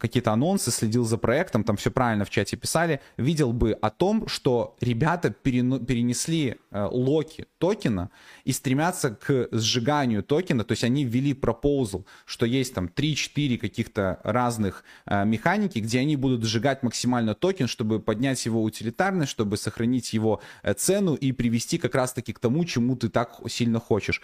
какие-то 0.00 0.32
анонсы, 0.32 0.70
следил 0.70 1.04
за 1.04 1.18
проектом, 1.18 1.62
там 1.62 1.76
все 1.76 1.90
правильно 1.90 2.24
в 2.24 2.30
чате 2.30 2.56
писали, 2.56 3.00
видел 3.16 3.52
бы 3.52 3.72
о 3.72 3.90
том, 3.90 4.26
что 4.26 4.76
ребята 4.80 5.30
перенесли 5.30 6.56
э, 6.70 6.88
локи 6.90 7.46
токена 7.58 8.10
и 8.44 8.52
стремятся 8.52 9.10
к 9.10 9.48
сжиганию 9.52 10.22
токена, 10.22 10.64
то 10.64 10.72
есть 10.72 10.84
они 10.84 11.04
ввели 11.04 11.34
пропозал, 11.34 12.06
что 12.24 12.46
есть 12.46 12.74
там 12.74 12.86
3-4 12.86 13.58
каких-то 13.58 14.20
разных 14.24 14.84
э, 15.06 15.24
механики, 15.24 15.78
где 15.78 16.00
они 16.00 16.16
будут 16.16 16.44
сжигать 16.44 16.82
максимально 16.82 17.34
токен, 17.34 17.68
чтобы 17.68 18.00
поднять 18.00 18.44
его 18.46 18.62
утилитарность, 18.62 19.30
чтобы 19.30 19.56
сохранить 19.56 20.12
его 20.14 20.40
э, 20.62 20.72
цену 20.72 21.14
и 21.14 21.32
привести 21.32 21.78
как 21.78 21.94
раз-таки 21.94 22.32
к 22.32 22.38
тому, 22.38 22.64
чему 22.64 22.96
ты 22.96 23.10
так 23.10 23.40
сильно 23.48 23.78
хочешь. 23.78 24.22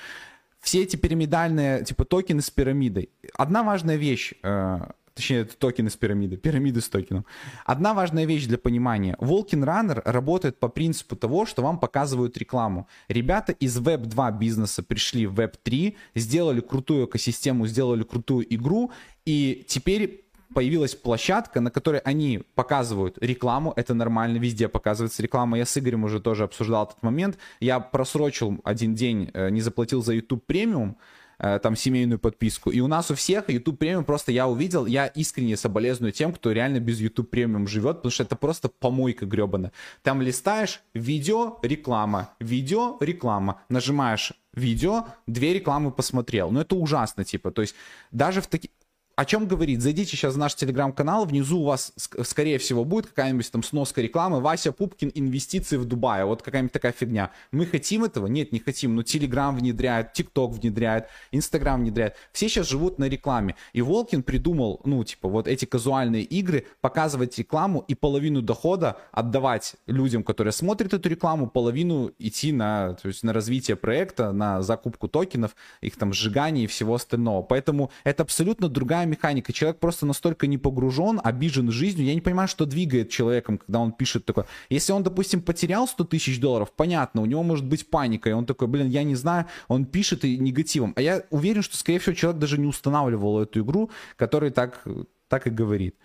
Все 0.61 0.83
эти 0.83 0.97
пирамидальные, 0.97 1.85
типа 1.85 2.05
токены 2.05 2.41
с 2.41 2.51
пирамидой. 2.51 3.11
Одна 3.35 3.63
важная 3.63 3.97
вещь, 3.97 4.33
э, 4.43 4.79
Точнее, 5.17 5.39
это 5.39 5.57
токены 5.57 5.89
с 5.89 5.97
пирамиды. 5.97 6.37
Пирамиды 6.37 6.83
с 6.83 6.91
токеном. 6.91 7.25
Одна 7.65 7.95
важная 7.95 8.27
вещь 8.27 8.45
для 8.45 8.59
понимания. 8.59 9.17
Волкин 9.19 9.65
Runner 9.65 10.03
работает 10.05 10.61
по 10.61 10.69
принципу 10.69 11.17
того, 11.17 11.47
что 11.47 11.63
вам 11.63 11.81
показывают 11.81 12.37
рекламу. 12.37 12.87
Ребята 13.09 13.53
из 13.53 13.79
Web 13.79 14.05
2 14.05 14.31
бизнеса 14.33 14.83
пришли 14.83 15.27
в 15.27 15.41
Web 15.41 15.55
3, 15.63 15.97
сделали 16.15 16.61
крутую 16.61 17.07
экосистему, 17.07 17.67
сделали 17.67 18.03
крутую 18.03 18.55
игру, 18.55 18.93
и 19.25 19.65
теперь 19.67 20.27
появилась 20.55 20.95
площадка, 20.95 21.61
на 21.61 21.71
которой 21.71 22.01
они 22.01 22.43
показывают 22.55 23.17
рекламу, 23.19 23.73
это 23.75 23.95
нормально, 23.95 24.37
везде 24.37 24.69
показывается 24.69 25.23
реклама. 25.23 25.57
Я 25.57 25.65
с 25.65 25.79
Игорем 25.79 26.05
уже 26.05 26.21
тоже 26.21 26.45
обсуждал 26.45 26.85
этот 26.85 27.03
момент. 27.03 27.39
Я 27.59 27.81
просрочил 27.81 28.61
один 28.65 28.95
день, 28.95 29.31
э, 29.33 29.49
не 29.49 29.63
заплатил 29.63 30.03
за 30.03 30.13
YouTube 30.13 30.45
премиум, 30.45 30.99
там 31.39 31.77
семейную 31.77 32.19
подписку. 32.19 32.71
И 32.71 32.81
у 32.81 32.87
нас 32.87 33.11
у 33.11 33.15
всех 33.15 33.51
YouTube 33.51 33.79
премиум 33.79 34.05
просто 34.05 34.33
я 34.33 34.49
увидел, 34.49 34.87
я 34.87 35.07
искренне 35.07 35.57
соболезную 35.57 36.13
тем, 36.13 36.33
кто 36.33 36.53
реально 36.53 36.81
без 36.81 37.01
YouTube 37.01 37.31
премиум 37.31 37.69
живет, 37.69 37.97
потому 37.97 38.11
что 38.11 38.23
это 38.23 38.37
просто 38.37 38.69
помойка 38.69 39.27
гребана. 39.27 39.73
Там 40.03 40.23
листаешь 40.23 40.81
видео, 40.95 41.59
реклама, 41.63 42.31
видео, 42.41 42.97
реклама, 43.01 43.63
нажимаешь 43.69 44.33
видео, 44.55 45.07
две 45.27 45.53
рекламы 45.53 45.91
посмотрел. 45.91 46.51
Ну 46.51 46.61
это 46.61 46.75
ужасно, 46.77 47.25
типа, 47.25 47.51
то 47.51 47.63
есть 47.63 47.75
даже 48.11 48.41
в 48.41 48.47
таких 48.47 48.71
о 49.17 49.25
чем 49.25 49.47
говорит? 49.47 49.81
Зайдите 49.81 50.11
сейчас 50.11 50.35
в 50.35 50.39
наш 50.39 50.55
телеграм-канал, 50.55 51.25
внизу 51.25 51.61
у 51.61 51.65
вас, 51.65 51.95
скорее 51.97 52.59
всего, 52.59 52.85
будет 52.85 53.07
какая-нибудь 53.07 53.51
там 53.51 53.63
сноска 53.63 54.03
рекламы. 54.03 54.41
Вася 54.41 54.73
Пупкин, 54.73 55.11
инвестиции 55.15 55.79
в 55.79 55.87
Дубае. 55.87 56.27
Вот 56.27 56.43
какая-нибудь 56.43 56.73
такая 56.73 56.93
фигня. 56.93 57.31
Мы 57.51 57.65
хотим 57.65 58.05
этого? 58.05 58.27
Нет, 58.27 58.53
не 58.53 58.59
хотим. 58.59 58.95
Но 58.95 59.03
Телеграм 59.03 59.57
внедряет, 59.57 60.13
ТикТок 60.13 60.53
внедряет, 60.53 61.07
Инстаграм 61.33 61.81
внедряет. 61.81 62.15
Все 62.33 62.51
сейчас 62.51 62.69
живут 62.69 62.99
на 62.99 63.09
рекламе. 63.09 63.57
И 63.73 63.81
Волкин 63.81 64.23
придумал, 64.23 64.83
ну, 64.85 65.03
типа, 65.03 65.29
вот 65.29 65.49
эти 65.49 65.65
казуальные 65.65 66.23
игры, 66.25 66.67
показывать 66.83 67.39
рекламу 67.39 67.85
и 67.89 67.95
половину 67.95 68.43
дохода 68.43 68.99
отдавать 69.13 69.77
людям, 69.87 70.25
которые 70.25 70.53
смотрят 70.53 70.93
эту 70.93 71.09
рекламу, 71.09 71.49
половину 71.49 72.13
идти 72.19 72.53
на, 72.53 72.93
то 72.95 73.09
есть 73.09 73.23
на 73.23 73.33
развитие 73.33 73.79
проекта, 73.79 74.33
на 74.33 74.61
закупку 74.61 75.09
токенов, 75.09 75.57
их 75.81 75.97
там 75.97 76.13
сжигание 76.13 76.65
и 76.65 76.67
всего 76.67 76.97
остального. 76.97 77.41
Поэтому 77.41 77.91
это 78.05 78.23
абсолютно 78.23 78.69
другая 78.69 79.06
механика. 79.07 79.53
Человек 79.53 79.79
просто 79.79 80.07
настолько 80.07 80.47
не 80.47 80.59
погружен, 80.59 81.21
обижен 81.23 81.71
жизнью. 81.71 82.07
Я 82.07 82.15
не 82.15 82.21
понимаю, 82.21 82.49
что 82.49 82.67
двигает 82.67 83.11
человеком, 83.11 83.59
когда 83.59 83.79
он 83.81 83.93
пишет 83.93 84.25
такое. 84.25 84.47
Если 84.69 84.93
он, 84.93 85.03
допустим, 85.03 85.43
потерял 85.43 85.89
100 85.89 86.05
тысяч 86.05 86.41
долларов, 86.41 86.73
понятно, 86.75 87.23
у 87.23 87.27
него 87.27 87.43
может 87.43 87.67
быть 87.67 87.89
паника, 87.89 88.31
и 88.31 88.33
он 88.33 88.47
такой, 88.47 88.69
блин, 88.69 88.89
я 88.89 89.03
не 89.03 89.15
знаю, 89.15 89.47
он 89.69 89.85
пишет 89.85 90.25
и 90.25 90.39
негативом. 90.39 90.93
А 90.97 91.01
я 91.01 91.23
уверен, 91.31 91.63
что, 91.63 91.77
скорее 91.77 91.99
всего, 91.99 92.15
человек 92.15 92.41
даже 92.41 92.59
не 92.59 92.67
устанавливал 92.67 93.41
эту 93.41 93.61
игру, 93.61 93.91
который 94.17 94.51
так, 94.51 94.85
так 95.29 95.47
и 95.47 95.51
говорит. 95.51 95.97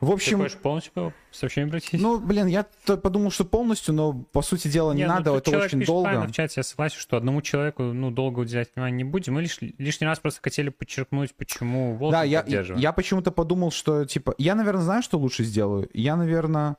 В 0.00 0.10
общем... 0.10 0.38
Ты 0.38 0.44
хочешь 0.44 0.58
полностью 0.58 0.92
по 0.94 1.12
сообщению 1.30 1.68
обратить? 1.68 2.00
Ну, 2.00 2.18
блин, 2.18 2.46
я 2.46 2.64
подумал, 2.84 3.30
что 3.30 3.44
полностью, 3.44 3.92
но, 3.92 4.14
по 4.14 4.40
сути 4.40 4.68
дела, 4.68 4.92
не, 4.92 5.02
не 5.02 5.06
ну, 5.06 5.14
надо, 5.14 5.36
это 5.36 5.58
очень 5.58 5.84
долго. 5.84 6.26
в 6.26 6.32
чате, 6.32 6.54
я 6.56 6.62
согласен, 6.62 6.98
что 6.98 7.18
одному 7.18 7.42
человеку, 7.42 7.82
ну, 7.82 8.10
долго 8.10 8.40
уделять 8.40 8.70
внимание 8.74 9.04
не 9.04 9.04
будем. 9.04 9.34
Мы 9.34 9.42
лишь, 9.42 9.58
лишний 9.60 10.06
раз 10.06 10.18
просто 10.18 10.40
хотели 10.42 10.70
подчеркнуть, 10.70 11.34
почему 11.34 11.96
Волк 11.96 12.12
Да, 12.12 12.22
я, 12.22 12.42
я 12.46 12.92
почему-то 12.92 13.30
подумал, 13.30 13.70
что, 13.70 14.06
типа, 14.06 14.34
я, 14.38 14.54
наверное, 14.54 14.82
знаю, 14.82 15.02
что 15.02 15.18
лучше 15.18 15.44
сделаю. 15.44 15.88
Я, 15.92 16.16
наверное... 16.16 16.76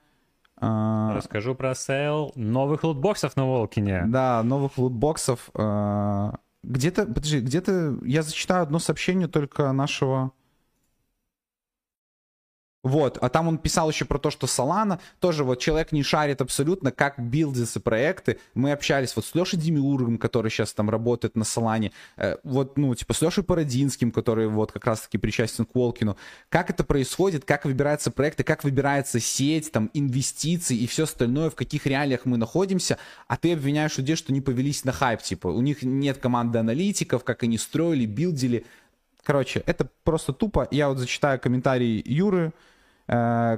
А... 0.57 1.15
Расскажу 1.15 1.53
про 1.53 1.75
сейл 1.75 2.31
новых 2.35 2.83
лутбоксов 2.83 3.35
на 3.35 3.45
Walken 3.45 3.89
е. 3.89 4.03
Да, 4.07 4.41
новых 4.43 4.77
лутбоксов. 4.77 5.49
А... 5.53 6.37
Где-то, 6.63 7.05
подожди, 7.05 7.39
где-то 7.39 7.97
я 8.03 8.21
зачитаю 8.21 8.63
одно 8.63 8.79
сообщение 8.79 9.27
только 9.27 9.71
нашего 9.71 10.31
вот, 12.83 13.19
а 13.21 13.29
там 13.29 13.47
он 13.47 13.59
писал 13.59 13.89
еще 13.89 14.05
про 14.05 14.17
то, 14.17 14.31
что 14.31 14.47
Solana, 14.47 14.99
тоже 15.19 15.43
вот 15.43 15.59
человек 15.59 15.91
не 15.91 16.01
шарит 16.01 16.41
абсолютно, 16.41 16.91
как 16.91 17.19
билдятся 17.19 17.79
проекты. 17.79 18.39
Мы 18.55 18.71
общались 18.71 19.15
вот 19.15 19.25
с 19.25 19.35
Лешей 19.35 19.59
Демиургом, 19.59 20.17
который 20.17 20.49
сейчас 20.49 20.73
там 20.73 20.89
работает 20.89 21.35
на 21.35 21.43
Solana, 21.43 21.91
э, 22.17 22.37
вот, 22.43 22.77
ну, 22.79 22.95
типа 22.95 23.13
с 23.13 23.21
Лешей 23.21 23.43
Породинским, 23.43 24.11
который 24.11 24.47
вот 24.47 24.71
как 24.71 24.85
раз-таки 24.85 25.19
причастен 25.19 25.65
к 25.65 25.75
Волкину. 25.75 26.17
Как 26.49 26.71
это 26.71 26.83
происходит, 26.83 27.45
как 27.45 27.65
выбираются 27.65 28.09
проекты, 28.09 28.43
как 28.43 28.63
выбирается 28.63 29.19
сеть, 29.19 29.71
там, 29.71 29.91
инвестиции 29.93 30.75
и 30.75 30.87
все 30.87 31.03
остальное, 31.03 31.51
в 31.51 31.55
каких 31.55 31.85
реалиях 31.85 32.21
мы 32.25 32.37
находимся, 32.37 32.97
а 33.27 33.37
ты 33.37 33.53
обвиняешь 33.53 33.97
людей, 33.99 34.15
что 34.15 34.33
не 34.33 34.41
повелись 34.41 34.85
на 34.85 34.91
хайп, 34.91 35.21
типа, 35.21 35.47
у 35.49 35.61
них 35.61 35.83
нет 35.83 36.17
команды 36.17 36.57
аналитиков, 36.57 37.23
как 37.23 37.43
они 37.43 37.59
строили, 37.59 38.07
билдили. 38.07 38.65
Короче, 39.23 39.61
это 39.67 39.87
просто 40.03 40.33
тупо. 40.33 40.67
Я 40.71 40.89
вот 40.89 40.97
зачитаю 40.97 41.39
комментарий 41.39 42.01
Юры, 42.03 42.53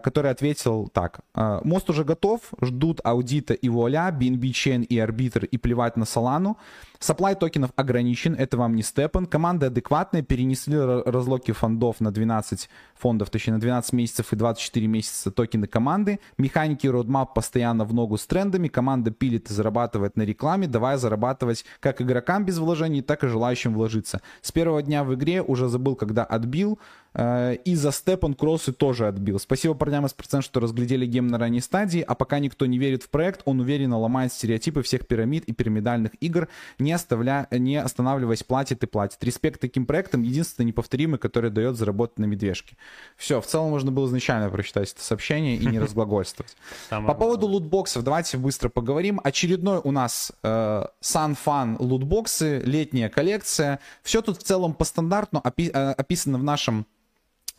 который 0.04 0.32
ответил 0.32 0.90
так. 0.92 1.20
«Э, 1.36 1.60
Мост 1.64 1.90
уже 1.90 2.04
готов, 2.04 2.42
ждут 2.62 3.02
аудита 3.04 3.54
и 3.54 3.70
вуаля, 3.70 4.10
BNB 4.10 4.52
Chain 4.52 4.84
и 4.84 4.98
арбитр 4.98 5.46
и 5.46 5.58
плевать 5.58 5.96
на 5.96 6.04
Solana. 6.04 6.56
Supply 7.04 7.36
токенов 7.36 7.72
ограничен, 7.76 8.34
это 8.34 8.56
вам 8.56 8.76
не 8.76 8.82
степан. 8.82 9.26
Команда 9.26 9.68
адекватная, 9.68 10.22
перенесли 10.22 10.80
разлоки 10.80 11.52
фондов 11.52 12.00
на 12.00 12.14
12 12.14 12.70
фондов, 12.96 13.30
точнее 13.30 13.56
на 13.56 13.60
12 13.60 13.92
месяцев 13.92 14.32
и 14.32 14.38
24 14.38 14.88
месяца 14.88 15.30
токены 15.30 15.68
команды. 15.68 16.22
Механики 16.38 16.88
roadmap 16.88 17.34
постоянно 17.36 17.84
в 17.84 17.94
ногу 17.94 18.18
с 18.18 18.26
трендами. 18.26 18.70
Команда 18.70 19.12
пилит 19.12 19.52
и 19.52 19.54
зарабатывает 19.54 20.16
на 20.16 20.22
рекламе, 20.22 20.66
давая 20.66 20.96
зарабатывать 20.96 21.66
как 21.82 22.02
игрокам 22.02 22.46
без 22.46 22.58
вложений, 22.58 23.02
так 23.02 23.26
и 23.26 23.28
желающим 23.28 23.74
вложиться. 23.74 24.22
С 24.42 24.54
первого 24.54 24.82
дня 24.82 25.04
в 25.04 25.14
игре 25.14 25.42
уже 25.42 25.68
забыл, 25.68 25.98
когда 25.98 26.24
отбил. 26.24 26.80
Э, 27.14 27.56
и 27.66 27.76
за 27.76 27.92
StepN 27.92 28.34
кроссы 28.34 28.72
тоже 28.72 29.08
отбил. 29.08 29.40
Спасибо 29.40 29.74
парням 29.74 30.06
из 30.06 30.14
процент, 30.14 30.44
что 30.44 30.60
разглядели 30.60 31.06
гейм 31.06 31.28
на 31.28 31.38
ранней 31.38 31.62
стадии, 31.62 32.02
а 32.02 32.16
пока 32.16 32.40
никто 32.40 32.66
не 32.66 32.78
верит 32.78 33.04
в 33.04 33.10
проект, 33.10 33.42
он 33.46 33.60
уверенно 33.60 33.98
ломает 34.00 34.34
стереотипы 34.34 34.82
всех 34.82 35.08
пирамид 35.08 35.44
и 35.46 35.54
пирамидальных 35.54 36.12
игр, 36.22 36.48
не, 36.80 36.93
оставля... 36.94 37.48
не 37.52 37.78
останавливаясь, 37.78 38.44
платит 38.44 38.84
и 38.84 38.88
платит. 38.88 39.24
Респект 39.24 39.62
таким 39.62 39.86
проектам, 39.86 40.22
единственный 40.24 40.66
неповторимый, 40.68 41.20
который 41.20 41.50
дает 41.50 41.76
заработать 41.76 42.20
на 42.20 42.26
медвежке. 42.26 42.78
Все, 43.18 43.42
в 43.42 43.46
целом 43.46 43.70
можно 43.70 43.92
было 43.92 44.08
изначально 44.08 44.50
прочитать 44.50 44.92
это 44.92 45.04
сообщение 45.04 45.58
и 45.58 45.66
не 45.66 45.80
разглагольствовать. 45.84 46.56
По 46.90 47.14
поводу 47.14 47.48
лутбоксов, 47.48 48.04
давайте 48.04 48.38
быстро 48.38 48.70
поговорим. 48.70 49.20
Очередной 49.24 49.80
у 49.84 49.92
нас 49.92 50.32
э, 50.44 50.86
Fun 51.02 51.76
лутбоксы, 51.80 52.60
летняя 52.60 53.10
коллекция. 53.10 53.80
Все 54.04 54.22
тут 54.22 54.40
в 54.40 54.44
целом 54.44 54.74
по 54.74 54.86
стандарту 54.86 55.42
э, 55.44 55.70
описано 55.70 56.38
в 56.38 56.44
нашем 56.44 56.86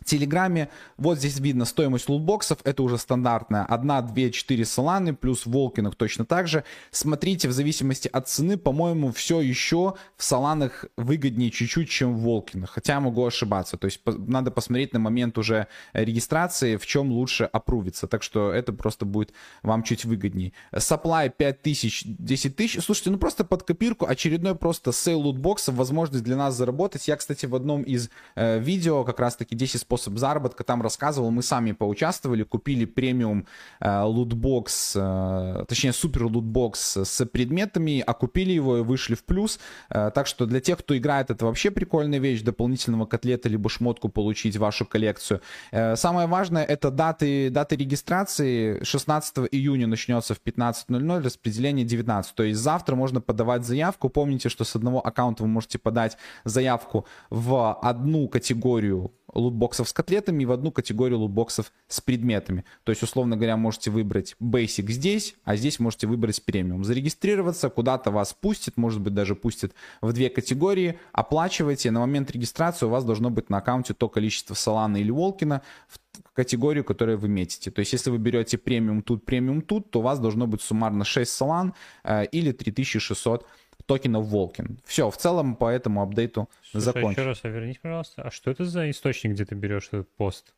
Телеграме. 0.04 0.68
Вот 0.96 1.18
здесь 1.18 1.38
видно 1.40 1.64
стоимость 1.64 2.08
лутбоксов, 2.08 2.58
это 2.64 2.82
уже 2.82 2.98
стандартная. 2.98 3.64
1, 3.64 4.14
2, 4.14 4.30
4 4.30 4.64
Соланы, 4.64 5.14
плюс 5.14 5.46
Walken 5.46 5.78
ах 5.78 5.94
точно 5.94 6.24
так 6.24 6.48
же. 6.48 6.64
Смотрите, 6.90 7.48
в 7.48 7.52
зависимости 7.52 8.08
от 8.08 8.28
цены, 8.28 8.56
по-моему, 8.56 9.12
все 9.12 9.40
еще 9.40 9.94
в 10.16 10.24
Соланах 10.24 10.84
выгоднее 10.96 11.50
чуть-чуть, 11.50 11.88
чем 11.88 12.14
в 12.14 12.20
Walken 12.20 12.50
ах. 12.50 12.70
Хотя 12.70 13.00
могу 13.00 13.24
ошибаться. 13.24 13.76
То 13.76 13.86
есть 13.86 14.00
надо 14.06 14.50
посмотреть 14.50 14.92
на 14.92 14.98
момент 14.98 15.38
уже 15.38 15.66
регистрации, 15.92 16.76
в 16.76 16.86
чем 16.86 17.10
лучше 17.10 17.44
опрувиться. 17.44 18.06
Так 18.06 18.22
что 18.22 18.52
это 18.52 18.72
просто 18.72 19.04
будет 19.04 19.32
вам 19.62 19.82
чуть 19.82 20.04
выгоднее. 20.04 20.52
Supply 20.72 21.32
5000, 21.36 22.04
10 22.04 22.56
тысяч. 22.56 22.84
Слушайте, 22.84 23.10
ну 23.10 23.18
просто 23.18 23.44
под 23.44 23.62
копирку 23.62 24.06
очередной 24.06 24.54
просто 24.54 24.92
сейл 24.92 25.20
лутбоксов, 25.20 25.74
возможность 25.74 26.24
для 26.24 26.36
нас 26.36 26.54
заработать. 26.56 27.08
Я, 27.08 27.16
кстати, 27.16 27.46
в 27.46 27.54
одном 27.54 27.82
из 27.82 28.10
э, 28.34 28.58
видео 28.58 29.04
как 29.04 29.20
раз-таки 29.20 29.54
10 29.54 29.80
способ 29.96 30.18
заработка 30.18 30.64
там 30.64 30.82
рассказывал, 30.82 31.30
мы 31.30 31.42
сами 31.42 31.72
поучаствовали, 31.72 32.42
купили 32.42 32.84
премиум 32.84 33.46
э, 33.80 34.02
лутбокс, 34.02 34.94
э, 34.96 35.64
точнее 35.68 35.92
супер 35.92 36.24
лутбокс 36.24 36.96
с 36.96 37.24
предметами, 37.26 38.02
окупили 38.04 38.52
его 38.52 38.78
и 38.78 38.80
вышли 38.82 39.14
в 39.14 39.24
плюс. 39.24 39.60
Э, 39.90 40.10
так 40.12 40.26
что 40.26 40.46
для 40.46 40.60
тех, 40.60 40.78
кто 40.78 40.96
играет, 40.96 41.30
это 41.30 41.44
вообще 41.46 41.70
прикольная 41.70 42.18
вещь, 42.18 42.42
дополнительного 42.42 43.06
котлета 43.06 43.48
либо 43.48 43.70
шмотку 43.70 44.08
получить 44.08 44.56
в 44.56 44.60
вашу 44.60 44.84
коллекцию. 44.84 45.40
Э, 45.70 45.96
самое 45.96 46.26
важное 46.26 46.64
это 46.64 46.90
даты, 46.90 47.50
даты 47.50 47.76
регистрации. 47.76 48.82
16 48.82 49.38
июня 49.52 49.86
начнется 49.86 50.34
в 50.34 50.40
15.00, 50.44 51.22
распределение 51.22 51.86
19. 51.86 52.34
То 52.34 52.42
есть 52.42 52.60
завтра 52.60 52.96
можно 52.96 53.20
подавать 53.20 53.64
заявку. 53.64 54.08
Помните, 54.08 54.48
что 54.48 54.64
с 54.64 54.74
одного 54.74 55.06
аккаунта 55.06 55.44
вы 55.44 55.48
можете 55.48 55.78
подать 55.78 56.16
заявку 56.44 57.06
в 57.30 57.74
одну 57.74 58.28
категорию 58.28 59.12
лутбоксов 59.34 59.83
с 59.88 59.92
котлетами 59.92 60.42
и 60.42 60.46
в 60.46 60.52
одну 60.52 60.70
категорию 60.70 61.18
лутбоксов 61.18 61.72
с 61.88 62.00
предметами. 62.00 62.64
То 62.84 62.90
есть, 62.90 63.02
условно 63.02 63.36
говоря, 63.36 63.56
можете 63.56 63.90
выбрать 63.90 64.36
Basic 64.42 64.90
здесь, 64.90 65.34
а 65.44 65.56
здесь 65.56 65.78
можете 65.78 66.06
выбрать 66.06 66.44
премиум. 66.44 66.84
Зарегистрироваться, 66.84 67.68
куда-то 67.68 68.10
вас 68.10 68.32
пустит, 68.32 68.76
может 68.76 69.00
быть, 69.00 69.14
даже 69.14 69.34
пустит 69.34 69.74
в 70.00 70.12
две 70.12 70.30
категории. 70.30 70.98
Оплачивайте. 71.12 71.90
На 71.90 72.00
момент 72.00 72.30
регистрации 72.30 72.86
у 72.86 72.90
вас 72.90 73.04
должно 73.04 73.30
быть 73.30 73.50
на 73.50 73.58
аккаунте 73.58 73.94
то 73.94 74.08
количество 74.08 74.54
Solana 74.54 74.98
или 74.98 75.10
Волкина 75.10 75.62
в 75.88 75.98
категорию, 76.32 76.84
которую 76.84 77.18
вы 77.18 77.28
метите. 77.28 77.70
То 77.70 77.80
есть, 77.80 77.92
если 77.92 78.10
вы 78.10 78.18
берете 78.18 78.58
премиум 78.58 79.02
тут, 79.02 79.24
премиум 79.24 79.62
тут, 79.62 79.90
то 79.90 80.00
у 80.00 80.02
вас 80.02 80.18
должно 80.18 80.46
быть 80.46 80.62
суммарно 80.62 81.04
6 81.04 81.40
Solana 81.40 81.72
э, 82.02 82.26
или 82.26 82.52
3600 82.52 83.46
токенов 83.86 84.26
Волкин. 84.26 84.78
Все, 84.84 85.10
в 85.10 85.16
целом 85.16 85.56
по 85.56 85.68
этому 85.68 86.02
апдейту 86.02 86.48
Слушай, 86.62 86.84
закончим. 86.84 87.10
еще 87.10 87.22
раз, 87.24 87.40
а 87.42 87.48
вернись, 87.48 87.78
пожалуйста. 87.78 88.22
А 88.22 88.30
что 88.30 88.50
это 88.50 88.64
за 88.64 88.90
источник, 88.90 89.32
где 89.32 89.44
ты 89.44 89.54
берешь 89.54 89.88
этот 89.88 90.08
пост? 90.16 90.54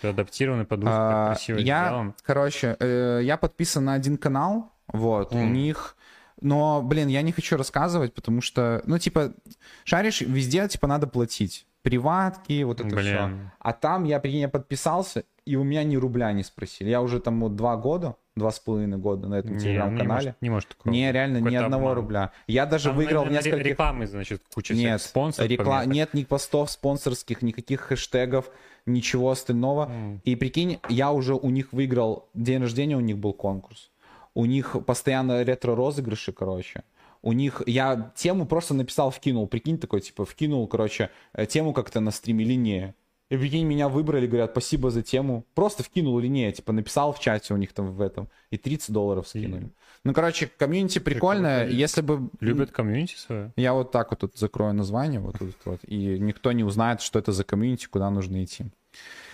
Ты 0.00 0.08
адаптированный 0.08 0.64
под 0.64 0.80
а, 0.84 1.36
Я, 1.46 2.14
короче, 2.22 2.76
э, 2.78 3.20
я 3.22 3.36
подписан 3.36 3.84
на 3.84 3.94
один 3.94 4.16
канал, 4.16 4.72
вот, 4.86 5.32
mm. 5.32 5.42
у 5.42 5.46
них... 5.46 5.96
Но, 6.40 6.82
блин, 6.82 7.08
я 7.08 7.22
не 7.22 7.32
хочу 7.32 7.56
рассказывать, 7.56 8.14
потому 8.14 8.42
что, 8.42 8.80
ну, 8.86 8.96
типа, 8.96 9.34
шаришь, 9.82 10.20
везде, 10.20 10.68
типа, 10.68 10.86
надо 10.86 11.08
платить. 11.08 11.66
Приватки, 11.82 12.62
вот 12.62 12.80
это 12.80 12.94
блин. 12.94 13.02
все. 13.02 13.30
А 13.58 13.72
там 13.72 14.04
я, 14.04 14.20
прикинь, 14.20 14.42
я 14.42 14.48
подписался, 14.48 15.24
и 15.44 15.56
у 15.56 15.64
меня 15.64 15.82
ни 15.82 15.96
рубля 15.96 16.30
не 16.32 16.44
спросили. 16.44 16.90
Я 16.90 17.02
уже 17.02 17.18
там 17.18 17.40
вот 17.40 17.56
два 17.56 17.76
года, 17.76 18.14
два 18.38 18.50
с 18.50 18.60
половиной 18.60 18.98
года 18.98 19.28
на 19.28 19.36
этом 19.36 19.58
телеграм-канале. 19.58 20.36
Не, 20.40 20.46
не 20.46 20.50
может 20.50 20.68
такого. 20.68 20.92
Не, 20.92 21.12
реально, 21.12 21.38
ни 21.38 21.54
одного 21.54 21.88
обман. 21.90 21.96
рубля. 21.96 22.32
Я 22.46 22.66
даже 22.66 22.88
там 22.88 22.96
выиграл 22.96 23.24
на, 23.24 23.30
несколько... 23.30 23.56
Рекламы, 23.56 24.06
значит, 24.06 24.42
куча 24.54 24.74
нет, 24.74 25.00
спонсоров. 25.00 25.50
Рекла... 25.50 25.84
Нет 25.84 26.14
ни 26.14 26.24
постов 26.24 26.70
спонсорских, 26.70 27.42
никаких 27.42 27.80
хэштегов, 27.80 28.50
ничего 28.86 29.30
остального. 29.30 29.90
Mm. 29.90 30.20
И 30.24 30.36
прикинь, 30.36 30.80
я 30.88 31.12
уже 31.12 31.34
у 31.34 31.50
них 31.50 31.72
выиграл... 31.72 32.28
День 32.34 32.62
рождения 32.62 32.96
у 32.96 33.00
них 33.00 33.18
был 33.18 33.32
конкурс. 33.32 33.90
У 34.34 34.44
них 34.44 34.76
постоянно 34.86 35.42
ретро-розыгрыши, 35.42 36.32
короче 36.32 36.84
у 37.22 37.32
них, 37.32 37.62
я 37.66 38.12
тему 38.14 38.46
просто 38.46 38.74
написал, 38.74 39.10
вкинул, 39.10 39.46
прикинь, 39.46 39.78
такой, 39.78 40.00
типа, 40.00 40.24
вкинул, 40.24 40.66
короче, 40.66 41.10
э, 41.32 41.46
тему 41.46 41.72
как-то 41.72 42.00
на 42.00 42.10
стриме 42.10 42.44
линии 42.44 42.94
И 43.30 43.36
прикинь, 43.36 43.66
меня 43.66 43.88
выбрали, 43.90 44.26
говорят, 44.26 44.52
спасибо 44.52 44.90
за 44.90 45.02
тему. 45.02 45.44
Просто 45.54 45.82
вкинул 45.82 46.18
или 46.18 46.28
нет, 46.28 46.56
типа 46.56 46.72
написал 46.72 47.12
в 47.12 47.20
чате 47.20 47.52
у 47.52 47.58
них 47.58 47.72
там 47.74 47.92
в 47.92 48.00
этом. 48.00 48.28
И 48.50 48.56
30 48.56 48.90
долларов 48.90 49.28
скинули. 49.28 49.70
Ну, 50.04 50.14
короче, 50.14 50.46
комьюнити 50.46 50.98
прикольное. 50.98 51.64
Прикольно. 51.64 51.78
Если 51.78 52.00
бы... 52.00 52.30
Любят 52.40 52.70
комьюнити 52.70 53.16
свое. 53.16 53.52
Я 53.56 53.74
вот 53.74 53.92
так 53.92 54.10
вот 54.10 54.20
тут 54.20 54.38
закрою 54.38 54.72
название, 54.72 55.20
вот 55.20 55.38
тут 55.38 55.56
вот, 55.64 55.80
и 55.86 56.18
никто 56.18 56.52
не 56.52 56.64
узнает, 56.64 57.02
что 57.02 57.18
это 57.18 57.32
за 57.32 57.44
комьюнити, 57.44 57.86
куда 57.86 58.08
нужно 58.10 58.42
идти. 58.42 58.64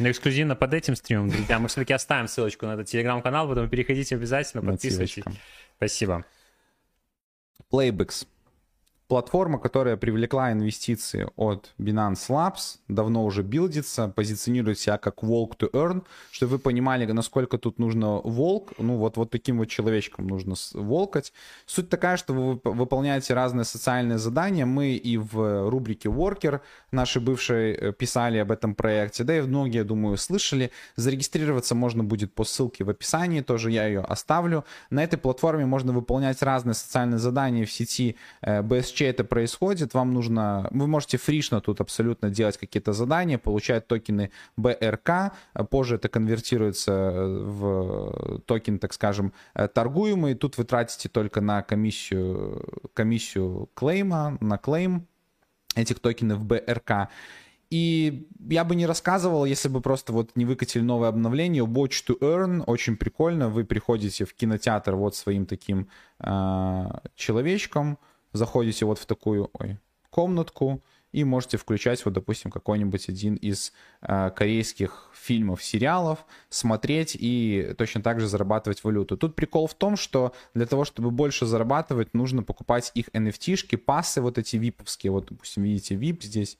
Но 0.01 0.11
эксклюзивно 0.11 0.57
под 0.57 0.75
этим 0.75 0.97
стримом, 0.97 1.29
друзья, 1.31 1.61
мы 1.61 1.69
все-таки 1.69 1.93
оставим 1.93 2.27
ссылочку 2.27 2.66
на 2.66 2.75
этот 2.75 2.89
телеграм-канал, 2.89 3.47
поэтому 3.47 3.69
переходите 3.69 4.16
обязательно, 4.16 4.62
подписывайтесь. 4.62 5.23
Спасибо. 5.77 6.25
Playbix. 7.71 8.27
Платформа, 9.06 9.59
которая 9.59 9.98
привлекла 9.98 10.51
инвестиции 10.52 11.28
от 11.36 11.74
Binance 11.78 12.31
Labs, 12.31 12.78
давно 12.89 13.24
уже 13.26 13.43
билдится, 13.43 14.09
позиционирует 14.09 14.78
себя 14.78 14.97
как 14.97 15.22
Walk 15.22 15.59
to 15.59 15.70
Earn, 15.72 16.05
чтобы 16.31 16.52
вы 16.52 16.59
понимали, 16.59 17.05
насколько 17.12 17.59
тут 17.59 17.78
нужно 17.78 18.16
волк, 18.16 18.72
ну 18.78 18.97
вот, 18.97 19.18
вот 19.18 19.31
таким 19.31 19.59
вот 19.59 19.66
человечком 19.66 20.26
нужно 20.26 20.55
волкать. 20.72 21.35
Суть 21.66 21.90
такая, 21.90 22.16
что 22.16 22.32
вы 22.32 22.55
вып- 22.55 22.74
выполняете 22.74 23.35
разные 23.35 23.64
социальные 23.64 24.16
задания. 24.16 24.64
Мы 24.64 24.94
и 24.94 25.18
в 25.18 25.68
рубрике 25.68 26.09
Worker 26.09 26.60
наши 26.90 27.20
бывшие 27.20 27.74
э, 27.74 27.93
писали 27.93 28.39
об 28.39 28.51
этом 28.51 28.74
проекте, 28.74 29.22
да 29.22 29.36
и 29.36 29.43
многие, 29.43 29.85
думаю, 29.85 30.16
слышали. 30.16 30.70
Зарегистрироваться 30.97 31.74
можно 31.74 32.05
будет 32.05 32.32
по 32.32 32.44
ссылке 32.44 32.85
в 32.85 32.89
описании, 32.89 33.43
тоже 33.43 33.70
я 33.70 33.86
ее 33.86 34.01
оставлю. 34.01 34.64
На 34.89 35.05
этой 35.05 35.18
платформе 35.18 35.66
можно 35.66 35.93
выполнять 35.93 36.40
разные 36.43 36.74
социальные 36.74 37.18
задания 37.18 37.66
в 37.66 37.70
сети 37.70 38.16
э, 38.40 38.62
BSC 39.05 39.10
это 39.10 39.24
происходит, 39.24 39.94
вам 39.94 40.12
нужно, 40.12 40.68
вы 40.70 40.86
можете 40.86 41.16
фришно 41.16 41.60
тут 41.60 41.81
абсолютно 41.81 42.31
делать 42.31 42.56
какие-то 42.56 42.93
задания, 42.93 43.39
получать 43.39 43.86
токены 43.86 44.31
BRK, 44.59 45.31
э, 45.55 45.64
позже 45.64 45.97
это 45.97 46.09
конвертируется 46.09 46.93
э, 46.93 47.44
в 47.44 48.40
токен, 48.47 48.78
так 48.78 48.93
скажем, 48.93 49.32
э, 49.55 49.68
торгуемый, 49.68 50.35
тут 50.35 50.59
вы 50.59 50.64
тратите 50.64 51.09
только 51.09 51.40
на 51.40 51.62
комиссию, 51.62 52.64
комиссию 52.94 53.68
клейма, 53.74 54.36
на 54.40 54.59
клейм 54.59 55.06
этих 55.76 55.98
токенов 56.01 56.44
BRK. 56.44 57.09
И 57.70 58.28
я 58.51 58.64
бы 58.64 58.76
не 58.76 58.86
рассказывал, 58.86 59.47
если 59.47 59.68
бы 59.68 59.81
просто 59.81 60.12
вот 60.12 60.36
не 60.36 60.44
выкатили 60.44 60.82
новое 60.82 61.09
обновление. 61.09 61.64
Watch 61.64 62.05
to 62.06 62.18
Earn 62.20 62.62
очень 62.66 62.97
прикольно. 62.97 63.48
Вы 63.48 63.64
приходите 63.64 64.24
в 64.24 64.35
кинотеатр 64.35 64.94
вот 64.94 65.16
своим 65.16 65.47
таким 65.47 65.89
э, 66.20 66.85
человечком, 67.16 67.98
заходите 68.35 68.85
вот 68.85 68.98
в 68.98 69.06
такую 69.06 69.48
ой, 69.55 69.78
комнатку 70.11 70.82
и 71.12 71.23
можете 71.24 71.56
включать 71.56 72.05
вот, 72.05 72.12
допустим, 72.12 72.51
какой-нибудь 72.51 73.09
один 73.09 73.36
из 73.36 73.73
э, 74.02 74.31
корейских 74.31 75.11
фильмов, 75.15 75.62
сериалов, 75.62 76.27
смотреть 76.48 77.16
и 77.19 77.73
точно 77.78 78.02
так 78.02 78.19
же 78.20 78.27
зарабатывать 78.27 78.82
валюту. 78.82 79.16
Тут 79.16 79.36
прикол 79.36 79.69
в 79.69 79.74
том, 79.74 79.97
что 79.97 80.35
для 80.55 80.66
того, 80.66 80.85
чтобы 80.85 81.12
больше 81.12 81.47
зарабатывать, 81.47 82.15
нужно 82.15 82.43
покупать 82.43 82.90
их 82.94 83.09
NFT-шки, 83.11 83.77
пассы 83.77 84.20
вот 84.20 84.39
эти 84.39 84.56
виповские. 84.56 85.12
Вот, 85.12 85.27
допустим, 85.31 85.62
видите, 85.62 85.94
VIP 85.94 86.24
здесь. 86.24 86.59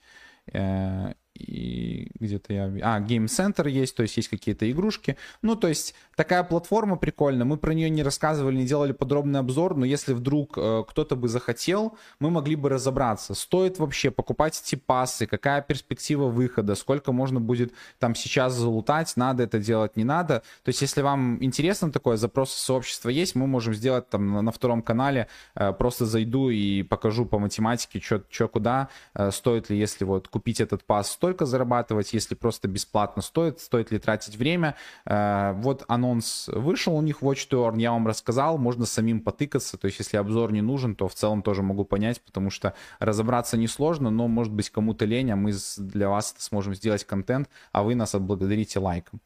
э, 0.53 1.15
и 1.35 2.11
где-то 2.21 2.53
я... 2.53 2.65
А, 2.83 3.01
Game 3.01 3.27
Center 3.27 3.69
есть, 3.69 3.97
то 3.97 4.03
есть 4.03 4.17
есть 4.17 4.29
какие-то 4.29 4.71
игрушки. 4.71 5.17
Ну, 5.43 5.57
то 5.57 5.69
есть 5.69 5.95
такая 6.17 6.45
платформа 6.45 6.97
прикольная. 6.97 7.45
Мы 7.45 7.57
про 7.57 7.75
нее 7.75 7.91
не 7.91 8.03
рассказывали, 8.03 8.57
не 8.57 8.67
делали 8.67 8.93
подробный 8.93 9.41
обзор, 9.41 9.77
но 9.77 9.85
если 9.85 10.13
вдруг 10.13 10.57
э, 10.57 10.85
кто-то 10.89 11.17
бы 11.17 11.29
захотел, 11.29 11.97
мы 12.21 12.31
могли 12.31 12.55
бы 12.55 12.69
разобраться, 12.69 13.35
стоит 13.35 13.79
вообще 13.79 14.11
покупать 14.11 14.61
эти 14.65 14.77
пассы, 14.77 15.27
какая 15.27 15.61
перспектива 15.61 16.29
выхода, 16.29 16.75
сколько 16.77 17.13
можно 17.13 17.41
будет 17.41 17.73
там 17.99 18.15
сейчас 18.15 18.55
залутать, 18.55 19.13
надо 19.17 19.43
это 19.43 19.59
делать, 19.59 19.97
не 19.97 20.05
надо. 20.05 20.43
То 20.63 20.69
есть 20.69 20.83
если 20.83 21.03
вам 21.03 21.43
интересно 21.43 21.91
такое, 21.91 22.17
запрос 22.17 22.53
сообщества 22.53 23.09
есть, 23.09 23.35
мы 23.35 23.47
можем 23.47 23.75
сделать 23.75 24.09
там 24.09 24.45
на, 24.45 24.53
втором 24.53 24.83
канале, 24.83 25.27
э, 25.57 25.73
просто 25.73 26.07
зайду 26.07 26.51
и 26.51 26.83
покажу 26.85 27.27
по 27.27 27.39
математике, 27.39 28.01
что 28.01 28.49
куда, 28.49 28.89
э, 29.15 29.31
стоит 29.33 29.69
ли, 29.71 29.79
если 29.79 30.05
вот 30.05 30.29
купить 30.29 30.61
этот 30.61 30.85
пас, 30.85 31.11
столько 31.25 31.47
зарабатывать, 31.47 32.13
если 32.13 32.35
просто 32.35 32.69
бесплатно 32.69 33.23
стоит, 33.23 33.59
стоит 33.59 33.91
ли 33.91 33.99
тратить 33.99 34.37
время. 34.37 34.75
Э, 35.07 35.55
Вот 35.55 35.83
анонс 35.89 36.49
вышел 36.49 36.95
у 36.95 37.01
них 37.01 37.23
Watch 37.23 37.49
to 37.49 37.81
я 37.81 37.93
вам 37.93 38.07
рассказал, 38.07 38.59
можно 38.59 38.85
самим 38.85 39.21
потыкаться, 39.21 39.79
то 39.79 39.87
есть 39.87 40.01
если 40.01 40.19
обзор 40.19 40.53
не 40.53 40.61
нужен, 40.61 40.95
то 40.95 41.09
в 41.09 41.15
целом 41.15 41.43
тоже 41.43 41.63
могу 41.63 41.87
понять, 41.87 42.21
потому 42.21 42.51
что 42.51 42.75
разобраться 42.99 43.57
несложно, 43.57 44.11
но 44.11 44.29
может 44.29 44.53
быть 44.53 44.69
кому-то 44.69 45.07
лень, 45.07 45.31
а 45.31 45.37
мы 45.37 45.53
для 45.79 46.11
вас 46.11 46.35
сможем 46.37 46.75
сделать 46.75 47.05
контент, 47.05 47.49
а 47.73 47.83
вы 47.83 47.95
нас 47.95 48.15
отблагодарите 48.15 48.79
лайком. 48.79 49.19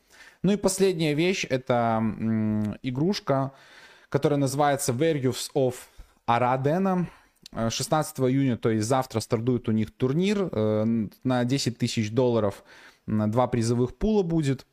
Ну 0.45 0.53
и 0.53 0.57
последняя 0.57 1.15
вещь, 1.15 1.47
это 1.51 2.01
игрушка, 2.83 3.51
которая 4.09 4.39
называется 4.39 4.93
Various 4.93 5.51
of 5.53 5.75
Aradena. 6.29 7.07
Э, 7.53 7.71
16 7.71 8.21
июня, 8.21 8.57
то 8.57 8.71
есть 8.71 8.87
завтра 8.87 9.21
стартует 9.21 9.69
у 9.69 9.73
них 9.73 9.91
турнир 9.91 10.49
э, 10.51 11.09
на 11.25 11.45
10 11.45 11.79
тысяч 11.79 12.11
долларов. 12.11 12.65
Два 13.07 13.47
призовых 13.47 13.97
пула 13.97 14.23
будет. 14.23 14.67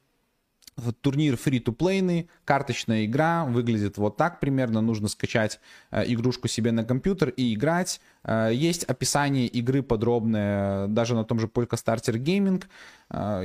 Турнир 1.00 1.36
free-to-play, 1.36 2.28
карточная 2.44 3.06
игра, 3.06 3.46
выглядит 3.46 3.98
вот 3.98 4.18
так 4.18 4.42
примерно. 4.42 4.82
Нужно 4.82 5.08
скачать 5.08 5.60
э, 5.92 6.04
игрушку 6.08 6.50
себе 6.50 6.72
на 6.72 6.84
компьютер 6.84 7.30
и 7.30 7.54
играть. 7.54 8.02
Э, 8.26 8.50
есть 8.54 8.84
описание 8.84 9.48
игры 9.48 9.84
подробное 9.84 10.88
даже 10.88 11.16
на 11.16 11.24
том 11.24 11.40
же 11.40 11.48
Polka 11.48 11.76
Starter 11.76 12.18
Gaming. 12.18 12.64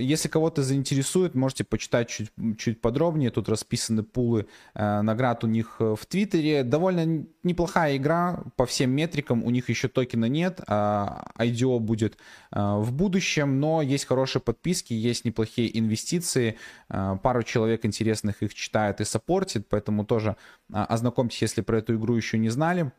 Если 0.00 0.28
кого-то 0.28 0.62
заинтересует, 0.62 1.34
можете 1.34 1.64
почитать 1.64 2.08
чуть, 2.08 2.30
чуть 2.56 2.80
подробнее. 2.80 3.30
Тут 3.30 3.48
расписаны 3.50 4.02
пулы 4.02 4.46
э, 4.74 5.02
наград 5.02 5.44
у 5.44 5.46
них 5.46 5.76
э, 5.80 5.94
в 6.00 6.06
Твиттере. 6.06 6.62
Довольно 6.64 7.26
неплохая 7.42 7.98
игра 7.98 8.42
по 8.56 8.64
всем 8.64 8.90
метрикам. 8.90 9.44
У 9.44 9.50
них 9.50 9.68
еще 9.68 9.88
токена 9.88 10.26
нет. 10.26 10.60
а 10.66 11.24
IDO 11.38 11.78
будет 11.78 12.16
в 12.50 12.92
будущем, 12.92 13.60
но 13.60 13.82
есть 13.82 14.06
хорошие 14.06 14.42
подписки, 14.42 14.92
есть 14.92 15.24
неплохие 15.24 15.78
инвестиции. 15.78 16.56
Пару 16.88 17.42
человек 17.42 17.84
интересных 17.84 18.42
их 18.42 18.54
читает 18.54 19.00
и 19.00 19.04
саппортит, 19.04 19.68
поэтому 19.68 20.04
тоже 20.04 20.36
а, 20.72 20.84
ознакомьтесь, 20.86 21.42
если 21.42 21.60
про 21.60 21.78
эту 21.78 21.94
игру 21.94 22.14
еще 22.16 22.38
не 22.38 22.48
знали. 22.48 22.92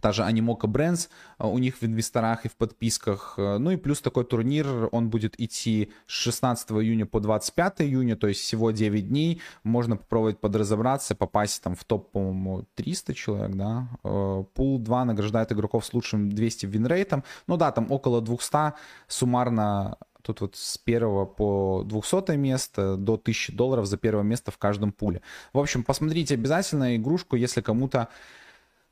Та 0.00 0.12
же 0.12 0.22
Animoca 0.22 0.66
Brands 0.66 1.08
а, 1.38 1.48
у 1.48 1.58
них 1.58 1.76
в 1.76 1.84
инвесторах 1.84 2.44
и 2.44 2.48
в 2.48 2.56
подписках. 2.56 3.34
Э, 3.38 3.58
Ну 3.58 3.70
и 3.70 3.76
плюс 3.76 4.00
такой 4.00 4.24
турнир, 4.24 4.88
он 4.92 5.10
будет 5.10 5.40
идти 5.40 5.90
с 6.06 6.12
16 6.12 6.70
июня 6.72 7.06
по 7.06 7.20
25 7.20 7.82
июня, 7.82 8.16
то 8.16 8.28
есть 8.28 8.40
всего 8.40 8.70
9 8.70 9.08
дней. 9.08 9.40
Можно 9.64 9.96
попробовать 9.96 10.40
подразобраться, 10.40 11.14
попасть 11.14 11.62
там 11.62 11.74
в 11.74 11.84
топ, 11.84 12.10
по-моему, 12.12 12.64
300 12.74 13.14
человек, 13.14 13.56
да. 13.56 13.88
Э, 14.04 14.44
Пул 14.54 14.78
2 14.78 15.04
награждает 15.04 15.52
игроков 15.52 15.84
с 15.84 15.92
лучшим 15.94 16.30
200 16.30 16.66
винрейтом. 16.66 17.24
Ну 17.46 17.56
да, 17.56 17.72
там 17.72 17.90
около 17.90 18.20
200 18.20 18.74
суммарно 19.08 19.96
Тут 20.28 20.42
вот 20.42 20.56
с 20.56 20.76
первого 20.76 21.24
по 21.24 21.84
200 21.86 22.36
место 22.36 22.96
до 22.96 23.14
1000 23.14 23.52
долларов 23.52 23.86
за 23.86 23.96
первое 23.96 24.24
место 24.24 24.50
в 24.50 24.58
каждом 24.58 24.92
пуле. 24.92 25.22
В 25.54 25.58
общем, 25.58 25.82
посмотрите 25.82 26.34
обязательно 26.34 26.96
игрушку, 26.96 27.36
если 27.36 27.62
кому-то 27.62 28.08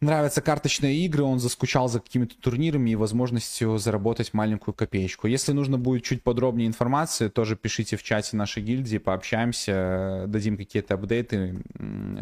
нравятся 0.00 0.42
карточные 0.42 0.96
игры, 1.04 1.22
он 1.22 1.38
заскучал 1.38 1.88
за 1.88 2.00
какими-то 2.00 2.36
турнирами 2.38 2.90
и 2.90 2.96
возможностью 2.96 3.78
заработать 3.78 4.34
маленькую 4.34 4.74
копеечку. 4.74 5.26
Если 5.26 5.52
нужно 5.52 5.78
будет 5.78 6.04
чуть 6.04 6.22
подробнее 6.22 6.68
информации, 6.68 7.28
тоже 7.28 7.56
пишите 7.56 7.96
в 7.96 8.02
чате 8.02 8.36
нашей 8.36 8.62
гильдии, 8.62 8.98
пообщаемся, 8.98 10.24
дадим 10.26 10.56
какие-то 10.56 10.94
апдейты. 10.94 11.62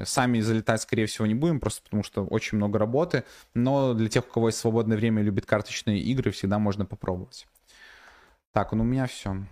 Сами 0.04 0.40
залетать, 0.40 0.82
скорее 0.82 1.06
всего, 1.06 1.26
не 1.26 1.34
будем, 1.34 1.60
просто 1.60 1.82
потому 1.82 2.02
что 2.02 2.24
очень 2.24 2.56
много 2.56 2.78
работы. 2.78 3.24
Но 3.54 3.94
для 3.94 4.08
тех, 4.08 4.24
у 4.26 4.30
кого 4.30 4.48
есть 4.48 4.58
свободное 4.58 4.96
время 4.96 5.22
и 5.22 5.24
любит 5.24 5.46
карточные 5.46 6.00
игры, 6.00 6.30
всегда 6.30 6.58
можно 6.58 6.86
попробовать. 6.86 7.46
Так, 8.52 8.72
ну 8.72 8.82
у 8.82 8.86
меня 8.86 9.06
все. 9.06 9.44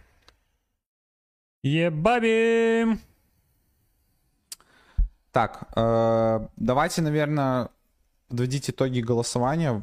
Ебаби! 1.65 2.99
Так, 5.33 5.69
э, 5.75 6.47
давайте, 6.57 7.03
наверное, 7.03 7.71
подводить 8.33 8.71
итоги 8.71 9.01
голосования. 9.01 9.83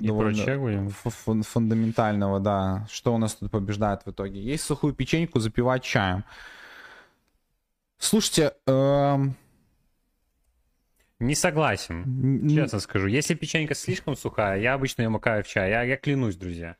И 0.00 0.08
Довольно 0.08 0.90
фундаментального, 0.90 2.40
да. 2.40 2.86
Что 2.90 3.14
у 3.14 3.18
нас 3.18 3.34
тут 3.36 3.52
побеждает 3.52 4.02
в 4.04 4.10
итоге? 4.10 4.42
Есть 4.42 4.64
сухую 4.64 4.92
печеньку 4.94 5.38
запивать 5.38 5.84
чаем. 5.84 6.24
Слушайте, 7.98 8.54
эм, 8.66 9.36
Не 11.20 11.36
согласен. 11.36 12.48
Честно 12.48 12.80
скажу, 12.80 13.06
если 13.06 13.34
печенька 13.34 13.74
слишком 13.76 14.16
сухая, 14.16 14.60
я 14.60 14.74
обычно 14.74 15.02
ее 15.02 15.08
макаю 15.10 15.44
в 15.44 15.46
чай. 15.46 15.70
Я, 15.70 15.82
я 15.84 15.96
клянусь, 15.96 16.34
друзья. 16.34 16.76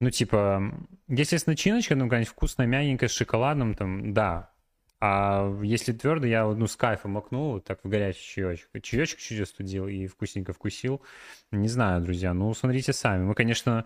Ну, 0.00 0.10
типа, 0.10 0.72
если 1.06 1.36
с 1.36 1.46
начиночкой, 1.46 1.98
ну, 1.98 2.04
какая-нибудь 2.06 2.32
вкусная, 2.32 2.66
мягенькая, 2.66 3.10
с 3.10 3.12
шоколадом, 3.12 3.74
там, 3.74 4.14
да. 4.14 4.53
А 5.00 5.50
если 5.62 5.92
твердо, 5.92 6.26
я 6.26 6.46
ну, 6.46 6.66
с 6.66 6.76
кайфом 6.76 7.12
макнул, 7.12 7.60
так 7.60 7.84
в 7.84 7.88
горячий 7.88 8.22
чаечек. 8.22 8.82
Чаечек 8.82 9.18
чуть 9.18 9.40
остудил 9.40 9.86
и 9.86 10.06
вкусненько 10.06 10.52
вкусил. 10.52 11.02
Не 11.50 11.68
знаю, 11.68 12.02
друзья, 12.02 12.32
ну, 12.32 12.54
смотрите 12.54 12.92
сами. 12.92 13.24
Мы, 13.24 13.34
конечно, 13.34 13.84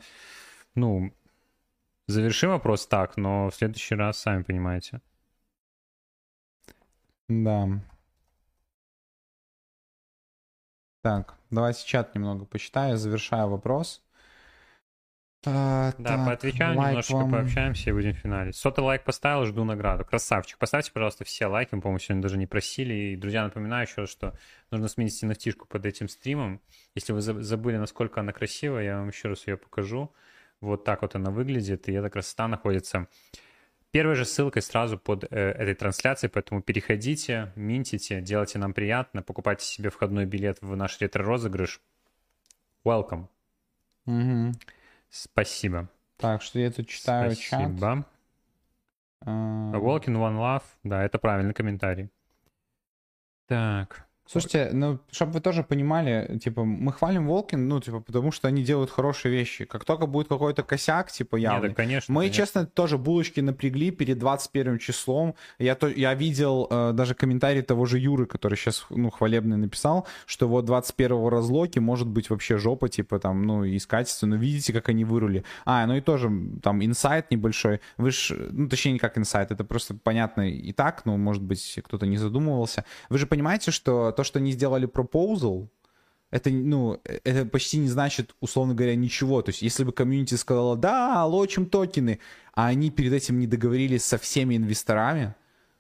ну, 0.75 1.13
завершим 2.07 2.51
вопрос 2.51 2.87
так, 2.87 3.17
но 3.17 3.51
в 3.51 3.55
следующий 3.55 3.95
раз 3.95 4.19
сами 4.19 4.43
понимаете. 4.43 5.01
Да. 7.29 7.69
Так, 11.03 11.37
давайте 11.51 11.87
чат 11.87 12.15
немного 12.15 12.45
почитаю, 12.45 12.97
завершаю 12.97 13.49
вопрос. 13.49 14.03
А, 15.47 15.93
Да, 15.99 16.17
так, 16.17 16.27
поотвечаем, 16.27 16.77
лайк 16.77 16.89
немножечко 16.89 17.15
вам. 17.17 17.31
пообщаемся 17.31 17.91
и 17.91 17.93
будем 17.93 18.13
в 18.13 18.17
финале. 18.19 18.53
Сотый 18.53 18.83
лайк 18.83 19.05
поставил, 19.05 19.45
жду 19.47 19.65
награду. 19.65 20.05
Красавчик. 20.05 20.59
Поставьте, 20.59 20.91
пожалуйста, 20.93 21.25
все 21.25 21.47
лайки. 21.47 21.75
Мы, 21.75 21.81
по-моему, 21.81 22.01
сегодня 22.01 22.23
даже 22.23 22.37
не 22.39 22.47
просили. 22.47 22.93
И, 23.13 23.17
друзья, 23.17 23.45
напоминаю 23.45 23.87
еще 23.87 24.01
раз, 24.03 24.11
что 24.11 24.37
нужно 24.73 24.89
сменить 24.89 25.23
nft 25.23 25.67
под 25.69 25.87
этим 25.87 26.09
стримом. 26.09 26.61
Если 26.97 27.13
вы 27.13 27.21
заб- 27.21 27.41
забыли, 27.43 27.77
насколько 27.77 28.21
она 28.21 28.33
красивая, 28.33 28.83
я 28.85 28.99
вам 28.99 29.09
еще 29.09 29.29
раз 29.29 29.47
ее 29.47 29.57
покажу. 29.57 30.13
Вот 30.61 30.83
так 30.85 31.03
вот 31.03 31.15
она 31.15 31.31
выглядит. 31.31 31.89
И 31.89 31.93
эта 31.93 32.11
красота 32.11 32.49
находится 32.49 33.07
первой 33.93 34.17
же 34.17 34.25
ссылкой 34.25 34.61
сразу 34.63 34.99
под 34.99 35.23
э, 35.25 35.29
этой 35.31 35.75
трансляцией, 35.75 36.31
поэтому 36.33 36.61
переходите, 36.63 37.53
минтите, 37.55 38.21
делайте 38.21 38.59
нам 38.59 38.75
приятно, 38.75 39.23
покупайте 39.23 39.65
себе 39.65 39.89
входной 39.89 40.27
билет 40.27 40.59
в 40.61 40.75
наш 40.77 41.01
ретро-розыгрыш. 41.01 41.81
Welcome. 42.85 43.29
Мгм. 44.05 44.53
Спасибо. 45.11 45.89
Так, 46.17 46.43
что 46.43 46.59
я 46.59 46.71
тут 46.71 46.89
читаю 46.89 47.35
чат. 47.35 47.61
Спасибо. 47.61 48.05
А, 49.21 49.73
Walking 49.75 50.17
One 50.17 50.39
Love, 50.39 50.65
да, 50.85 51.05
это 51.05 51.19
правильный 51.19 51.55
комментарий. 51.55 52.11
Так. 53.47 54.08
Слушайте, 54.31 54.69
ну, 54.75 54.99
чтобы 55.11 55.33
вы 55.33 55.41
тоже 55.41 55.63
понимали, 55.63 56.39
типа, 56.39 56.63
мы 56.63 56.93
хвалим 56.93 57.27
Волкин, 57.27 57.67
ну, 57.67 57.81
типа, 57.81 58.01
потому 58.01 58.31
что 58.31 58.47
они 58.47 58.63
делают 58.63 58.91
хорошие 58.91 59.33
вещи. 59.33 59.65
Как 59.65 59.87
только 59.87 60.05
будет 60.05 60.29
какой-то 60.29 60.63
косяк, 60.63 61.11
типа, 61.11 61.37
Нет, 61.37 61.45
явный, 61.45 61.69
да, 61.71 61.75
конечно. 61.75 62.13
Мы, 62.13 62.25
конечно. 62.25 62.37
честно, 62.37 62.67
тоже 62.67 62.99
булочки 62.99 63.41
напрягли 63.41 63.91
перед 63.91 64.19
21 64.19 64.79
числом. 64.79 65.35
Я, 65.59 65.75
то, 65.75 65.89
я 65.89 66.13
видел 66.13 66.67
э, 66.71 66.93
даже 66.93 67.15
комментарий 67.15 67.63
того 67.63 67.87
же 67.87 67.99
Юры, 67.99 68.27
который 68.27 68.57
сейчас, 68.57 68.85
ну, 68.91 69.09
хвалебный 69.09 69.57
написал, 69.57 70.07
что 70.27 70.47
вот 70.47 70.67
21 70.67 71.29
разлоки 71.29 71.79
может 71.79 72.07
быть 72.07 72.29
вообще 72.29 72.59
жопа, 72.59 72.91
типа, 72.91 73.19
там, 73.19 73.47
ну, 73.47 73.65
и 73.65 73.79
с 73.79 73.87
качеством. 73.87 74.31
Но 74.31 74.37
видите, 74.37 74.75
как 74.75 74.91
они 74.91 75.07
вырули. 75.07 75.43
А, 75.65 75.87
ну 75.87 75.97
и 75.97 76.03
тоже, 76.03 76.31
там, 76.63 76.85
инсайт 76.85 77.31
небольшой. 77.31 77.81
Вы 77.97 78.11
ж, 78.11 78.35
ну, 78.51 78.69
точнее, 78.69 78.93
не 78.93 78.99
как 78.99 79.17
инсайт, 79.17 79.53
это 79.53 79.65
просто 79.65 79.95
понятно 79.95 80.51
и 80.51 80.73
так, 80.73 81.07
но, 81.07 81.17
может 81.17 81.43
быть, 81.43 81.81
кто-то 81.83 82.05
не 82.05 82.19
задумывался. 82.19 82.85
Вы 83.09 83.17
же 83.17 83.27
понимаете, 83.27 83.71
что 83.71 84.13
то, 84.19 84.25
что 84.25 84.41
они 84.41 84.51
сделали 84.51 84.87
пропозал, 84.87 85.69
это, 86.33 86.51
ну, 86.51 87.01
это 87.05 87.45
почти 87.47 87.79
не 87.79 87.89
значит, 87.89 88.35
условно 88.41 88.75
говоря, 88.75 88.97
ничего. 88.97 89.43
То 89.43 89.51
есть, 89.51 89.63
если 89.63 89.85
бы 89.85 89.93
комьюнити 89.93 90.35
сказала, 90.35 90.77
да, 90.77 91.25
лочим 91.25 91.67
токены, 91.67 92.19
а 92.53 92.67
они 92.67 92.91
перед 92.91 93.13
этим 93.13 93.39
не 93.39 93.47
договорились 93.47 94.05
со 94.05 94.19
всеми 94.19 94.57
инвесторами, 94.57 95.37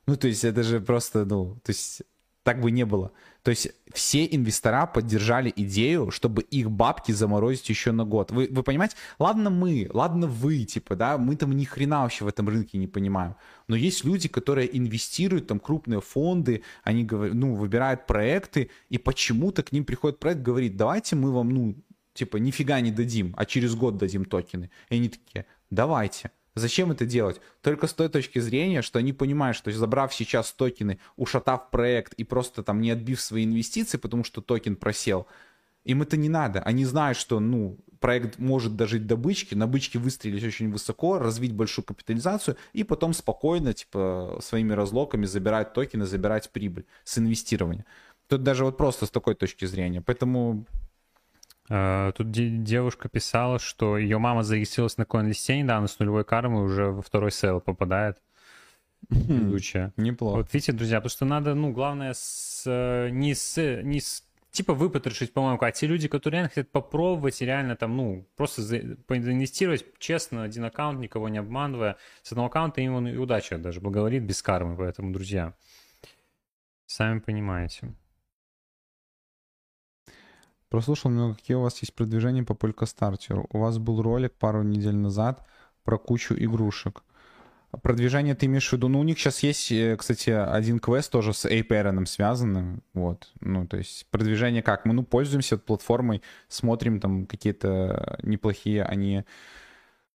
ну, 0.06 0.16
то 0.16 0.28
есть, 0.28 0.44
это 0.44 0.62
же 0.62 0.78
просто, 0.78 1.24
ну, 1.24 1.56
то 1.64 1.70
есть, 1.70 2.02
так 2.48 2.62
бы 2.62 2.70
не 2.70 2.86
было. 2.86 3.12
То 3.42 3.50
есть, 3.50 3.68
все 3.92 4.24
инвестора 4.24 4.86
поддержали 4.86 5.52
идею, 5.54 6.10
чтобы 6.10 6.40
их 6.40 6.70
бабки 6.70 7.12
заморозить 7.12 7.68
еще 7.68 7.92
на 7.92 8.06
год. 8.06 8.30
Вы, 8.30 8.48
вы 8.50 8.62
понимаете? 8.62 8.96
Ладно 9.18 9.50
мы, 9.50 9.86
ладно 9.92 10.26
вы, 10.26 10.64
типа, 10.64 10.96
да, 10.96 11.18
мы 11.18 11.36
там 11.36 11.52
ни 11.52 11.64
хрена 11.64 12.00
вообще 12.00 12.24
в 12.24 12.28
этом 12.28 12.48
рынке 12.48 12.78
не 12.78 12.86
понимаем. 12.86 13.34
Но 13.66 13.76
есть 13.76 14.02
люди, 14.02 14.30
которые 14.30 14.74
инвестируют, 14.78 15.46
там, 15.46 15.60
крупные 15.60 16.00
фонды, 16.00 16.62
они, 16.84 17.04
говорят, 17.04 17.34
ну, 17.34 17.54
выбирают 17.54 18.06
проекты, 18.06 18.70
и 18.88 18.96
почему-то 18.96 19.62
к 19.62 19.70
ним 19.72 19.84
приходит 19.84 20.18
проект, 20.18 20.40
говорит, 20.40 20.78
давайте 20.78 21.16
мы 21.16 21.30
вам, 21.30 21.50
ну, 21.50 21.74
типа, 22.14 22.38
нифига 22.38 22.80
не 22.80 22.92
дадим, 22.92 23.34
а 23.36 23.44
через 23.44 23.74
год 23.74 23.98
дадим 23.98 24.24
токены. 24.24 24.70
И 24.88 24.94
они 24.94 25.10
такие, 25.10 25.44
давайте. 25.68 26.30
Зачем 26.54 26.90
это 26.90 27.06
делать? 27.06 27.40
Только 27.62 27.86
с 27.86 27.92
той 27.92 28.08
точки 28.08 28.38
зрения, 28.38 28.82
что 28.82 28.98
они 28.98 29.12
понимают, 29.12 29.56
что 29.56 29.70
забрав 29.70 30.14
сейчас 30.14 30.52
токены, 30.52 30.98
ушатав 31.16 31.70
проект 31.70 32.14
и 32.14 32.24
просто 32.24 32.62
там 32.62 32.80
не 32.80 32.90
отбив 32.90 33.20
свои 33.20 33.44
инвестиции, 33.44 33.98
потому 33.98 34.24
что 34.24 34.40
токен 34.40 34.76
просел, 34.76 35.26
им 35.84 36.02
это 36.02 36.16
не 36.16 36.28
надо. 36.28 36.60
Они 36.60 36.84
знают, 36.84 37.16
что, 37.16 37.40
ну, 37.40 37.78
проект 38.00 38.38
может 38.38 38.76
дожить 38.76 39.06
до 39.06 39.16
бычки, 39.16 39.54
на 39.54 39.66
бычке 39.66 39.98
выстрелить 39.98 40.44
очень 40.44 40.70
высоко, 40.70 41.18
развить 41.18 41.52
большую 41.52 41.84
капитализацию 41.84 42.56
и 42.72 42.84
потом 42.84 43.12
спокойно, 43.12 43.72
типа, 43.72 44.38
своими 44.42 44.72
разлоками 44.72 45.26
забирать 45.26 45.72
токены, 45.72 46.06
забирать 46.06 46.50
прибыль 46.50 46.86
с 47.04 47.18
инвестирования. 47.18 47.84
Тут 48.28 48.42
даже 48.42 48.64
вот 48.64 48.76
просто 48.76 49.06
с 49.06 49.10
такой 49.10 49.34
точки 49.34 49.64
зрения. 49.64 50.02
Поэтому 50.02 50.66
Тут 51.68 52.30
де- 52.30 52.48
девушка 52.48 53.08
писала, 53.08 53.58
что 53.58 53.98
ее 53.98 54.18
мама 54.18 54.42
зарегистрировалась 54.42 54.96
на 54.96 55.04
CoinList 55.04 55.54
е 55.54 55.60
недавно 55.60 55.86
с 55.86 55.98
нулевой 55.98 56.24
кармой, 56.24 56.64
уже 56.64 56.86
во 56.86 57.02
второй 57.02 57.30
сейл 57.30 57.60
попадает. 57.60 58.18
Везучая. 59.10 59.92
неплохо. 59.96 60.38
Вот 60.38 60.52
видите, 60.52 60.72
друзья, 60.72 60.98
потому 60.98 61.10
что 61.10 61.24
надо, 61.24 61.54
ну, 61.54 61.72
главное, 61.72 62.14
с, 62.14 62.64
э, 62.66 63.10
не 63.10 63.34
с, 63.34 63.82
не 63.82 64.00
с 64.00 64.24
типа 64.50 64.74
выпотрошить, 64.74 65.32
по-моему, 65.32 65.58
а 65.60 65.70
те 65.70 65.86
люди, 65.86 66.08
которые 66.08 66.38
реально 66.38 66.48
хотят 66.48 66.70
попробовать 66.70 67.40
и 67.40 67.44
реально 67.46 67.76
там, 67.76 67.96
ну, 67.96 68.26
просто 68.36 68.62
за, 68.62 68.96
поинвестировать 69.06 69.84
честно, 69.98 70.42
один 70.42 70.64
аккаунт, 70.64 70.98
никого 70.98 71.28
не 71.28 71.38
обманывая, 71.38 71.96
с 72.22 72.32
одного 72.32 72.48
аккаунта 72.48 72.80
им 72.80 72.94
он 72.94 73.08
и 73.08 73.16
удача 73.16 73.58
даже 73.58 73.80
благоволит 73.80 74.24
без 74.24 74.42
кармы, 74.42 74.76
поэтому, 74.76 75.12
друзья, 75.12 75.54
сами 76.86 77.20
понимаете. 77.20 77.94
Прослушал 80.70 81.10
много, 81.10 81.34
какие 81.34 81.56
у 81.56 81.62
вас 81.62 81.78
есть 81.80 81.94
продвижения 81.94 82.42
по 82.42 82.52
Polkastarter. 82.52 83.46
У 83.50 83.58
вас 83.58 83.78
был 83.78 84.02
ролик 84.02 84.34
пару 84.34 84.62
недель 84.62 84.96
назад 84.96 85.46
про 85.82 85.98
кучу 85.98 86.34
игрушек. 86.34 87.02
Продвижение 87.82 88.34
ты 88.34 88.46
имеешь 88.46 88.68
в 88.68 88.72
виду? 88.72 88.88
Ну, 88.88 89.00
у 89.00 89.02
них 89.02 89.18
сейчас 89.18 89.42
есть, 89.42 89.70
э, 89.72 89.96
кстати, 89.96 90.30
один 90.30 90.78
квест 90.78 91.10
тоже 91.12 91.34
с 91.34 91.44
APR 91.44 92.06
связанным. 92.06 92.82
Вот. 92.94 93.30
Ну, 93.40 93.66
то 93.66 93.76
есть 93.76 94.06
продвижение 94.10 94.62
как? 94.62 94.86
Мы, 94.86 94.94
ну, 94.94 95.04
пользуемся 95.04 95.58
платформой, 95.58 96.22
смотрим 96.48 96.98
там 96.98 97.26
какие-то 97.26 98.18
неплохие 98.22 98.84
они 98.84 99.24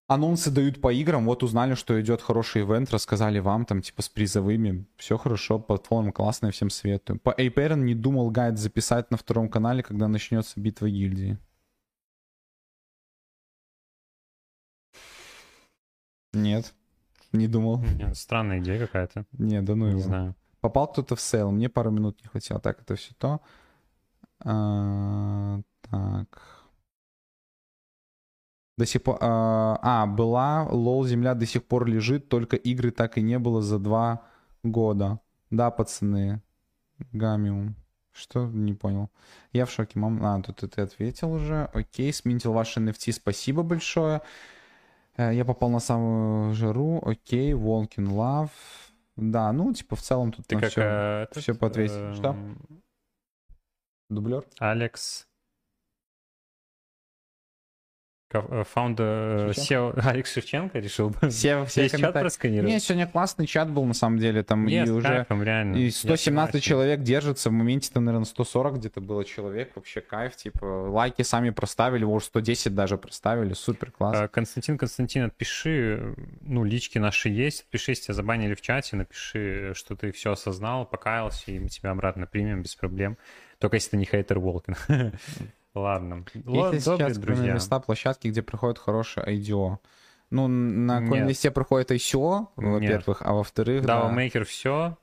анонсы 0.08 0.52
дают 0.52 0.82
по 0.82 0.92
играм, 0.94 1.26
вот 1.26 1.44
узнали, 1.44 1.76
что 1.76 2.00
идет 2.02 2.22
хороший 2.22 2.64
ивент, 2.64 2.92
рассказали 2.92 3.40
вам 3.40 3.66
там 3.66 3.82
типа 3.82 4.02
с 4.02 4.10
призовыми. 4.10 4.86
Все 4.98 5.18
хорошо, 5.18 5.60
платформа 5.60 6.12
классная, 6.12 6.52
всем 6.52 6.70
советую. 6.70 7.20
По 7.20 7.32
APR 7.32 7.76
не 7.76 7.96
думал 7.96 8.30
гайд 8.30 8.58
записать 8.58 9.12
на 9.12 9.18
втором 9.18 9.50
канале, 9.50 9.84
когда 9.84 10.08
начнется 10.08 10.60
битва 10.60 10.90
гильдии. 10.90 11.38
Нет, 16.34 16.74
не 17.32 17.48
думал. 17.48 17.80
Нет, 17.80 18.18
Странная 18.18 18.60
идея 18.60 18.80
какая-то, 18.80 19.26
Не, 19.34 19.62
да 19.62 19.76
ну 19.76 19.86
не 19.86 19.92
его. 19.92 20.02
знаю. 20.02 20.36
Попал 20.62 20.88
кто-то 20.88 21.16
в 21.16 21.22
сейл, 21.22 21.52
мне 21.52 21.70
пару 21.70 21.92
минут 21.92 22.20
не 22.24 22.28
хватило. 22.30 22.60
Так, 22.60 22.82
это 22.82 22.96
все 22.96 23.14
то. 23.18 23.42
А, 24.46 25.60
так. 25.90 26.63
До 28.78 28.86
сих 28.86 29.04
пор... 29.04 29.18
А, 29.22 29.78
а, 29.82 30.06
была, 30.08 30.64
лол, 30.70 31.06
земля 31.06 31.36
до 31.36 31.46
сих 31.46 31.64
пор 31.64 31.86
лежит, 31.86 32.28
только 32.30 32.56
игры 32.56 32.92
так 32.92 33.18
и 33.18 33.22
не 33.22 33.38
было 33.40 33.62
за 33.62 33.78
два 33.80 34.24
года. 34.64 35.20
Да, 35.52 35.70
пацаны. 35.72 36.42
Gamium. 37.12 37.76
Что? 38.12 38.46
Не 38.48 38.74
понял. 38.74 39.10
Я 39.52 39.66
в 39.66 39.72
шоке, 39.72 40.00
мам. 40.00 40.24
А, 40.26 40.42
тут 40.42 40.58
ты 40.72 40.82
ответил 40.82 41.32
уже. 41.34 41.70
Окей, 41.74 42.12
сменил 42.14 42.54
ваш 42.54 42.78
NFT, 42.78 43.12
спасибо 43.12 43.62
большое. 43.64 44.22
Э, 45.18 45.32
Я 45.34 45.46
попал 45.46 45.70
на 45.70 45.80
самую 45.80 46.54
жару. 46.54 47.02
Окей, 47.06 47.54
Walken 47.54 48.08
Love. 48.10 48.50
Да, 49.16 49.52
ну, 49.52 49.72
типа, 49.74 49.96
в 49.96 50.02
целом 50.02 50.32
тут 50.32 50.48
Ты 50.48 50.58
как 50.60 50.72
всё- 50.72 50.82
э, 50.82 51.24
этот, 51.30 51.44
всё 51.44 51.54
поответил. 51.56 52.14
Что? 52.16 52.30
эм, 52.30 52.58
Дублер? 54.10 54.44
Алекс. 54.60 55.28
Э, 58.34 58.64
Founder 58.72 59.06
э? 59.06 59.52
CEO 59.52 60.00
Алекс 60.04 60.34
Шевченко 60.34 60.80
решил 60.80 61.10
бы 61.10 61.30
Все, 61.30 61.66
все 61.66 61.84
весь 61.84 61.92
чат 61.92 62.14
просканировать. 62.14 62.72
Нет, 62.72 62.84
сегодня 62.84 63.08
классный 63.08 63.48
чат 63.48 63.70
был, 63.70 63.86
на 63.86 63.94
самом 63.94 64.20
деле, 64.20 64.44
там 64.44 64.66
Нет, 64.66 64.88
и 64.88 64.92
уже... 64.92 65.08
кайфом, 65.08 65.44
реально. 65.44 65.78
И 65.78 65.86
Я 65.86 65.92
117 65.92 66.24
согласен. 66.24 66.60
человек 66.60 67.02
держится, 67.02 67.50
в 67.50 67.54
моменте-то, 67.54 68.00
наверное, 68.00 68.26
140 68.26 68.76
где-то 68.76 69.02
было 69.02 69.24
человек, 69.26 69.72
вообще 69.76 70.02
кайф, 70.02 70.36
типа, 70.36 70.66
лайки 70.66 71.22
сами 71.22 71.50
проставили, 71.50 72.04
уже 72.04 72.26
110 72.26 72.74
даже 72.76 72.98
проставили, 72.98 73.54
супер, 73.54 73.92
класс. 73.92 74.16
А, 74.18 74.28
Константин, 74.28 74.78
Константин, 74.78 75.26
отпиши, 75.26 75.98
э, 76.00 76.14
ну, 76.42 76.64
лички 76.64 76.98
наши 76.98 77.30
есть, 77.30 77.62
отпиши, 77.62 77.92
если 77.92 78.06
тебя 78.06 78.14
забанили 78.14 78.54
в 78.56 78.62
чате, 78.62 78.96
напиши, 78.96 79.74
что 79.76 79.96
ты 79.96 80.12
все 80.12 80.32
осознал, 80.32 80.86
покаялся, 80.86 81.52
и 81.52 81.60
мы 81.60 81.70
тебя 81.70 81.92
обратно 81.92 82.28
примем 82.28 82.62
без 82.62 82.76
проблем. 82.76 83.18
Только 83.60 83.78
если 83.78 83.92
ты 83.92 83.98
не 83.98 84.06
хейтер 84.06 84.40
Walken. 84.40 84.76
Ладно. 85.74 86.26
Есть 86.34 86.74
ли 86.74 86.80
сейчас, 86.80 87.18
друзья. 87.18 87.54
места, 87.54 87.80
площадки, 87.80 88.28
где 88.28 88.42
проходит 88.42 88.78
хорошее 88.78 89.26
IDO? 89.28 89.78
Ну, 90.30 90.48
на 90.48 91.02
CoinList 91.02 91.28
е 91.28 91.52
проходит 91.52 91.92
ICO, 91.92 92.48
во-первых, 92.56 93.22
а 93.22 93.34
во-вторых, 93.34 93.84
DAO 93.84 94.32
да. 94.34 94.44
Все. 94.46 94.98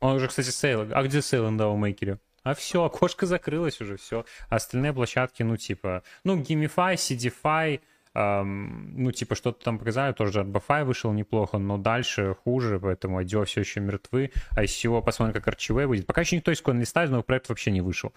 Он 0.00 0.16
уже, 0.16 0.26
кстати, 0.26 0.50
сейл. 0.50 0.88
А 0.92 1.02
где 1.04 1.22
сейл 1.22 1.48
на 1.50 1.62
Maker? 1.62 2.18
А 2.42 2.54
все, 2.54 2.82
окошко 2.82 3.26
закрылось 3.26 3.80
уже, 3.80 3.96
все. 3.96 4.24
Остальные 4.48 4.92
площадки, 4.92 5.44
ну, 5.44 5.56
типа, 5.56 6.02
ну, 6.24 6.36
Gamify, 6.40 6.94
Seedify, 6.94 7.80
эм, 8.14 8.94
ну, 8.96 9.12
типа, 9.12 9.36
что-то 9.36 9.64
там 9.64 9.78
показали, 9.78 10.12
тоже 10.12 10.40
RBFI 10.40 10.84
вышел 10.84 11.12
неплохо, 11.12 11.58
но 11.58 11.78
дальше 11.78 12.34
хуже, 12.42 12.80
поэтому 12.80 13.22
IDO 13.22 13.44
все 13.44 13.60
еще 13.60 13.78
мертвы. 13.78 14.32
ICO, 14.56 15.00
посмотрим, 15.02 15.40
как 15.40 15.54
Archway 15.54 15.86
выйдет. 15.86 16.06
Пока 16.06 16.22
еще 16.22 16.34
никто 16.34 16.50
из 16.50 16.60
CoinList 16.60 17.08
новый 17.08 17.22
проект 17.22 17.48
вообще 17.48 17.70
не 17.70 17.80
вышел. 17.80 18.12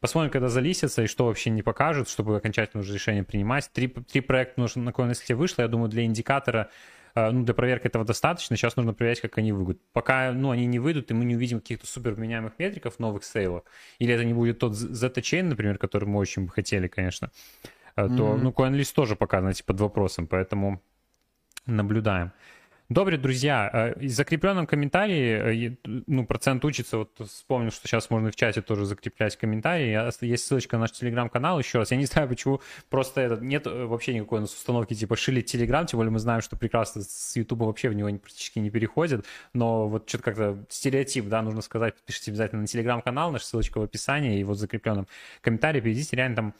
Посмотрим, 0.00 0.30
когда 0.30 0.48
залисится 0.48 1.02
и 1.02 1.06
что 1.06 1.26
вообще 1.26 1.50
не 1.50 1.62
покажут, 1.62 2.08
чтобы 2.08 2.36
окончательно 2.36 2.82
уже 2.82 2.94
решение 2.94 3.24
принимать. 3.24 3.70
Три, 3.72 3.88
три 3.88 4.20
проекта 4.20 4.60
нужно 4.60 4.82
на 4.82 4.90
CoinList 4.90 5.34
вышло, 5.34 5.62
я 5.62 5.68
думаю, 5.68 5.88
для 5.88 6.04
индикатора 6.04 6.70
Э, 7.18 7.30
ну, 7.30 7.44
для 7.44 7.54
проверки 7.54 7.86
этого 7.86 8.04
достаточно. 8.04 8.56
Сейчас 8.56 8.76
нужно 8.76 8.94
проверять, 8.94 9.20
как 9.20 9.38
они 9.38 9.52
выйдут. 9.52 9.80
Пока, 9.92 10.32
ну, 10.32 10.50
они 10.50 10.66
не 10.66 10.78
выйдут, 10.78 11.10
и 11.10 11.14
мы 11.14 11.24
не 11.24 11.36
увидим 11.36 11.60
каких-то 11.60 11.86
супер 11.86 12.12
вменяемых 12.12 12.58
метриков 12.58 12.98
новых 12.98 13.24
сейлов, 13.24 13.64
или 13.98 14.14
это 14.14 14.24
не 14.24 14.34
будет 14.34 14.58
тот 14.58 14.74
Z-chain, 14.74 15.42
например, 15.42 15.78
который 15.78 16.04
мы 16.04 16.18
очень 16.18 16.46
бы 16.46 16.50
хотели, 16.50 16.88
конечно, 16.88 17.30
mm-hmm. 17.96 18.16
то, 18.16 18.36
ну, 18.36 18.50
CoinList 18.50 18.94
тоже 18.94 19.16
пока, 19.16 19.40
знаете, 19.40 19.64
под 19.64 19.80
вопросом, 19.80 20.26
поэтому 20.26 20.80
наблюдаем. 21.66 22.32
Добрые 22.90 23.18
друзья, 23.18 23.68
э, 23.70 24.06
в 24.06 24.08
закрепленном 24.08 24.66
комментарии, 24.66 25.74
э, 25.74 26.00
ну, 26.06 26.24
процент 26.24 26.64
учится, 26.64 26.96
вот 26.96 27.10
вспомнил, 27.18 27.70
что 27.70 27.86
сейчас 27.86 28.08
можно 28.08 28.30
в 28.30 28.36
чате 28.36 28.62
тоже 28.62 28.86
закреплять 28.86 29.36
комментарии, 29.36 30.24
есть 30.24 30.46
ссылочка 30.46 30.76
на 30.76 30.82
наш 30.82 30.92
телеграм-канал, 30.92 31.58
еще 31.58 31.80
раз, 31.80 31.90
я 31.90 31.98
не 31.98 32.06
знаю, 32.06 32.30
почему 32.30 32.62
просто 32.88 33.20
это, 33.20 33.44
нет 33.44 33.66
э, 33.66 33.84
вообще 33.84 34.14
никакой 34.14 34.38
у 34.38 34.40
нас 34.40 34.54
установки 34.54 34.94
типа 34.94 35.16
шили 35.16 35.42
телеграм, 35.42 35.84
тем 35.84 35.98
более 35.98 36.12
мы 36.12 36.18
знаем, 36.18 36.40
что 36.40 36.56
прекрасно 36.56 37.02
с 37.02 37.36
ютуба 37.36 37.64
вообще 37.64 37.90
в 37.90 37.94
него 37.94 38.08
практически 38.18 38.58
не 38.58 38.70
переходит, 38.70 39.26
но 39.52 39.86
вот 39.86 40.08
что-то 40.08 40.24
как-то 40.24 40.64
стереотип, 40.70 41.26
да, 41.26 41.42
нужно 41.42 41.60
сказать, 41.60 41.94
подпишитесь 41.94 42.28
обязательно 42.28 42.62
на 42.62 42.66
телеграм-канал, 42.68 43.32
наша 43.32 43.44
ссылочка 43.44 43.80
в 43.80 43.82
описании, 43.82 44.40
и 44.40 44.44
вот 44.44 44.56
в 44.56 44.60
закрепленном 44.60 45.08
комментарии 45.42 45.82
перейдите. 45.82 46.16
Реально 46.16 46.36
там 46.36 46.54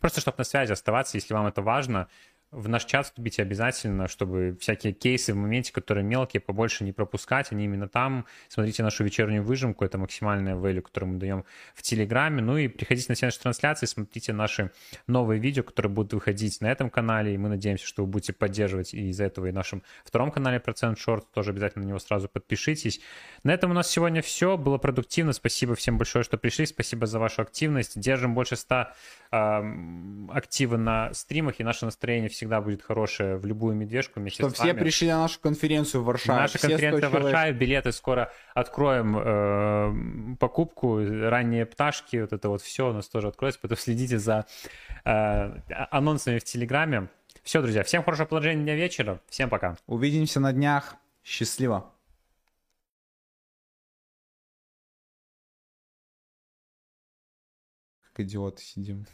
Просто 0.00 0.22
чтобы 0.22 0.36
на 0.38 0.44
связи 0.44 0.72
оставаться, 0.72 1.18
если 1.18 1.34
вам 1.34 1.46
это 1.46 1.60
важно, 1.60 2.08
в 2.52 2.68
наш 2.68 2.84
чат 2.84 3.06
вступите 3.06 3.42
обязательно, 3.42 4.08
чтобы 4.08 4.56
всякие 4.60 4.92
кейсы 4.92 5.32
в 5.32 5.36
моменте, 5.36 5.72
которые 5.72 6.02
мелкие, 6.02 6.40
побольше 6.40 6.82
не 6.82 6.92
пропускать, 6.92 7.52
они 7.52 7.64
именно 7.64 7.88
там. 7.88 8.26
Смотрите 8.48 8.82
нашу 8.82 9.04
вечернюю 9.04 9.44
выжимку, 9.44 9.84
это 9.84 9.98
максимальная 9.98 10.56
value, 10.56 10.80
которую 10.80 11.12
мы 11.12 11.18
даем 11.18 11.44
в 11.74 11.82
Телеграме. 11.82 12.42
Ну 12.42 12.56
и 12.56 12.66
приходите 12.66 13.06
на 13.08 13.14
все 13.14 13.26
наши 13.26 13.38
трансляции, 13.38 13.86
смотрите 13.86 14.32
наши 14.32 14.72
новые 15.06 15.38
видео, 15.40 15.62
которые 15.62 15.92
будут 15.92 16.12
выходить 16.12 16.60
на 16.60 16.66
этом 16.66 16.90
канале, 16.90 17.34
и 17.34 17.38
мы 17.38 17.48
надеемся, 17.48 17.86
что 17.86 18.04
вы 18.04 18.10
будете 18.10 18.32
поддерживать 18.32 18.94
и 18.94 19.10
из-за 19.10 19.24
этого 19.24 19.46
и 19.46 19.52
нашем 19.52 19.84
втором 20.04 20.32
канале 20.32 20.58
Процент 20.58 20.98
Шорт, 20.98 21.30
тоже 21.30 21.50
обязательно 21.50 21.84
на 21.84 21.88
него 21.90 21.98
сразу 22.00 22.28
подпишитесь. 22.28 23.00
На 23.44 23.54
этом 23.54 23.70
у 23.70 23.74
нас 23.74 23.88
сегодня 23.88 24.22
все, 24.22 24.56
было 24.56 24.78
продуктивно, 24.78 25.32
спасибо 25.32 25.76
всем 25.76 25.98
большое, 25.98 26.24
что 26.24 26.36
пришли, 26.36 26.66
спасибо 26.66 27.06
за 27.06 27.20
вашу 27.20 27.42
активность, 27.42 27.98
держим 27.98 28.34
больше 28.34 28.56
100 28.56 28.88
э, 29.30 29.62
активы 30.30 30.78
на 30.78 31.14
стримах, 31.14 31.60
и 31.60 31.64
наше 31.64 31.84
настроение 31.84 32.28
все 32.28 32.39
всегда 32.40 32.62
будет 32.62 32.82
хорошая 32.82 33.36
в 33.36 33.44
любую 33.44 33.76
медвежку 33.76 34.18
вместе 34.18 34.42
Чтобы 34.42 34.54
все 34.54 34.72
пришли 34.72 35.08
на 35.08 35.20
нашу 35.20 35.38
конференцию 35.40 36.02
в 36.02 36.06
Варшаве. 36.06 36.40
Наша 36.40 36.58
конференция 36.58 37.10
в 37.10 37.12
Варшаве, 37.12 37.52
билеты 37.52 37.92
скоро 37.92 38.32
откроем 38.54 39.18
э, 39.18 40.36
покупку, 40.38 41.04
ранние 41.04 41.66
пташки, 41.66 42.16
вот 42.16 42.32
это 42.32 42.48
вот 42.48 42.62
все 42.62 42.88
у 42.88 42.92
нас 42.94 43.10
тоже 43.10 43.28
откроется, 43.28 43.60
поэтому 43.60 43.78
следите 43.78 44.18
за 44.18 44.46
э, 45.04 45.10
анонсами 45.90 46.38
в 46.38 46.44
Телеграме. 46.44 47.10
Все, 47.42 47.60
друзья, 47.60 47.82
всем 47.82 48.02
хорошего 48.02 48.26
положения 48.26 48.62
дня 48.62 48.74
вечера, 48.74 49.20
всем 49.28 49.50
пока. 49.50 49.76
Увидимся 49.86 50.40
на 50.40 50.54
днях, 50.54 50.96
счастливо. 51.22 51.92
Как 58.02 58.20
идиоты 58.20 58.62
сидим. 58.62 59.04